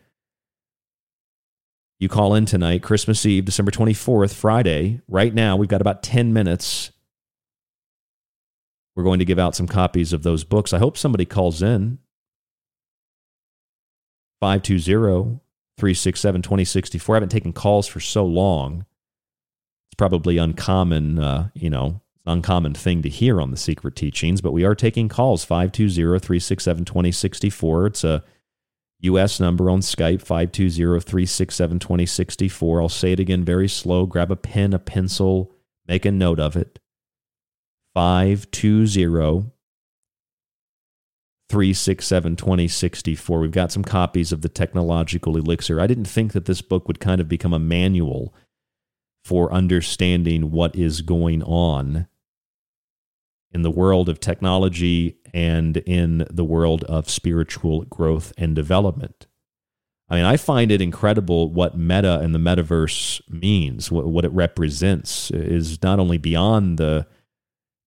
you 1.98 2.08
call 2.08 2.34
in 2.34 2.46
tonight, 2.46 2.82
Christmas 2.82 3.26
Eve, 3.26 3.44
December 3.44 3.72
24th, 3.72 4.34
Friday. 4.34 5.00
Right 5.08 5.34
now, 5.34 5.56
we've 5.56 5.68
got 5.68 5.80
about 5.80 6.02
10 6.02 6.32
minutes. 6.32 6.92
We're 8.96 9.04
going 9.04 9.18
to 9.18 9.26
give 9.26 9.38
out 9.38 9.54
some 9.54 9.68
copies 9.68 10.14
of 10.14 10.22
those 10.22 10.42
books. 10.42 10.72
I 10.72 10.78
hope 10.78 10.96
somebody 10.96 11.26
calls 11.26 11.62
in. 11.62 11.98
520 14.40 15.40
367 15.78 16.42
2064. 16.42 17.14
I 17.14 17.16
haven't 17.16 17.28
taken 17.28 17.52
calls 17.52 17.86
for 17.86 18.00
so 18.00 18.24
long. 18.24 18.86
It's 19.88 19.96
probably 19.96 20.38
uncommon, 20.38 21.18
uh, 21.18 21.50
you 21.54 21.68
know, 21.68 22.00
uncommon 22.24 22.74
thing 22.74 23.02
to 23.02 23.08
hear 23.10 23.40
on 23.40 23.50
the 23.50 23.56
secret 23.56 23.94
teachings, 23.94 24.40
but 24.40 24.52
we 24.52 24.64
are 24.64 24.74
taking 24.74 25.08
calls 25.08 25.44
520 25.44 26.18
367 26.18 26.84
2064. 26.86 27.86
It's 27.86 28.04
a 28.04 28.24
US 29.00 29.38
number 29.38 29.70
on 29.70 29.80
Skype 29.80 30.22
520 30.22 31.00
367 31.00 31.78
2064. 31.78 32.80
I'll 32.80 32.88
say 32.88 33.12
it 33.12 33.20
again 33.20 33.44
very 33.44 33.68
slow. 33.68 34.06
Grab 34.06 34.30
a 34.30 34.36
pen, 34.36 34.72
a 34.72 34.78
pencil, 34.78 35.52
make 35.86 36.06
a 36.06 36.10
note 36.10 36.40
of 36.40 36.56
it. 36.56 36.78
520 37.96 39.52
367 41.48 42.36
2064. 42.36 43.40
We've 43.40 43.50
got 43.50 43.72
some 43.72 43.82
copies 43.82 44.32
of 44.32 44.42
the 44.42 44.50
Technological 44.50 45.34
Elixir. 45.34 45.80
I 45.80 45.86
didn't 45.86 46.04
think 46.04 46.34
that 46.34 46.44
this 46.44 46.60
book 46.60 46.88
would 46.88 47.00
kind 47.00 47.22
of 47.22 47.28
become 47.28 47.54
a 47.54 47.58
manual 47.58 48.34
for 49.24 49.50
understanding 49.50 50.50
what 50.50 50.76
is 50.76 51.00
going 51.00 51.42
on 51.44 52.06
in 53.52 53.62
the 53.62 53.70
world 53.70 54.10
of 54.10 54.20
technology 54.20 55.16
and 55.32 55.78
in 55.78 56.26
the 56.30 56.44
world 56.44 56.84
of 56.84 57.08
spiritual 57.08 57.84
growth 57.84 58.30
and 58.36 58.54
development. 58.54 59.26
I 60.10 60.16
mean, 60.16 60.26
I 60.26 60.36
find 60.36 60.70
it 60.70 60.82
incredible 60.82 61.50
what 61.50 61.78
meta 61.78 62.20
and 62.20 62.34
the 62.34 62.38
metaverse 62.38 63.22
means, 63.30 63.90
what, 63.90 64.06
what 64.06 64.26
it 64.26 64.32
represents 64.32 65.30
is 65.30 65.82
not 65.82 65.98
only 65.98 66.18
beyond 66.18 66.76
the, 66.76 67.06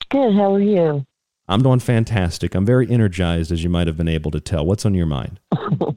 Good. 0.10 0.34
How 0.34 0.56
are 0.56 0.62
you? 0.62 1.06
I'm 1.48 1.62
doing 1.62 1.80
fantastic. 1.80 2.56
I'm 2.56 2.66
very 2.66 2.90
energized, 2.90 3.52
as 3.52 3.64
you 3.64 3.70
might 3.70 3.86
have 3.88 3.98
been 3.98 4.08
able 4.08 4.32
to 4.32 4.40
tell. 4.40 4.66
What's 4.66 4.86
on 4.86 4.96
your 4.96 5.06
mind? 5.06 5.40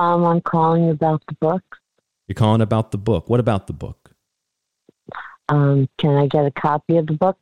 um, 0.00 0.24
I'm 0.24 0.40
calling 0.40 0.90
about 0.90 1.22
the 1.28 1.34
book. 1.40 1.62
You're 2.26 2.34
calling 2.34 2.60
about 2.60 2.90
the 2.90 2.98
book. 2.98 3.28
What 3.28 3.40
about 3.40 3.66
the 3.66 3.72
book? 3.72 4.12
Um, 5.48 5.88
can 5.98 6.16
I 6.16 6.26
get 6.26 6.46
a 6.46 6.50
copy 6.52 6.96
of 6.96 7.06
the 7.06 7.14
book? 7.14 7.38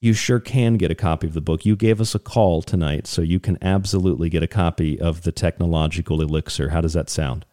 you 0.00 0.14
sure 0.14 0.40
can 0.40 0.74
get 0.74 0.90
a 0.90 0.94
copy 0.94 1.26
of 1.26 1.34
the 1.34 1.40
book. 1.40 1.66
You 1.66 1.76
gave 1.76 2.00
us 2.00 2.14
a 2.14 2.18
call 2.18 2.62
tonight, 2.62 3.06
so 3.06 3.20
you 3.20 3.38
can 3.38 3.58
absolutely 3.60 4.30
get 4.30 4.42
a 4.42 4.46
copy 4.46 4.98
of 4.98 5.22
the 5.22 5.32
Technological 5.32 6.22
Elixir. 6.22 6.70
How 6.70 6.80
does 6.80 6.94
that 6.94 7.10
sound? 7.10 7.44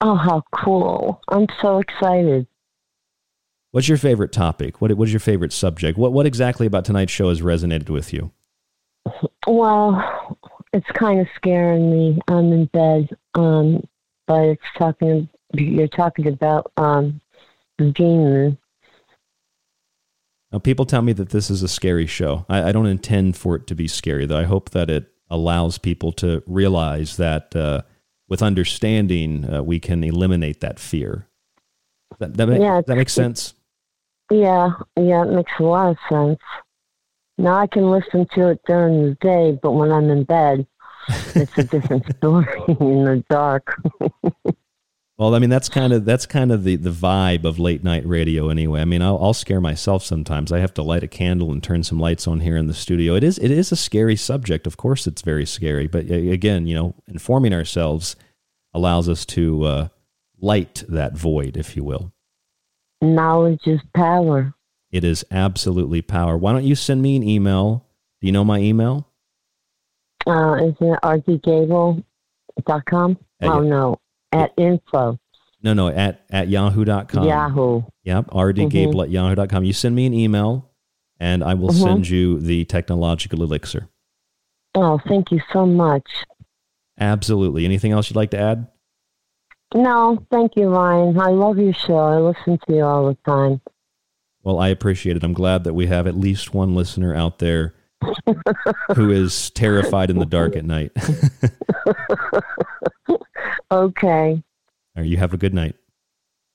Oh, 0.00 0.16
how 0.16 0.42
cool. 0.52 1.20
I'm 1.28 1.46
so 1.62 1.78
excited. 1.78 2.46
What's 3.70 3.88
your 3.88 3.98
favorite 3.98 4.32
topic? 4.32 4.80
What, 4.80 4.92
what's 4.94 5.12
your 5.12 5.20
favorite 5.20 5.52
subject? 5.52 5.96
What, 5.96 6.12
what 6.12 6.26
exactly 6.26 6.66
about 6.66 6.84
tonight's 6.84 7.12
show 7.12 7.28
has 7.28 7.40
resonated 7.40 7.88
with 7.88 8.12
you? 8.12 8.32
Well, 9.46 10.38
it's 10.76 10.90
kind 10.92 11.20
of 11.20 11.26
scaring 11.36 11.90
me. 11.90 12.20
I'm 12.28 12.52
in 12.52 12.66
bed, 12.66 13.08
um, 13.34 13.86
but 14.26 14.42
it's 14.42 14.62
talking. 14.76 15.28
You're 15.54 15.88
talking 15.88 16.26
about 16.28 16.72
um, 16.76 17.20
the 17.78 17.92
demon 17.92 18.58
now, 20.52 20.60
people 20.60 20.86
tell 20.86 21.02
me 21.02 21.12
that 21.12 21.30
this 21.30 21.50
is 21.50 21.62
a 21.62 21.68
scary 21.68 22.06
show. 22.06 22.46
I, 22.48 22.68
I, 22.68 22.72
don't 22.72 22.86
intend 22.86 23.36
for 23.36 23.56
it 23.56 23.66
to 23.66 23.74
be 23.74 23.88
scary, 23.88 24.26
though. 24.26 24.38
I 24.38 24.44
hope 24.44 24.70
that 24.70 24.88
it 24.88 25.06
allows 25.28 25.76
people 25.76 26.12
to 26.12 26.42
realize 26.46 27.16
that 27.16 27.54
uh, 27.56 27.82
with 28.28 28.42
understanding, 28.42 29.52
uh, 29.52 29.62
we 29.62 29.80
can 29.80 30.04
eliminate 30.04 30.60
that 30.60 30.78
fear. 30.78 31.28
That, 32.20 32.38
that, 32.38 32.60
yeah, 32.60 32.80
that 32.86 32.96
makes 32.96 33.12
sense? 33.12 33.54
Yeah, 34.30 34.70
yeah, 34.96 35.24
it 35.24 35.32
makes 35.32 35.52
a 35.58 35.64
lot 35.64 35.90
of 35.90 35.98
sense. 36.08 36.40
Now 37.38 37.56
I 37.56 37.66
can 37.66 37.90
listen 37.90 38.26
to 38.34 38.48
it 38.48 38.60
during 38.66 39.02
the 39.02 39.14
day, 39.20 39.58
but 39.62 39.72
when 39.72 39.92
I'm 39.92 40.10
in 40.10 40.24
bed, 40.24 40.66
it's 41.34 41.56
a 41.58 41.64
different 41.64 42.04
story 42.16 42.62
in 42.68 43.04
the 43.04 43.24
dark. 43.28 43.80
Well, 45.18 45.34
I 45.34 45.38
mean 45.38 45.48
that's 45.48 45.70
kind 45.70 45.94
of 45.94 46.04
that's 46.04 46.26
kind 46.26 46.52
of 46.52 46.64
the, 46.64 46.76
the 46.76 46.90
vibe 46.90 47.44
of 47.44 47.58
late 47.58 47.82
night 47.82 48.06
radio 48.06 48.50
anyway. 48.50 48.82
I 48.82 48.84
mean, 48.84 49.00
I'll, 49.00 49.18
I'll 49.18 49.32
scare 49.32 49.62
myself 49.62 50.02
sometimes. 50.04 50.52
I 50.52 50.58
have 50.58 50.74
to 50.74 50.82
light 50.82 51.02
a 51.02 51.08
candle 51.08 51.52
and 51.52 51.62
turn 51.62 51.84
some 51.84 51.98
lights 51.98 52.26
on 52.26 52.40
here 52.40 52.56
in 52.56 52.66
the 52.66 52.74
studio. 52.74 53.14
It 53.14 53.24
is 53.24 53.38
it 53.38 53.50
is 53.50 53.72
a 53.72 53.76
scary 53.76 54.16
subject. 54.16 54.66
Of 54.66 54.76
course, 54.76 55.06
it's 55.06 55.22
very 55.22 55.46
scary. 55.46 55.86
But 55.86 56.10
again, 56.10 56.66
you 56.66 56.74
know, 56.74 56.94
informing 57.08 57.54
ourselves 57.54 58.14
allows 58.74 59.08
us 59.08 59.24
to 59.24 59.64
uh, 59.64 59.88
light 60.38 60.84
that 60.86 61.16
void, 61.16 61.56
if 61.56 61.76
you 61.76 61.82
will. 61.82 62.12
Knowledge 63.00 63.66
is 63.66 63.80
power. 63.94 64.52
It 64.90 65.04
is 65.04 65.24
absolutely 65.30 66.02
power. 66.02 66.36
Why 66.36 66.52
don't 66.52 66.64
you 66.64 66.74
send 66.74 67.02
me 67.02 67.16
an 67.16 67.22
email? 67.22 67.86
Do 68.20 68.26
you 68.26 68.32
know 68.32 68.44
my 68.44 68.58
email? 68.58 69.08
Uh, 70.26 70.54
is 70.56 70.74
it 70.80 70.98
rdgable.com? 71.02 72.02
Oh, 73.42 73.60
no 73.60 73.98
at 74.32 74.52
info. 74.56 75.18
No, 75.62 75.72
no, 75.72 75.88
at, 75.88 76.20
at 76.30 76.48
yahoo.com. 76.48 77.26
Yahoo. 77.26 77.82
Yep, 78.04 78.26
rdgable 78.28 78.70
mm-hmm. 78.70 79.00
at 79.00 79.10
yahoo.com. 79.10 79.64
You 79.64 79.72
send 79.72 79.96
me 79.96 80.06
an 80.06 80.14
email 80.14 80.70
and 81.18 81.42
I 81.42 81.54
will 81.54 81.70
mm-hmm. 81.70 81.82
send 81.82 82.08
you 82.08 82.38
the 82.38 82.64
technological 82.66 83.42
elixir. 83.42 83.88
Oh, 84.74 85.00
thank 85.08 85.32
you 85.32 85.40
so 85.52 85.66
much. 85.66 86.06
Absolutely. 87.00 87.64
Anything 87.64 87.92
else 87.92 88.10
you'd 88.10 88.16
like 88.16 88.30
to 88.30 88.38
add? 88.38 88.66
No, 89.74 90.24
thank 90.30 90.52
you, 90.56 90.68
Ryan. 90.68 91.18
I 91.18 91.30
love 91.30 91.58
your 91.58 91.72
show. 91.72 91.96
I 91.96 92.18
listen 92.18 92.58
to 92.66 92.74
you 92.74 92.84
all 92.84 93.08
the 93.08 93.16
time. 93.26 93.60
Well, 94.46 94.58
I 94.60 94.68
appreciate 94.68 95.16
it. 95.16 95.24
I'm 95.24 95.32
glad 95.32 95.64
that 95.64 95.74
we 95.74 95.88
have 95.88 96.06
at 96.06 96.14
least 96.14 96.54
one 96.54 96.76
listener 96.76 97.12
out 97.12 97.40
there 97.40 97.74
who 98.94 99.10
is 99.24 99.50
terrified 99.50 100.08
in 100.08 100.20
the 100.20 100.24
dark 100.24 100.54
at 100.54 100.64
night. 100.64 100.92
okay. 103.72 104.30
All 104.30 104.42
right, 104.96 105.04
you 105.04 105.16
have 105.16 105.34
a 105.34 105.36
good 105.36 105.52
night. 105.52 105.74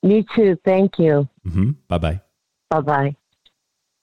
You 0.04 0.24
too. 0.34 0.58
Thank 0.64 1.00
you. 1.00 1.28
Mm-hmm. 1.46 1.72
Bye 1.90 1.98
bye. 1.98 2.22
Bye 2.70 2.80
bye. 2.80 3.14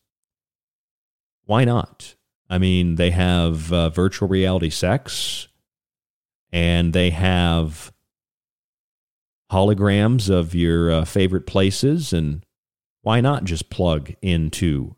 Why 1.46 1.64
not? 1.64 2.14
I 2.48 2.58
mean, 2.58 2.94
they 2.94 3.10
have 3.10 3.72
uh, 3.72 3.90
virtual 3.90 4.28
reality 4.28 4.70
sex 4.70 5.48
and 6.52 6.92
they 6.92 7.10
have 7.10 7.92
holograms 9.50 10.30
of 10.30 10.54
your 10.54 10.92
uh, 10.92 11.04
favorite 11.04 11.48
places. 11.48 12.12
And 12.12 12.46
why 13.02 13.20
not 13.20 13.42
just 13.42 13.70
plug 13.70 14.14
into 14.22 14.94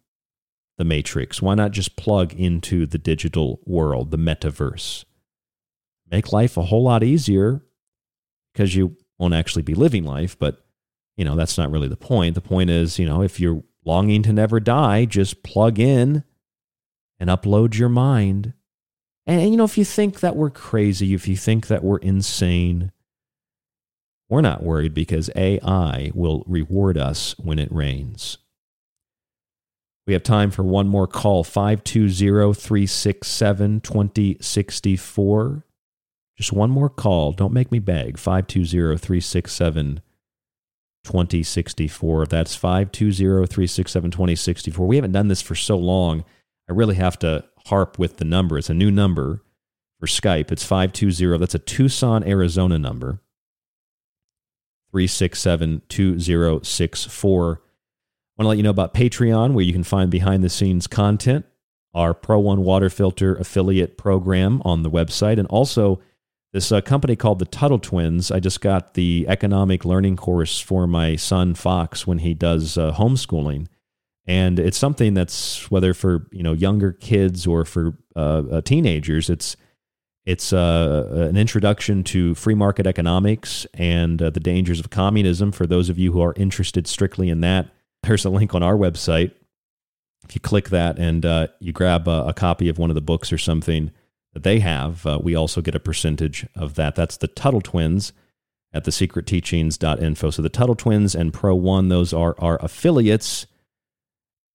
the 0.81 0.85
matrix? 0.85 1.43
Why 1.43 1.55
not 1.55 1.73
just 1.73 1.95
plug 1.95 2.33
into 2.33 2.87
the 2.87 2.97
digital 2.97 3.61
world, 3.67 4.11
the 4.11 4.17
metaverse? 4.17 5.05
Make 6.11 6.33
life 6.33 6.57
a 6.57 6.63
whole 6.63 6.83
lot 6.83 7.05
easier 7.05 7.63
because 8.53 8.75
you 8.75 8.97
won't 9.19 9.35
actually 9.35 9.63
be 9.63 9.75
living 9.75 10.05
life, 10.05 10.39
but 10.39 10.65
you 11.19 11.25
know, 11.27 11.37
that's 11.37 11.59
not 11.59 11.71
really 11.71 11.87
the 11.87 11.97
point. 11.99 12.35
The 12.35 12.41
point 12.41 12.71
is, 12.71 12.99
you 12.99 13.05
know, 13.05 13.21
if 13.21 13.39
you're 13.39 13.63
longing 13.85 14.23
to 14.23 14.33
never 14.33 14.59
die, 14.59 15.05
just 15.05 15.43
plug 15.43 15.79
in 15.79 16.25
and 17.19 17.29
upload 17.29 17.77
your 17.77 17.91
mind. 17.91 18.55
And, 19.27 19.51
you 19.51 19.59
know, 19.59 19.65
if 19.65 19.77
you 19.77 19.85
think 19.85 20.21
that 20.21 20.35
we're 20.35 20.49
crazy, 20.49 21.13
if 21.13 21.29
you 21.29 21.37
think 21.37 21.67
that 21.67 21.85
we're 21.85 21.99
insane, 21.99 22.91
we're 24.31 24.41
not 24.41 24.63
worried 24.63 24.95
because 24.95 25.29
AI 25.37 26.11
will 26.15 26.43
reward 26.47 26.97
us 26.97 27.39
when 27.39 27.59
it 27.59 27.71
rains. 27.71 28.39
We 30.07 30.15
have 30.15 30.23
time 30.23 30.51
for 30.51 30.63
one 30.63 30.89
more 30.89 31.07
call 31.07 31.45
520 31.45 32.55
367 32.55 33.81
2064. 33.81 35.65
Just 36.37 36.53
one 36.53 36.71
more 36.71 36.89
call. 36.89 37.33
Don't 37.33 37.53
make 37.53 37.71
me 37.71 37.79
beg. 37.79 38.19
520 38.19 38.97
367 38.97 40.01
2064. 41.05 42.27
That's 42.27 42.57
520 42.57 43.47
367 43.47 44.11
2064. 44.11 44.87
We 44.87 44.97
haven't 44.97 45.13
done 45.13 45.29
this 45.29 45.43
for 45.43 45.55
so 45.55 45.77
long. 45.77 46.25
I 46.69 46.73
really 46.73 46.97
have 46.97 47.19
to 47.21 47.45
harp 47.67 47.99
with 47.99 48.17
the 48.17 48.25
number. 48.25 48.57
It's 48.57 48.71
a 48.71 48.75
new 48.75 48.91
number 48.91 49.43
for 49.99 50.07
Skype. 50.07 50.51
It's 50.51 50.65
520. 50.65 51.39
That's 51.39 51.55
a 51.55 51.59
Tucson, 51.59 52.27
Arizona 52.27 52.79
number. 52.79 53.21
367 54.93 55.83
2064. 55.89 57.63
Want 58.41 58.47
to 58.47 58.49
let 58.49 58.57
you 58.57 58.63
know 58.63 58.71
about 58.71 58.95
Patreon, 58.95 59.53
where 59.53 59.63
you 59.67 59.75
can 59.75 59.85
find 59.85 60.11
behind 60.11 60.43
the 60.43 60.49
scenes 60.49 60.87
content, 60.87 61.45
our 61.93 62.15
Pro 62.15 62.39
One 62.39 62.63
Water 62.63 62.89
Filter 62.89 63.37
affiliate 63.37 63.99
program 63.99 64.63
on 64.65 64.83
the 64.83 64.91
website, 64.91 65.39
and 65.39 65.47
also 65.49 66.01
this 66.55 66.73
uh, 66.73 66.81
company 66.81 67.17
called 67.17 67.39
the 67.39 67.45
Tuttle 67.45 67.79
Twins. 67.79 68.31
I 68.31 68.41
just 68.41 68.63
got 68.63 68.95
the 68.95 69.27
economic 69.29 69.85
learning 69.85 70.17
course 70.17 70.59
for 70.59 70.87
my 70.87 71.17
son 71.17 71.53
Fox 71.53 72.07
when 72.07 72.21
he 72.21 72.33
does 72.33 72.79
uh, 72.79 72.93
homeschooling, 72.93 73.67
and 74.27 74.59
it's 74.59 74.79
something 74.79 75.13
that's 75.13 75.71
whether 75.71 75.93
for 75.93 76.27
you 76.33 76.43
know 76.43 76.55
younger 76.55 76.93
kids 76.93 77.47
or 77.47 77.67
for 77.67 77.99
uh, 78.17 78.43
uh 78.51 78.61
teenagers. 78.63 79.29
It's 79.29 79.55
it's 80.25 80.55
uh, 80.55 81.29
an 81.29 81.37
introduction 81.37 82.05
to 82.05 82.35
free 82.35 82.55
market 82.55 82.87
economics 82.87 83.67
and 83.75 84.23
uh, 84.23 84.31
the 84.31 84.41
dangers 84.41 84.81
of 84.81 84.89
communism. 84.89 85.53
For 85.53 85.67
those 85.67 85.91
of 85.91 85.99
you 85.99 86.13
who 86.13 86.23
are 86.23 86.33
interested 86.39 86.87
strictly 86.87 87.29
in 87.29 87.43
that, 87.43 87.69
there's 88.03 88.25
a 88.25 88.31
link 88.31 88.55
on 88.55 88.63
our 88.63 88.77
website. 88.77 89.33
If 90.25 90.35
you 90.35 90.41
click 90.41 90.69
that 90.69 90.99
and 90.99 91.25
you 91.61 91.73
grab 91.73 92.07
a, 92.07 92.27
a 92.29 92.33
copy 92.33 92.69
of 92.69 92.79
one 92.79 92.91
of 92.91 92.95
the 92.95 93.01
books 93.01 93.33
or 93.33 93.39
something 93.39 93.91
that 94.33 94.43
they 94.43 94.61
have, 94.61 95.05
uh, 95.07 95.19
we 95.23 95.35
also 95.35 95.61
get 95.61 95.75
a 95.75 95.81
percentage 95.81 96.47
of 96.55 96.75
that. 96.75 96.95
That's 96.95 97.17
the 97.17 97.29
Tuttle 97.29 97.61
Twins 97.61 98.13
at 98.73 98.85
the 98.85 98.91
secretteachings.info. 98.91 100.31
So 100.31 100.43
the 100.43 100.49
Tuttle 100.49 100.77
Twins 100.77 101.15
and 101.15 101.33
Pro 101.33 101.55
One, 101.55 101.89
those 101.89 102.13
are 102.13 102.37
our 102.39 102.59
affiliates. 102.63 103.47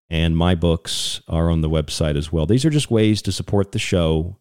And 0.09 0.37
my 0.37 0.53
books 0.55 1.21
are 1.27 1.49
on 1.49 1.61
the 1.61 1.69
website 1.69 2.15
as 2.15 2.31
well. 2.31 2.45
These 2.45 2.63
are 2.63 2.69
just 2.69 2.91
ways 2.91 3.21
to 3.23 3.31
support 3.31 3.71
the 3.71 3.79
show. 3.79 4.37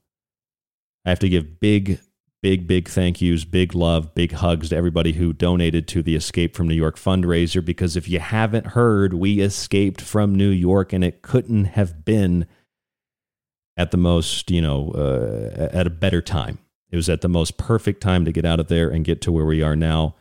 I 1.04 1.08
have 1.08 1.18
to 1.20 1.28
give 1.28 1.58
big, 1.58 2.00
big, 2.44 2.66
big 2.66 2.90
thank 2.90 3.22
yous, 3.22 3.42
big 3.42 3.74
love, 3.74 4.14
big 4.14 4.32
hugs 4.32 4.68
to 4.68 4.76
everybody 4.76 5.12
who 5.12 5.32
donated 5.32 5.88
to 5.88 6.02
the 6.02 6.14
Escape 6.14 6.54
from 6.54 6.68
New 6.68 6.74
York 6.74 6.98
fundraiser. 6.98 7.64
Because 7.64 7.96
if 7.96 8.06
you 8.06 8.20
haven't 8.20 8.66
heard, 8.66 9.14
we 9.14 9.40
escaped 9.40 10.02
from 10.02 10.34
New 10.34 10.50
York 10.50 10.92
and 10.92 11.02
it 11.02 11.22
couldn't 11.22 11.64
have 11.64 12.04
been 12.04 12.46
at 13.78 13.92
the 13.92 13.96
most, 13.96 14.50
you 14.50 14.60
know, 14.60 14.90
uh, 14.90 15.68
at 15.72 15.86
a 15.86 15.90
better 15.90 16.20
time. 16.20 16.58
It 16.90 16.96
was 16.96 17.08
at 17.08 17.22
the 17.22 17.30
most 17.30 17.56
perfect 17.56 18.02
time 18.02 18.26
to 18.26 18.32
get 18.32 18.44
out 18.44 18.60
of 18.60 18.68
there 18.68 18.90
and 18.90 19.06
get 19.06 19.22
to 19.22 19.32
where 19.32 19.46
we 19.46 19.62
are 19.62 19.74
now. 19.74 20.14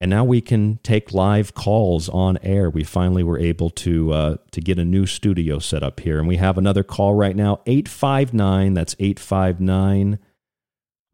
And 0.00 0.10
now 0.10 0.24
we 0.24 0.40
can 0.40 0.80
take 0.82 1.14
live 1.14 1.54
calls 1.54 2.08
on 2.08 2.36
air. 2.42 2.68
We 2.68 2.82
finally 2.82 3.22
were 3.22 3.38
able 3.38 3.70
to 3.70 4.12
uh, 4.12 4.36
to 4.50 4.60
get 4.60 4.80
a 4.80 4.84
new 4.84 5.06
studio 5.06 5.60
set 5.60 5.84
up 5.84 6.00
here, 6.00 6.18
and 6.18 6.26
we 6.26 6.38
have 6.38 6.58
another 6.58 6.82
call 6.82 7.14
right 7.14 7.36
now. 7.36 7.60
Eight 7.64 7.86
five 7.86 8.34
nine. 8.34 8.74
That's 8.74 8.96
eight 8.98 9.20
five 9.20 9.60
nine. 9.60 10.18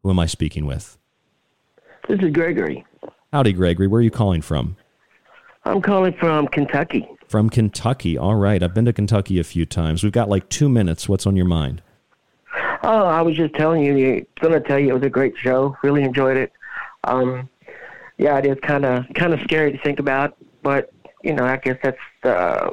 Who 0.07 0.11
am 0.11 0.19
I 0.19 0.25
speaking 0.25 0.65
with? 0.65 0.97
This 2.07 2.17
is 2.21 2.31
Gregory. 2.31 2.85
Howdy, 3.33 3.51
Gregory. 3.51 3.87
Where 3.87 3.99
are 3.99 4.01
you 4.01 4.09
calling 4.09 4.41
from? 4.41 4.77
I'm 5.65 5.81
calling 5.81 6.13
from 6.13 6.47
Kentucky. 6.47 7.09
From 7.27 7.49
Kentucky. 7.49 8.17
All 8.17 8.35
right. 8.35 8.63
I've 8.63 8.73
been 8.73 8.85
to 8.85 8.93
Kentucky 8.93 9.37
a 9.37 9.43
few 9.43 9.65
times. 9.65 10.03
We've 10.03 10.13
got 10.13 10.29
like 10.29 10.47
two 10.47 10.69
minutes. 10.69 11.09
What's 11.09 11.27
on 11.27 11.35
your 11.35 11.45
mind? 11.45 11.81
Oh, 12.83 13.03
I 13.03 13.21
was 13.21 13.35
just 13.35 13.53
telling 13.55 13.83
you, 13.83 14.25
going 14.39 14.53
to 14.53 14.61
tell 14.61 14.79
you 14.79 14.91
it 14.91 14.93
was 14.93 15.03
a 15.03 15.09
great 15.09 15.35
show. 15.37 15.75
Really 15.83 16.03
enjoyed 16.03 16.37
it. 16.37 16.53
Um, 17.03 17.49
yeah, 18.17 18.37
it 18.37 18.45
is 18.45 18.57
kind 18.61 18.85
of 18.85 19.03
kind 19.13 19.33
of 19.33 19.41
scary 19.41 19.73
to 19.73 19.77
think 19.79 19.99
about, 19.99 20.37
but 20.63 20.89
you 21.21 21.33
know, 21.33 21.43
I 21.43 21.57
guess 21.57 21.79
that's 21.83 21.99
the 22.23 22.71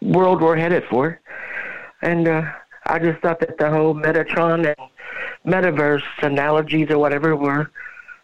world 0.00 0.42
we're 0.42 0.56
headed 0.56 0.82
for. 0.90 1.20
And 2.02 2.26
uh, 2.26 2.42
I 2.86 2.98
just 2.98 3.22
thought 3.22 3.38
that 3.38 3.56
the 3.56 3.70
whole 3.70 3.94
Metatron 3.94 4.66
and 4.66 4.90
metaverse 5.46 6.02
analogies 6.22 6.90
or 6.90 6.98
whatever 6.98 7.36
were, 7.36 7.70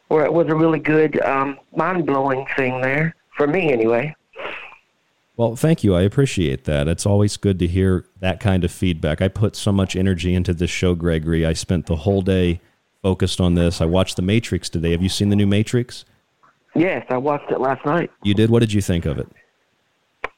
were 0.08 0.24
it 0.24 0.32
was 0.32 0.48
a 0.48 0.54
really 0.54 0.78
good, 0.78 1.20
um, 1.22 1.58
mind 1.76 2.06
blowing 2.06 2.46
thing 2.56 2.80
there 2.80 3.14
for 3.36 3.46
me 3.46 3.72
anyway. 3.72 4.14
Well, 5.36 5.54
thank 5.54 5.84
you. 5.84 5.94
I 5.94 6.02
appreciate 6.02 6.64
that. 6.64 6.88
It's 6.88 7.06
always 7.06 7.36
good 7.36 7.60
to 7.60 7.68
hear 7.68 8.04
that 8.18 8.40
kind 8.40 8.64
of 8.64 8.72
feedback. 8.72 9.22
I 9.22 9.28
put 9.28 9.54
so 9.54 9.70
much 9.70 9.94
energy 9.94 10.34
into 10.34 10.52
this 10.52 10.70
show, 10.70 10.96
Gregory. 10.96 11.46
I 11.46 11.52
spent 11.52 11.86
the 11.86 11.94
whole 11.94 12.22
day 12.22 12.60
focused 13.02 13.40
on 13.40 13.54
this. 13.54 13.80
I 13.80 13.84
watched 13.84 14.16
The 14.16 14.22
Matrix 14.22 14.68
today. 14.68 14.90
Have 14.90 15.02
you 15.02 15.08
seen 15.08 15.28
the 15.28 15.36
new 15.36 15.46
Matrix? 15.46 16.04
Yes, 16.74 17.06
I 17.08 17.18
watched 17.18 17.52
it 17.52 17.60
last 17.60 17.86
night. 17.86 18.10
You 18.24 18.34
did? 18.34 18.50
What 18.50 18.60
did 18.60 18.72
you 18.72 18.80
think 18.80 19.06
of 19.06 19.18
it? 19.18 19.28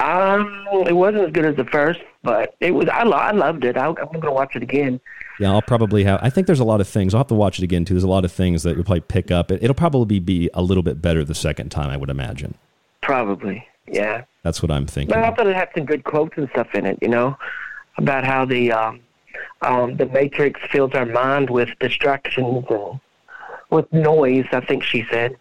Um, 0.00 0.66
it 0.86 0.96
wasn't 0.96 1.24
as 1.24 1.32
good 1.32 1.44
as 1.44 1.56
the 1.56 1.64
first, 1.66 2.00
but 2.22 2.54
it 2.60 2.70
was. 2.70 2.88
I, 2.88 3.02
lo- 3.02 3.18
I 3.18 3.32
loved 3.32 3.64
it. 3.64 3.76
I, 3.76 3.86
I'm 3.86 3.94
going 3.94 4.22
to 4.22 4.32
watch 4.32 4.56
it 4.56 4.62
again. 4.62 4.98
Yeah, 5.38 5.50
I'll 5.50 5.62
probably 5.62 6.04
have. 6.04 6.20
I 6.22 6.30
think 6.30 6.46
there's 6.46 6.60
a 6.60 6.64
lot 6.64 6.80
of 6.80 6.88
things. 6.88 7.12
I'll 7.14 7.20
have 7.20 7.26
to 7.28 7.34
watch 7.34 7.58
it 7.58 7.64
again 7.64 7.84
too. 7.84 7.94
There's 7.94 8.04
a 8.04 8.08
lot 8.08 8.24
of 8.24 8.32
things 8.32 8.62
that 8.62 8.76
you'll 8.76 8.84
probably 8.84 9.02
pick 9.02 9.30
up. 9.30 9.50
It, 9.50 9.62
it'll 9.62 9.74
probably 9.74 10.18
be 10.18 10.48
a 10.54 10.62
little 10.62 10.82
bit 10.82 11.02
better 11.02 11.22
the 11.22 11.34
second 11.34 11.70
time, 11.70 11.90
I 11.90 11.96
would 11.98 12.10
imagine. 12.10 12.54
Probably, 13.02 13.66
yeah. 13.86 14.24
That's 14.42 14.62
what 14.62 14.70
I'm 14.70 14.86
thinking. 14.86 15.14
But 15.14 15.22
I 15.24 15.34
thought 15.34 15.46
it 15.46 15.54
had 15.56 15.68
some 15.74 15.84
good 15.84 16.04
quotes 16.04 16.36
and 16.38 16.48
stuff 16.50 16.74
in 16.74 16.86
it. 16.86 16.98
You 17.02 17.08
know, 17.08 17.36
about 17.98 18.24
how 18.24 18.46
the 18.46 18.72
um, 18.72 19.00
um, 19.60 19.96
the 19.96 20.06
Matrix 20.06 20.60
fills 20.70 20.92
our 20.92 21.06
mind 21.06 21.50
with 21.50 21.68
distractions 21.78 22.64
and 22.70 23.00
with 23.68 23.92
noise. 23.92 24.46
I 24.52 24.60
think 24.60 24.82
she 24.82 25.04
said. 25.10 25.36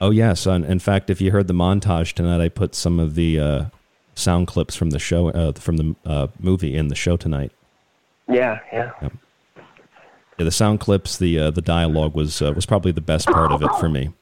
Oh 0.00 0.10
yes, 0.10 0.46
and 0.46 0.64
in 0.64 0.78
fact, 0.78 1.10
if 1.10 1.20
you 1.20 1.30
heard 1.30 1.46
the 1.46 1.54
montage 1.54 2.14
tonight, 2.14 2.40
I 2.42 2.48
put 2.48 2.74
some 2.74 2.98
of 2.98 3.14
the 3.14 3.38
uh, 3.38 3.64
sound 4.14 4.46
clips 4.46 4.74
from 4.74 4.90
the 4.90 4.98
show, 4.98 5.30
uh, 5.30 5.52
from 5.52 5.76
the 5.76 5.96
uh, 6.04 6.26
movie 6.38 6.76
in 6.76 6.88
the 6.88 6.94
show 6.94 7.16
tonight. 7.16 7.52
Yeah, 8.28 8.60
yeah. 8.72 8.92
Yeah, 9.02 10.44
the 10.44 10.50
sound 10.50 10.80
clips, 10.80 11.18
the 11.18 11.38
uh, 11.38 11.50
the 11.50 11.62
dialogue 11.62 12.14
was 12.14 12.40
uh, 12.40 12.52
was 12.52 12.64
probably 12.64 12.92
the 12.92 13.00
best 13.00 13.26
part 13.26 13.52
of 13.52 13.62
it 13.62 13.70
for 13.78 13.88
me. 13.88 14.12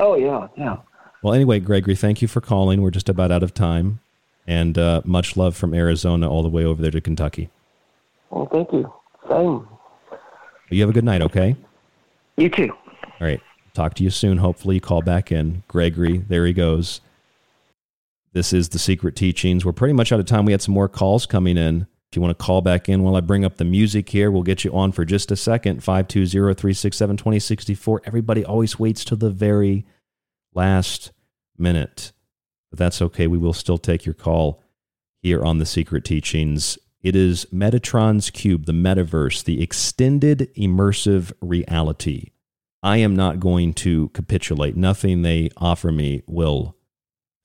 Oh 0.00 0.16
yeah, 0.16 0.48
yeah. 0.56 0.78
Well, 1.22 1.34
anyway, 1.34 1.60
Gregory, 1.60 1.94
thank 1.94 2.20
you 2.20 2.28
for 2.28 2.40
calling. 2.40 2.82
We're 2.82 2.90
just 2.90 3.08
about 3.08 3.30
out 3.30 3.42
of 3.42 3.54
time, 3.54 4.00
and 4.46 4.76
uh, 4.76 5.02
much 5.04 5.36
love 5.36 5.56
from 5.56 5.72
Arizona 5.72 6.28
all 6.28 6.42
the 6.42 6.48
way 6.48 6.64
over 6.64 6.82
there 6.82 6.90
to 6.90 7.00
Kentucky. 7.00 7.48
Well, 8.30 8.48
thank 8.50 8.72
you. 8.72 8.92
Same. 9.28 9.68
You 10.70 10.80
have 10.80 10.90
a 10.90 10.92
good 10.92 11.04
night, 11.04 11.22
okay? 11.22 11.56
You 12.36 12.48
too. 12.48 12.72
All 13.20 13.26
right. 13.26 13.40
Talk 13.74 13.94
to 13.94 14.04
you 14.04 14.10
soon. 14.10 14.38
Hopefully, 14.38 14.76
you 14.76 14.80
call 14.80 15.02
back 15.02 15.30
in. 15.30 15.62
Gregory, 15.68 16.18
there 16.18 16.46
he 16.46 16.52
goes. 16.52 17.00
This 18.34 18.52
is 18.52 18.70
the 18.70 18.80
Secret 18.80 19.14
Teachings. 19.14 19.64
We're 19.64 19.72
pretty 19.72 19.94
much 19.94 20.10
out 20.10 20.18
of 20.18 20.26
time. 20.26 20.44
We 20.44 20.50
had 20.50 20.60
some 20.60 20.74
more 20.74 20.88
calls 20.88 21.24
coming 21.24 21.56
in. 21.56 21.86
If 22.10 22.16
you 22.16 22.22
want 22.22 22.36
to 22.36 22.44
call 22.44 22.62
back 22.62 22.88
in 22.88 23.04
while 23.04 23.14
I 23.14 23.20
bring 23.20 23.44
up 23.44 23.58
the 23.58 23.64
music 23.64 24.08
here, 24.08 24.28
we'll 24.28 24.42
get 24.42 24.64
you 24.64 24.72
on 24.74 24.90
for 24.90 25.04
just 25.04 25.30
a 25.30 25.36
second. 25.36 25.84
520 25.84 26.54
367 26.54 27.16
2064. 27.16 28.02
Everybody 28.04 28.44
always 28.44 28.76
waits 28.76 29.04
till 29.04 29.18
the 29.18 29.30
very 29.30 29.86
last 30.52 31.12
minute. 31.56 32.10
But 32.70 32.80
that's 32.80 33.00
okay. 33.02 33.28
We 33.28 33.38
will 33.38 33.52
still 33.52 33.78
take 33.78 34.04
your 34.04 34.14
call 34.14 34.60
here 35.22 35.44
on 35.44 35.58
the 35.58 35.66
Secret 35.66 36.04
Teachings. 36.04 36.76
It 37.02 37.14
is 37.14 37.46
Metatron's 37.52 38.30
Cube, 38.30 38.66
the 38.66 38.72
metaverse, 38.72 39.44
the 39.44 39.62
extended 39.62 40.50
immersive 40.56 41.32
reality. 41.40 42.30
I 42.82 42.96
am 42.96 43.14
not 43.14 43.38
going 43.38 43.74
to 43.74 44.08
capitulate. 44.08 44.76
Nothing 44.76 45.22
they 45.22 45.50
offer 45.56 45.92
me 45.92 46.22
will 46.26 46.76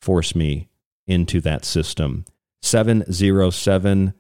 force 0.02 0.34
me 0.34 0.69
into 1.10 1.42
that 1.42 1.66
system. 1.66 2.24
707. 2.62 4.14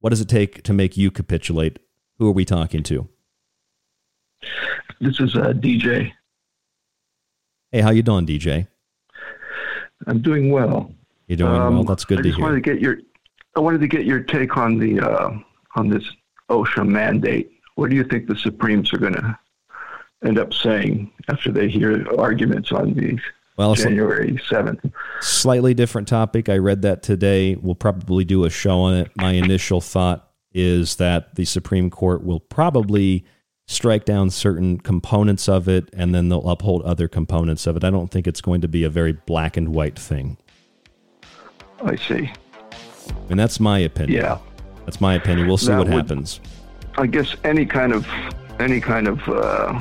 What 0.00 0.10
does 0.10 0.20
it 0.20 0.28
take 0.28 0.62
to 0.62 0.72
make 0.72 0.96
you 0.96 1.10
capitulate? 1.10 1.78
Who 2.18 2.28
are 2.28 2.32
we 2.32 2.44
talking 2.44 2.82
to? 2.84 3.08
This 5.00 5.18
is 5.20 5.34
uh, 5.34 5.52
DJ. 5.52 6.12
Hey, 7.72 7.80
how 7.80 7.90
you 7.90 8.02
doing, 8.02 8.26
DJ? 8.26 8.68
I'm 10.06 10.22
doing 10.22 10.50
well. 10.50 10.92
You're 11.26 11.36
doing 11.36 11.52
well? 11.52 11.84
That's 11.84 12.04
good 12.04 12.18
Um, 12.18 12.24
I 12.24 12.28
to 12.28 12.34
hear. 12.36 12.44
wanted 12.44 12.64
to 12.64 12.72
get 12.72 12.80
your, 12.80 12.98
I 13.56 13.60
wanted 13.60 13.80
to 13.80 13.88
get 13.88 14.04
your 14.06 14.20
take 14.20 14.56
on 14.56 14.78
the 14.78 15.00
uh, 15.00 15.30
on 15.76 15.88
this 15.88 16.04
OSHA 16.50 16.86
mandate. 16.88 17.50
What 17.74 17.90
do 17.90 17.96
you 17.96 18.04
think 18.04 18.26
the 18.26 18.36
Supremes 18.36 18.92
are 18.92 18.98
going 18.98 19.14
to 19.14 19.38
end 20.24 20.38
up 20.38 20.54
saying 20.54 21.10
after 21.28 21.52
they 21.52 21.68
hear 21.68 22.06
arguments 22.18 22.72
on 22.72 22.94
the 22.94 23.18
Well, 23.58 23.74
January 23.74 24.40
seventh? 24.48 24.86
Slightly 25.20 25.74
different 25.74 26.06
topic. 26.06 26.48
I 26.48 26.58
read 26.58 26.82
that 26.82 27.02
today. 27.02 27.56
We'll 27.56 27.74
probably 27.74 28.24
do 28.24 28.44
a 28.44 28.50
show 28.50 28.80
on 28.82 28.94
it. 28.94 29.10
My 29.16 29.32
initial 29.32 29.80
thought 29.80 30.30
is 30.52 30.96
that 30.96 31.34
the 31.34 31.44
Supreme 31.44 31.90
Court 31.90 32.24
will 32.24 32.38
probably 32.40 33.24
strike 33.66 34.04
down 34.04 34.30
certain 34.30 34.78
components 34.78 35.48
of 35.48 35.68
it 35.68 35.90
and 35.92 36.14
then 36.14 36.28
they'll 36.28 36.48
uphold 36.48 36.82
other 36.82 37.08
components 37.08 37.66
of 37.66 37.76
it. 37.76 37.82
I 37.84 37.90
don't 37.90 38.10
think 38.10 38.26
it's 38.26 38.40
going 38.40 38.60
to 38.62 38.68
be 38.68 38.84
a 38.84 38.88
very 38.88 39.12
black 39.12 39.56
and 39.56 39.70
white 39.74 39.98
thing. 39.98 40.38
I 41.82 41.96
see. 41.96 42.30
And 43.28 43.38
that's 43.38 43.58
my 43.60 43.80
opinion. 43.80 44.22
Yeah. 44.22 44.38
That's 44.86 45.00
my 45.00 45.14
opinion. 45.14 45.48
We'll 45.48 45.58
see 45.58 45.66
That 45.66 45.78
what 45.78 45.88
would- 45.88 45.94
happens. 45.96 46.40
I 46.96 47.06
guess 47.06 47.34
any 47.44 47.66
kind 47.66 47.92
of 47.92 48.06
any 48.58 48.80
kind 48.80 49.06
of 49.06 49.20
uh, 49.28 49.78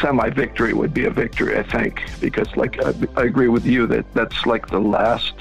semi-victory 0.00 0.72
would 0.72 0.94
be 0.94 1.04
a 1.04 1.10
victory. 1.10 1.58
I 1.58 1.62
think 1.62 2.02
because, 2.20 2.48
like, 2.56 2.82
I, 2.84 2.92
I 3.16 3.24
agree 3.24 3.48
with 3.48 3.66
you 3.66 3.86
that 3.88 4.12
that's 4.14 4.46
like 4.46 4.68
the 4.68 4.78
last, 4.78 5.34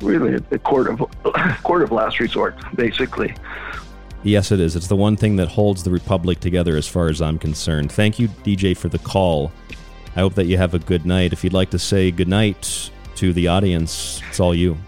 really, 0.00 0.38
the 0.38 0.58
court 0.58 0.88
of 0.88 1.00
court 1.62 1.82
of 1.82 1.92
last 1.92 2.20
resort, 2.20 2.56
basically. 2.74 3.34
Yes, 4.22 4.50
it 4.50 4.58
is. 4.58 4.74
It's 4.74 4.88
the 4.88 4.96
one 4.96 5.16
thing 5.16 5.36
that 5.36 5.48
holds 5.48 5.84
the 5.84 5.90
Republic 5.90 6.40
together 6.40 6.76
as 6.76 6.88
far 6.88 7.08
as 7.08 7.22
I'm 7.22 7.38
concerned. 7.38 7.92
Thank 7.92 8.18
you, 8.18 8.28
DJ, 8.28 8.76
for 8.76 8.88
the 8.88 8.98
call. 8.98 9.52
I 10.16 10.20
hope 10.20 10.34
that 10.34 10.46
you 10.46 10.56
have 10.56 10.74
a 10.74 10.78
good 10.78 11.06
night. 11.06 11.32
If 11.32 11.44
you'd 11.44 11.52
like 11.52 11.70
to 11.70 11.78
say 11.78 12.10
good 12.10 12.26
night 12.26 12.90
to 13.16 13.32
the 13.32 13.48
audience, 13.48 14.20
it's 14.28 14.40
all 14.40 14.54
you. 14.54 14.78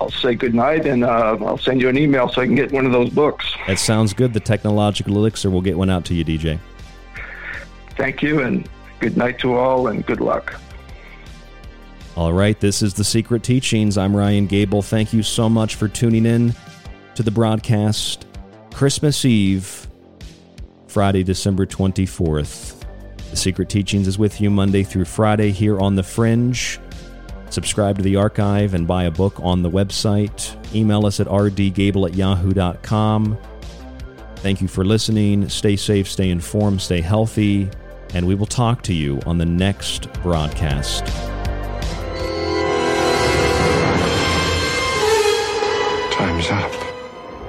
I'll 0.00 0.10
say 0.10 0.34
good 0.34 0.54
night, 0.54 0.86
and 0.86 1.04
uh, 1.04 1.36
I'll 1.40 1.58
send 1.58 1.80
you 1.80 1.88
an 1.88 1.96
email 1.96 2.28
so 2.28 2.42
I 2.42 2.46
can 2.46 2.54
get 2.54 2.72
one 2.72 2.84
of 2.84 2.92
those 2.92 3.10
books. 3.10 3.46
That 3.66 3.78
sounds 3.78 4.12
good. 4.12 4.34
The 4.34 4.40
technological 4.40 5.16
elixir 5.16 5.50
will 5.50 5.62
get 5.62 5.78
one 5.78 5.88
out 5.88 6.04
to 6.06 6.14
you, 6.14 6.24
DJ. 6.24 6.58
Thank 7.96 8.22
you, 8.22 8.40
and 8.40 8.68
good 8.98 9.16
night 9.16 9.38
to 9.40 9.54
all, 9.54 9.88
and 9.88 10.04
good 10.04 10.20
luck. 10.20 10.60
All 12.16 12.32
right, 12.32 12.58
this 12.58 12.82
is 12.82 12.94
The 12.94 13.04
Secret 13.04 13.42
Teachings. 13.42 13.98
I'm 13.98 14.16
Ryan 14.16 14.46
Gable. 14.46 14.82
Thank 14.82 15.12
you 15.12 15.22
so 15.22 15.48
much 15.48 15.74
for 15.74 15.88
tuning 15.88 16.26
in 16.26 16.54
to 17.14 17.22
the 17.22 17.30
broadcast. 17.30 18.26
Christmas 18.72 19.24
Eve, 19.24 19.88
Friday, 20.86 21.22
December 21.22 21.66
24th. 21.66 22.80
The 23.30 23.36
Secret 23.36 23.68
Teachings 23.68 24.06
is 24.06 24.16
with 24.16 24.40
you 24.40 24.50
Monday 24.50 24.84
through 24.84 25.06
Friday 25.06 25.50
here 25.50 25.80
on 25.80 25.96
The 25.96 26.04
Fringe. 26.04 26.78
Subscribe 27.50 27.96
to 27.96 28.02
the 28.02 28.16
archive 28.16 28.74
and 28.74 28.86
buy 28.86 29.04
a 29.04 29.10
book 29.10 29.38
on 29.40 29.62
the 29.62 29.70
website. 29.70 30.56
Email 30.74 31.06
us 31.06 31.20
at 31.20 31.26
rdgable 31.26 32.08
at 32.08 32.14
yahoo.com. 32.14 33.38
Thank 34.36 34.60
you 34.60 34.68
for 34.68 34.84
listening. 34.84 35.48
Stay 35.48 35.74
safe, 35.74 36.08
stay 36.08 36.30
informed, 36.30 36.80
stay 36.80 37.00
healthy, 37.00 37.70
and 38.14 38.26
we 38.26 38.34
will 38.34 38.46
talk 38.46 38.82
to 38.82 38.94
you 38.94 39.20
on 39.26 39.38
the 39.38 39.44
next 39.44 40.12
broadcast. 40.22 41.06
Time's 46.12 46.50
up. 46.50 46.72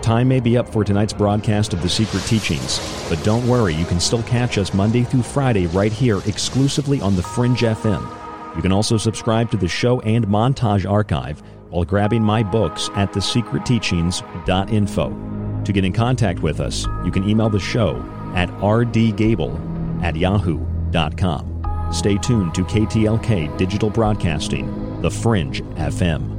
Time 0.01 0.27
may 0.27 0.39
be 0.39 0.57
up 0.57 0.67
for 0.67 0.83
tonight's 0.83 1.13
broadcast 1.13 1.73
of 1.73 1.81
The 1.81 1.89
Secret 1.89 2.23
Teachings, 2.25 2.79
but 3.09 3.23
don't 3.23 3.47
worry, 3.47 3.73
you 3.73 3.85
can 3.85 3.99
still 3.99 4.23
catch 4.23 4.57
us 4.57 4.73
Monday 4.73 5.03
through 5.03 5.23
Friday 5.23 5.67
right 5.67 5.91
here 5.91 6.21
exclusively 6.27 7.01
on 7.01 7.15
The 7.15 7.23
Fringe 7.23 7.61
FM. 7.61 8.55
You 8.55 8.61
can 8.61 8.71
also 8.71 8.97
subscribe 8.97 9.51
to 9.51 9.57
the 9.57 9.67
show 9.67 9.99
and 10.01 10.27
montage 10.27 10.89
archive 10.89 11.41
while 11.69 11.83
grabbing 11.83 12.21
my 12.21 12.43
books 12.43 12.89
at 12.95 13.11
thesecretteachings.info. 13.13 15.61
To 15.63 15.73
get 15.73 15.85
in 15.85 15.93
contact 15.93 16.41
with 16.41 16.59
us, 16.59 16.85
you 17.03 17.11
can 17.11 17.27
email 17.27 17.49
the 17.49 17.59
show 17.59 17.95
at 18.35 18.49
rdgable 18.59 19.74
at 20.05 20.15
yahoo.com. 20.15 21.89
Stay 21.91 22.17
tuned 22.17 22.53
to 22.53 22.63
KTLK 22.63 23.57
Digital 23.57 23.89
Broadcasting, 23.89 25.01
The 25.01 25.09
Fringe 25.09 25.61
FM. 25.75 26.34